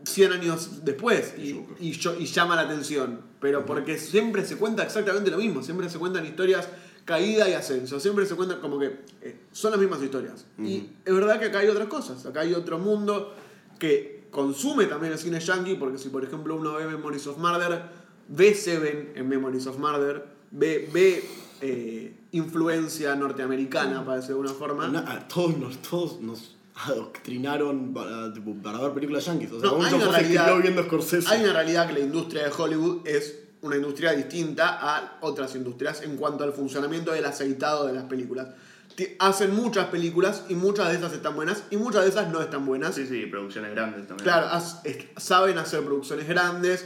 100 0.03 0.31
años 0.33 0.85
después 0.85 1.33
y, 1.37 1.59
y, 1.79 1.91
yo- 1.91 2.15
y 2.19 2.25
llama 2.25 2.55
la 2.55 2.61
atención. 2.63 3.21
Pero 3.39 3.65
porque 3.65 3.97
siempre 3.97 4.45
se 4.45 4.57
cuenta 4.57 4.83
exactamente 4.83 5.31
lo 5.31 5.37
mismo, 5.37 5.61
siempre 5.63 5.89
se 5.89 5.97
cuentan 5.99 6.25
historias 6.25 6.67
caída 7.05 7.49
y 7.49 7.53
ascenso, 7.53 7.99
siempre 7.99 8.25
se 8.25 8.35
cuentan 8.35 8.59
como 8.61 8.77
que 8.77 8.99
eh, 9.21 9.39
son 9.51 9.71
las 9.71 9.79
mismas 9.79 10.01
historias. 10.03 10.45
Y 10.59 10.89
es 11.05 11.13
verdad 11.13 11.39
que 11.39 11.45
acá 11.45 11.59
hay 11.59 11.67
otras 11.67 11.87
cosas, 11.87 12.25
acá 12.25 12.41
hay 12.41 12.53
otro 12.53 12.77
mundo 12.77 13.33
que 13.79 14.27
consume 14.29 14.85
también 14.85 15.13
el 15.13 15.19
cine 15.19 15.39
yankee, 15.39 15.75
porque 15.75 15.97
si 15.97 16.09
por 16.09 16.23
ejemplo 16.23 16.55
uno 16.55 16.73
ve 16.75 16.85
Memories 16.85 17.25
of 17.27 17.37
Murder, 17.37 17.81
ve 18.27 18.53
Seven 18.53 19.13
en 19.15 19.27
Memories 19.27 19.65
of 19.65 19.77
Murder, 19.79 20.23
ve, 20.51 20.87
ve 20.93 21.23
eh, 21.61 22.13
influencia 22.31 23.15
norteamericana, 23.15 24.05
para 24.05 24.17
decirlo 24.17 24.43
de 24.43 24.49
alguna 24.49 24.59
forma. 24.59 24.99
A 25.11 25.27
todos 25.27 25.57
nos, 25.57 25.77
todos 25.81 26.21
nos 26.21 26.55
adoctrinaron 26.85 27.93
para, 27.93 28.33
tipo, 28.33 28.53
para 28.61 28.79
ver 28.79 28.91
películas 28.93 29.25
yankees. 29.25 29.51
O 29.51 29.59
sea, 29.59 29.69
No, 29.71 29.83
hay 29.83 29.93
una 29.93 30.07
realidad- 30.11 30.57
viendo 30.61 30.83
Scorsese. 30.83 31.27
Hay 31.29 31.43
una 31.43 31.53
realidad 31.53 31.87
que 31.87 31.93
la 31.93 31.99
industria 31.99 32.43
de 32.45 32.51
Hollywood 32.57 33.07
es 33.07 33.39
una 33.61 33.75
industria 33.75 34.13
distinta 34.13 34.77
a 34.81 35.17
otras 35.21 35.53
industrias 35.55 36.01
en 36.03 36.15
cuanto 36.15 36.43
al 36.43 36.53
funcionamiento 36.53 37.11
del 37.11 37.25
aceitado 37.25 37.87
de 37.87 37.93
las 37.93 38.03
películas. 38.05 38.47
Hacen 39.19 39.55
muchas 39.55 39.87
películas 39.87 40.43
y 40.49 40.55
muchas 40.55 40.89
de 40.89 40.95
esas 40.97 41.13
están 41.13 41.35
buenas 41.35 41.63
y 41.69 41.77
muchas 41.77 42.03
de 42.03 42.09
esas 42.09 42.29
no 42.31 42.41
están 42.41 42.65
buenas. 42.65 42.95
Sí, 42.95 43.05
sí, 43.07 43.25
producciones 43.27 43.71
grandes 43.71 44.07
también. 44.07 44.23
Claro, 44.25 44.47
es- 44.83 45.05
saben 45.17 45.57
hacer 45.57 45.81
producciones 45.83 46.27
grandes. 46.27 46.85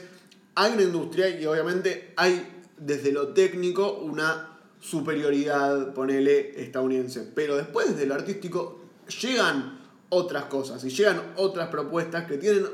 Hay 0.56 0.74
una 0.74 0.84
industria 0.84 1.30
y 1.30 1.46
obviamente 1.46 2.14
hay 2.16 2.62
desde 2.78 3.12
lo 3.12 3.30
técnico 3.30 3.94
una 4.00 4.50
superioridad, 4.80 5.94
ponele, 5.94 6.62
estadounidense. 6.62 7.28
Pero 7.34 7.56
después 7.56 7.90
desde 7.92 8.06
lo 8.06 8.14
artístico 8.16 8.80
llegan 9.22 9.80
otras 10.14 10.46
cosas 10.46 10.84
y 10.84 10.90
llegan 10.90 11.22
otras 11.38 11.70
propuestas 11.70 12.26
que 12.26 12.38
tienen 12.38 12.66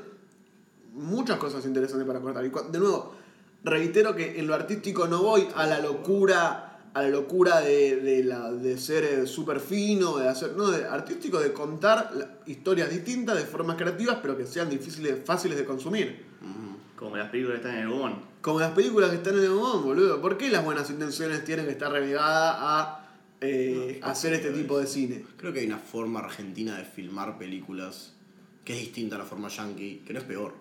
muchas 0.94 1.38
cosas 1.38 1.66
interesantes 1.66 2.08
para 2.08 2.20
cortar. 2.20 2.46
Y 2.46 2.50
de 2.72 2.80
nuevo, 2.80 3.16
reitero 3.64 4.16
que 4.16 4.40
en 4.40 4.48
lo 4.48 4.54
artístico 4.54 5.08
no 5.08 5.24
voy 5.24 5.48
a 5.56 5.66
la 5.66 5.80
locura 5.80 6.66
a 6.94 7.04
la 7.04 7.10
locura 7.10 7.62
de, 7.62 7.98
de, 7.98 8.24
la, 8.24 8.52
de 8.52 8.78
ser 8.78 9.28
súper 9.28 9.60
fino, 9.60 10.18
de 10.18 10.28
hacer. 10.28 10.56
No, 10.56 10.72
de 10.72 10.86
artístico, 10.86 11.40
de 11.40 11.54
contar 11.54 12.40
historias 12.48 12.90
distintas, 12.90 13.38
de 13.38 13.44
formas 13.44 13.78
creativas, 13.78 14.18
pero 14.22 14.36
que 14.36 14.46
sean 14.46 14.70
difíciles, 14.70 15.20
fáciles 15.24 15.58
de 15.58 15.66
consumir. 15.66 16.26
Como 16.96 17.16
las 17.16 17.30
películas 17.30 17.60
que 17.60 17.68
están 17.68 17.78
en 17.78 17.84
el 17.84 17.90
Gomón. 17.90 18.16
Como 18.42 18.60
las 18.60 18.72
películas 18.72 19.10
que 19.12 19.18
están 19.18 19.36
en 19.36 19.44
el 19.44 19.50
momento, 19.52 19.82
boludo. 19.84 20.22
¿Por 20.22 20.38
qué 20.38 20.50
las 20.50 20.66
buenas 20.66 20.90
intenciones 20.90 21.46
tienen 21.46 21.66
que 21.66 21.72
estar 21.72 21.92
renegadas 21.92 22.56
a 22.60 22.99
eh, 23.42 24.00
hacer 24.04 24.34
este 24.34 24.52
tipo 24.52 24.78
de 24.80 24.88
cine? 24.88 25.24
Creo 25.38 25.54
que 25.54 25.60
hay 25.62 25.66
una 25.66 25.78
forma 25.78 26.20
argentina 26.20 26.78
de 26.78 26.84
filmar 26.86 27.38
películas 27.38 28.14
que 28.66 28.74
es 28.74 28.80
distinta 28.80 29.16
a 29.16 29.20
la 29.20 29.26
forma 29.26 29.48
yankee, 29.50 30.04
que 30.06 30.14
no 30.14 30.20
es 30.20 30.26
peor. 30.26 30.54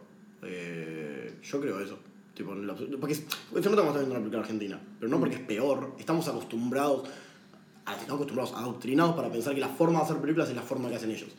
Eh, 0.42 1.34
yo 1.42 1.60
creo 1.60 1.80
eso. 1.80 1.98
Tipo, 2.34 2.52
en 2.52 2.70
absoluto- 2.70 2.98
porque, 3.00 3.14
se 3.16 3.22
nota 3.22 3.60
estás 3.60 3.72
viendo 3.82 4.04
una 4.10 4.18
película 4.20 4.40
argentina, 4.40 4.80
pero 5.00 5.10
no 5.10 5.18
porque 5.18 5.34
es 5.34 5.40
peor. 5.40 5.94
Estamos 5.98 6.28
acostumbrados, 6.28 7.08
a, 7.84 7.96
no 8.06 8.14
acostumbrados, 8.14 8.52
adoctrinados 8.54 9.16
para 9.16 9.30
pensar 9.30 9.54
que 9.54 9.60
la 9.60 9.68
forma 9.68 9.98
de 9.98 10.04
hacer 10.04 10.18
películas 10.18 10.48
es 10.48 10.54
la 10.56 10.62
forma 10.62 10.88
que 10.88 10.96
hacen 10.96 11.10
ellos. 11.10 11.30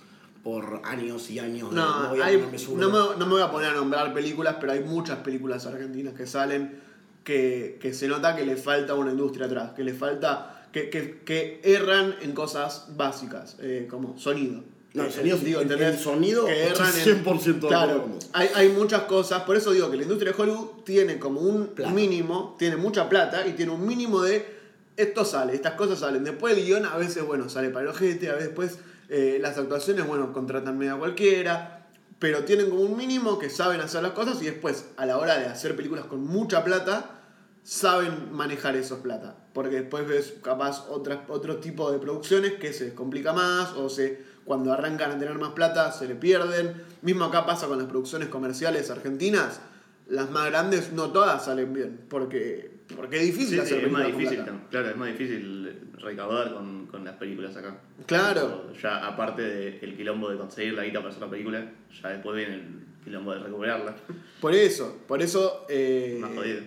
Por 0.43 0.81
años 0.85 1.29
y 1.31 1.39
años 1.39 1.71
No, 1.71 2.09
voy 2.09 2.21
a 2.21 2.25
hay- 2.25 2.37
no, 2.37 2.89
me, 2.89 3.17
no 3.17 3.25
me 3.25 3.31
voy 3.33 3.41
a 3.41 3.51
poner 3.51 3.69
a 3.71 3.73
nombrar 3.75 4.13
películas, 4.13 4.55
pero 4.59 4.71
hay 4.73 4.81
muchas 4.83 5.19
películas 5.19 5.65
argentinas 5.65 6.13
que 6.13 6.27
salen 6.27 6.79
que, 7.23 7.77
que 7.81 7.93
se 7.93 8.07
nota 8.07 8.35
que 8.35 8.45
le 8.45 8.55
falta 8.57 8.93
una 8.95 9.11
industria 9.11 9.45
atrás, 9.47 9.71
que 9.71 9.83
le 9.83 9.93
falta. 9.93 10.58
Que, 10.71 10.89
que, 10.89 11.21
que 11.25 11.61
erran 11.63 12.15
en 12.21 12.33
cosas 12.33 12.87
básicas, 12.95 13.55
eh, 13.59 13.87
como 13.89 14.17
sonido. 14.17 14.63
No, 14.93 15.03
el 15.03 15.09
Eh, 15.09 15.11
sonido- 15.13 15.37
digo, 15.37 15.59
el- 15.61 15.71
el 15.71 15.97
sonido, 15.99 16.45
que 16.45 16.63
erran 16.67 16.87
en- 16.87 17.03
100% 17.23 17.61
de 17.61 17.67
Claro, 17.67 18.09
hay, 18.33 18.49
hay 18.55 18.69
muchas 18.69 19.03
cosas, 19.03 19.43
por 19.43 19.55
eso 19.55 19.71
digo 19.71 19.89
que 19.91 19.97
la 19.97 20.03
industria 20.03 20.31
de 20.33 20.41
Hollywood 20.41 20.83
tiene 20.83 21.19
como 21.19 21.41
un 21.41 21.67
Plata. 21.67 21.91
mínimo, 21.93 22.55
tiene 22.57 22.75
mucha 22.77 23.07
plata 23.09 23.45
y 23.47 23.53
tiene 23.53 23.71
un 23.71 23.85
mínimo 23.85 24.21
de 24.21 24.57
esto 24.97 25.23
sale, 25.25 25.53
estas 25.53 25.73
cosas 25.75 25.99
salen. 25.99 26.23
Después 26.23 26.57
el 26.57 26.65
guion 26.65 26.85
a 26.85 26.97
veces, 26.97 27.23
bueno, 27.25 27.49
sale 27.49 27.69
para 27.69 27.83
el 27.83 27.91
ojete, 27.91 28.29
a 28.29 28.33
veces 28.33 28.47
después 28.47 28.79
eh, 29.09 29.39
las 29.41 29.57
actuaciones, 29.57 30.05
bueno, 30.05 30.33
contratan 30.33 30.77
medio 30.77 30.95
a 30.95 30.99
cualquiera, 30.99 31.87
pero 32.19 32.43
tienen 32.43 32.69
como 32.69 32.81
un 32.81 32.97
mínimo 32.97 33.39
que 33.39 33.49
saben 33.49 33.79
hacer 33.81 34.03
las 34.03 34.11
cosas 34.11 34.41
y 34.41 34.45
después 34.45 34.85
a 34.97 35.05
la 35.05 35.17
hora 35.17 35.37
de 35.39 35.45
hacer 35.45 35.75
películas 35.75 36.05
con 36.05 36.21
mucha 36.25 36.63
plata, 36.63 37.18
saben 37.63 38.31
manejar 38.31 38.75
esos 38.75 38.99
plata. 38.99 39.35
Porque 39.53 39.75
después 39.81 40.07
ves 40.07 40.33
capaz 40.43 40.87
otras, 40.89 41.19
otro 41.27 41.57
tipo 41.57 41.91
de 41.91 41.99
producciones 41.99 42.53
que 42.53 42.73
se 42.73 42.93
complica 42.93 43.33
más 43.33 43.73
o 43.73 43.89
se, 43.89 44.21
cuando 44.45 44.71
arrancan 44.73 45.11
a 45.11 45.17
tener 45.19 45.37
más 45.37 45.51
plata 45.51 45.91
se 45.91 46.07
le 46.07 46.15
pierden. 46.15 46.73
Mismo 47.01 47.25
acá 47.25 47.45
pasa 47.45 47.67
con 47.67 47.77
las 47.77 47.87
producciones 47.87 48.29
comerciales 48.29 48.89
argentinas. 48.89 49.61
Las 50.07 50.31
más 50.31 50.47
grandes 50.47 50.91
no 50.93 51.11
todas 51.11 51.45
salen 51.45 51.73
bien. 51.73 51.99
Porque, 52.09 52.79
porque 52.95 53.17
es 53.17 53.23
difícil 53.23 53.55
Sí, 53.55 53.59
hacer 53.59 53.79
sí, 53.81 53.85
es 53.85 53.91
más 53.91 54.07
difícil, 54.07 54.37
plata. 54.37 54.53
claro, 54.71 54.89
es 54.89 54.97
más 54.97 55.07
difícil 55.09 55.91
recaudar 55.99 56.53
con, 56.53 56.87
con 56.87 57.03
las 57.05 57.15
películas 57.17 57.55
acá. 57.57 57.77
Claro. 58.05 58.71
Ya 58.81 59.05
aparte 59.05 59.41
del 59.43 59.95
quilombo 59.97 60.29
de 60.31 60.37
conseguir 60.37 60.73
la 60.73 60.83
guita 60.83 60.99
para 60.99 61.09
hacer 61.09 61.21
la 61.21 61.29
película, 61.29 61.71
ya 62.01 62.09
después 62.09 62.35
viene 62.35 62.55
el 62.55 62.85
quilombo 63.03 63.33
de 63.33 63.39
recuperarla. 63.39 63.95
Por 64.41 64.55
eso, 64.55 64.97
por 65.07 65.21
eso 65.21 65.65
eh, 65.69 66.17
Más 66.21 66.31
jodido. 66.33 66.61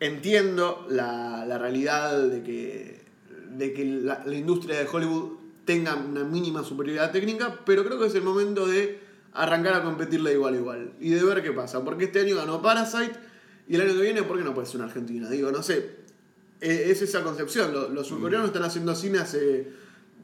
Entiendo 0.00 0.86
la, 0.88 1.44
la 1.46 1.58
realidad 1.58 2.18
de 2.22 2.42
que, 2.42 3.02
de 3.56 3.72
que 3.72 3.84
la, 3.84 4.22
la 4.24 4.34
industria 4.34 4.78
de 4.78 4.86
Hollywood 4.86 5.38
tenga 5.64 5.96
una 5.96 6.24
mínima 6.24 6.64
superioridad 6.64 7.12
técnica, 7.12 7.60
pero 7.66 7.84
creo 7.84 7.98
que 7.98 8.06
es 8.06 8.14
el 8.14 8.22
momento 8.22 8.66
de 8.66 9.00
arrancar 9.34 9.74
a 9.74 9.82
competirle 9.82 10.32
igual 10.32 10.54
a 10.54 10.56
igual 10.56 10.92
y 11.00 11.10
de 11.10 11.22
ver 11.22 11.42
qué 11.42 11.52
pasa. 11.52 11.84
Porque 11.84 12.04
este 12.04 12.20
año 12.20 12.36
ganó 12.36 12.62
Parasite 12.62 13.12
y 13.68 13.74
el 13.74 13.82
año 13.82 13.94
que 13.94 14.02
viene, 14.02 14.22
¿por 14.22 14.38
qué 14.38 14.44
no 14.44 14.54
puede 14.54 14.66
ser 14.66 14.76
una 14.76 14.86
Argentina? 14.86 15.28
Digo, 15.28 15.50
no 15.52 15.62
sé, 15.62 15.96
e- 16.60 16.90
es 16.90 17.02
esa 17.02 17.22
concepción. 17.22 17.72
Los, 17.72 17.90
los 17.90 18.06
surcoreanos 18.06 18.48
están 18.48 18.62
haciendo 18.62 18.94
cine 18.94 19.18
hace 19.18 19.68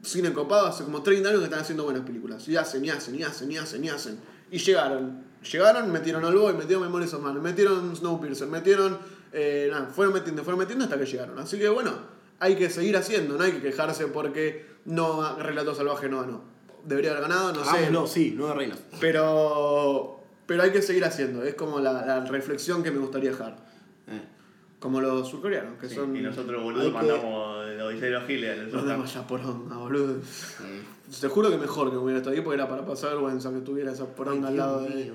cine 0.05 0.33
copado 0.33 0.67
hace 0.67 0.83
como 0.83 1.01
30 1.01 1.29
años 1.29 1.39
que 1.41 1.45
están 1.45 1.61
haciendo 1.61 1.83
buenas 1.83 2.03
películas. 2.03 2.47
Y 2.47 2.55
hacen, 2.55 2.85
y 2.85 2.89
hacen, 2.89 3.15
y 3.15 3.23
hacen, 3.23 3.51
y 3.51 3.57
hacen, 3.57 3.83
y 3.83 3.89
hacen. 3.89 4.19
Y 4.51 4.57
llegaron. 4.57 5.23
Llegaron, 5.51 5.91
metieron 5.91 6.25
al 6.25 6.35
Boy, 6.35 6.53
metieron 6.53 6.83
Memories 6.83 7.13
of 7.13 7.21
Man, 7.21 7.41
metieron 7.41 7.95
Snowpiercer, 7.95 8.47
metieron... 8.47 8.97
eh, 9.35 9.67
nada, 9.71 9.87
fueron 9.87 10.13
metiendo, 10.13 10.43
fueron 10.43 10.59
metiendo 10.59 10.85
hasta 10.85 10.97
que 10.97 11.05
llegaron. 11.05 11.37
Así 11.37 11.59
que 11.59 11.69
bueno, 11.69 11.91
hay 12.39 12.55
que 12.55 12.69
seguir 12.69 12.95
haciendo, 12.97 13.37
no 13.37 13.43
hay 13.43 13.51
que 13.51 13.61
quejarse 13.61 14.07
porque 14.07 14.65
no 14.85 15.37
Relato 15.37 15.75
Salvaje 15.75 16.09
no 16.09 16.21
ganó. 16.21 16.41
Debería 16.83 17.11
haber 17.11 17.23
ganado, 17.23 17.51
no 17.53 17.63
sé. 17.65 17.85
Ah, 17.87 17.89
no, 17.91 18.07
sí, 18.07 18.33
nueve 18.37 18.53
reinas. 18.55 18.79
Pero, 19.01 20.19
pero 20.45 20.63
hay 20.63 20.71
que 20.71 20.81
seguir 20.81 21.03
haciendo. 21.05 21.43
Es 21.43 21.55
como 21.55 21.79
la, 21.79 22.05
la 22.05 22.25
reflexión 22.25 22.83
que 22.83 22.91
me 22.91 22.99
gustaría 22.99 23.31
dejar. 23.31 23.55
Eh. 24.07 24.21
Como 24.79 25.01
los 25.01 25.27
surcoreanos, 25.27 25.79
que 25.79 25.89
Sí, 25.89 25.95
son... 25.95 26.15
Y 26.15 26.21
nosotros, 26.21 26.61
boludo, 26.61 26.85
que- 26.85 26.91
mandamos 26.91 27.65
Odisea 27.85 28.05
de 28.05 28.11
los 28.11 28.23
Giles 28.27 28.51
al 28.51 28.65
Nos 28.65 28.73
Oscar. 28.75 28.87
damos 28.87 29.13
ya 29.13 29.25
poronga, 29.27 29.77
boludo. 29.77 30.13
Mm. 30.15 31.11
Te 31.21 31.27
juro 31.27 31.49
que 31.49 31.57
mejor 31.57 31.89
que 31.91 31.97
hubiera 31.97 32.17
estado 32.19 32.35
ahí 32.35 32.41
porque 32.41 32.55
era 32.55 32.67
para 32.69 32.85
pasar 32.85 33.11
vergüenza 33.11 33.51
que 33.51 33.59
tuviera 33.61 33.91
esa 33.91 34.05
poronga 34.05 34.47
Ay, 34.49 34.53
al 34.53 34.57
lado 34.57 34.81
de. 34.81 34.89
mío. 34.95 35.13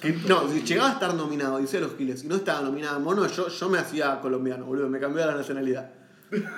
Que- 0.00 0.12
no, 0.28 0.48
si 0.48 0.62
llegaba 0.62 0.90
a 0.90 0.92
estar 0.94 1.14
nominado, 1.14 1.58
dice 1.58 1.80
los 1.80 1.96
Giles, 1.96 2.24
y 2.24 2.28
no 2.28 2.36
estaba 2.36 2.60
nominada 2.62 2.98
mono, 2.98 3.26
yo, 3.26 3.48
yo 3.48 3.68
me 3.68 3.78
hacía 3.78 4.20
colombiano, 4.20 4.64
boludo, 4.66 4.88
me 4.88 4.98
cambió 4.98 5.24
la 5.26 5.34
nacionalidad. 5.34 5.90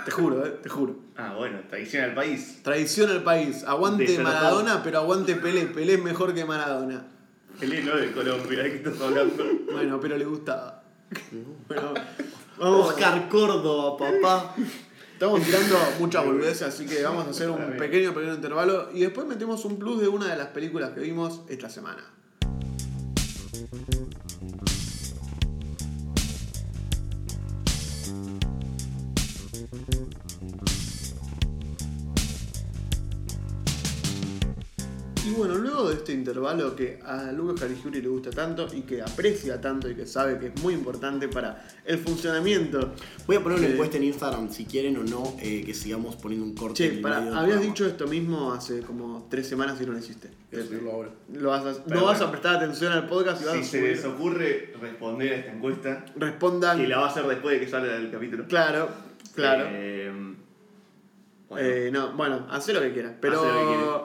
Te 0.04 0.10
juro, 0.12 0.46
eh, 0.46 0.50
te 0.62 0.68
juro. 0.68 0.96
Ah, 1.16 1.34
bueno, 1.36 1.58
traición 1.68 2.04
al 2.04 2.14
país. 2.14 2.60
Tradición 2.62 3.10
al 3.10 3.24
país, 3.24 3.64
aguante. 3.64 4.18
Maradona, 4.20 4.82
pero 4.84 4.98
aguante 5.00 5.34
Pelé, 5.34 5.66
Pelé 5.66 5.94
es 5.94 6.02
mejor 6.02 6.32
que 6.32 6.44
Maradona. 6.44 7.06
El 7.60 7.84
no 7.84 7.96
de 7.96 8.12
Colombia, 8.12 8.62
¿de 8.62 8.70
qué 8.70 8.76
estás 8.76 9.00
hablando? 9.00 9.44
Bueno, 9.72 9.98
pero 10.00 10.16
le 10.16 10.24
gustaba. 10.24 10.82
Bueno, 11.68 11.92
vamos, 12.58 12.88
Oscar 12.90 13.28
Córdoba, 13.28 13.96
papá. 13.96 14.54
Estamos 15.12 15.42
tirando 15.42 15.76
muchas 16.00 16.24
boludeces, 16.24 16.62
así 16.62 16.86
que 16.86 17.02
vamos 17.02 17.26
a 17.26 17.30
hacer 17.30 17.48
un 17.50 17.76
pequeño, 17.76 18.12
pequeño 18.14 18.34
intervalo 18.34 18.90
y 18.92 19.00
después 19.00 19.26
metemos 19.26 19.64
un 19.64 19.78
plus 19.78 20.00
de 20.00 20.08
una 20.08 20.26
de 20.28 20.36
las 20.36 20.48
películas 20.48 20.90
que 20.90 21.00
vimos 21.00 21.42
esta 21.48 21.68
semana. 21.68 22.04
Thank 23.54 23.88
you. 23.88 23.93
Bueno, 35.36 35.54
luego 35.56 35.88
de 35.88 35.94
este 35.96 36.12
intervalo 36.12 36.74
que 36.76 36.98
a 37.04 37.30
Lucas 37.32 37.60
Caligiuri 37.60 38.00
le 38.02 38.08
gusta 38.08 38.30
tanto 38.30 38.66
y 38.72 38.82
que 38.82 39.02
aprecia 39.02 39.60
tanto 39.60 39.88
y 39.90 39.94
que 39.94 40.06
sabe 40.06 40.38
que 40.38 40.46
es 40.48 40.62
muy 40.62 40.74
importante 40.74 41.28
para 41.28 41.64
el 41.84 41.98
funcionamiento. 41.98 42.92
Voy 43.26 43.36
a 43.36 43.42
poner 43.42 43.58
una 43.58 43.68
Eh, 43.68 43.72
encuesta 43.72 43.96
en 43.96 44.04
Instagram 44.04 44.50
si 44.50 44.64
quieren 44.64 44.96
o 44.96 45.04
no 45.04 45.36
eh, 45.40 45.62
que 45.64 45.74
sigamos 45.74 46.16
poniendo 46.16 46.46
un 46.46 46.54
corte. 46.54 46.74
Che, 46.76 46.98
para, 47.00 47.16
habías 47.18 47.34
programa. 47.34 47.60
dicho 47.62 47.86
esto 47.86 48.06
mismo 48.06 48.52
hace 48.52 48.80
como 48.80 49.26
tres 49.30 49.46
semanas 49.48 49.80
y 49.80 49.86
no 49.86 49.92
lo 49.92 49.98
hiciste. 49.98 50.30
Ahora. 50.90 51.10
Lo 51.32 51.50
vas 51.50 51.64
a- 51.64 51.82
no 51.86 52.04
vas 52.04 52.18
bueno. 52.18 52.24
a 52.26 52.30
prestar 52.30 52.56
atención 52.56 52.92
al 52.92 53.08
podcast 53.08 53.42
y 53.42 53.44
vas 53.44 53.54
Si 53.54 53.60
a 53.60 53.64
se 53.64 53.78
subir. 53.78 53.90
les 53.90 54.04
ocurre 54.04 54.74
responder 54.80 55.32
a 55.32 55.36
esta 55.36 55.52
encuesta, 55.52 56.04
Respondan. 56.16 56.78
que 56.78 56.86
la 56.86 56.98
va 56.98 57.06
a 57.06 57.10
hacer 57.10 57.26
después 57.26 57.58
de 57.58 57.64
que 57.64 57.70
salga 57.70 57.96
el 57.96 58.10
capítulo. 58.10 58.46
Claro, 58.46 58.88
claro. 59.34 59.64
Eh, 59.68 60.12
bueno, 61.48 61.66
Eh, 61.68 61.90
no, 61.92 62.12
bueno, 62.16 62.46
hacé 62.50 62.72
lo 62.72 62.80
que 62.80 62.92
quieras. 62.92 63.12
Pero 63.20 63.40
Hacé 63.40 63.48
lo 63.52 63.58
que 63.60 63.66
quieras. 63.66 64.00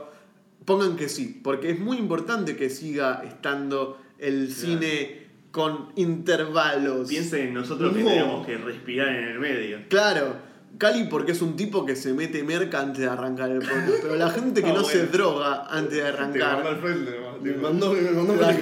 Pongan 0.70 0.96
que 0.96 1.10
sí, 1.10 1.42
porque 1.44 1.72
es 1.72 1.80
muy 1.80 1.98
importante 1.98 2.56
que 2.56 2.70
siga 2.70 3.24
estando 3.28 3.98
el 4.20 4.48
Claro. 4.48 4.62
cine 4.62 5.28
con 5.52 5.90
intervalos. 5.96 7.10
piensen 7.10 7.48
en 7.48 7.54
nosotros 7.56 7.94
que 7.94 8.04
No. 8.04 8.10
tenemos 8.10 8.46
que 8.46 8.58
respirar 8.58 9.08
en 9.10 9.24
el 9.30 9.40
medio. 9.40 9.80
Claro. 9.90 10.48
Cali 10.78 11.06
porque 11.06 11.32
es 11.32 11.42
un 11.42 11.56
tipo 11.56 11.84
que 11.86 11.96
se 11.96 12.14
mete 12.14 12.44
merca 12.44 12.80
antes 12.80 13.00
de 13.00 13.08
arrancar 13.10 13.50
el 13.50 13.58
podcast, 13.60 14.02
pero 14.04 14.16
la 14.16 14.30
gente 14.30 14.62
que 14.62 14.70
Ah, 14.70 14.74
no 14.74 14.84
se 14.84 15.08
droga 15.08 15.66
antes 15.68 15.96
de 15.98 16.04
Te 16.04 16.12
mandó 16.12 16.46
arrancar, 16.46 16.80
frente, 16.80 17.12
mandó, 17.60 17.94
mandó 18.16 18.36
la, 18.36 18.54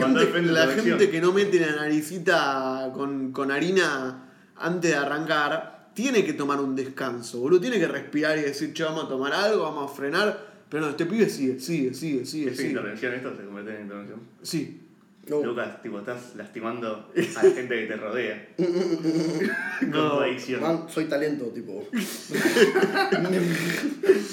frente 0.68 0.82
gente 0.82 1.10
que 1.12 1.20
no 1.22 1.34
mete 1.34 1.60
la 1.60 1.76
naricita 1.76 2.92
con, 2.96 3.34
con 3.34 3.52
harina 3.52 4.24
antes 4.56 4.92
de 4.92 4.98
arrancar, 4.98 5.90
tiene 5.94 6.24
que 6.24 6.32
tomar 6.34 6.60
un 6.62 6.76
descanso, 6.76 7.40
boludo. 7.40 7.60
Tiene 7.60 7.78
que 7.78 7.88
respirar 7.88 8.38
y 8.38 8.42
decir, 8.42 8.72
che, 8.74 8.84
vamos 8.84 9.04
a 9.06 9.08
tomar 9.10 9.34
algo, 9.34 9.64
vamos 9.64 9.92
a 9.92 9.94
frenar. 9.94 10.47
Pero 10.70 10.90
este 10.90 11.06
pibe 11.06 11.30
sigue, 11.30 11.60
sigue, 11.60 11.94
sigue, 11.94 12.26
sigue, 12.26 12.52
¿Es 12.52 12.58
sigue. 12.58 12.70
intervención 12.70 13.14
esto? 13.14 13.36
¿Se 13.38 13.44
convierte 13.44 13.76
en 13.76 13.82
intervención? 13.84 14.20
Sí. 14.44 14.82
No. 15.28 15.44
Lucas, 15.44 15.82
tipo, 15.82 16.00
estás 16.00 16.36
lastimando 16.38 17.12
a 17.16 17.44
la 17.44 17.52
gente 17.52 17.82
que 17.82 17.86
te 17.88 17.96
rodea. 17.98 18.48
Con 18.58 19.90
No, 19.90 20.22
adicción. 20.22 20.62
Man, 20.62 20.86
soy 20.90 21.06
talento, 21.06 21.46
tipo. 21.48 21.86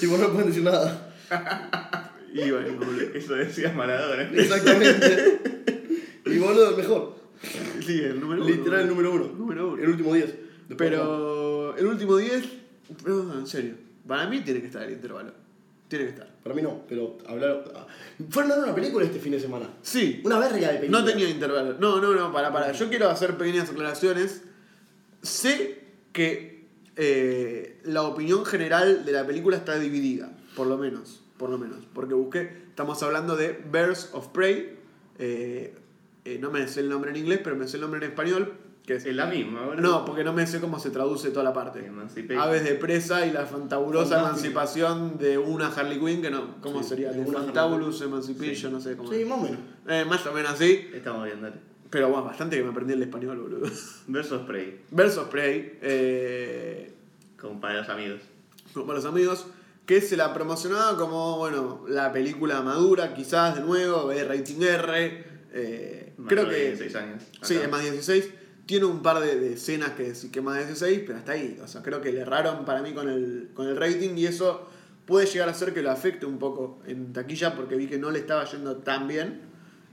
tipo, 0.01 0.16
no 0.18 0.32
pueden 0.32 0.49
decir 0.49 0.62
nada. 0.62 1.14
Y 2.32 2.51
bueno. 2.51 2.78
Eso 3.14 3.35
decía 3.35 3.72
Maradona. 3.72 4.22
Exactamente. 4.22 5.41
Y 6.26 6.39
boludo, 6.39 6.70
el 6.70 6.76
mejor. 6.76 7.16
Sí, 7.85 8.01
el 8.01 8.20
número 8.20 8.45
uno. 8.45 8.51
Literal, 8.55 8.80
el 8.82 8.89
número 8.89 9.12
uno. 9.12 9.32
Número 9.37 9.72
uno. 9.72 9.82
El 9.82 9.89
último 9.91 10.14
10. 10.14 10.26
Después 10.68 10.68
no. 10.68 10.76
Pero 10.78 11.76
el 11.76 11.87
último 11.87 12.16
10, 12.16 12.45
no, 13.07 13.39
en 13.41 13.47
serio, 13.47 13.74
para 14.07 14.28
mí 14.28 14.41
tiene 14.41 14.61
que 14.61 14.66
estar 14.66 14.82
el 14.85 14.93
intervalo. 14.93 15.32
Tiene 15.97 16.07
que 16.12 16.18
estar. 16.18 16.34
Para 16.42 16.57
mí 16.57 16.62
no, 16.62 16.82
pero 16.88 17.16
hablar. 17.28 17.64
ah, 17.76 17.86
Fueron 18.30 18.51
a 18.51 18.55
ver 18.57 18.64
una 18.64 18.74
película 18.74 19.05
este 19.05 19.20
fin 19.20 19.30
de 19.30 19.38
semana. 19.38 19.70
Sí, 19.82 20.20
Una 20.24 20.40
verga 20.40 20.72
de 20.72 20.78
película. 20.78 20.99
no 20.99 21.05
tenía 21.05 21.28
intervalo. 21.28 21.74
No, 21.78 22.01
no, 22.01 22.12
no, 22.14 22.32
para, 22.32 22.53
para. 22.53 22.72
Yo 22.72 22.88
quiero 22.88 23.09
hacer 23.09 23.36
pequeñas 23.36 23.70
aclaraciones. 23.70 24.42
Sé 25.22 25.84
que 26.12 26.64
eh, 26.97 27.80
la 27.84 28.03
opinión 28.03 28.45
general 28.45 29.05
de 29.05 29.12
la 29.12 29.24
película 29.24 29.57
está 29.57 29.78
dividida, 29.78 30.32
por 30.57 30.66
lo 30.66 30.76
menos. 30.78 31.22
Por 31.38 31.51
lo 31.51 31.59
menos. 31.59 31.86
Porque 31.95 32.14
busqué, 32.14 32.51
estamos 32.68 33.01
hablando 33.05 33.36
de 33.36 33.53
Birds 33.72 34.11
of 34.12 34.28
Prey. 34.28 34.76
eh, 35.18 35.74
eh, 36.24 36.38
no 36.40 36.51
me 36.51 36.66
sé 36.66 36.80
el 36.80 36.88
nombre 36.88 37.11
en 37.11 37.16
inglés, 37.18 37.40
pero 37.45 37.55
me 37.55 37.68
sé 37.68 37.76
el 37.76 37.82
nombre 37.82 38.05
en 38.05 38.11
español. 38.11 38.55
Que 38.87 38.97
es 38.97 39.07
Es 39.07 39.14
la 39.16 39.26
misma, 39.26 39.66
¿verdad? 39.66 39.82
No, 39.82 40.05
porque 40.05 40.24
no 40.24 40.32
me 40.35 40.47
sé 40.47 40.61
cómo 40.61 40.78
se 40.78 40.91
traduce 40.91 41.30
toda 41.30 41.43
la 41.45 41.53
parte. 41.55 41.85
Emancipation. 41.87 42.39
Aves 42.43 42.64
de 42.64 42.74
presa 42.74 43.24
y 43.26 43.32
la 43.32 43.47
fantabulosa 43.47 44.18
emancipación 44.20 45.16
de 45.18 45.39
una 45.39 45.68
Harley 45.68 45.99
Quinn, 45.99 46.20
que 46.20 46.30
no, 46.30 46.61
¿cómo 46.61 46.82
Sí, 46.82 46.91
sería? 46.91 47.11
de 47.11 47.20
una 47.20 47.41
Fantabulous 47.41 48.03
Emancipation, 48.03 48.72
no 48.72 48.80
sé 48.80 48.95
cómo. 48.97 49.11
Sí, 49.11 49.24
más 49.24 49.39
o 49.39 49.43
menos. 49.43 49.59
Eh, 49.89 50.05
más 50.07 50.26
o 50.26 50.32
menos 50.32 50.53
así. 50.53 50.91
Estamos 50.93 51.24
bien, 51.24 51.41
dale. 51.41 51.57
Pero 51.89 52.09
bueno, 52.09 52.24
bastante 52.24 52.57
que 52.59 52.62
me 52.64 52.70
aprendí 52.70 52.93
el 52.93 53.03
español, 53.03 53.39
boludo. 53.39 53.70
Versus 54.09 54.43
Prey, 54.43 54.80
Versus 54.91 55.24
Prey, 55.28 55.78
eh, 55.80 56.93
con 57.41 57.61
para 57.61 57.74
los 57.78 57.89
amigos. 57.89 58.20
como 58.74 58.93
los 58.93 59.05
amigos, 59.07 59.47
que 59.87 60.01
se 60.03 60.16
la 60.16 60.35
promocionaba 60.35 60.97
como, 60.99 61.39
bueno, 61.39 61.85
la 61.89 62.12
película 62.12 62.61
madura, 62.62 63.14
quizás 63.14 63.55
de 63.55 63.61
nuevo, 63.62 64.09
de 64.09 64.24
rating 64.24 64.61
R. 64.61 65.24
eh, 65.53 66.12
creo 66.26 66.43
Mayor 66.43 66.49
de 66.49 66.55
que. 66.57 66.66
16 66.68 66.97
años. 66.97 67.22
Sí, 67.43 67.55
Acá. 67.57 67.64
es 67.64 67.70
más 67.70 67.82
16. 67.82 68.30
Tiene 68.67 68.87
un 68.87 69.03
par 69.03 69.21
de, 69.21 69.39
de 69.39 69.53
escenas 69.55 69.91
que 69.91 70.15
sí 70.15 70.31
que 70.31 70.41
más 70.41 70.57
16, 70.59 71.03
pero 71.07 71.19
hasta 71.19 71.33
ahí. 71.33 71.59
O 71.62 71.69
sea, 71.69 71.83
creo 71.83 72.01
que 72.01 72.12
le 72.12 72.21
erraron 72.21 72.65
para 72.65 72.81
mí 72.83 72.93
con 72.93 73.09
el, 73.09 73.51
con 73.55 73.67
el 73.69 73.77
rating 73.77 74.17
y 74.17 74.27
eso 74.27 74.69
puede 75.07 75.27
llegar 75.27 75.49
a 75.51 75.55
ser 75.55 75.75
que 75.75 75.83
lo 75.83 75.91
afecte 75.91 76.25
un 76.25 76.39
poco 76.39 76.81
en 76.87 77.12
taquilla 77.12 77.55
porque 77.55 77.77
vi 77.77 77.87
que 77.87 77.99
no 77.99 78.11
le 78.11 78.21
estaba 78.21 78.45
yendo 78.45 78.77
tan 78.79 79.07
bien. 79.07 79.43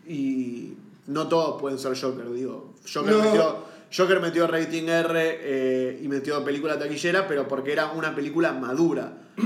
Y 0.07 0.73
no 1.07 1.27
todos 1.27 1.59
pueden 1.61 1.77
ser 1.79 1.99
Joker, 1.99 2.31
digo. 2.31 2.73
Joker, 2.91 3.11
No. 3.13 3.23
metió, 3.23 3.65
Joker 3.95 4.19
metió 4.21 4.47
rating 4.47 4.83
R 4.87 5.19
eh, 5.19 5.99
y 6.01 6.07
metió 6.07 6.43
película 6.45 6.79
taquillera, 6.79 7.27
pero 7.27 7.47
porque 7.47 7.73
era 7.73 7.91
una 7.91 8.15
película 8.15 8.53
madura. 8.53 9.17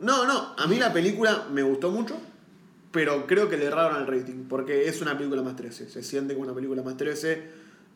No, 0.00 0.24
no, 0.26 0.54
a 0.56 0.66
mí 0.66 0.76
la 0.78 0.94
película 0.94 1.46
me 1.52 1.62
gustó 1.62 1.90
mucho, 1.90 2.16
pero 2.90 3.26
creo 3.26 3.50
que 3.50 3.58
le 3.58 3.66
erraron 3.66 3.96
al 3.96 4.06
rating, 4.06 4.44
porque 4.48 4.88
es 4.88 5.02
una 5.02 5.14
película 5.18 5.42
más 5.42 5.56
13, 5.56 5.90
se 5.90 6.02
siente 6.02 6.32
como 6.32 6.46
una 6.46 6.54
película 6.54 6.82
más 6.82 6.96
13, 6.96 7.42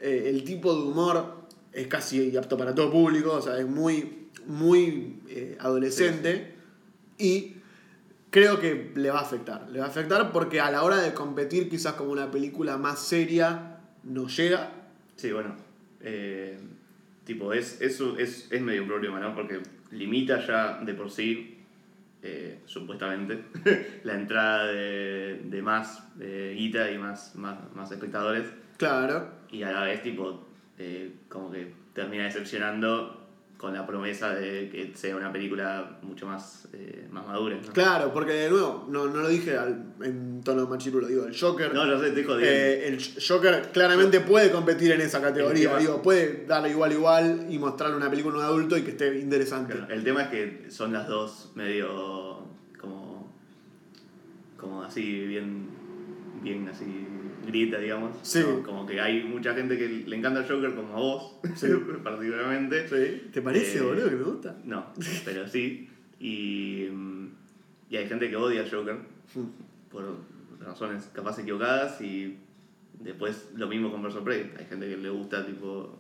eh, 0.05 0.29
el 0.29 0.45
tipo 0.45 0.75
de 0.75 0.83
humor 0.83 1.47
es 1.73 1.87
casi 1.87 2.37
apto 2.37 2.57
para 2.57 2.75
todo 2.75 2.91
público, 2.91 3.33
o 3.33 3.43
sea, 3.43 3.59
es 3.59 3.67
muy, 3.67 4.29
muy 4.47 5.21
eh, 5.29 5.57
adolescente 5.59 6.55
y 7.19 7.55
creo 8.31 8.61
que 8.61 8.93
le 8.95 9.11
va 9.11 9.21
a 9.21 9.23
afectar, 9.23 9.69
le 9.71 9.79
va 9.79 9.87
a 9.87 9.89
afectar 9.89 10.31
porque 10.31 10.61
a 10.61 10.71
la 10.71 10.83
hora 10.83 10.99
de 10.99 11.15
competir 11.15 11.71
quizás 11.71 11.95
como 11.95 12.13
una 12.13 12.31
película 12.31 12.77
más 12.77 13.01
seria 13.01 13.79
no 14.03 14.29
llega. 14.29 14.71
Sí, 15.17 15.33
bueno. 15.33 15.57
eh, 16.01 16.59
tipo, 17.25 17.53
es, 17.53 17.81
es, 17.81 18.01
es, 18.19 18.49
es 18.51 18.61
medio 18.61 18.83
un 18.83 18.89
problema, 18.89 19.19
¿no? 19.21 19.35
Porque 19.35 19.61
limita 19.91 20.47
ya 20.47 20.81
de 20.85 20.95
por 20.95 21.11
sí, 21.11 21.59
eh, 22.23 22.59
supuestamente, 22.67 23.45
la 24.05 24.15
entrada 24.15 24.67
de, 24.67 25.41
de 25.45 25.63
más 25.63 26.03
eh, 26.21 26.55
guita 26.57 26.91
y 26.91 26.99
más, 26.99 27.35
más, 27.37 27.59
más 27.75 27.91
espectadores. 27.91 28.45
Claro, 28.77 29.29
Y 29.51 29.63
a 29.63 29.71
la 29.73 29.83
vez, 29.85 30.03
tipo, 30.03 30.45
eh, 30.79 31.13
como 31.29 31.51
que 31.51 31.73
termina 31.93 32.25
decepcionando 32.25 33.21
con 33.57 33.73
la 33.73 33.87
promesa 33.87 34.35
de 34.35 34.69
que 34.69 34.93
sea 34.95 35.17
una 35.17 35.33
película 35.33 35.99
mucho 36.03 36.27
más, 36.27 36.69
eh, 36.75 37.07
más 37.11 37.27
madura. 37.27 37.57
¿no? 37.65 37.73
claro, 37.73 38.13
porque 38.13 38.33
de 38.33 38.51
nuevo, 38.51 38.87
no, 38.91 39.07
no 39.07 39.21
lo 39.23 39.29
dije 39.29 39.57
al- 39.57 39.95
en 40.03 40.43
tono 40.43 40.67
machirulo, 40.67 41.07
digo, 41.07 41.25
el 41.25 41.39
Joker 41.39 41.73
No, 41.73 41.87
no 41.87 41.99
sé, 41.99 42.11
te 42.11 42.25
jodiendo. 42.25 42.47
Eh, 42.47 42.89
el 42.89 42.99
Joker 43.27 43.71
claramente 43.73 44.21
puede 44.21 44.51
competir 44.51 44.91
en 44.93 45.01
esa 45.01 45.23
categoría, 45.23 45.79
digo, 45.79 46.03
puede 46.03 46.45
darle 46.47 46.71
igual 46.71 46.93
igual 46.93 47.47
y 47.49 47.59
mostrarle 47.59 47.97
una 47.97 48.11
película 48.11 48.35
a 48.35 48.39
un 48.41 48.45
adulto 48.45 48.77
y 48.77 48.83
que 48.83 48.91
esté 48.91 49.19
interesante. 49.19 49.73
Claro, 49.75 49.95
El 49.95 50.03
tema 50.05 50.23
es 50.25 50.29
que 50.29 50.71
son 50.71 50.93
las 50.93 51.07
dos 51.09 51.53
medio 51.55 52.41
como 52.79 53.33
como 54.59 54.83
así 54.83 55.27
bien 55.27 55.69
bien 56.43 56.69
así 56.69 57.07
grieta 57.47 57.79
digamos 57.79 58.17
Sí. 58.23 58.41
¿no? 58.41 58.63
como 58.63 58.87
que 58.87 59.01
hay 59.01 59.23
mucha 59.25 59.55
gente 59.55 59.77
que 59.79 59.89
le 59.89 60.17
encanta 60.17 60.41
el 60.41 60.47
Joker 60.49 60.75
como 60.75 60.95
a 60.95 60.99
vos 60.99 61.37
Sí. 61.57 61.69
particularmente 62.03 62.89
Sí. 62.89 63.29
¿Te 63.33 63.43
parece, 63.43 63.79
Eh, 63.79 63.83
boludo, 63.83 64.09
que 64.11 64.17
me 64.17 64.23
gusta? 64.25 64.57
no 64.65 64.87
pero 65.25 65.47
sí 65.49 65.89
y, 66.21 66.89
mm, 66.93 67.27
y 67.91 67.97
hay 67.97 68.09
gente 68.09 68.29
que 68.31 68.37
odia 68.37 68.63
al 68.63 68.71
Joker 68.71 68.97
por 69.91 70.05
razones 70.61 71.09
capaz 71.13 71.39
equivocadas 71.39 72.01
y 72.01 72.39
después 73.01 73.49
lo 73.57 73.67
mismo 73.69 73.91
con 73.91 74.03
Verso 74.03 74.23
Prey 74.25 74.53
hay 74.59 74.65
gente 74.67 74.89
que 74.89 74.97
le 74.97 75.11
gusta 75.11 75.45
tipo 75.45 75.99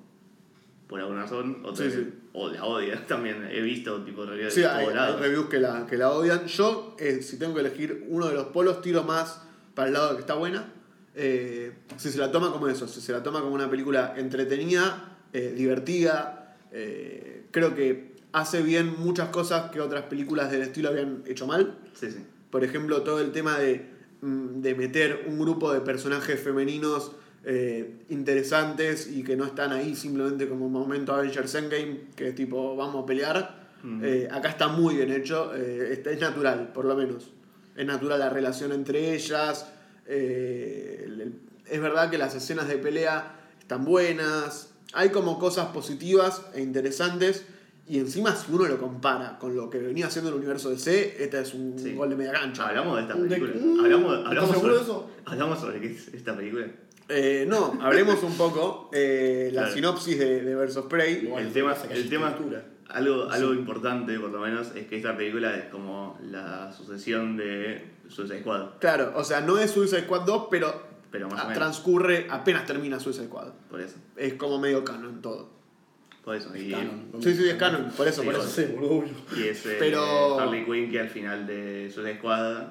por 0.86 1.00
alguna 1.00 1.22
razón 1.22 1.60
otra 1.64 1.84
Sí, 1.86 1.90
que- 1.96 2.04
sí. 2.04 2.12
o 2.34 2.48
la 2.50 2.64
odia 2.64 3.06
también 3.08 3.46
he 3.50 3.60
visto 3.62 4.02
tipo 4.04 4.22
en 4.22 4.28
realidad 4.28 4.50
Sí, 4.50 4.60
de 4.60 4.66
hay, 4.68 4.86
reviews 5.18 5.46
que 5.48 5.58
la, 5.58 5.86
que 5.86 5.96
la 5.96 6.10
odian. 6.10 6.46
Yo, 6.46 6.94
eh, 6.98 7.22
si 7.22 7.38
tengo 7.38 7.54
que 7.54 7.60
elegir 7.60 8.04
uno 8.08 8.26
de 8.28 8.34
los 8.34 8.46
polos, 8.48 8.82
tiro 8.82 9.02
más 9.02 9.42
para 9.74 9.88
el 9.88 9.94
lado 9.94 10.10
de 10.10 10.14
que 10.16 10.20
está 10.20 10.34
buena. 10.34 10.72
Eh, 11.16 11.72
si 11.96 12.10
se 12.10 12.18
la 12.18 12.32
toma 12.32 12.50
como 12.50 12.68
eso, 12.68 12.88
si 12.88 13.00
se 13.00 13.12
la 13.12 13.22
toma 13.22 13.40
como 13.40 13.54
una 13.54 13.70
película 13.70 14.14
entretenida, 14.16 15.18
eh, 15.32 15.54
divertida, 15.56 16.56
eh, 16.72 17.46
creo 17.50 17.74
que 17.74 18.14
hace 18.32 18.62
bien 18.62 18.94
muchas 18.98 19.28
cosas 19.28 19.70
que 19.70 19.80
otras 19.80 20.04
películas 20.04 20.50
del 20.50 20.62
estilo 20.62 20.88
habían 20.88 21.22
hecho 21.26 21.46
mal. 21.46 21.78
sí 21.94 22.10
sí 22.10 22.18
Por 22.50 22.64
ejemplo, 22.64 23.02
todo 23.02 23.20
el 23.20 23.30
tema 23.30 23.58
de, 23.58 23.86
mm, 24.22 24.60
de 24.60 24.74
meter 24.74 25.24
un 25.28 25.38
grupo 25.38 25.72
de 25.72 25.80
personajes 25.80 26.40
femeninos 26.40 27.12
interesantes 28.08 29.06
y 29.06 29.22
que 29.22 29.36
no 29.36 29.44
están 29.44 29.70
ahí 29.72 29.94
simplemente 29.94 30.48
como 30.48 30.64
un 30.64 30.72
momento 30.72 31.12
Avengers 31.12 31.54
Endgame, 31.54 32.06
que 32.16 32.28
es 32.28 32.34
tipo, 32.34 32.74
vamos 32.74 33.02
a 33.02 33.06
pelear. 33.06 33.36
Acá 34.30 34.48
está 34.48 34.68
muy 34.68 34.94
bien 34.94 35.12
hecho, 35.12 35.52
es 35.54 36.20
natural, 36.20 36.72
por 36.72 36.86
lo 36.86 36.96
menos. 36.96 37.34
Es 37.76 37.84
natural 37.84 38.18
la 38.18 38.30
relación 38.30 38.72
entre 38.72 39.14
ellas. 39.14 39.66
Eh, 40.06 41.02
el- 41.06 41.20
el- 41.20 41.32
es 41.68 41.80
verdad 41.80 42.10
que 42.10 42.18
las 42.18 42.34
escenas 42.34 42.68
de 42.68 42.76
pelea 42.78 43.36
están 43.60 43.84
buenas. 43.84 44.74
Hay 44.92 45.08
como 45.10 45.38
cosas 45.38 45.66
positivas 45.68 46.42
e 46.54 46.60
interesantes. 46.62 47.46
Y 47.86 47.98
encima, 47.98 48.34
si 48.34 48.50
uno 48.52 48.64
lo 48.66 48.78
compara 48.78 49.38
con 49.38 49.54
lo 49.54 49.68
que 49.68 49.78
venía 49.78 50.06
haciendo 50.06 50.30
el 50.30 50.36
universo 50.36 50.70
DC, 50.70 51.22
este 51.22 51.40
es 51.40 51.52
un 51.52 51.78
Sí. 51.78 51.94
gol 51.94 52.08
de 52.10 52.16
media 52.16 52.32
cancha. 52.32 52.68
Hablamos 52.68 52.96
de 52.96 53.02
esta 53.02 53.14
De- 53.14 53.28
película. 53.28 53.52
Mm, 53.60 53.80
hablamos, 53.80 54.12
¿estás 54.14 54.26
hablamos, 54.28 54.50
seguro 54.50 54.72
sobre, 54.72 54.76
de 54.78 54.82
eso? 54.84 55.10
hablamos 55.26 55.58
sobre 55.60 55.80
qué 55.80 55.86
es 55.92 56.08
esta 56.14 56.34
película. 56.36 56.66
Eh, 57.10 57.44
no, 57.46 57.78
hablemos 57.82 58.22
un 58.22 58.34
poco 58.38 58.88
eh, 58.94 59.50
la 59.52 59.62
Claro. 59.62 59.74
sinopsis 59.74 60.18
de, 60.18 60.42
de 60.42 60.54
Versus 60.54 60.86
Prey. 60.86 61.30
El 61.36 61.52
tema, 61.52 61.76
el 61.90 62.08
tema 62.08 62.34
algo, 62.88 63.24
algo 63.30 63.52
importante 63.54 64.18
por 64.18 64.30
lo 64.30 64.40
menos 64.40 64.68
es 64.74 64.86
que 64.86 64.96
esta 64.96 65.14
película 65.14 65.54
es 65.54 65.66
como 65.66 66.18
la 66.22 66.72
sucesión 66.72 67.36
de 67.36 67.82
Suicide 68.08 68.40
Squad, 68.40 68.78
Claro, 68.80 69.12
o 69.16 69.24
sea, 69.24 69.40
no 69.40 69.58
es 69.58 69.70
Suicide 69.70 70.02
Squad 70.02 70.22
2, 70.22 70.48
pero, 70.50 70.82
pero 71.10 71.28
más 71.28 71.38
o 71.40 71.42
a- 71.42 71.44
menos. 71.48 71.58
transcurre, 71.58 72.26
apenas 72.30 72.66
termina 72.66 72.98
Suicide 73.00 73.26
Squad. 73.26 73.52
Por 73.70 73.80
eso, 73.80 73.96
Es 74.16 74.34
como 74.34 74.58
medio 74.58 74.84
canon 74.84 75.20
todo. 75.22 75.50
por 76.24 76.34
eso. 76.36 76.56
Y, 76.56 76.70
Canon. 76.70 77.10
Sí, 77.20 77.34
sí, 77.34 77.48
es 77.48 77.56
canon, 77.56 77.90
por 77.96 78.08
eso, 78.08 78.22
Sí, 78.22 78.26
por 78.26 78.34
eso. 78.36 78.48
Sí, 78.48 78.64
boludo, 78.74 78.90
obvio. 78.98 79.12
y 79.36 79.42
es 79.48 79.66
eh, 79.66 79.76
Pero- 79.78 80.38
Harley 80.40 80.64
Quinn 80.64 80.90
que 80.90 81.00
al 81.00 81.10
final 81.10 81.46
de 81.46 81.90
Suicide 81.92 82.16
Squad 82.18 82.64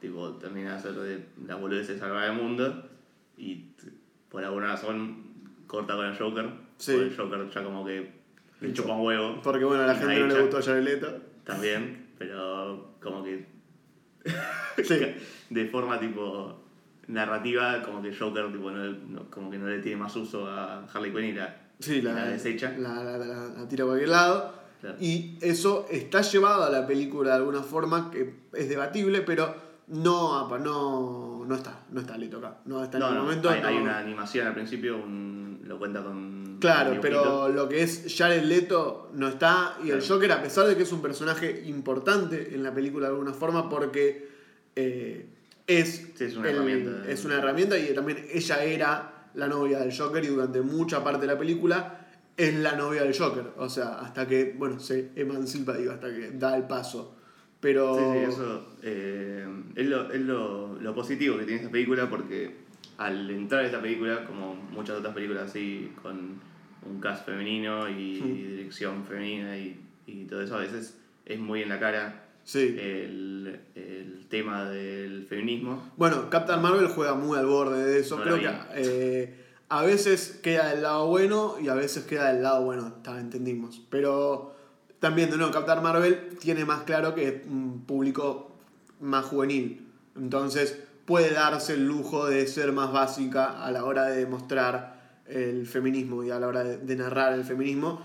tipo, 0.00 0.30
termina 0.32 0.72
de 0.72 0.76
hacer 0.76 0.92
de 0.94 1.24
la 1.46 1.54
boludez 1.54 1.86
de 1.88 1.98
salvar 1.98 2.24
el 2.30 2.32
mundo 2.36 2.84
y 3.36 3.64
por 4.28 4.44
alguna 4.44 4.68
razón 4.72 5.24
corta 5.66 5.94
con 5.96 6.04
el 6.06 6.16
Joker. 6.18 6.50
Sí. 6.78 6.92
porque 6.92 7.06
el 7.08 7.16
Joker 7.16 7.50
ya 7.54 7.64
como 7.64 7.84
que 7.86 8.12
le 8.60 8.72
chupa 8.72 8.92
un 8.94 9.06
huevo. 9.06 9.40
Porque 9.42 9.64
bueno, 9.64 9.84
a 9.84 9.86
la 9.86 9.94
gente 9.94 10.18
no 10.18 10.26
le 10.26 10.40
gustó 10.42 10.60
Jared 10.62 10.82
Leto. 10.84 11.08
También, 11.44 12.08
pero 12.18 12.96
como 13.00 13.22
que 13.24 13.46
Sí. 14.84 15.14
de 15.50 15.66
forma 15.68 15.98
tipo 15.98 16.62
narrativa, 17.08 17.82
como 17.82 18.02
que 18.02 18.14
Joker 18.14 18.52
tipo, 18.52 18.70
no, 18.70 18.84
no- 18.84 19.30
como 19.30 19.50
que 19.50 19.58
no 19.58 19.68
le 19.68 19.78
tiene 19.80 19.96
más 19.96 20.14
uso 20.16 20.46
a 20.48 20.84
Harley 20.92 21.12
Quinn 21.12 21.24
y 21.24 21.32
la, 21.32 21.56
Sí, 21.78 22.00
la, 22.02 22.12
la 22.14 22.24
desecha. 22.26 22.72
La, 22.78 23.66
tira 23.68 23.84
a 23.84 23.86
cualquier 23.86 24.08
lado. 24.10 24.54
Claro. 24.80 24.96
Y 25.00 25.38
eso 25.40 25.86
está 25.90 26.20
llevado 26.22 26.64
a 26.64 26.70
la 26.70 26.86
película 26.86 27.30
de 27.30 27.36
alguna 27.36 27.62
forma 27.62 28.10
que 28.10 28.34
es 28.52 28.68
debatible, 28.68 29.20
pero 29.22 29.54
no, 29.88 30.48
no, 30.58 31.44
no 31.46 31.54
está, 31.54 31.80
no 31.90 32.00
está 32.00 32.16
Leto 32.18 32.38
acá. 32.38 32.58
No 32.64 32.82
está 32.82 32.96
en 32.98 33.02
No, 33.02 33.08
el 33.10 33.14
no, 33.14 33.22
momento. 33.22 33.50
hay, 33.50 33.60
hay 33.62 33.76
una 33.76 33.98
animación 33.98 34.46
al 34.46 34.54
principio, 34.54 34.96
un- 34.96 35.60
lo 35.64 35.78
cuenta 35.78 36.02
con. 36.02 36.35
Claro, 36.60 36.98
pero 37.00 37.48
lo 37.48 37.68
que 37.68 37.82
es 37.82 38.14
Jared 38.16 38.42
Leto 38.44 39.10
no 39.14 39.28
está. 39.28 39.76
Y 39.84 39.90
el. 39.90 40.00
Joker, 40.02 40.32
a 40.32 40.42
pesar 40.42 40.66
de 40.66 40.76
que 40.76 40.82
es 40.84 40.92
un 40.92 41.02
personaje 41.02 41.62
importante 41.66 42.54
en 42.54 42.62
la 42.62 42.72
película 42.74 43.06
de 43.08 43.12
alguna 43.12 43.32
forma, 43.34 43.68
porque 43.68 44.28
eh, 44.76 45.26
es, 45.66 46.08
Sí, 46.14 46.24
es 46.24 46.36
una 46.36 46.48
el- 46.50 46.54
herramienta. 46.56 47.10
es 47.10 47.24
una 47.24 47.36
herramienta 47.38 47.78
y 47.78 47.92
también 47.94 48.26
ella 48.32 48.62
era 48.64 49.28
la 49.34 49.48
novia 49.48 49.78
del 49.80 49.96
Joker 49.96 50.22
y 50.24 50.28
durante 50.28 50.60
mucha 50.62 51.02
parte 51.04 51.22
de 51.26 51.32
la 51.32 51.38
película 51.38 52.06
es 52.36 52.54
la 52.54 52.72
novia 52.76 53.02
del 53.02 53.16
Joker. 53.16 53.44
O 53.56 53.68
sea, 53.68 53.98
hasta 54.00 54.26
que, 54.26 54.54
bueno, 54.56 54.78
se 54.78 55.10
emancipa, 55.16 55.74
digo, 55.76 55.92
hasta 55.92 56.08
que 56.08 56.30
da 56.32 56.56
el 56.56 56.64
paso. 56.66 57.14
Pero. 57.60 57.96
Sí, 57.96 58.02
sí, 58.12 58.32
eso 58.32 58.66
eh, 58.82 59.46
es, 59.74 59.86
lo, 59.86 60.12
es 60.12 60.20
lo, 60.20 60.78
lo 60.80 60.94
positivo 60.94 61.36
que 61.38 61.44
tiene 61.44 61.60
esta 61.60 61.72
película 61.72 62.08
porque 62.08 62.65
al 62.98 63.30
entrar 63.30 63.62
a 63.62 63.66
esta 63.66 63.80
película, 63.80 64.24
como 64.24 64.54
muchas 64.54 64.98
otras 64.98 65.14
películas 65.14 65.50
así, 65.50 65.92
con 66.02 66.40
un 66.88 67.00
cast 67.00 67.26
femenino 67.26 67.88
y 67.88 68.20
Hmm. 68.20 68.34
dirección 68.56 69.04
femenina 69.04 69.56
y, 69.58 69.80
y 70.06 70.24
todo 70.24 70.40
eso, 70.42 70.56
a 70.56 70.60
veces 70.60 70.96
es 71.24 71.38
muy 71.38 71.62
en 71.62 71.68
la 71.68 71.78
cara 71.80 72.22
Sí. 72.44 72.76
el, 72.78 73.58
el 73.74 74.26
tema 74.28 74.70
del 74.70 75.24
feminismo. 75.26 75.90
Bueno, 75.96 76.30
Captain 76.30 76.62
Marvel 76.62 76.86
juega 76.86 77.14
muy 77.14 77.36
al 77.36 77.46
borde 77.46 77.84
de 77.84 77.98
eso. 77.98 78.16
No 78.18 78.22
Creo 78.22 78.38
que 78.38 78.48
eh, 78.76 79.34
a 79.68 79.82
veces 79.82 80.38
queda 80.44 80.68
del 80.72 80.82
lado 80.82 81.08
bueno 81.08 81.56
y 81.60 81.66
a 81.66 81.74
veces 81.74 82.04
queda 82.04 82.32
del 82.32 82.44
lado 82.44 82.64
bueno, 82.64 82.86
está, 82.86 83.18
entendimos. 83.18 83.82
Pero 83.90 84.54
también, 85.00 85.28
de 85.30 85.38
nuevo, 85.38 85.52
Captain 85.52 85.82
Marvel 85.82 86.38
tiene 86.38 86.64
más 86.64 86.82
claro 86.84 87.16
que 87.16 87.26
es 87.28 87.34
un 87.48 87.84
público 87.84 88.56
más 89.00 89.24
juvenil. 89.24 89.84
Entonces 90.14 90.84
puede 91.06 91.30
darse 91.32 91.74
el 91.74 91.86
lujo 91.86 92.26
de 92.26 92.46
ser 92.46 92.72
más 92.72 92.92
básica 92.92 93.64
a 93.64 93.70
la 93.70 93.84
hora 93.84 94.04
de 94.06 94.18
demostrar 94.18 95.20
el 95.26 95.66
feminismo 95.66 96.22
y 96.24 96.30
a 96.30 96.38
la 96.38 96.46
hora 96.48 96.62
de, 96.64 96.78
de 96.78 96.96
narrar 96.96 97.32
el 97.32 97.44
feminismo. 97.44 98.02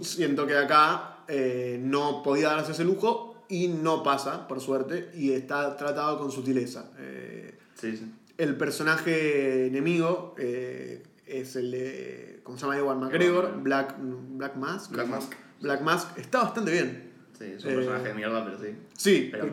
Siento 0.00 0.46
que 0.46 0.56
acá 0.56 1.18
eh, 1.28 1.78
no 1.82 2.22
podía 2.22 2.48
darse 2.50 2.72
ese 2.72 2.84
lujo 2.84 3.44
y 3.50 3.68
no 3.68 4.02
pasa, 4.02 4.46
por 4.48 4.60
suerte, 4.60 5.10
y 5.14 5.32
está 5.32 5.76
tratado 5.76 6.18
con 6.18 6.30
sutileza. 6.30 6.90
Eh, 6.98 7.54
Sí, 7.74 7.96
sí. 7.96 8.12
el 8.38 8.56
personaje 8.56 9.66
enemigo 9.66 10.34
eh, 10.38 11.02
es 11.26 11.54
el 11.56 11.70
de. 11.70 12.40
¿Cómo 12.42 12.58
se 12.58 12.62
llama? 12.64 12.76
Ewan 12.78 12.98
McGregor. 13.00 13.60
Black, 13.62 13.94
Black 14.00 14.56
Mask. 14.56 14.90
Black 14.92 15.06
Mask. 15.06 15.32
Black 15.60 15.80
Mask 15.82 16.18
está 16.18 16.42
bastante 16.42 16.72
bien. 16.72 17.12
Sí, 17.38 17.44
es 17.56 17.64
un 17.64 17.70
Eh, 17.70 17.74
personaje 17.76 18.08
de 18.08 18.14
mierda, 18.14 18.44
pero 18.44 18.58
sí. 18.58 18.74
Sí, 18.96 19.28
Pero 19.30 19.52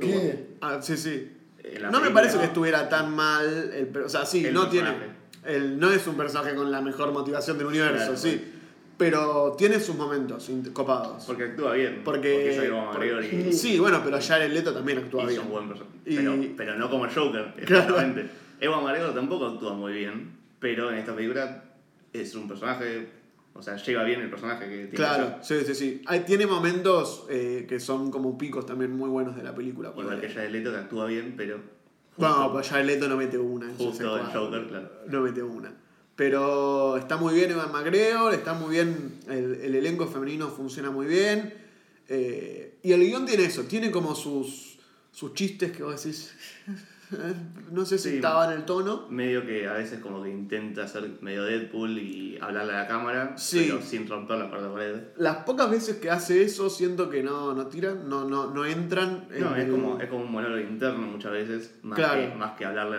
ah, 0.62 0.80
sí, 0.82 0.98
sí. 0.98 1.35
No 1.91 1.99
me 2.01 2.11
parece 2.11 2.38
que 2.38 2.45
estuviera 2.45 2.88
tan 2.89 3.16
mal. 3.16 3.72
El, 3.74 3.95
o 4.03 4.09
sea, 4.09 4.26
sí, 4.26 4.45
El 4.45 4.53
no 4.53 4.70
tiene. 4.70 4.89
El, 5.43 5.80
no 5.80 5.91
es 5.91 6.05
un 6.07 6.16
personaje 6.18 6.55
con 6.55 6.72
la 6.72 6.82
mejor 6.82 7.11
motivación 7.11 7.57
del 7.57 7.68
universo, 7.68 7.97
Claro, 7.97 8.18
sí. 8.18 8.51
Pero 8.97 9.55
tiene 9.57 9.80
sus 9.80 9.95
momentos 9.95 10.49
copados. 10.74 11.26
Porque 11.26 11.43
actúa 11.43 11.74
bien. 11.74 12.01
Porque. 12.03 12.51
es 12.57 12.63
Ewan 12.63 12.86
McGregor 12.88 13.24
y- 13.26 13.51
sí, 13.53 13.78
bueno, 13.78 14.01
pero 14.03 14.18
Jared 14.22 14.51
Leto 14.53 14.74
también 14.74 14.99
actúa 14.99 15.24
y 15.24 15.28
bien. 15.28 15.41
son 15.41 15.49
buen 15.51 15.68
personaje. 15.68 15.95
Y- 16.05 16.16
Pero, 16.16 16.36
pero 16.55 16.76
no 16.78 16.89
como 16.89 17.05
Joker, 17.09 17.53
Claro. 17.66 17.82
exactamente. 17.84 18.30
Ewan 18.61 18.84
McGregor 18.84 19.13
tampoco 19.13 19.47
actúa 19.47 19.74
muy 19.74 19.93
bien, 19.93 20.38
pero 20.59 20.89
en 20.91 20.97
esta 20.99 21.13
película 21.13 21.63
es 22.13 22.34
un 22.36 22.47
personaje, 22.47 23.09
o 23.58 23.62
sea, 23.64 23.78
lleva 23.78 24.03
bien 24.03 24.22
el 24.22 24.30
personaje 24.30 24.66
que 24.66 24.76
tiene. 24.76 24.89
Claro, 24.91 25.38
sí, 25.41 25.56
sí, 25.66 25.74
sí. 25.74 26.01
Hay- 26.06 26.20
tiene 26.26 26.45
momentos 26.45 27.26
eh, 27.30 27.66
que 27.68 27.80
son 27.80 28.12
como 28.12 28.38
picos 28.38 28.66
también 28.66 28.91
muy 28.95 29.10
buenos 29.10 29.36
de 29.36 29.43
la 29.43 29.56
película. 29.56 29.91
Igual 29.97 30.20
que 30.22 30.30
Jared 30.30 30.51
Leto 30.51 30.72
que 30.72 30.78
actúa 30.78 31.06
bien, 31.08 31.34
pero 31.38 31.60
Bueno, 32.18 32.36
justo, 32.36 32.53
pues 32.53 32.70
Jared 32.70 32.86
Leto 32.86 33.08
no 33.08 33.16
mete 33.18 33.38
una. 33.38 33.66
en 33.70 33.78
justo 33.78 34.03
Squad. 34.20 34.34
Joker, 34.34 34.68
claro. 34.68 34.91
No 35.08 35.22
mete 35.22 35.41
una. 35.41 35.74
Pero 36.16 36.95
está 36.97 37.18
muy 37.18 37.34
bien 37.34 37.51
Evan 37.51 37.72
McGregor, 37.74 38.34
está 38.34 38.53
muy 38.53 38.72
bien, 38.72 39.20
el, 39.28 39.56
el 39.62 39.76
elenco 39.76 40.08
femenino 40.08 40.47
funciona 40.49 40.89
muy 40.91 41.08
bien. 41.08 41.53
eh, 42.08 42.78
y 42.84 42.91
el 42.91 43.01
guion 43.01 43.26
tiene 43.26 43.45
eso, 43.45 43.64
tiene 43.64 43.89
como 43.91 44.14
sus, 44.16 44.78
sus 45.12 45.34
chistes 45.34 45.72
que 45.72 45.82
vos 45.84 46.01
decís, 46.03 46.34
no 47.72 47.86
sé 47.86 47.97
si 47.97 48.10
Sí. 48.10 48.16
estaba 48.16 48.45
en 48.45 48.60
el 48.60 48.66
tono. 48.66 49.08
Medio 49.10 49.45
que 49.45 49.68
a 49.68 49.74
veces 49.74 49.99
como 49.99 50.24
que 50.24 50.30
intenta 50.30 50.88
ser 50.88 51.10
medio 51.22 51.43
Deadpool 51.43 51.97
y 51.99 52.38
hablarle 52.41 52.74
a 52.74 52.78
la 52.84 52.88
cámara, 52.88 53.34
Sí. 53.38 53.66
pero 53.68 53.82
sin 53.82 54.08
romper 54.08 54.38
la 54.38 54.49
cuarta 54.49 54.72
pared. 54.74 54.95
Las 55.18 55.38
pocas 55.38 55.70
veces 55.70 55.97
que 55.97 56.10
hace 56.10 56.43
eso 56.43 56.70
siento 56.70 57.10
que 57.10 57.22
no, 57.24 57.53
no 57.53 57.68
tiran, 57.68 58.08
no, 58.10 58.26
no, 58.26 58.51
no 58.51 58.66
entran. 58.66 59.28
en 59.32 59.41
No, 59.41 59.56
es 59.56 59.70
como, 59.70 59.99
es 59.99 60.10
como 60.10 60.24
un 60.24 60.32
monólogo 60.32 60.62
interno 60.62 61.06
muchas 61.08 61.32
veces, 61.32 61.76
más, 61.84 61.97
Claro. 61.97 62.22
que, 62.32 62.36
más 62.36 62.58
que 62.58 62.66
hablarle 62.66 62.97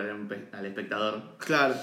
al, 0.51 0.65
espectador. 0.65 1.21
Claro. 1.39 1.75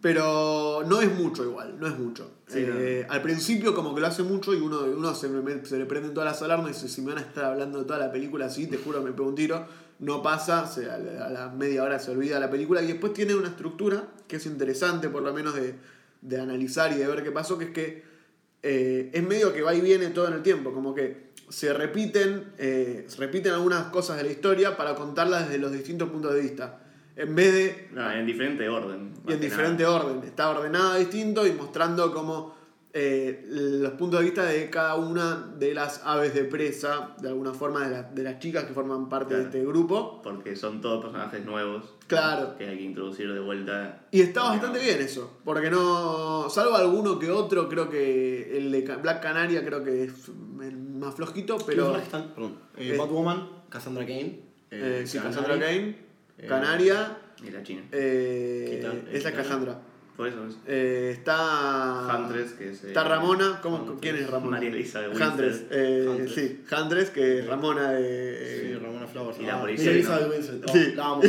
Pero 0.00 0.84
no 0.86 1.00
es 1.00 1.12
mucho 1.12 1.42
igual, 1.44 1.74
no 1.80 1.86
es 1.88 1.98
mucho. 1.98 2.30
Sí, 2.46 2.60
Eh, 2.64 3.04
Al 3.10 3.20
principio 3.20 3.74
como 3.74 3.94
que 3.94 4.00
lo 4.00 4.06
hace 4.06 4.22
mucho 4.22 4.54
y 4.54 4.58
uno, 4.60 4.82
uno 4.96 5.12
se, 5.14 5.28
me- 5.28 5.64
se 5.66 5.76
le 5.76 5.86
prenden 5.86 6.14
todas 6.14 6.30
las 6.32 6.40
alarmas 6.42 6.70
y 6.70 6.74
dice, 6.74 6.88
si 6.88 7.02
me 7.02 7.08
van 7.14 7.18
a 7.18 7.26
estar 7.26 7.44
hablando 7.46 7.80
de 7.80 7.84
toda 7.84 7.98
la 7.98 8.12
película 8.12 8.46
así, 8.46 8.68
te 8.68 8.76
juro 8.78 9.02
me 9.02 9.10
pego 9.12 9.28
un 9.28 9.34
tiro. 9.34 9.66
No 10.00 10.22
pasa, 10.22 10.66
se- 10.66 10.90
a, 10.90 10.96
la, 10.98 11.26
a 11.26 11.30
la 11.30 11.48
media 11.48 11.82
hora 11.82 11.98
se 11.98 12.10
olvida 12.12 12.38
la 12.38 12.50
película 12.50 12.80
y 12.82 12.86
después 12.86 13.12
tiene 13.12 13.34
una 13.34 13.48
estructura 13.48 14.04
que 14.28 14.36
es 14.36 14.46
interesante 14.46 15.08
por 15.08 15.22
lo 15.22 15.32
menos 15.32 15.54
de, 15.54 15.74
de 16.22 16.40
analizar 16.40 16.92
y 16.92 16.96
de 16.96 17.06
ver 17.06 17.22
qué 17.24 17.32
pasó, 17.32 17.58
que 17.58 17.64
es 17.66 17.70
que 17.70 18.02
eh, 18.62 19.10
es 19.12 19.22
medio 19.22 19.52
que 19.52 19.62
va 19.62 19.74
y 19.74 19.80
viene 19.80 20.08
todo 20.08 20.28
en 20.28 20.34
el 20.34 20.42
tiempo, 20.42 20.72
como 20.72 20.94
que 20.94 21.28
se 21.48 21.72
repiten, 21.72 22.52
eh, 22.58 23.04
se 23.08 23.16
repiten 23.18 23.52
algunas 23.54 23.84
cosas 23.86 24.16
de 24.18 24.24
la 24.24 24.30
historia 24.30 24.76
para 24.76 24.94
contarlas 24.94 25.46
desde 25.48 25.58
los 25.58 25.72
distintos 25.72 26.10
puntos 26.10 26.34
de 26.34 26.40
vista. 26.42 26.80
En 27.16 27.34
vez 27.34 27.52
de 27.52 27.88
No, 27.92 28.12
en 28.12 28.26
diferente 28.26 28.68
orden. 28.68 29.12
y 29.26 29.32
en 29.32 29.40
diferente 29.40 29.82
nada. 29.82 29.96
orden. 29.96 30.22
Está 30.24 30.50
ordenada 30.50 30.96
distinto 30.96 31.46
y 31.46 31.52
mostrando 31.52 32.12
como 32.12 32.57
eh, 33.00 33.44
los 33.48 33.92
puntos 33.92 34.18
de 34.20 34.24
vista 34.26 34.44
de 34.44 34.68
cada 34.70 34.96
una 34.96 35.52
de 35.56 35.72
las 35.74 36.02
aves 36.04 36.34
de 36.34 36.44
presa, 36.44 37.14
de 37.20 37.28
alguna 37.28 37.54
forma, 37.54 37.86
de, 37.86 37.90
la- 37.94 38.02
de 38.02 38.22
las 38.24 38.38
chicas 38.40 38.64
que 38.64 38.72
forman 38.74 39.08
parte 39.08 39.36
de 39.36 39.42
este 39.44 39.64
grupo. 39.64 40.20
Porque 40.22 40.56
son 40.56 40.80
todos 40.80 41.04
personajes 41.04 41.44
nuevos. 41.44 41.84
Claro. 42.08 42.56
Que 42.56 42.68
hay 42.68 42.78
que 42.78 42.82
introducir 42.84 43.32
de 43.32 43.38
vuelta. 43.40 44.06
Y 44.10 44.20
está 44.22 44.42
bastante 44.42 44.78
no- 44.78 44.84
bien 44.84 45.00
eso, 45.00 45.38
porque 45.44 45.70
no, 45.70 46.48
salvo 46.50 46.74
alguno 46.74 47.18
que 47.18 47.30
otro, 47.30 47.68
creo 47.68 47.88
que 47.88 48.56
el 48.58 48.72
de 48.72 48.80
Black 49.02 49.22
Canaria 49.22 49.64
creo 49.64 49.84
que 49.84 50.04
es 50.04 50.12
el 50.62 50.76
más 50.76 51.14
flojito, 51.14 51.58
Pero... 51.66 51.92
pero 52.10 52.24
Perdón. 52.34 52.56
Eh, 52.76 52.94
Eh, 52.94 52.96
Batwoman, 52.98 53.48
Cassandra 53.68 54.04
Kane. 54.04 54.40
eh, 54.70 55.02
sí, 55.06 55.18
Canary, 55.18 55.34
Cassandra 55.36 55.58
Kane, 55.66 55.98
eh, 56.38 56.46
Canaria, 56.48 57.18
Y 57.46 57.50
la 57.50 57.62
China. 57.62 57.82
eh, 57.92 58.80
esa 59.12 59.28
es 59.28 59.34
Kitana. 59.34 59.36
Cassandra. 59.36 59.82
Por 60.18 60.26
eso 60.26 60.44
es. 60.48 60.56
Eh, 60.66 61.10
está 61.12 62.08
Huntress, 62.18 62.52
que 62.54 62.70
es. 62.72 62.82
eh, 62.84 62.88
Está 62.88 63.04
Ramona, 63.04 63.60
¿cómo, 63.62 63.76
Huntress. 63.76 63.98
¿quién 64.02 64.16
es 64.16 64.28
Ramona? 64.28 64.56
María 64.56 64.68
Elisa 64.70 65.00
de 65.00 65.08
Windsor. 65.08 65.44
eh, 65.70 66.06
Huntress. 66.10 66.34
sí, 66.34 66.64
Huntress, 66.76 67.10
que 67.10 67.38
es 67.38 67.46
Ramona 67.46 67.96
Sí, 67.96 68.02
de... 68.02 68.78
Ramona 68.82 69.06
Flowers. 69.06 69.38
Y 69.38 69.42
la 69.46 69.60
policía, 69.60 69.90
Elisa 69.92 70.16
¿no? 70.16 70.20
de 70.28 70.30
Winslet. 70.36 70.64
Oh, 70.68 70.72
Sí. 70.72 70.92
La 70.96 71.04
amo. 71.06 71.22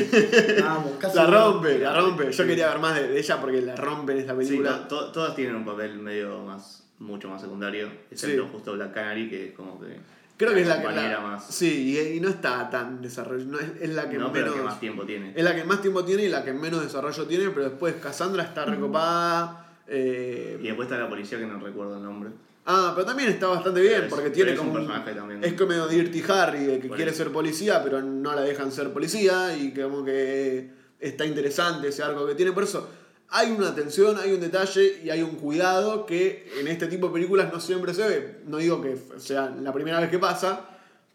La 0.60 0.72
amo. 0.76 0.98
Casi 1.00 1.16
la 1.18 1.26
rompe, 1.28 1.78
la 1.80 1.94
rompe. 2.02 2.32
Yo 2.32 2.46
quería 2.48 2.68
ver 2.70 2.80
más 2.80 2.96
de, 2.96 3.08
de 3.10 3.20
ella 3.20 3.40
porque 3.40 3.62
la 3.62 3.76
rompe 3.76 4.12
en 4.14 4.18
esta 4.20 4.34
Sí, 4.34 4.38
película. 4.40 4.88
to- 4.88 5.12
todas 5.12 5.36
tienen 5.36 5.56
un 5.56 5.66
papel 5.66 6.00
medio 6.00 6.40
más, 6.40 6.84
mucho 6.98 7.30
más 7.30 7.42
secundario, 7.42 7.90
excepto 8.10 8.44
Sí. 8.44 8.50
justo 8.52 8.74
Black 8.74 8.94
Canary, 8.94 9.30
que 9.30 9.50
es 9.50 9.54
como 9.54 9.80
que. 9.80 9.98
Creo 10.40 10.54
que 10.54 10.62
es 10.62 10.68
la 10.68 10.82
que. 10.82 10.88
la- 10.92 11.20
más. 11.20 11.46
Sí, 11.46 11.92
y, 11.98 12.16
y 12.18 12.20
no 12.22 12.30
está 12.30 12.70
tan 12.70 13.02
desarrollada. 13.02 13.52
No, 13.52 13.60
es, 13.60 13.72
es 13.82 13.90
la 13.90 14.10
que 14.10 14.18
no, 14.18 14.32
pero 14.32 14.46
menos. 14.46 14.58
que 14.58 14.64
más 14.66 14.80
tiempo 14.80 15.04
tiene. 15.06 15.34
Es 15.36 15.44
la 15.44 15.54
que 15.56 15.64
más 15.66 15.82
tiempo 15.82 16.04
tiene 16.06 16.24
y 16.24 16.30
la 16.30 16.44
que 16.46 16.54
menos 16.54 16.82
desarrollo 16.82 17.26
tiene, 17.28 17.50
pero 17.50 17.70
después 17.70 17.96
Cassandra 18.02 18.44
está 18.44 18.64
recopada. 18.66 19.68
eh, 19.88 20.58
Y 20.62 20.68
después 20.68 20.88
está 20.88 20.98
la 20.98 21.10
policía 21.10 21.38
que 21.40 21.46
no 21.46 21.60
recuerdo 21.60 21.98
el 21.98 22.04
nombre. 22.04 22.30
Ah, 22.66 22.92
pero 22.96 23.06
también 23.08 23.30
está 23.30 23.48
bastante 23.48 23.82
bien, 23.82 23.94
Pero 23.96 24.06
es- 24.08 24.14
porque 24.14 24.30
tiene 24.30 24.52
pero 24.52 24.62
es 24.62 24.68
como 24.68 24.72
un 24.80 24.86
personaje 24.88 25.14
también. 25.14 25.44
Es 25.44 25.54
como 25.54 25.88
Dirty 25.88 26.24
Harry, 26.30 26.66
que 26.80 26.88
Por 26.88 26.96
quiere 26.98 27.12
eso. 27.12 27.24
ser 27.24 27.34
policía, 27.34 27.84
pero 27.84 28.02
no 28.02 28.34
la 28.36 28.42
dejan 28.42 28.72
ser 28.72 28.92
policía, 28.94 29.58
y 29.58 29.74
como 29.74 30.06
que 30.06 30.70
está 31.00 31.26
interesante 31.26 31.88
ese 31.90 32.04
arco 32.04 32.26
que 32.28 32.36
tiene. 32.36 32.52
Por 32.52 32.64
eso, 32.64 32.88
hay 33.32 33.52
una 33.52 33.70
atención, 33.70 34.18
hay 34.18 34.32
un 34.32 34.40
detalle 34.40 35.02
y 35.04 35.10
hay 35.10 35.22
un 35.22 35.36
cuidado 35.36 36.06
que 36.06 36.52
en 36.60 36.68
este 36.68 36.88
tipo 36.88 37.08
de 37.08 37.14
películas 37.14 37.52
no 37.54 37.60
siempre 37.60 37.94
se 37.94 38.08
ve. 38.08 38.42
No 38.48 38.58
digo 38.58 38.82
que 38.82 38.98
sea 39.18 39.50
la 39.50 39.72
primera 39.72 40.00
vez 40.00 40.10
que 40.10 40.20
pasa, 40.20 40.68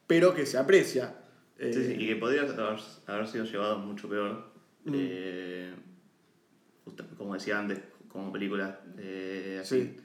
pero 0.06 0.34
que 0.34 0.46
se 0.46 0.58
aprecia. 0.58 1.14
Eh, 1.58 1.72
Sí, 1.72 1.84
sí, 1.84 1.96
y 1.98 2.06
que 2.06 2.16
podría 2.16 2.42
haber, 2.42 2.78
haber 3.06 3.26
sido 3.26 3.44
llevado 3.44 3.78
mucho 3.78 4.08
peor. 4.08 4.52
Mm. 4.84 4.92
Eh, 4.94 5.74
como 7.18 7.34
decía 7.34 7.58
antes, 7.58 7.80
como 8.08 8.32
película 8.32 8.80
eh, 8.98 9.58
así. 9.60 9.82
Sí. 9.82 9.96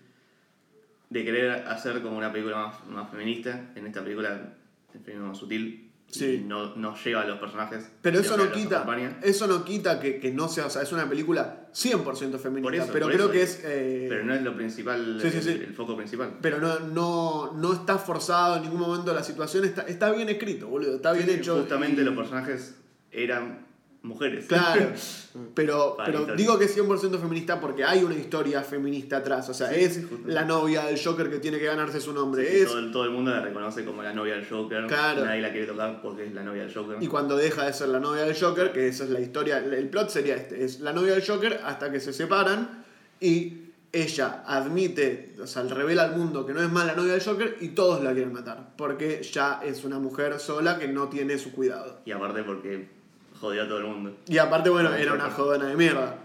De 1.10 1.26
querer 1.26 1.52
hacer 1.68 2.02
como 2.02 2.18
una 2.18 2.32
película 2.32 2.68
más, 2.68 2.88
más 2.88 3.12
feminista. 3.12 3.72
En 3.76 3.86
esta 3.86 4.04
película, 4.04 4.56
el 4.94 5.00
feminismo 5.02 5.36
sutil. 5.36 5.89
Sí. 6.12 6.42
y 6.44 6.48
No, 6.48 6.76
no 6.76 6.96
lleva 7.04 7.22
a 7.22 7.26
los 7.26 7.40
personajes. 7.40 7.90
Pero 8.02 8.20
eso 8.20 8.36
no 8.36 8.52
quita, 8.52 8.86
eso 9.22 9.48
no 9.48 9.64
quita 9.64 10.00
que, 10.00 10.20
que 10.20 10.32
no 10.32 10.48
sea, 10.48 10.66
o 10.66 10.70
sea, 10.70 10.82
es 10.82 10.92
una 10.92 11.08
película 11.08 11.68
100% 11.74 12.40
feminista, 12.40 12.84
eso, 12.84 12.94
pero 12.94 13.08
creo 13.08 13.20
eso. 13.26 13.32
que 13.32 13.42
es... 13.44 13.62
eh, 13.64 14.08
Pero 14.10 14.24
no 14.26 14.34
es 14.34 14.42
lo 14.42 14.56
principal, 14.56 15.20
Sí, 15.22 15.30
sí, 15.30 15.42
sí. 15.42 15.50
el 15.52 15.74
foco 15.76 15.96
principal. 15.96 16.38
pero 16.42 16.60
no, 16.60 16.80
no, 16.80 17.54
no 17.54 17.74
está 17.74 17.98
forzado 18.00 18.58
en 18.58 18.64
ningún 18.64 18.80
momento 18.82 19.14
la 19.14 19.24
situación, 19.24 19.66
está, 19.66 19.84
está 19.84 20.12
bien 20.12 20.30
escrito, 20.30 20.68
boludo, 20.68 20.96
está 20.96 21.14
bien 21.14 21.30
hecho. 21.30 21.58
Justamente 21.60 22.02
y- 22.02 22.06
los 22.06 22.16
personajes 22.16 22.76
eran 23.12 23.68
mujeres. 24.02 24.46
Claro, 24.48 24.92
pero, 25.54 25.98
pero 26.06 26.26
digo 26.36 26.58
que 26.58 26.66
es 26.66 26.78
100% 26.78 27.20
feminista 27.20 27.60
porque 27.60 27.84
hay 27.84 28.04
una 28.04 28.16
historia 28.16 28.62
feminista 28.64 29.18
atrás, 29.18 29.50
o 29.50 29.54
sea, 29.54 29.70
Sí, 29.70 29.82
es 29.82 30.06
justo. 30.10 30.28
la 30.28 30.46
novia 30.46 30.86
del 30.86 31.00
Joker 31.02 31.30
que 31.30 31.40
tiene 31.40 31.60
que 31.60 31.66
ganarse 31.66 32.00
su 32.00 32.14
nombre, 32.14 32.50
Sí, 32.50 32.58
es... 32.62 32.68
todo, 32.68 32.80
el, 32.80 32.92
todo 32.92 33.04
el 33.06 33.12
mundo 33.12 33.32
la 33.32 33.42
reconoce 33.42 33.84
como 33.84 34.02
la 34.02 34.14
novia 34.14 34.36
del 34.36 34.48
Joker. 34.48 34.88
Claro. 34.88 35.26
Nadie 35.26 35.42
la 35.42 35.52
quiere 35.52 35.68
tocar 35.68 36.02
porque 36.02 36.26
es 36.26 36.34
la 36.34 36.44
novia 36.44 36.64
del 36.64 36.74
Joker. 36.74 36.98
Y 37.02 37.08
cuando 37.08 37.36
deja 37.36 37.66
de 37.66 37.74
ser 37.74 37.90
la 37.90 38.00
novia 38.00 38.24
del 38.24 38.36
Joker, 38.40 38.72
que 38.72 38.88
esa 38.88 39.04
es 39.04 39.10
la 39.10 39.20
historia, 39.20 39.58
el 39.58 39.90
plot 39.90 40.10
sería 40.10 40.36
este, 40.36 40.64
es 40.64 40.80
la 40.80 40.94
novia 40.94 41.14
del 41.14 41.26
Joker 41.26 41.60
hasta 41.66 41.92
que 41.92 42.00
se 42.00 42.14
separan 42.14 42.86
y 43.20 43.66
ella 43.92 44.44
admite, 44.46 45.36
o 45.42 45.48
sea, 45.48 45.64
revela 45.64 46.04
al 46.04 46.16
mundo 46.16 46.46
que 46.46 46.54
no 46.54 46.62
es 46.62 46.72
más 46.72 46.86
la 46.86 46.96
novia 46.96 47.14
del 47.14 47.24
Joker 47.24 47.58
y 47.60 47.70
todos 47.70 48.04
la 48.04 48.14
quieren 48.14 48.32
matar, 48.32 48.74
porque 48.78 49.22
ya 49.24 49.62
es 49.66 49.84
una 49.84 49.98
mujer 50.00 50.40
sola 50.40 50.78
que 50.78 50.88
no 50.88 51.10
tiene 51.10 51.38
su 51.40 51.52
cuidado. 51.52 52.00
Y 52.06 52.12
aparte 52.12 52.44
porque 52.44 52.99
jodió 53.40 53.64
a 53.64 53.68
todo 53.68 53.78
el 53.80 53.86
mundo. 53.86 54.16
Y 54.28 54.38
aparte, 54.38 54.70
bueno, 54.70 54.94
era 54.94 55.14
una 55.14 55.30
jodona 55.30 55.66
de 55.68 55.76
mierda. 55.76 56.16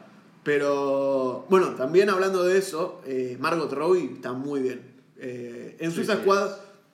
Pero, 0.44 1.46
bueno, 1.48 1.68
también 1.74 2.10
hablando 2.10 2.44
de 2.44 2.58
eso, 2.58 3.00
eh, 3.06 3.36
Margot 3.40 3.72
Robbie 3.72 4.12
está 4.14 4.32
muy 4.32 4.60
bien. 4.60 4.82
Eh, 5.18 5.76
en 5.80 5.90
Sí, 5.90 5.96
Suicide 5.96 6.16
sí. 6.16 6.22
Squad 6.22 6.50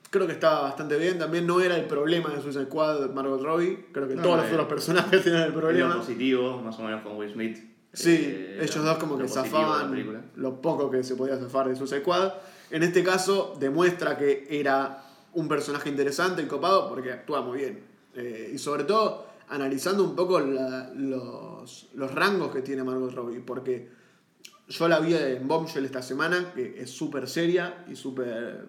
creo 0.08 0.26
que 0.26 0.32
estaba 0.32 0.62
bastante 0.62 0.96
bien. 0.96 1.18
También 1.18 1.46
no 1.46 1.60
era 1.60 1.76
el 1.76 1.86
problema 1.86 2.30
de 2.30 2.40
Suicide 2.40 2.66
Squad 2.66 3.10
Margot 3.10 3.42
Robbie. 3.42 3.86
Creo 3.92 4.06
que 4.08 4.14
No, 4.14 4.22
todos 4.22 4.36
no, 4.36 4.42
los 4.42 4.50
eh, 4.50 4.54
otros 4.54 4.68
personajes 4.68 5.24
tenían 5.24 5.42
el 5.42 5.52
problema. 5.52 5.96
positivo, 5.96 6.58
más 6.62 6.78
o 6.78 6.82
menos 6.82 7.02
con 7.02 7.16
Will 7.16 7.32
Smith. 7.32 7.58
Sí, 7.92 8.18
Eh, 8.24 8.58
ellos 8.62 8.76
lo- 8.76 8.82
dos 8.84 8.98
como 8.98 9.18
que 9.18 9.26
zafaban 9.26 10.30
lo 10.36 10.60
poco 10.62 10.88
que 10.90 11.02
se 11.02 11.16
podía 11.16 11.36
zafar 11.36 11.68
de 11.68 11.74
Suicide 11.76 12.00
Squad. 12.02 12.32
En 12.70 12.84
este 12.84 13.02
caso 13.02 13.56
demuestra 13.58 14.16
que 14.16 14.46
era 14.48 15.02
un 15.32 15.48
personaje 15.48 15.88
interesante 15.88 16.40
y 16.42 16.46
copado 16.46 16.88
porque 16.88 17.10
actúa 17.12 17.40
muy 17.42 17.58
bien. 17.58 17.82
Y 18.54 18.58
sobre 18.58 18.84
todo 18.84 19.26
analizando 19.50 20.04
un 20.04 20.14
poco 20.16 20.40
la- 20.40 20.90
los, 20.94 21.88
los 21.94 22.14
rangos 22.14 22.52
que 22.52 22.62
tiene 22.62 22.82
Margot 22.84 23.12
Robbie. 23.12 23.40
Porque 23.40 23.88
yo 24.68 24.88
la 24.88 25.00
vi 25.00 25.14
en 25.14 25.46
Bombshell 25.48 25.84
esta 25.84 26.02
semana, 26.02 26.52
que 26.54 26.80
es 26.80 26.90
súper 26.90 27.28
seria 27.28 27.84
y 27.90 27.96
súper 27.96 28.66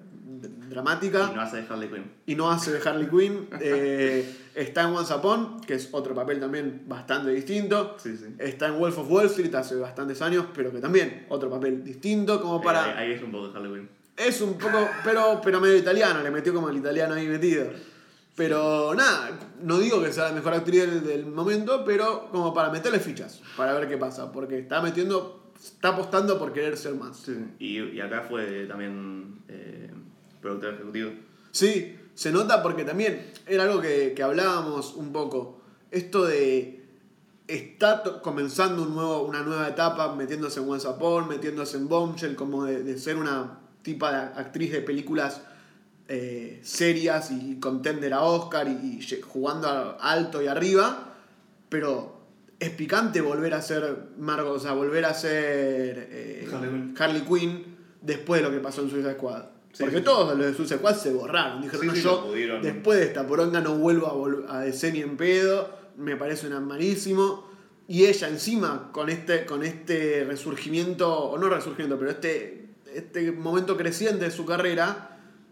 dramática 0.69 1.29
Y 1.31 1.35
no 1.35 1.41
hace 1.41 1.57
de 1.61 1.67
Harley 1.69 1.89
Quinn. 1.89 2.11
y 2.25 2.35
no 2.35 2.49
hace 2.51 2.71
de 2.71 2.79
Harley 2.89 3.07
Quinn. 3.07 3.47
Eh, 3.61 4.37
está 4.55 4.81
en 4.87 4.95
Once 4.95 5.13
Upon, 5.13 5.61
que 5.61 5.75
es 5.75 5.89
otro 5.91 6.15
papel 6.15 6.39
también 6.39 6.83
bastante 6.87 7.29
distinto. 7.31 7.95
Sí, 7.99 8.17
sí. 8.17 8.25
Está 8.39 8.67
en 8.67 8.79
Wolf 8.79 8.97
of 8.97 9.09
Wall 9.11 9.27
Street 9.27 9.53
hace 9.55 9.75
bastantes 9.75 10.21
años, 10.21 10.45
pero 10.53 10.71
que 10.71 10.79
también 10.79 11.25
otro 11.29 11.49
papel 11.49 11.83
distinto, 11.83 12.41
como 12.41 12.57
Eh, 12.59 12.61
para... 12.63 12.83
ahí, 12.99 13.09
ahí 13.09 13.11
es 13.13 13.21
un 13.23 13.31
poco 13.31 13.49
de 13.49 13.57
Harley 13.57 13.71
Quinn. 13.73 13.89
Es 14.17 14.41
un 14.41 14.53
poco, 14.57 14.77
pero, 15.03 15.39
pero 15.43 15.59
medio 15.61 15.77
italiano, 15.77 16.21
le 16.21 16.31
metió 16.31 16.53
como 16.53 16.69
el 16.69 16.77
italiano 16.77 17.13
ahí 17.15 17.27
metido. 17.27 17.65
Pero 18.35 18.93
nada, 18.95 19.37
no 19.61 19.77
digo 19.79 20.01
que 20.01 20.13
sea 20.13 20.25
la 20.25 20.31
mejor 20.31 20.53
actriz 20.53 20.81
del, 20.81 21.03
del 21.03 21.25
momento, 21.25 21.83
pero 21.85 22.29
como 22.31 22.53
para 22.53 22.69
meterle 22.69 22.99
fichas, 22.99 23.41
para 23.57 23.73
ver 23.73 23.89
qué 23.89 23.97
pasa, 23.97 24.31
porque 24.31 24.59
está 24.59 24.81
metiendo, 24.81 25.51
está 25.61 25.89
apostando 25.89 26.39
por 26.39 26.53
querer 26.53 26.77
ser 26.77 26.95
más. 26.95 27.17
Sí. 27.17 27.35
Y, 27.59 27.79
y 27.79 27.99
acá 27.99 28.25
fue 28.27 28.65
también 28.67 29.43
eh, 29.49 29.91
productor 30.41 30.75
ejecutivo. 30.75 31.11
Sí, 31.51 31.97
se 32.13 32.31
nota 32.31 32.63
porque 32.63 32.85
también 32.85 33.31
era 33.45 33.63
algo 33.63 33.81
que, 33.81 34.13
que 34.15 34.23
hablábamos 34.23 34.95
un 34.95 35.11
poco. 35.11 35.61
Esto 35.91 36.25
de. 36.25 36.77
Está 37.47 38.01
comenzando 38.21 38.83
un 38.83 38.95
nuevo, 38.95 39.23
una 39.23 39.41
nueva 39.41 39.67
etapa, 39.67 40.15
metiéndose 40.15 40.61
en 40.61 40.69
Upon, 40.69 41.27
metiéndose 41.27 41.75
en 41.75 41.89
Bombshell, 41.89 42.35
como 42.35 42.63
de, 42.63 42.81
de 42.81 42.97
ser 42.97 43.17
una 43.17 43.59
tipa 43.81 44.11
de 44.11 44.39
actriz 44.39 44.71
de 44.71 44.81
películas 44.81 45.41
eh, 46.13 46.59
serias 46.63 47.31
y 47.31 47.57
contender 47.59 48.13
a 48.13 48.23
Oscar 48.23 48.67
y, 48.67 48.99
jugando 49.21 49.67
a- 49.69 49.91
alto 50.11 50.41
y 50.41 50.47
arriba. 50.47 51.13
Pero 51.69 52.19
es 52.59 52.69
picante 52.71 53.21
volver 53.21 53.53
a 53.53 53.61
ser 53.61 54.09
Margot, 54.17 54.57
o 54.57 54.59
sea, 54.59 54.73
volver 54.73 55.05
a 55.05 55.13
ser 55.13 56.07
eh, 56.11 56.49
Harley 56.51 56.69
Quinn. 56.69 56.95
Harley 56.99 57.21
Quinn 57.21 57.77
después 58.01 58.41
de 58.41 58.47
lo 58.49 58.53
que 58.53 58.59
pasó 58.61 58.81
en 58.81 58.89
Suicide 58.89 59.13
Squad. 59.13 59.43
Sí, 59.71 59.83
Porque 59.83 59.99
sí. 59.99 60.03
todos 60.03 60.37
los 60.37 60.45
de 60.47 60.53
Suicide 60.53 60.79
Squad 60.79 60.95
se 60.95 61.13
borraron. 61.13 61.61
Dijeron, 61.61 61.87
no, 61.87 61.93
yo 61.95 62.31
después 62.61 62.99
de 62.99 63.05
esta 63.05 63.25
poronga 63.25 63.61
no 63.61 63.75
vuelvo 63.75 64.43
a, 64.49 64.57
a 64.57 64.59
DC 64.61 64.91
ni 64.91 64.99
en 64.99 65.15
pedo. 65.15 65.69
Me 65.97 66.17
parece 66.17 66.47
una 66.47 66.59
malísimo. 66.59 67.49
Y 67.87 68.05
ella 68.05 68.27
encima, 68.27 68.89
con 68.91 69.09
este, 69.09 69.45
con 69.45 69.63
este 69.63 70.23
resurgimiento, 70.25 71.09
o 71.13 71.37
no 71.37 71.47
resurgimiento, 71.49 71.97
pero 71.97 72.11
este, 72.11 72.69
este 72.93 73.31
momento 73.31 73.75
creciente 73.77 74.25
de 74.25 74.31
su 74.31 74.45
carrera, 74.45 75.10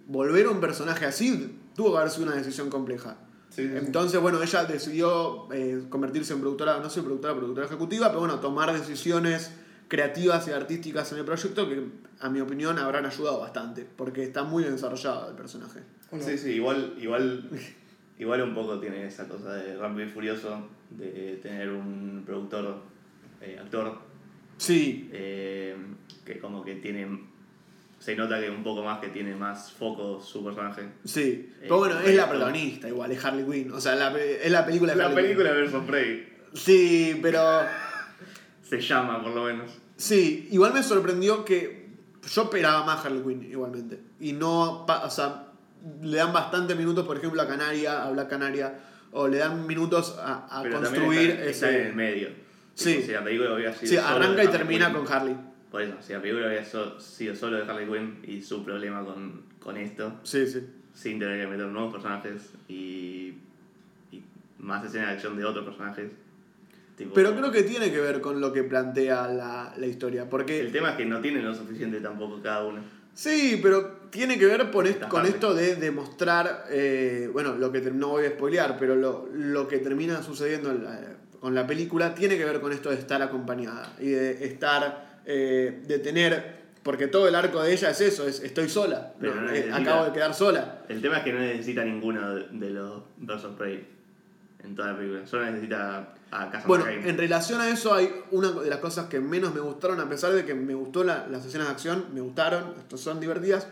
volver 0.09 0.47
a 0.47 0.49
un 0.49 0.59
personaje 0.59 1.05
así 1.05 1.55
tuvo 1.75 1.93
que 1.93 1.97
haber 1.99 2.11
sido 2.11 2.27
una 2.27 2.35
decisión 2.35 2.69
compleja. 2.69 3.17
Sí, 3.49 3.63
sí, 3.63 3.69
sí. 3.69 3.77
Entonces, 3.77 4.19
bueno, 4.19 4.43
ella 4.43 4.65
decidió 4.65 5.51
eh, 5.53 5.85
convertirse 5.89 6.33
en 6.33 6.41
productora, 6.41 6.79
no 6.79 6.89
sé, 6.89 7.01
productora, 7.01 7.35
productora 7.35 7.65
ejecutiva, 7.65 8.09
pero 8.09 8.19
bueno, 8.19 8.39
tomar 8.39 8.71
decisiones 8.73 9.51
creativas 9.87 10.47
y 10.47 10.51
artísticas 10.51 11.11
en 11.13 11.19
el 11.19 11.25
proyecto 11.25 11.67
que, 11.69 11.83
a 12.19 12.29
mi 12.29 12.41
opinión, 12.41 12.77
habrán 12.77 13.05
ayudado 13.05 13.39
bastante, 13.39 13.87
porque 13.95 14.23
está 14.23 14.43
muy 14.43 14.63
bien 14.63 14.75
desarrollado 14.75 15.29
el 15.29 15.35
personaje. 15.35 15.79
Sí, 16.19 16.37
sí, 16.37 16.49
igual, 16.51 16.95
igual, 16.99 17.49
igual 18.19 18.41
un 18.43 18.53
poco 18.53 18.79
tiene 18.79 19.07
esa 19.07 19.27
cosa 19.27 19.53
de 19.53 19.77
Rápido 19.77 20.07
y 20.07 20.09
Furioso, 20.09 20.67
de 20.89 21.39
tener 21.41 21.69
un 21.69 22.23
productor, 22.25 22.81
eh, 23.41 23.57
actor, 23.59 24.09
Sí, 24.59 25.09
eh, 25.13 25.73
que 26.25 26.37
como 26.37 26.63
que 26.65 26.75
tiene, 26.75 27.28
se 27.99 28.15
nota 28.15 28.39
que 28.39 28.49
un 28.49 28.63
poco 28.63 28.81
más 28.83 28.99
que 28.99 29.09
tiene 29.09 29.35
más 29.35 29.71
foco 29.71 30.21
su 30.21 30.43
personaje. 30.43 30.89
sí. 31.03 31.21
Eh, 31.51 31.57
Pero 31.63 31.77
bueno, 31.79 31.99
es 31.99 32.15
la 32.15 32.29
protagonista 32.29 32.87
igual, 32.87 33.11
es 33.11 33.23
Harley 33.23 33.45
Quinn. 33.45 33.71
O 33.73 33.81
sea, 33.81 33.95
la 33.95 34.17
es 34.17 34.49
la 34.51 34.65
película 34.65 34.93
de 34.93 34.97
La 34.97 35.05
Harley 35.05 35.23
película 35.23 35.51
versus 35.51 35.83
Prey 35.85 36.15
Quinn. 36.15 36.29
Sí, 36.53 37.19
pero... 37.21 37.61
se 38.63 38.79
llama 38.81 39.21
por 39.21 39.33
lo 39.33 39.43
menos. 39.43 39.71
Sí, 39.97 40.47
igual 40.51 40.73
me 40.73 40.81
sorprendió 40.81 41.43
que 41.43 41.89
yo 42.33 42.43
esperaba 42.43 42.85
más 42.85 43.05
Harley 43.05 43.21
Quinn 43.21 43.43
igualmente. 43.51 43.99
Y 44.19 44.33
no, 44.33 44.85
o 44.85 45.09
sea, 45.09 45.47
le 46.01 46.17
dan 46.17 46.31
bastante 46.33 46.75
minutos, 46.75 47.05
por 47.05 47.17
ejemplo, 47.17 47.41
a 47.41 47.47
Canaria, 47.47 48.03
a 48.03 48.09
Black 48.11 48.29
Canaria, 48.29 48.79
o 49.11 49.27
le 49.27 49.37
dan 49.37 49.65
minutos 49.67 50.17
a, 50.19 50.47
a 50.59 50.63
Pero 50.63 50.79
construir 50.79 51.31
está, 51.31 51.43
está 51.45 51.69
ese... 51.69 51.81
en 51.81 51.87
el 51.87 51.95
medio. 51.95 52.29
Sí. 52.75 53.05
La 53.11 53.23
película 53.23 53.73
sido 53.73 53.89
Sí, 53.89 53.97
arranca 53.97 54.43
y 54.43 54.47
termina 54.47 54.87
Quinn- 54.89 55.03
con 55.03 55.11
Harley. 55.13 55.35
Por 55.71 55.81
eso, 55.81 55.93
si 56.01 56.13
la 56.13 56.21
película 56.21 56.47
hubiera 56.47 56.65
so- 56.65 56.99
sido 56.99 57.35
solo 57.35 57.57
de 57.57 57.63
Harley 57.71 57.85
Quinn 57.87 58.19
y 58.23 58.41
su 58.41 58.63
problema 58.65 59.03
con, 59.05 59.43
con 59.59 59.77
esto, 59.77 60.19
Sí, 60.23 60.47
sí. 60.47 60.63
sin 60.93 61.19
tener 61.19 61.39
que 61.39 61.47
meter 61.47 61.67
nuevos 61.67 61.91
personajes 61.93 62.49
y, 62.67 63.35
y 64.11 64.23
más 64.57 64.83
escenas 64.85 65.07
de 65.09 65.13
acción 65.13 65.37
de 65.37 65.45
otros 65.45 65.65
personajes. 65.65 66.09
tipo- 66.97 67.13
Pero 67.13 67.35
creo 67.35 67.51
que 67.51 67.63
tiene 67.63 67.91
que 67.91 67.99
ver 68.01 68.19
con 68.19 68.41
lo 68.41 68.51
que 68.51 68.63
plantea 68.63 69.27
la, 69.27 69.73
la 69.77 69.85
historia. 69.85 70.23
El 70.23 70.27
Porque 70.29 70.63
tema 70.71 70.91
es 70.91 70.97
que 70.97 71.05
no 71.05 71.21
tienen 71.21 71.45
lo 71.45 71.53
suficiente 71.53 71.99
tampoco 72.01 72.41
cada 72.41 72.65
uno. 72.65 72.79
sí, 73.13 73.59
pero 73.61 73.99
tiene 74.09 74.39
que 74.39 74.47
ver 74.47 74.71
por 74.71 74.87
est- 74.87 74.95
Esta 74.95 75.07
con 75.09 75.25
esto 75.27 75.53
de 75.53 75.75
demostrar, 75.75 76.65
eh, 76.71 77.29
bueno, 77.31 77.55
lo 77.55 77.71
que 77.71 77.79
no 77.91 78.07
voy 78.09 78.25
a 78.25 78.31
spoilear, 78.31 78.75
pero 78.79 78.95
lo, 78.95 79.29
lo 79.31 79.67
que 79.67 79.77
termina 79.77 80.23
sucediendo 80.23 80.73
la- 80.73 81.15
con 81.39 81.53
la 81.55 81.67
película 81.67 82.15
tiene 82.15 82.37
que 82.37 82.43
ver 82.43 82.59
con 82.59 82.73
esto 82.73 82.89
de 82.89 82.95
estar 82.95 83.21
acompañada 83.21 83.93
y 83.99 84.07
de 84.09 84.45
estar, 84.45 85.08
eh, 85.31 85.83
de 85.87 85.99
tener 85.99 86.59
Porque 86.81 87.07
todo 87.07 87.27
el 87.27 87.35
arco 87.35 87.61
de 87.61 87.73
ella 87.73 87.89
es 87.91 87.99
eso, 88.01 88.25
es 88.25 88.39
estoy 88.41 88.67
sola. 88.69 89.13
Pero 89.19 89.35
no, 89.35 89.41
no 89.41 89.49
eh, 89.49 89.53
necesita- 89.53 89.77
acabo 89.77 90.05
de 90.05 90.11
quedar 90.13 90.33
sola. 90.33 90.81
El 90.87 91.01
tema 91.01 91.17
es 91.17 91.23
que 91.25 91.33
no 91.33 91.39
necesita 91.39 91.83
ninguno 91.83 92.35
de- 92.35 92.47
de 92.51 92.69
los 92.71 93.03
Birds 93.17 93.43
of 93.43 93.55
Prey 93.57 93.85
en 94.63 94.75
toda 94.75 94.93
la 94.93 94.97
película. 94.97 95.27
Solo 95.27 95.45
necesita 95.45 96.13
a 96.31 96.49
Casa 96.49 96.67
Bueno, 96.67 96.87
en 96.87 97.17
relación 97.17 97.59
a 97.59 97.69
eso 97.69 97.93
hay 97.93 98.09
una 98.31 98.51
de 98.51 98.69
las 98.69 98.79
cosas 98.79 99.07
que 99.07 99.19
menos 99.19 99.53
me 99.53 99.59
gustaron, 99.59 99.99
a 99.99 100.07
pesar 100.09 100.31
de 100.31 100.45
que 100.45 100.53
me 100.55 100.73
gustó 100.73 101.03
la- 101.03 101.27
las 101.27 101.45
escenas 101.45 101.67
de 101.67 101.73
acción, 101.73 102.05
me 102.13 102.21
gustaron, 102.21 102.73
estos 102.79 103.01
son 103.01 103.19
divertidas. 103.19 103.67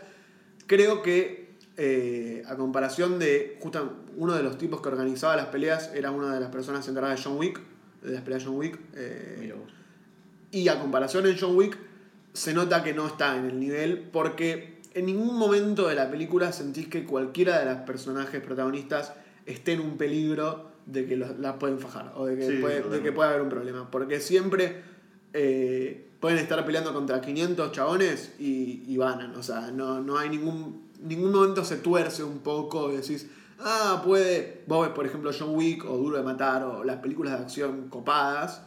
Creo 0.66 1.02
que 1.02 1.48
eh, 1.80 2.42
a 2.46 2.56
comparación 2.56 3.18
de 3.18 3.56
justo 3.60 3.96
uno 4.16 4.34
de 4.34 4.42
los 4.42 4.58
tipos 4.58 4.80
que 4.82 4.88
organizaba 4.90 5.34
las 5.34 5.46
peleas 5.46 5.90
era 5.94 6.10
una 6.10 6.34
de 6.34 6.40
las 6.40 6.50
personas 6.50 6.86
encargadas 6.88 7.18
de 7.18 7.24
John 7.24 7.38
Wick, 7.38 7.58
de 8.02 8.12
las 8.12 8.22
peleas 8.22 8.42
de 8.42 8.48
John 8.48 8.56
Wick. 8.58 8.78
eh, 8.94 9.36
Mira 9.40 9.54
vos. 9.54 9.72
Y 10.50 10.68
a 10.68 10.80
comparación 10.80 11.26
en 11.26 11.36
John 11.38 11.56
Wick, 11.56 11.76
se 12.32 12.54
nota 12.54 12.82
que 12.82 12.94
no 12.94 13.06
está 13.06 13.36
en 13.36 13.46
el 13.46 13.58
nivel 13.60 14.08
porque 14.12 14.78
en 14.94 15.06
ningún 15.06 15.36
momento 15.36 15.88
de 15.88 15.94
la 15.94 16.10
película 16.10 16.52
sentís 16.52 16.88
que 16.88 17.04
cualquiera 17.04 17.58
de 17.58 17.66
los 17.66 17.78
personajes 17.84 18.40
protagonistas 18.40 19.12
esté 19.46 19.72
en 19.72 19.80
un 19.80 19.96
peligro 19.96 20.70
de 20.86 21.06
que 21.06 21.16
los- 21.16 21.38
las 21.38 21.54
pueden 21.56 21.78
fajar 21.78 22.12
o 22.16 22.26
de 22.26 22.36
que, 22.36 22.46
Sí, 22.46 22.56
puede, 22.60 22.82
de 22.82 23.02
que 23.02 23.12
pueda 23.12 23.28
haber 23.30 23.42
un 23.42 23.48
problema. 23.48 23.90
Porque 23.90 24.20
siempre 24.20 24.82
eh, 25.34 26.08
pueden 26.20 26.38
estar 26.38 26.64
peleando 26.64 26.92
contra 26.94 27.20
500 27.20 27.72
chabones 27.72 28.32
y, 28.38 28.82
y 28.86 28.96
ganan. 28.96 29.34
O 29.36 29.42
sea, 29.42 29.70
no, 29.70 30.00
no 30.00 30.18
hay 30.18 30.30
ningún, 30.30 30.88
ningún 31.02 31.32
momento 31.32 31.64
se 31.64 31.76
tuerce 31.76 32.24
un 32.24 32.38
poco 32.38 32.90
y 32.92 32.96
decís, 32.96 33.28
ah, 33.60 34.02
puede. 34.04 34.62
Vos 34.66 34.86
ves, 34.86 34.94
por 34.94 35.04
ejemplo, 35.06 35.30
John 35.38 35.54
Wick 35.54 35.84
o 35.84 35.96
Duro 35.96 36.16
de 36.16 36.22
Matar 36.22 36.64
o 36.64 36.84
las 36.84 36.96
películas 36.96 37.34
de 37.38 37.44
acción 37.44 37.88
copadas 37.90 38.62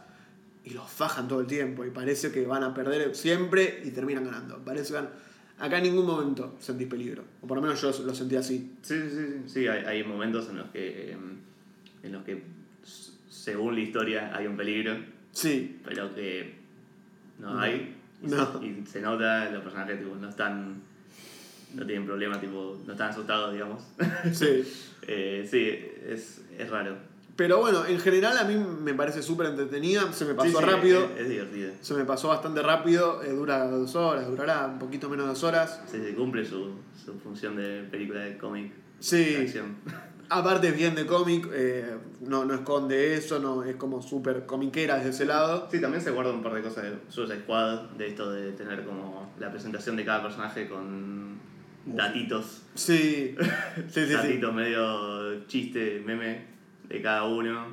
y 0.64 0.70
los 0.70 0.90
fajan 0.90 1.26
todo 1.28 1.40
el 1.40 1.46
tiempo 1.46 1.84
y 1.84 1.90
parece 1.90 2.30
que 2.30 2.46
van 2.46 2.62
a 2.62 2.72
perder 2.74 3.14
siempre 3.16 3.82
y 3.84 3.90
terminan 3.90 4.24
ganando. 4.24 4.58
Parece 4.58 4.88
que 4.88 4.94
van- 4.94 5.10
acá 5.58 5.78
en 5.78 5.84
ningún 5.84 6.06
momento 6.06 6.56
sentís 6.60 6.86
peligro, 6.88 7.24
o 7.40 7.46
por 7.46 7.56
lo 7.56 7.62
menos 7.62 7.80
yo 7.80 7.90
lo 8.04 8.14
sentí 8.14 8.36
así. 8.36 8.72
Sí, 8.82 8.94
sí, 9.02 9.10
sí, 9.10 9.42
sí. 9.46 9.66
Hay, 9.68 9.84
hay 9.84 10.04
momentos 10.04 10.48
en 10.50 10.58
los 10.58 10.70
que. 10.70 11.12
em, 11.12 11.36
en 12.02 12.12
los 12.12 12.24
que, 12.24 12.42
según 13.28 13.74
la 13.74 13.80
historia, 13.80 14.36
hay 14.36 14.46
un 14.46 14.56
peligro, 14.56 14.96
Sí, 15.32 15.80
pero 15.84 16.14
que 16.14 16.54
no 17.38 17.54
No. 17.54 17.60
hay. 17.60 17.96
Y, 18.22 18.26
No. 18.26 18.60
se, 18.60 18.66
y 18.66 18.84
se 18.86 19.00
nota, 19.00 19.50
los 19.50 19.62
personajes 19.62 19.98
tipo, 19.98 20.14
no 20.16 20.28
están. 20.28 20.82
no 21.74 21.86
tienen 21.86 22.04
problema, 22.06 22.38
tipo, 22.40 22.78
no 22.86 22.92
están 22.92 23.10
asustados, 23.10 23.52
digamos. 23.52 23.82
sí. 24.32 24.62
Eh, 25.08 25.44
sí, 25.50 25.68
es, 26.08 26.42
es 26.56 26.70
raro. 26.70 26.96
Pero 27.36 27.58
bueno, 27.60 27.86
en 27.86 27.98
general 27.98 28.36
a 28.36 28.44
mí 28.44 28.54
me 28.56 28.92
parece 28.94 29.22
súper 29.22 29.46
entretenida, 29.46 30.12
se 30.12 30.24
me 30.26 30.34
pasó 30.34 30.50
Sí, 30.50 30.56
sí, 30.58 30.70
rápido, 30.70 31.04
Es, 31.16 31.20
es 31.22 31.28
divertido. 31.30 31.72
se 31.80 31.94
me 31.94 32.04
pasó 32.04 32.28
bastante 32.28 32.60
rápido, 32.62 33.22
eh, 33.22 33.30
dura 33.30 33.66
dos 33.68 33.94
horas, 33.96 34.26
durará 34.28 34.66
un 34.66 34.78
poquito 34.78 35.08
menos 35.08 35.24
de 35.26 35.30
dos 35.30 35.42
horas. 35.44 35.80
Sí, 35.90 35.98
sí, 36.06 36.12
cumple 36.14 36.44
su, 36.44 36.72
su 37.04 37.14
función 37.20 37.56
de 37.56 37.84
película 37.90 38.20
de 38.20 38.36
cómic. 38.36 38.72
Sí, 38.98 39.46
aparte 40.28 40.68
es 40.68 40.76
bien 40.76 40.94
de 40.94 41.06
cómic, 41.06 41.48
eh, 41.52 41.96
no, 42.20 42.44
no 42.44 42.54
esconde 42.54 43.14
eso, 43.14 43.38
no 43.38 43.64
es 43.64 43.76
como 43.76 44.02
súper 44.02 44.44
comiquera 44.46 44.96
desde 44.96 45.10
ese 45.10 45.24
lado. 45.24 45.68
Sí, 45.70 45.80
también 45.80 46.02
se 46.02 46.10
guarda 46.10 46.32
un 46.32 46.42
par 46.42 46.52
de 46.54 46.62
cosas 46.62 46.84
de 46.84 46.92
Suicide 47.08 47.40
Squad, 47.40 47.80
de 47.96 48.08
esto 48.08 48.30
de 48.30 48.52
tener 48.52 48.84
como 48.84 49.32
la 49.38 49.50
presentación 49.50 49.96
de 49.96 50.04
cada 50.04 50.22
personaje 50.22 50.68
con 50.68 51.38
datitos, 51.86 52.62
Sí, 52.74 53.34
sí, 53.76 53.82
sí. 53.88 54.06
sí. 54.06 54.12
datitos 54.12 54.54
medio 54.54 55.44
chiste, 55.46 56.02
meme 56.04 56.52
de 56.92 57.02
cada 57.02 57.24
uno. 57.24 57.66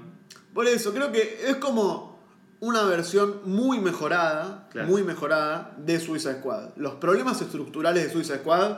Por 0.54 0.66
eso, 0.68 0.94
creo 0.94 1.12
que 1.12 1.42
es 1.48 1.56
como 1.58 2.20
una 2.62 2.84
versión 2.84 3.42
muy 3.46 3.80
mejorada, 3.80 4.68
Claro. 4.72 4.88
muy 4.88 5.04
mejorada 5.04 5.76
de 5.78 6.00
Suicide 6.00 6.40
Squad. 6.40 6.76
Los 6.78 6.96
problemas 6.96 7.42
estructurales 7.42 8.04
de 8.06 8.10
Suicide 8.12 8.40
Squad 8.40 8.78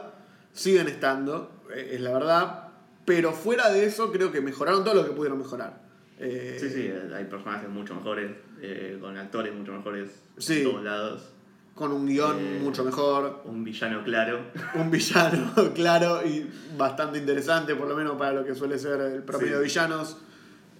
siguen 0.53 0.87
estando, 0.87 1.63
eh, 1.73 1.91
es 1.93 2.01
la 2.01 2.11
verdad, 2.11 2.67
pero 3.05 3.31
fuera 3.33 3.69
de 3.69 3.85
eso 3.85 4.11
creo 4.11 4.31
que 4.31 4.41
mejoraron 4.41 4.83
todo 4.83 4.95
lo 4.95 5.05
que 5.05 5.11
pudieron 5.11 5.39
mejorar. 5.39 5.81
Eh, 6.19 6.57
Sí, 6.59 6.69
sí, 6.69 6.91
hay 7.15 7.25
personajes 7.25 7.67
mucho 7.69 7.95
mejores, 7.95 8.31
eh, 8.61 8.97
con 9.01 9.17
actores 9.17 9.53
mucho 9.55 9.71
mejores 9.73 10.11
Sí. 10.37 10.59
en 10.61 10.63
todos 10.71 10.83
lados. 10.83 11.29
Con 11.73 11.91
un 11.93 12.05
guion 12.05 12.37
Eh, 12.37 12.59
mucho 12.61 12.83
mejor, 12.83 13.41
Un 13.45 13.63
villano 13.63 14.03
claro. 14.03 14.41
un 14.75 14.91
villano 14.91 15.51
claro 15.73 16.21
y 16.27 16.47
bastante 16.77 17.17
interesante, 17.17 17.73
por 17.73 17.87
lo 17.87 17.95
menos 17.95 18.17
para 18.17 18.33
lo 18.33 18.43
que 18.43 18.53
suele 18.53 18.77
ser 18.77 18.99
el 19.01 19.23
promedio 19.23 19.53
Sí. 19.53 19.57
de 19.57 19.63
villanos. 19.63 20.17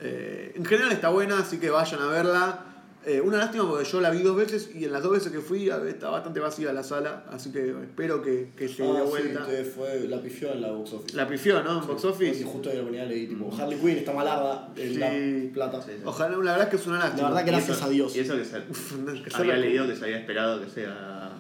Eh, 0.02 0.54
en 0.56 0.66
general 0.66 0.92
está 0.92 1.10
buena, 1.10 1.40
así 1.40 1.58
que 1.60 1.70
vayan 1.70 2.02
a 2.02 2.08
verla. 2.08 2.66
Eh, 3.04 3.20
una 3.20 3.38
lástima 3.40 3.68
porque 3.68 3.84
yo 3.90 4.00
la 4.00 4.12
vi 4.12 4.22
dos 4.22 4.36
veces 4.38 4.70
y 4.76 4.86
en 4.86 4.92
las 4.92 5.02
dos 5.02 5.12
veces 5.14 5.32
que 5.32 5.40
fui 5.40 5.72
a- 5.72 5.78
está 5.90 6.12
bastante 6.12 6.40
vacía 6.40 6.72
la 6.72 6.84
sala, 6.84 7.26
así 7.32 7.52
que 7.52 7.72
espero 7.82 8.22
que, 8.22 8.52
que 8.56 8.68
de 8.68 8.74
Ah, 8.74 8.76
sí, 8.78 9.10
vuelta. 9.10 9.46
te 9.48 9.64
fue, 9.64 10.08
la 10.08 10.22
pifió 10.22 10.54
en 10.54 10.62
la 10.62 10.72
box 10.72 10.94
office. 10.94 11.18
La 11.18 11.28
pifió, 11.28 11.64
¿no? 11.64 11.82
En 11.82 11.88
box 11.88 12.06
office. 12.06 12.36
Sí, 12.36 12.44
justo 12.44 12.70
ahí 12.70 12.78
lo 12.78 12.84
ponía 12.86 13.06
leí, 13.06 13.26
tipo, 13.26 13.52
Harley 13.60 13.80
Quinn 13.80 13.98
está 13.98 14.14
malarda, 14.14 14.70
Sí. 14.76 14.94
la 14.98 15.10
plata. 15.52 15.82
Sí, 15.82 15.92
sí. 15.98 16.02
Ojalá, 16.06 16.30
la 16.38 16.52
verdad 16.52 16.62
es 16.62 16.68
que 16.70 16.76
es 16.76 16.86
una 16.88 17.00
lástima. 17.00 17.24
La 17.24 17.30
verdad 17.30 17.46
que 17.46 17.52
gracias 17.52 17.78
eso- 17.78 17.86
a 17.88 17.90
Dios. 17.90 18.16
Y 18.16 18.20
eso 18.20 18.36
que 18.38 18.46
se, 18.46 18.52
que 19.24 19.36
había 19.36 19.54
la- 19.56 19.60
leído 19.60 19.88
que 19.88 19.96
se 19.96 20.04
había 20.06 20.18
esperado 20.20 20.62
que 20.62 20.70
sea. 20.70 21.32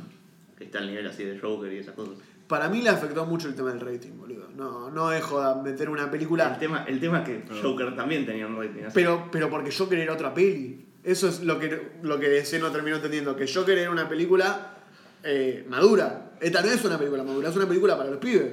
que 0.58 0.64
está 0.66 0.80
al 0.80 0.88
nivel 0.88 1.06
así 1.08 1.24
de 1.24 1.40
Joker 1.40 1.72
y 1.74 1.78
esas 1.78 1.94
cosas. 1.96 2.16
Para 2.48 2.70
mí 2.70 2.82
le 2.82 2.90
afectó 2.90 3.26
mucho 3.28 3.48
el 3.48 3.54
tema 3.56 3.70
del 3.72 3.80
rating, 3.82 4.12
boludo. 4.18 4.41
No, 4.56 4.90
no 4.92 5.12
es 5.12 5.24
joda 5.24 5.56
meter 5.62 5.90
una 5.90 6.10
película. 6.12 6.54
El 6.54 6.60
tema, 6.60 6.84
el 6.88 7.00
tema 7.00 7.20
es 7.24 7.26
que 7.30 7.44
Joker 7.62 7.96
también 7.96 8.26
tenía 8.26 8.48
un 8.48 8.58
rating 8.58 8.84
así. 8.84 8.92
Pero, 8.94 9.30
pero 9.32 9.50
porque 9.50 9.72
Joker 9.72 9.98
era 10.00 10.14
otra 10.14 10.34
peli. 10.34 10.86
Eso 11.04 11.28
es 11.28 11.42
lo 11.42 11.58
que, 11.60 11.94
lo 12.04 12.20
que 12.20 12.30
DC 12.30 12.60
no 12.60 12.72
terminó 12.72 12.98
entendiendo. 12.98 13.36
Que 13.36 13.52
Joker 13.52 13.78
era 13.78 13.90
una 13.90 14.08
película 14.08 14.78
eh, 15.24 15.66
madura. 15.70 16.32
Esta 16.40 16.62
no 16.62 16.70
es 16.70 16.84
una 16.86 16.98
película 16.98 17.24
madura, 17.24 17.50
es 17.50 17.56
una 17.56 17.68
película 17.68 17.98
para 17.98 18.10
los 18.10 18.20
pibes. 18.20 18.52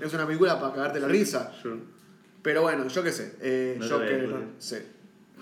Es 0.00 0.12
una 0.14 0.26
película 0.26 0.58
para 0.60 0.72
cagarte 0.74 1.00
la 1.00 1.08
risa. 1.08 1.52
Pero 2.42 2.62
bueno, 2.62 2.86
yo 2.88 3.02
qué 3.02 3.12
sé. 3.12 3.36
eh, 3.40 3.76
No 3.78 3.86
te 3.86 3.94
voy 3.94 4.02
a 4.02 4.06
Joker, 4.08 4.44
sí. 4.58 4.76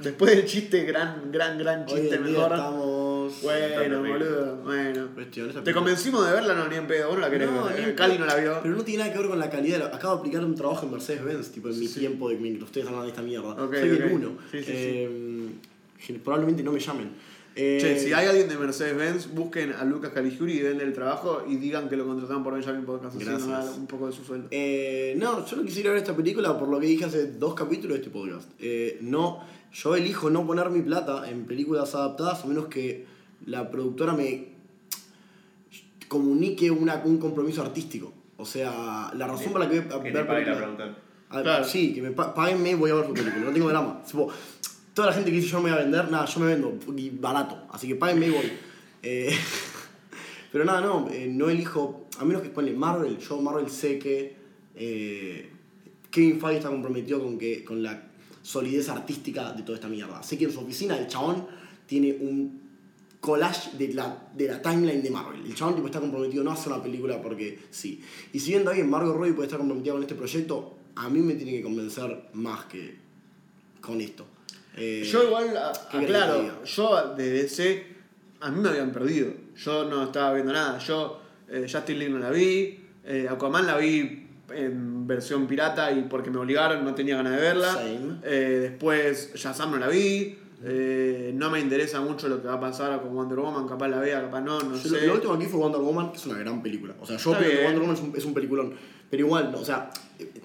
Después 0.03 0.35
del 0.35 0.47
chiste, 0.47 0.85
gran, 0.85 1.31
gran, 1.31 1.59
gran 1.59 1.81
Hoy 1.83 1.87
chiste 1.87 2.19
mejor. 2.19 2.53
estamos... 2.53 2.92
Bueno, 3.43 3.99
boludo, 4.03 4.57
bueno. 4.65 5.09
Cuestión, 5.15 5.51
¿Te 5.65 5.73
convencimos 5.73 6.27
de 6.27 6.33
verla? 6.33 6.55
No, 6.55 6.69
ni 6.69 6.77
en 6.77 6.87
pedo. 6.87 7.09
Vos 7.09 7.17
no 7.17 7.23
la 7.23 7.31
querés 7.31 7.51
No, 7.51 7.65
ver. 7.65 7.79
ni 7.79 7.85
Eh, 7.85 7.89
en 7.91 7.95
Cali 7.97 8.19
no 8.19 8.27
la 8.27 8.37
vio. 8.37 8.59
Pero 8.63 8.77
no 8.77 8.83
tiene 8.83 9.03
nada 9.05 9.13
que 9.13 9.19
ver 9.19 9.29
con 9.29 9.39
la 9.39 9.51
calidad. 9.51 9.95
Acabo 9.95 10.15
de 10.15 10.21
aplicar 10.21 10.45
un 10.45 10.55
trabajo 10.55 10.87
en 10.87 10.93
Mercedes-Benz, 10.93 11.51
tipo 11.51 11.69
en 11.69 11.79
mi 11.79 11.87
Sí. 11.87 12.01
tiempo 12.01 12.29
de 12.29 12.39
que 12.39 12.63
ustedes 12.65 12.87
hablan 12.87 13.03
de 13.03 13.09
esta 13.09 13.23
mierda. 13.23 13.51
Ok, 13.53 13.75
Soy 13.75 13.89
el 13.89 14.05
uno. 14.13 14.29
Sí, 14.51 14.59
sí, 14.59 14.65
sí. 14.65 14.73
Eh, 14.75 16.21
probablemente 16.23 16.63
no 16.63 16.73
me 16.73 16.81
llamen. 16.81 17.11
Eh, 17.55 17.77
Che, 17.83 17.99
si 18.01 18.13
hay 18.15 18.27
alguien 18.27 18.49
de 18.49 18.57
Mercedes-Benz, 18.57 19.35
busquen 19.35 19.73
a 19.75 19.85
Lucas 19.85 20.11
Caligiuri 20.13 20.55
y 20.55 20.61
denle 20.61 20.85
el 20.85 20.95
trabajo 20.95 21.45
y 21.47 21.57
digan 21.57 21.87
que 21.91 21.97
lo 21.99 22.07
contrataron 22.07 22.43
por 22.43 22.55
Benjamin 22.55 22.85
Podcast. 22.87 23.15
Gracias. 23.19 23.77
un 23.77 23.87
poco 23.87 24.07
de 24.07 24.13
su 24.15 24.25
sueldo. 24.25 24.49
Eh, 24.51 25.15
no, 25.19 25.45
yo 25.45 25.57
no 25.59 25.63
quisiera 25.63 25.91
ver 25.91 25.99
esta 25.99 26.17
película 26.17 26.59
por 26.59 26.69
lo 26.69 26.81
que 26.81 26.87
dije 26.87 27.05
hace 27.05 27.27
dos 27.33 27.53
capítulos 27.55 27.97
de 27.99 28.05
este 28.05 28.11
podcast. 28.11 28.49
Eh, 28.59 28.97
no, 29.03 29.41
yo 29.71 29.95
elijo 29.95 30.31
no 30.31 30.47
poner 30.47 30.71
mi 30.71 30.81
plata 30.81 31.29
en 31.29 31.45
películas 31.45 31.95
adaptadas 31.95 32.43
a 32.43 32.47
menos 32.47 32.69
que 32.69 33.05
la 33.47 33.71
productora 33.71 34.13
me 34.15 34.49
comunique 36.09 36.71
una, 36.71 37.03
un 37.05 37.19
compromiso 37.19 37.63
artístico. 37.63 38.13
O 38.37 38.45
sea, 38.45 39.11
la 39.17 39.27
razón 39.27 39.53
por 39.53 39.61
la 39.61 39.69
que 39.69 39.81
voy 39.81 39.93
a 39.99 40.03
que 40.03 40.11
ver 40.11 40.23
te 40.23 40.29
pague 40.29 40.41
la 40.47 40.53
películas- 40.53 40.59
productora. 40.59 40.99
Claro. 41.43 41.65
Sí, 41.65 41.95
que 41.95 42.03
me 42.03 42.11
pa- 42.11 42.35
páguenme, 42.35 42.75
voy 42.75 42.91
a 42.91 42.95
ver 42.95 43.07
su 43.07 43.15
película, 43.15 43.45
no 43.47 43.53
tengo 43.53 43.69
drama. 43.69 44.03
Tipo, 44.07 44.29
toda 44.93 45.09
la 45.09 45.15
gente 45.15 45.31
que 45.31 45.37
dice 45.37 45.49
yo 45.49 45.57
no 45.59 45.63
me 45.65 45.71
voy 45.71 45.79
a 45.79 45.83
vender, 45.83 46.11
nada, 46.11 46.27
yo 46.27 46.41
me 46.41 46.47
vendo, 46.47 46.79
y 46.97 47.09
barato, 47.11 47.67
así 47.71 47.89
que 47.89 47.95
páguenme 47.95 48.27
y 48.27 48.31
voy. 48.31 48.53
Eh, 49.03 49.35
pero 50.53 50.65
nada, 50.67 50.83
no, 50.83 51.09
eh, 51.11 51.29
no 51.31 51.49
elijo, 51.49 52.07
a 52.19 52.25
menos 52.27 52.43
que 52.43 52.51
ponle 52.51 52.73
Marvel, 52.75 53.17
yo 53.19 53.41
Marvel 53.41 53.71
sé 53.71 53.99
que 53.99 54.37
eh, 54.75 55.51
Kevin 56.11 56.39
Feige 56.39 56.59
está 56.59 56.69
comprometido 56.69 57.23
con, 57.23 57.39
que, 57.39 57.65
con 57.65 57.83
la 57.83 58.11
solidez 58.43 58.91
artística 58.91 59.53
de 59.55 59.63
toda 59.63 59.77
esta 59.77 59.89
mierda. 59.89 60.23
Sé 60.23 60.37
que 60.37 60.45
en 60.45 60.53
su 60.53 60.61
oficina 60.61 60.99
el 60.99 61.07
chabón 61.07 61.47
tiene 61.87 62.13
un 62.21 62.62
collage 63.23 63.71
de 63.79 63.95
la, 63.95 64.29
de 64.37 64.49
la 64.49 64.61
timeline 64.61 65.01
de 65.03 65.11
Marvel. 65.11 65.47
El 65.47 65.55
chabón 65.55 65.77
tipo, 65.77 65.87
está 65.87 66.01
comprometido 66.01 66.43
no 66.45 66.51
a 66.51 66.55
hacer 66.55 66.73
una 66.73 66.83
película 66.83 67.23
porque 67.23 67.59
sí. 67.71 68.03
Y 68.33 68.41
si 68.41 68.51
bien 68.51 68.65
también 68.65 68.91
Margot 68.91 69.15
Robbie 69.17 69.33
puede 69.33 69.47
estar 69.47 69.59
comprometida 69.59 69.93
con 69.95 70.03
este 70.03 70.15
proyecto, 70.17 70.77
a 70.97 71.09
mí 71.09 71.21
me 71.21 71.35
tiene 71.35 71.53
que 71.53 71.63
convencer 71.63 72.25
más 72.35 72.65
que 72.67 72.97
con 73.81 74.01
esto. 74.01 74.27
Eh, 74.77 75.07
Yo 75.11 75.23
igual, 75.25 75.57
a- 75.57 75.73
¿qué 75.91 75.99
querés 76.01 76.09
que 76.11 76.17
aclaro, 76.17 76.41
diga? 76.43 76.65
yo 76.65 77.15
de 77.15 77.31
DC, 77.31 77.87
a 78.41 78.51
mí 78.51 78.61
me 78.61 78.69
habían 78.71 78.91
perdido. 78.93 79.33
Yo 79.57 79.85
no 79.89 80.03
estaba 80.05 80.33
viendo 80.35 80.53
nada. 80.53 80.79
Yo, 80.79 81.21
eh, 81.49 81.67
Justin 81.71 81.99
League 82.01 82.13
no 82.13 82.19
la 82.19 82.31
vi, 82.31 82.81
eh, 83.05 83.27
Aquaman 83.31 83.67
la 83.67 83.77
vi 83.77 84.27
en 84.53 85.07
versión 85.07 85.47
pirata 85.47 85.93
y 85.93 86.03
porque 86.03 86.31
me 86.31 86.39
obligaron, 86.39 86.85
no 86.85 86.95
tenía 86.95 87.17
ganas 87.17 87.37
de 87.37 87.41
verla. 87.41 87.83
Eh, 88.25 88.59
después, 88.63 89.33
Shazam 89.35 89.71
no 89.71 89.77
la 89.79 89.89
vi. 89.89 90.39
Eh, 90.65 91.33
no 91.35 91.51
me 91.51 91.59
interesa 91.61 92.01
mucho 92.01 92.29
lo 92.29 92.41
que 92.41 92.47
va 92.49 92.55
a 92.55 92.61
pasar 92.61 93.01
con 93.03 93.15
Wonder 93.15 93.39
Woman, 93.39 93.67
capaz 93.67 93.89
la 93.89 93.99
vea, 93.99 94.21
capaz 94.23 94.41
no, 94.43 94.61
no 94.61 94.77
Yo 94.77 94.91
sé. 94.91 95.07
Lo 95.07 95.15
último 95.15 95.35
aquí 95.35 95.47
fue 95.47 95.59
Wonder 95.59 95.81
Woman, 95.81 96.11
que 96.13 96.19
es 96.19 96.27
una 96.27 96.39
gran 96.39 96.63
película. 96.63 96.95
O 97.01 97.07
sea, 97.07 97.17
yo 97.17 97.33
creo 97.33 97.51
que. 97.51 97.63
Wonder 97.65 97.81
Woman 97.81 97.97
es 97.97 98.03
un, 98.03 98.13
es 98.17 98.25
un 98.25 98.35
peliculón. 98.35 98.75
Pero 99.11 99.27
igual, 99.27 99.53
no, 99.53 99.59
o 99.59 99.65
sea, 99.65 99.91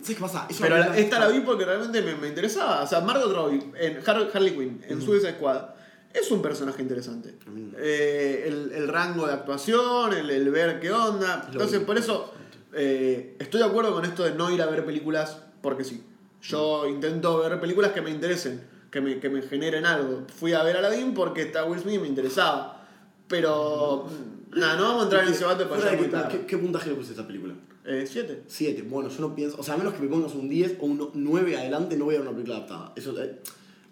¿sabes 0.02 0.08
qué 0.08 0.16
pasa? 0.16 0.46
Es 0.50 0.58
Pero 0.60 0.78
la- 0.78 0.98
esta 0.98 1.20
la 1.20 1.28
vi 1.30 1.40
porque 1.42 1.64
realmente 1.66 2.02
me, 2.02 2.16
me 2.16 2.28
interesaba. 2.28 2.82
O 2.84 2.88
sea, 2.88 3.00
Margot 3.02 3.32
Robbie 3.32 3.64
en 3.80 3.98
Har- 4.06 4.30
Harley 4.34 4.54
Quinn, 4.56 4.82
en 4.90 5.02
Suicide 5.02 5.34
Squad, 5.36 5.62
es 6.14 6.30
un 6.32 6.42
personaje 6.42 6.82
interesante. 6.82 7.36
Eh, 7.78 8.44
el, 8.48 8.72
el 8.74 8.88
rango 8.88 9.28
de 9.28 9.34
actuación, 9.34 10.14
el, 10.14 10.30
el 10.30 10.50
ver 10.50 10.80
qué 10.80 10.92
onda. 10.92 11.48
Entonces, 11.52 11.80
por 11.82 11.98
eso 11.98 12.34
eh, 12.74 13.36
estoy 13.40 13.60
de 13.62 13.68
acuerdo 13.68 13.94
con 13.94 14.04
esto 14.04 14.24
de 14.24 14.32
no 14.34 14.50
ir 14.52 14.62
a 14.62 14.66
ver 14.66 14.84
películas 14.86 15.44
porque 15.62 15.84
sí. 15.84 16.04
Yo 16.42 16.88
intento 16.88 17.40
ver 17.40 17.60
películas 17.62 17.92
que 17.94 18.02
me 18.02 18.10
interesen, 18.12 18.62
que 18.92 19.02
me, 19.02 19.20
que 19.20 19.30
me 19.30 19.42
generen 19.42 19.86
algo. 19.86 20.26
Fui 20.36 20.54
a 20.54 20.64
ver 20.64 20.78
Aladdin 20.78 21.14
porque 21.14 21.44
está 21.44 21.66
Will 21.66 21.80
Smith 21.80 21.96
y 21.96 22.00
me 22.00 22.08
interesaba. 22.08 22.88
Pero, 23.28 24.08
nada, 24.56 24.76
no 24.78 24.84
vamos 24.84 25.02
a 25.02 25.04
entrar 25.04 25.24
en 25.26 25.34
ese 25.34 25.40
debate 25.40 25.66
para 25.66 25.82
allá 25.82 25.98
muy 25.98 26.08
tarde. 26.08 26.40
¿qué, 26.40 26.46
¿Qué 26.46 26.58
puntaje 26.58 26.90
le 26.90 26.96
puse 26.96 27.10
a 27.10 27.12
esta 27.12 27.28
película? 27.28 27.54
Eh, 27.86 28.06
siete. 28.06 28.44
7. 28.48 28.82
Bueno, 28.84 29.10
yo 29.10 29.22
no 29.22 29.34
pienso. 29.34 29.58
O 29.60 29.64
sea, 29.64 29.76
a 29.76 29.78
menos 29.78 29.94
que 29.94 30.02
me 30.02 30.08
pongas 30.08 30.36
un 30.36 30.50
10 30.50 30.78
o 30.80 30.86
un 30.86 31.12
9 31.14 31.58
adelante, 31.58 31.96
no 31.96 32.06
voy 32.06 32.16
a 32.16 32.20
ver 32.20 32.28
una 32.28 32.36
película 32.36 32.58
adaptada. 32.58 32.94
Eso, 32.96 33.22
eh, 33.22 33.40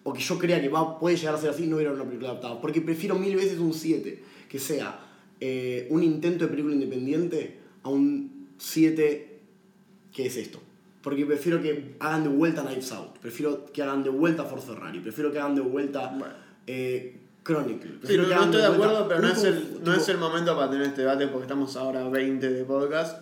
o 0.04 0.14
que 0.14 0.22
yo 0.22 0.38
crea 0.38 0.62
que 0.62 0.70
va, 0.70 1.00
puede 1.00 1.16
llegar 1.16 1.36
a 1.36 1.38
ser 1.38 1.50
así, 1.50 1.66
no 1.66 1.78
voy 1.78 1.86
a 1.86 1.90
ver 1.90 1.96
una 1.96 2.06
película 2.06 2.32
adaptada. 2.32 2.60
Porque 2.60 2.82
prefiero 2.82 3.16
mil 3.16 3.36
veces 3.36 3.58
un 3.58 3.74
7, 3.74 4.24
que 4.50 4.60
sea 4.60 5.00
eh, 5.40 5.88
un 5.90 6.04
intento 6.04 6.44
de 6.44 6.50
película 6.50 6.76
independiente, 6.76 7.60
a 7.84 7.90
un 7.90 8.50
7, 8.58 9.40
que 10.12 10.26
es 10.26 10.38
esto. 10.38 10.60
Porque 11.06 11.26
prefiero 11.26 11.62
que 11.62 11.96
hagan 12.00 12.24
de 12.24 12.30
vuelta 12.30 12.64
Knives 12.64 12.92
Out. 12.92 13.20
Prefiero 13.20 13.66
que 13.72 13.82
hagan 13.84 14.04
de 14.04 14.10
vuelta 14.10 14.44
Ford 14.44 14.60
Ferrari. 14.62 15.00
Prefiero 15.00 15.32
que 15.32 15.40
hagan 15.40 15.54
de 15.56 15.62
vuelta 15.62 16.08
Bueno. 16.18 16.34
eh, 16.68 17.22
Chronicle. 17.46 17.92
Sí, 17.92 17.98
Prefiero 18.00 18.24
no, 18.24 18.28
que 18.30 18.34
no 18.36 18.42
hagan 18.42 18.54
estoy 18.56 18.62
de 18.70 18.74
acuerdo, 18.76 19.08
pero 19.08 19.22
no 19.22 19.28
es, 19.30 19.44
el, 19.44 19.80
no 19.84 19.94
es 19.94 20.10
el 20.10 20.18
momento 20.18 20.56
para 20.58 20.72
tener 20.72 20.88
este 20.88 21.02
debate 21.02 21.28
porque 21.28 21.44
estamos 21.44 21.76
ahora 21.78 22.10
20 22.10 22.50
de 22.50 22.66
podcast. 22.66 23.22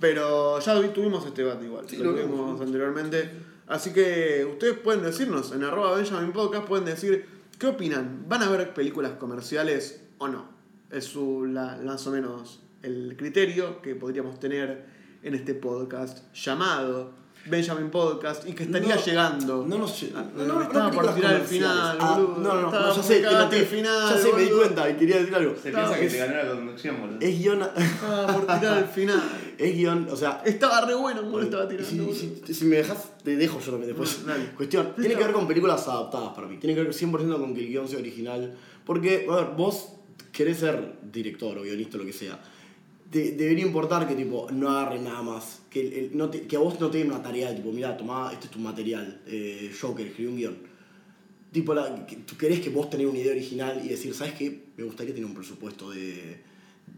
Pero 0.00 0.60
ya 0.60 0.78
vi- 0.78 0.88
tuvimos 0.88 1.26
este 1.26 1.42
debate 1.42 1.64
igual, 1.66 1.84
Sí, 1.88 1.96
lo 1.96 2.04
lo 2.04 2.10
tuvimos 2.12 2.30
vimos. 2.46 2.60
anteriormente. 2.60 3.30
Así 3.66 3.92
que 3.92 4.46
ustedes 4.50 4.78
pueden 4.78 5.02
decirnos 5.02 5.50
en 5.52 5.64
arroba 5.64 5.96
Benjamin 5.96 6.32
Podcast, 6.32 6.66
pueden 6.66 6.84
decir 6.84 7.26
qué 7.58 7.66
opinan. 7.66 8.26
¿Van 8.28 8.42
a 8.42 8.48
ver 8.50 8.72
películas 8.74 9.12
comerciales 9.18 10.02
o 10.18 10.28
no? 10.28 10.46
Es 10.90 11.04
su, 11.06 11.46
la- 11.46 11.78
más 11.84 12.06
o 12.06 12.12
menos 12.12 12.60
el 12.82 13.16
criterio 13.18 13.82
que 13.82 13.94
podríamos 13.96 14.38
tener 14.38 14.84
en 15.24 15.34
este 15.34 15.54
podcast 15.54 16.32
llamado 16.34 17.23
Benjamin 17.46 17.90
Podcast 17.90 18.48
y 18.48 18.52
que 18.52 18.62
estaría 18.64 18.94
No, 18.96 19.04
llegando. 19.04 19.66
No, 19.66 19.78
no 19.78 19.86
sé. 19.88 20.12
Ah, 20.14 20.24
No, 20.34 20.44
no, 20.44 20.54
no, 20.54 20.62
estaba 20.62 20.90
por 20.90 21.14
tirar 21.14 21.34
el 21.36 21.42
final, 21.42 21.96
Ah, 22.00 22.16
boludo. 22.18 22.38
No, 22.38 22.54
no, 22.62 22.70
no, 22.70 22.96
ya 22.96 23.02
sé, 23.02 23.20
cagarte 23.22 23.56
te- 23.56 23.62
el 23.62 23.68
final, 23.68 24.14
ya 24.14 24.18
sé, 24.22 24.32
me 24.32 24.42
di 24.42 24.48
cuenta 24.50 24.88
y 24.90 24.94
quería 24.94 25.18
decir 25.18 25.34
algo. 25.34 25.54
Se 25.60 25.68
Estaba- 25.68 25.88
piensa 25.88 26.00
que 26.00 26.06
es- 26.06 26.12
te 26.12 26.18
ganó 26.18 26.34
la 26.42 26.54
conducción, 26.54 27.00
boludo. 27.00 27.18
Es 27.20 27.38
guion. 27.38 27.62
Estaba 27.76 28.26
por 28.28 28.40
tirar 28.58 28.78
el 28.78 28.84
final. 28.86 29.22
Es 29.58 29.72
guion, 29.76 30.08
o 30.10 30.16
sea. 30.16 30.42
Estaba 30.44 30.80
re 30.80 30.94
bueno 30.94 31.22
como 31.22 31.38
lo 31.38 31.44
estaba 31.44 31.68
tirando. 31.68 31.88
Si, 31.90 31.98
boludo. 32.00 32.14
si- 32.46 32.54
si 32.54 32.64
me 32.64 32.76
dejas, 32.76 33.12
te 33.22 33.36
dejo 33.36 33.60
yo 33.60 33.70
también 33.72 33.88
después. 33.88 34.24
Bueno, 34.24 34.38
dale. 34.38 34.50
Cuestión, 34.56 34.94
tiene 34.98 35.14
que 35.14 35.22
ver 35.24 35.32
con 35.32 35.46
películas 35.46 35.86
adaptadas 35.86 36.30
para 36.34 36.48
mí. 36.48 36.56
Tiene 36.58 36.74
que 36.74 36.82
ver 36.82 36.92
100% 36.94 37.38
con 37.38 37.54
que 37.54 37.60
el 37.60 37.68
guion 37.68 37.86
sea 37.88 37.98
original. 37.98 38.54
Porque, 38.84 39.26
a 39.30 39.34
ver, 39.36 39.46
vos 39.56 39.90
querés 40.32 40.58
ser 40.58 40.94
director 41.12 41.56
o 41.58 41.62
guionista 41.62 41.96
o 41.96 42.00
lo 42.00 42.06
que 42.06 42.12
sea. 42.12 42.38
Te- 43.14 43.30
debería 43.32 43.64
importar 43.64 44.08
que 44.08 44.16
tipo 44.16 44.48
no 44.50 44.68
agarren 44.70 45.04
nada 45.04 45.22
más. 45.22 45.60
Que, 45.70 45.80
el- 45.86 45.92
el- 45.92 46.16
no 46.16 46.30
te- 46.30 46.42
que 46.48 46.56
a 46.56 46.58
vos 46.58 46.80
no 46.80 46.90
te 46.90 46.98
den 46.98 47.06
una 47.12 47.22
tarea 47.22 47.54
tipo, 47.54 47.70
mira, 47.70 47.96
tomá, 47.96 48.30
este 48.32 48.46
es 48.46 48.50
tu 48.50 48.58
material. 48.58 49.20
Eh, 49.26 49.72
Joker, 49.80 50.04
escribí 50.08 50.28
un 50.30 50.36
guion. 50.36 50.56
Tipo, 51.52 51.72
la, 51.74 52.04
que, 52.06 52.16
tú 52.16 52.36
querés 52.36 52.58
que 52.60 52.70
vos 52.70 52.90
tenés 52.90 53.06
una 53.06 53.18
idea 53.20 53.30
original 53.30 53.80
y 53.84 53.88
decir, 53.88 54.12
¿sabes 54.14 54.34
qué? 54.34 54.64
Me 54.76 54.82
gustaría 54.82 55.14
tener 55.14 55.26
un 55.28 55.34
presupuesto 55.34 55.90
de. 55.90 56.40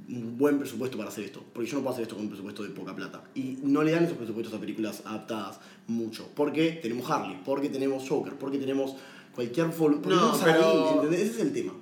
un 0.08 0.38
buen 0.38 0.58
presupuesto 0.58 0.96
para 0.96 1.10
hacer 1.10 1.24
esto. 1.24 1.44
Porque 1.52 1.68
yo 1.70 1.76
no 1.76 1.82
puedo 1.82 1.92
hacer 1.92 2.04
esto 2.04 2.14
con 2.14 2.24
un 2.24 2.30
presupuesto 2.30 2.62
de 2.62 2.70
poca 2.70 2.96
plata. 2.96 3.22
Y 3.34 3.58
no 3.62 3.82
le 3.82 3.92
dan 3.92 4.04
esos 4.04 4.16
presupuestos 4.16 4.54
a 4.56 4.58
películas 4.60 5.02
adaptadas 5.04 5.60
mucho. 5.86 6.28
Porque 6.34 6.78
tenemos 6.82 7.10
Harley, 7.10 7.38
porque 7.44 7.68
tenemos 7.68 8.08
Joker, 8.08 8.32
porque 8.34 8.56
tenemos 8.58 8.96
cualquier. 9.34 9.70
Porque 9.70 10.08
No, 10.08 10.32
pero- 10.42 10.94
¿entendés? 10.94 11.20
Ese 11.20 11.30
es 11.32 11.40
el 11.40 11.52
tema. 11.52 11.74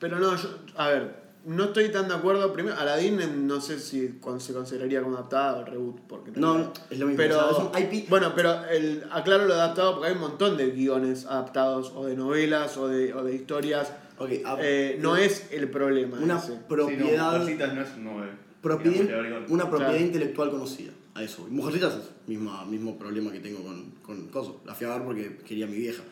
Pero 0.00 0.18
no, 0.18 0.34
yo, 0.34 0.48
a 0.76 0.88
ver, 0.88 1.21
no 1.44 1.64
estoy 1.64 1.90
tan 1.90 2.08
de 2.08 2.14
acuerdo. 2.14 2.52
Primero, 2.52 2.76
Aladdin 2.76 3.20
eh, 3.20 3.26
no 3.26 3.60
sé 3.60 3.78
si 3.78 4.18
se 4.38 4.52
consideraría 4.52 5.02
como 5.02 5.16
adaptada 5.16 5.58
o 5.60 5.64
reboot. 5.64 6.00
Porque 6.08 6.30
No, 6.34 6.72
es 6.90 6.98
lo 6.98 7.06
mismo. 7.06 7.16
Pero, 7.16 7.48
o 7.48 7.72
sea, 7.72 7.80
IP. 7.80 8.08
bueno, 8.08 8.32
pero 8.34 8.64
el, 8.66 9.04
aclaro 9.10 9.46
lo 9.46 9.54
adaptado 9.54 9.94
porque 9.94 10.08
hay 10.08 10.14
un 10.14 10.20
montón 10.20 10.56
de 10.56 10.70
guiones 10.70 11.26
adaptados 11.26 11.92
o 11.94 12.06
de 12.06 12.16
novelas 12.16 12.76
o 12.76 12.88
de, 12.88 13.12
o 13.14 13.24
de 13.24 13.34
historias. 13.34 13.92
Ok, 14.18 14.30
a- 14.44 14.56
Eh, 14.60 14.98
no 15.00 15.16
es 15.16 15.48
el 15.52 15.68
problema. 15.70 16.18
una 16.20 16.38
ese. 16.38 16.52
propiedad. 16.68 17.00
Sí, 17.00 17.16
no, 17.16 17.24
Mujercitas 17.38 17.74
no 17.74 17.82
es 17.82 17.88
un 17.96 18.04
9. 18.04 18.30
propiedad, 18.62 19.42
una 19.48 19.64
propiedad 19.68 19.90
Claro. 19.92 20.04
intelectual 20.06 20.50
conocida. 20.50 20.92
A 21.14 21.22
eso. 21.22 21.46
Mujercitas 21.50 21.92
es 21.94 21.98
el 22.26 22.38
mismo, 22.38 22.64
mismo 22.66 22.96
problema 22.98 23.30
que 23.32 23.40
tengo 23.40 23.62
con, 23.62 23.90
con 24.02 24.28
Coso. 24.28 24.62
La 24.64 24.74
fui 24.74 24.86
a 24.86 24.90
ver 24.96 25.04
porque 25.04 25.36
quería 25.46 25.66
a 25.66 25.68
mi 25.68 25.76
vieja. 25.76 26.02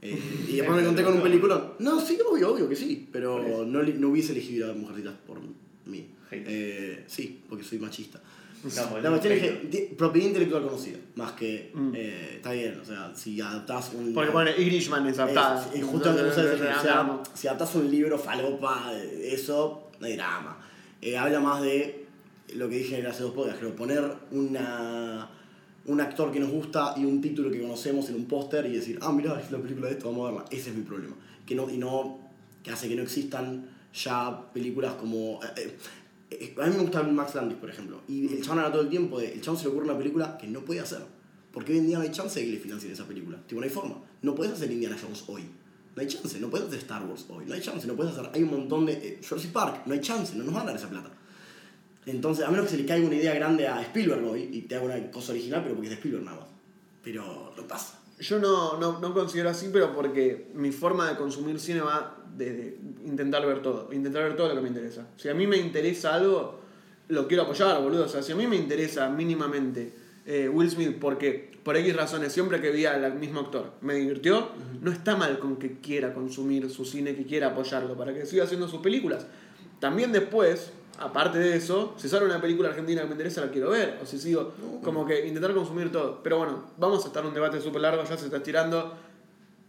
Eh, 0.00 0.46
y 0.48 0.56
después 0.56 0.78
me 0.78 0.84
conté 0.84 1.02
con 1.02 1.14
un 1.14 1.22
película. 1.22 1.72
No, 1.78 2.00
sí, 2.00 2.18
obvio, 2.28 2.52
obvio 2.52 2.68
que 2.68 2.76
sí. 2.76 3.08
Pero 3.12 3.64
no, 3.66 3.82
no 3.82 4.08
hubiese 4.08 4.32
elegido 4.32 4.70
a 4.70 4.74
Mujercitas 4.74 5.14
por 5.26 5.38
mí. 5.86 6.06
Eh, 6.30 7.04
sí, 7.06 7.42
porque 7.48 7.64
soy 7.64 7.78
machista. 7.78 8.20
No, 8.64 9.00
La 9.00 9.10
cuestión 9.10 9.34
es 9.34 9.40
que 9.40 9.94
propiedad 9.96 10.28
intelectual 10.28 10.64
conocida, 10.64 10.98
más 11.14 11.32
que. 11.32 11.70
Mm. 11.72 11.92
eh, 11.94 12.32
está 12.36 12.52
bien, 12.52 12.78
o 12.80 12.84
sea, 12.84 13.12
si 13.14 13.40
adaptás 13.40 13.92
un. 13.94 14.12
Porque 14.12 14.30
bueno, 14.30 14.50
Irishman 14.50 15.06
es 15.06 15.16
justamente 15.16 15.80
como 15.80 15.96
Entonces, 15.98 16.26
ustedes 16.28 16.60
eh, 16.60 16.74
o 16.76 16.82
sea, 16.82 17.20
si 17.34 17.46
adaptás 17.46 17.74
un 17.76 17.90
libro 17.90 18.18
falopa, 18.18 18.92
eso, 19.22 19.90
no 20.00 20.06
hay 20.06 20.16
drama. 20.16 20.58
Eh, 21.00 21.16
habla 21.16 21.38
más 21.38 21.62
de 21.62 22.06
lo 22.54 22.68
que 22.68 22.78
dije 22.78 22.98
en 22.98 23.06
hace 23.06 23.22
dos 23.22 23.32
podcasts, 23.32 23.60
creo, 23.60 23.76
poner 23.76 24.02
una, 24.32 25.30
un 25.88 26.00
actor 26.00 26.30
que 26.30 26.40
nos 26.40 26.50
gusta 26.50 26.94
y 26.96 27.04
un 27.04 27.20
título 27.20 27.50
que 27.50 27.60
conocemos 27.60 28.08
en 28.08 28.14
un 28.14 28.26
póster 28.26 28.66
y 28.66 28.76
decir, 28.76 28.98
ah, 29.02 29.12
mirá, 29.12 29.40
es 29.40 29.50
la 29.50 29.58
película 29.58 29.88
de 29.88 29.94
esto, 29.94 30.08
vamos 30.10 30.28
a 30.28 30.32
verla. 30.32 30.48
Ese 30.50 30.70
es 30.70 30.76
mi 30.76 30.82
problema. 30.82 31.16
Que 31.44 31.54
no, 31.54 31.68
y 31.68 31.78
no, 31.78 32.18
que 32.62 32.70
hace 32.70 32.88
que 32.88 32.94
no 32.94 33.02
existan 33.02 33.68
ya 33.92 34.52
películas 34.52 34.94
como... 34.94 35.40
eh, 35.56 35.76
eh, 36.30 36.54
a 36.60 36.66
mí 36.66 36.76
me 36.76 36.82
gusta 36.82 37.02
Max 37.02 37.34
Landis, 37.34 37.56
por 37.58 37.70
ejemplo. 37.70 38.02
Y 38.06 38.32
el 38.34 38.42
chabón 38.42 38.58
habla 38.58 38.72
todo 38.72 38.82
el 38.82 38.90
tiempo 38.90 39.18
de. 39.18 39.32
El 39.32 39.40
chabón 39.40 39.58
se 39.58 39.64
le 39.64 39.70
ocurre 39.70 39.86
una 39.86 39.96
película 39.96 40.36
que 40.38 40.46
no 40.46 40.60
puede 40.60 40.80
hacer. 40.80 41.00
Porque 41.52 41.72
hoy 41.72 41.78
en 41.78 41.86
día 41.86 41.96
no 41.96 42.04
hay 42.04 42.10
chance 42.10 42.38
de 42.38 42.44
que 42.46 42.52
le 42.52 42.58
financien 42.58 42.92
esa 42.92 43.06
película. 43.06 43.38
Tipo, 43.46 43.60
no 43.60 43.64
hay 43.64 43.70
forma. 43.70 43.96
No 44.20 44.34
puedes 44.34 44.52
hacer 44.52 44.70
Indiana 44.70 44.96
Jones 45.00 45.24
hoy. 45.28 45.44
No 45.96 46.02
hay 46.02 46.06
chance. 46.06 46.38
No 46.38 46.50
puedes 46.50 46.66
hacer 46.68 46.80
Star 46.80 47.02
Wars 47.06 47.24
hoy. 47.30 47.46
No 47.46 47.54
hay 47.54 47.62
chance. 47.62 47.86
No 47.86 47.94
puedes 47.96 48.12
hacer. 48.12 48.30
Hay 48.34 48.42
un 48.42 48.50
montón 48.50 48.84
de. 48.84 48.92
eh, 48.92 49.20
Jurassic 49.26 49.52
Park. 49.52 49.86
No 49.86 49.94
hay 49.94 50.00
chance. 50.00 50.36
No 50.36 50.44
nos 50.44 50.52
van 50.52 50.64
a 50.64 50.66
dar 50.66 50.76
esa 50.76 50.90
plata. 50.90 51.10
Entonces, 52.10 52.44
a 52.44 52.50
menos 52.50 52.66
que 52.66 52.72
se 52.72 52.78
le 52.78 52.86
caiga 52.86 53.06
una 53.06 53.16
idea 53.16 53.34
grande 53.34 53.68
a 53.68 53.82
Spielberg 53.82 54.24
hoy 54.24 54.48
y 54.52 54.62
te 54.62 54.76
haga 54.76 54.84
una 54.86 55.10
cosa 55.10 55.32
original, 55.32 55.62
pero 55.62 55.74
porque 55.74 55.88
es 55.88 55.90
de 55.90 55.96
Spielberg 55.96 56.24
nada 56.24 56.38
más. 56.38 56.48
Pero 57.02 57.52
no 57.56 57.66
pasa. 57.66 58.00
Yo 58.18 58.38
no, 58.38 58.78
no, 58.78 58.98
no 58.98 59.14
considero 59.14 59.50
así, 59.50 59.68
pero 59.72 59.94
porque 59.94 60.48
mi 60.54 60.72
forma 60.72 61.08
de 61.08 61.16
consumir 61.16 61.60
cine 61.60 61.80
va 61.80 62.16
desde 62.36 62.78
intentar 63.04 63.46
ver 63.46 63.62
todo, 63.62 63.92
intentar 63.92 64.22
ver 64.24 64.36
todo 64.36 64.48
lo 64.48 64.54
que 64.54 64.60
me 64.60 64.68
interesa. 64.68 65.06
Si 65.16 65.28
a 65.28 65.34
mí 65.34 65.46
me 65.46 65.56
interesa 65.56 66.14
algo, 66.14 66.60
lo 67.08 67.28
quiero 67.28 67.44
apoyar, 67.44 67.80
boludo. 67.82 68.04
O 68.04 68.08
sea, 68.08 68.22
si 68.22 68.32
a 68.32 68.36
mí 68.36 68.46
me 68.46 68.56
interesa 68.56 69.08
mínimamente 69.08 69.92
eh, 70.26 70.48
Will 70.48 70.70
Smith, 70.70 70.96
porque 71.00 71.50
por 71.62 71.76
X 71.76 71.94
razones, 71.94 72.32
siempre 72.32 72.60
que 72.60 72.70
vi 72.70 72.86
al 72.86 73.14
mismo 73.14 73.40
actor 73.40 73.72
me 73.82 73.94
divirtió, 73.94 74.48
no 74.80 74.90
está 74.90 75.16
mal 75.16 75.38
con 75.38 75.56
que 75.56 75.80
quiera 75.80 76.14
consumir 76.14 76.70
su 76.70 76.84
cine, 76.84 77.14
que 77.14 77.26
quiera 77.26 77.48
apoyarlo, 77.48 77.96
para 77.96 78.14
que 78.14 78.26
siga 78.26 78.44
haciendo 78.44 78.68
sus 78.68 78.80
películas. 78.80 79.26
También 79.78 80.12
después, 80.12 80.72
aparte 80.98 81.38
de 81.38 81.56
eso, 81.56 81.94
si 81.96 82.08
sale 82.08 82.26
una 82.26 82.40
película 82.40 82.68
argentina 82.68 83.02
que 83.02 83.06
me 83.06 83.12
interesa, 83.12 83.40
la 83.40 83.50
quiero 83.50 83.70
ver. 83.70 83.98
O 84.02 84.06
si 84.06 84.18
sigo, 84.18 84.52
como 84.82 85.06
que 85.06 85.26
intentar 85.26 85.54
consumir 85.54 85.90
todo. 85.92 86.22
Pero 86.22 86.38
bueno, 86.38 86.64
vamos 86.76 87.04
a 87.04 87.08
estar 87.08 87.22
en 87.22 87.28
un 87.28 87.34
debate 87.34 87.60
súper 87.60 87.82
largo, 87.82 88.02
ya 88.04 88.16
se 88.16 88.26
está 88.26 88.38
estirando. 88.38 88.94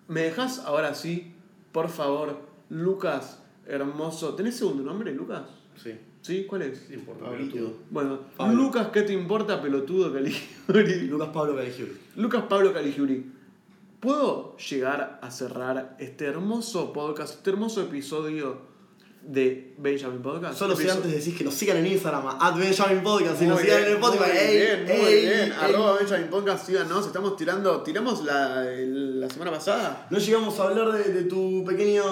¿Me 0.08 0.22
dejas 0.22 0.60
ahora 0.60 0.96
sí, 0.96 1.34
por 1.72 1.90
favor, 1.90 2.40
Lucas, 2.70 3.42
hermoso? 3.68 4.36
¿Tenés 4.36 4.58
segundo 4.58 4.84
nombre, 4.84 5.14
Lucas? 5.14 5.44
Sí. 5.76 5.92
¿Sí? 6.22 6.46
¿Cuál 6.46 6.64
es? 6.64 6.86
Sí, 6.88 6.96
importa. 6.96 7.26
Pablito. 7.26 7.78
Bueno, 7.90 8.20
Pablo. 8.36 8.56
Lucas, 8.56 8.88
¿qué 8.92 9.04
te 9.04 9.14
importa, 9.14 9.62
pelotudo 9.62 10.12
Caligiuri? 10.12 11.08
Lucas 11.08 11.30
Pablo 11.30 11.56
Caligiuri. 11.56 11.98
Lucas 12.16 12.44
Pablo 12.50 12.74
Caligiuri. 12.74 13.32
¿Puedo 14.00 14.56
llegar 14.58 15.20
a 15.22 15.30
cerrar 15.32 15.96
este 16.00 16.26
hermoso 16.26 16.94
podcast, 16.94 17.36
este 17.36 17.50
hermoso 17.50 17.82
episodio 17.82 18.69
de 19.32 19.76
Benjamin 19.78 20.22
Podcast? 20.24 20.58
Solo 20.58 20.76
si 20.76 20.90
antes 20.90 21.12
decís 21.12 21.38
que 21.38 21.44
nos 21.44 21.54
sigan 21.54 21.78
en 21.78 21.86
Instagram, 21.86 22.26
a 22.40 22.52
Benjamin 22.58 23.04
Podcast, 23.04 23.40
y 23.42 23.46
nos 23.46 23.62
sigan 23.62 23.80
en 23.84 23.86
el 23.86 23.94
Spotify. 23.94 24.24
Muy 24.24 24.38
ey, 24.38 24.58
bien, 24.58 24.84
muy 24.84 24.92
ey, 25.08 25.22
bien. 25.22 25.40
ey. 25.44 25.52
Arroba 25.62 25.94
Benjamin 26.00 26.28
Podcast, 26.30 26.66
síganos. 26.66 27.06
Estamos 27.06 27.36
tirando. 27.38 27.82
¿Tiramos 27.84 28.24
la, 28.26 28.64
la 28.66 29.30
semana 29.30 29.52
pasada? 29.52 30.08
No 30.10 30.18
llegamos 30.18 30.60
a 30.60 30.64
hablar 30.64 30.92
de, 30.94 31.14
de 31.14 31.24
tu 31.26 31.64
pequeño. 31.64 32.04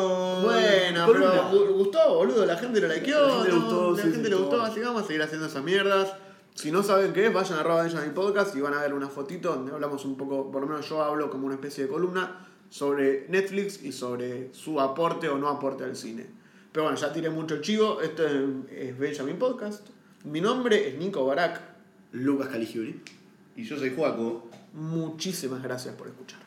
Bueno, 0.44 1.06
columna. 1.07 1.31
pero 1.49 1.52
gu- 1.52 1.73
gustó, 1.77 2.15
boludo. 2.15 2.45
La 2.45 2.56
gente 2.57 2.80
lo 2.80 2.88
likeó. 2.88 3.19
La 3.27 3.34
gente 3.44 3.52
gustó, 3.52 3.91
La 3.91 3.95
sí, 3.98 4.02
gente 4.03 4.18
sí, 4.18 4.23
le 4.23 4.30
todo. 4.30 4.39
gustó, 4.41 4.61
así 4.61 4.76
que 4.76 4.85
vamos 4.85 5.03
a 5.03 5.07
seguir 5.07 5.22
haciendo 5.23 5.48
esas 5.48 5.64
mierdas. 5.64 6.14
Si 6.53 6.72
no 6.72 6.84
saben 6.84 7.14
qué 7.14 7.26
es, 7.27 7.34
vayan 7.34 7.57
a 7.57 7.61
arroba 7.61 7.81
Benjamin 7.84 8.14
Podcast 8.14 8.56
y 8.56 8.61
van 8.61 8.73
a 8.76 8.81
ver 8.81 8.94
una 8.94 9.10
fotito 9.10 9.49
donde 9.56 9.72
hablamos 9.72 10.06
un 10.06 10.18
poco, 10.18 10.52
por 10.52 10.61
lo 10.61 10.68
menos 10.68 10.88
yo 10.88 11.02
hablo 11.03 11.30
como 11.31 11.45
una 11.48 11.56
especie 11.56 11.84
de 11.85 11.89
columna 11.89 12.48
sobre 12.69 13.26
Netflix 13.30 13.81
y 13.84 13.91
sobre 13.91 14.53
su 14.53 14.80
aporte 14.81 15.30
o 15.30 15.38
no 15.38 15.48
aporte 15.49 15.84
al 15.84 15.95
cine. 15.95 16.36
Pero 16.78 16.84
bueno, 16.84 16.99
ya 16.99 17.12
tiré 17.12 17.32
mucho 17.32 17.56
el 17.56 17.62
chivo. 17.62 18.02
Esto 18.02 18.24
es, 18.28 18.40
es 18.70 18.99
Benjamin 18.99 19.40
Podcast. 19.40 19.88
Mi 20.26 20.41
nombre 20.41 20.88
es 20.88 20.95
Nico 20.99 21.26
Barak. 21.26 21.60
Lucas 22.12 22.49
Caligiuri. 22.49 23.02
Y 23.56 23.64
yo 23.64 23.80
soy 23.80 23.95
Juaco. 23.95 24.48
Muchísimas 24.74 25.64
gracias 25.64 25.95
por 25.95 26.08
escuchar. 26.08 26.40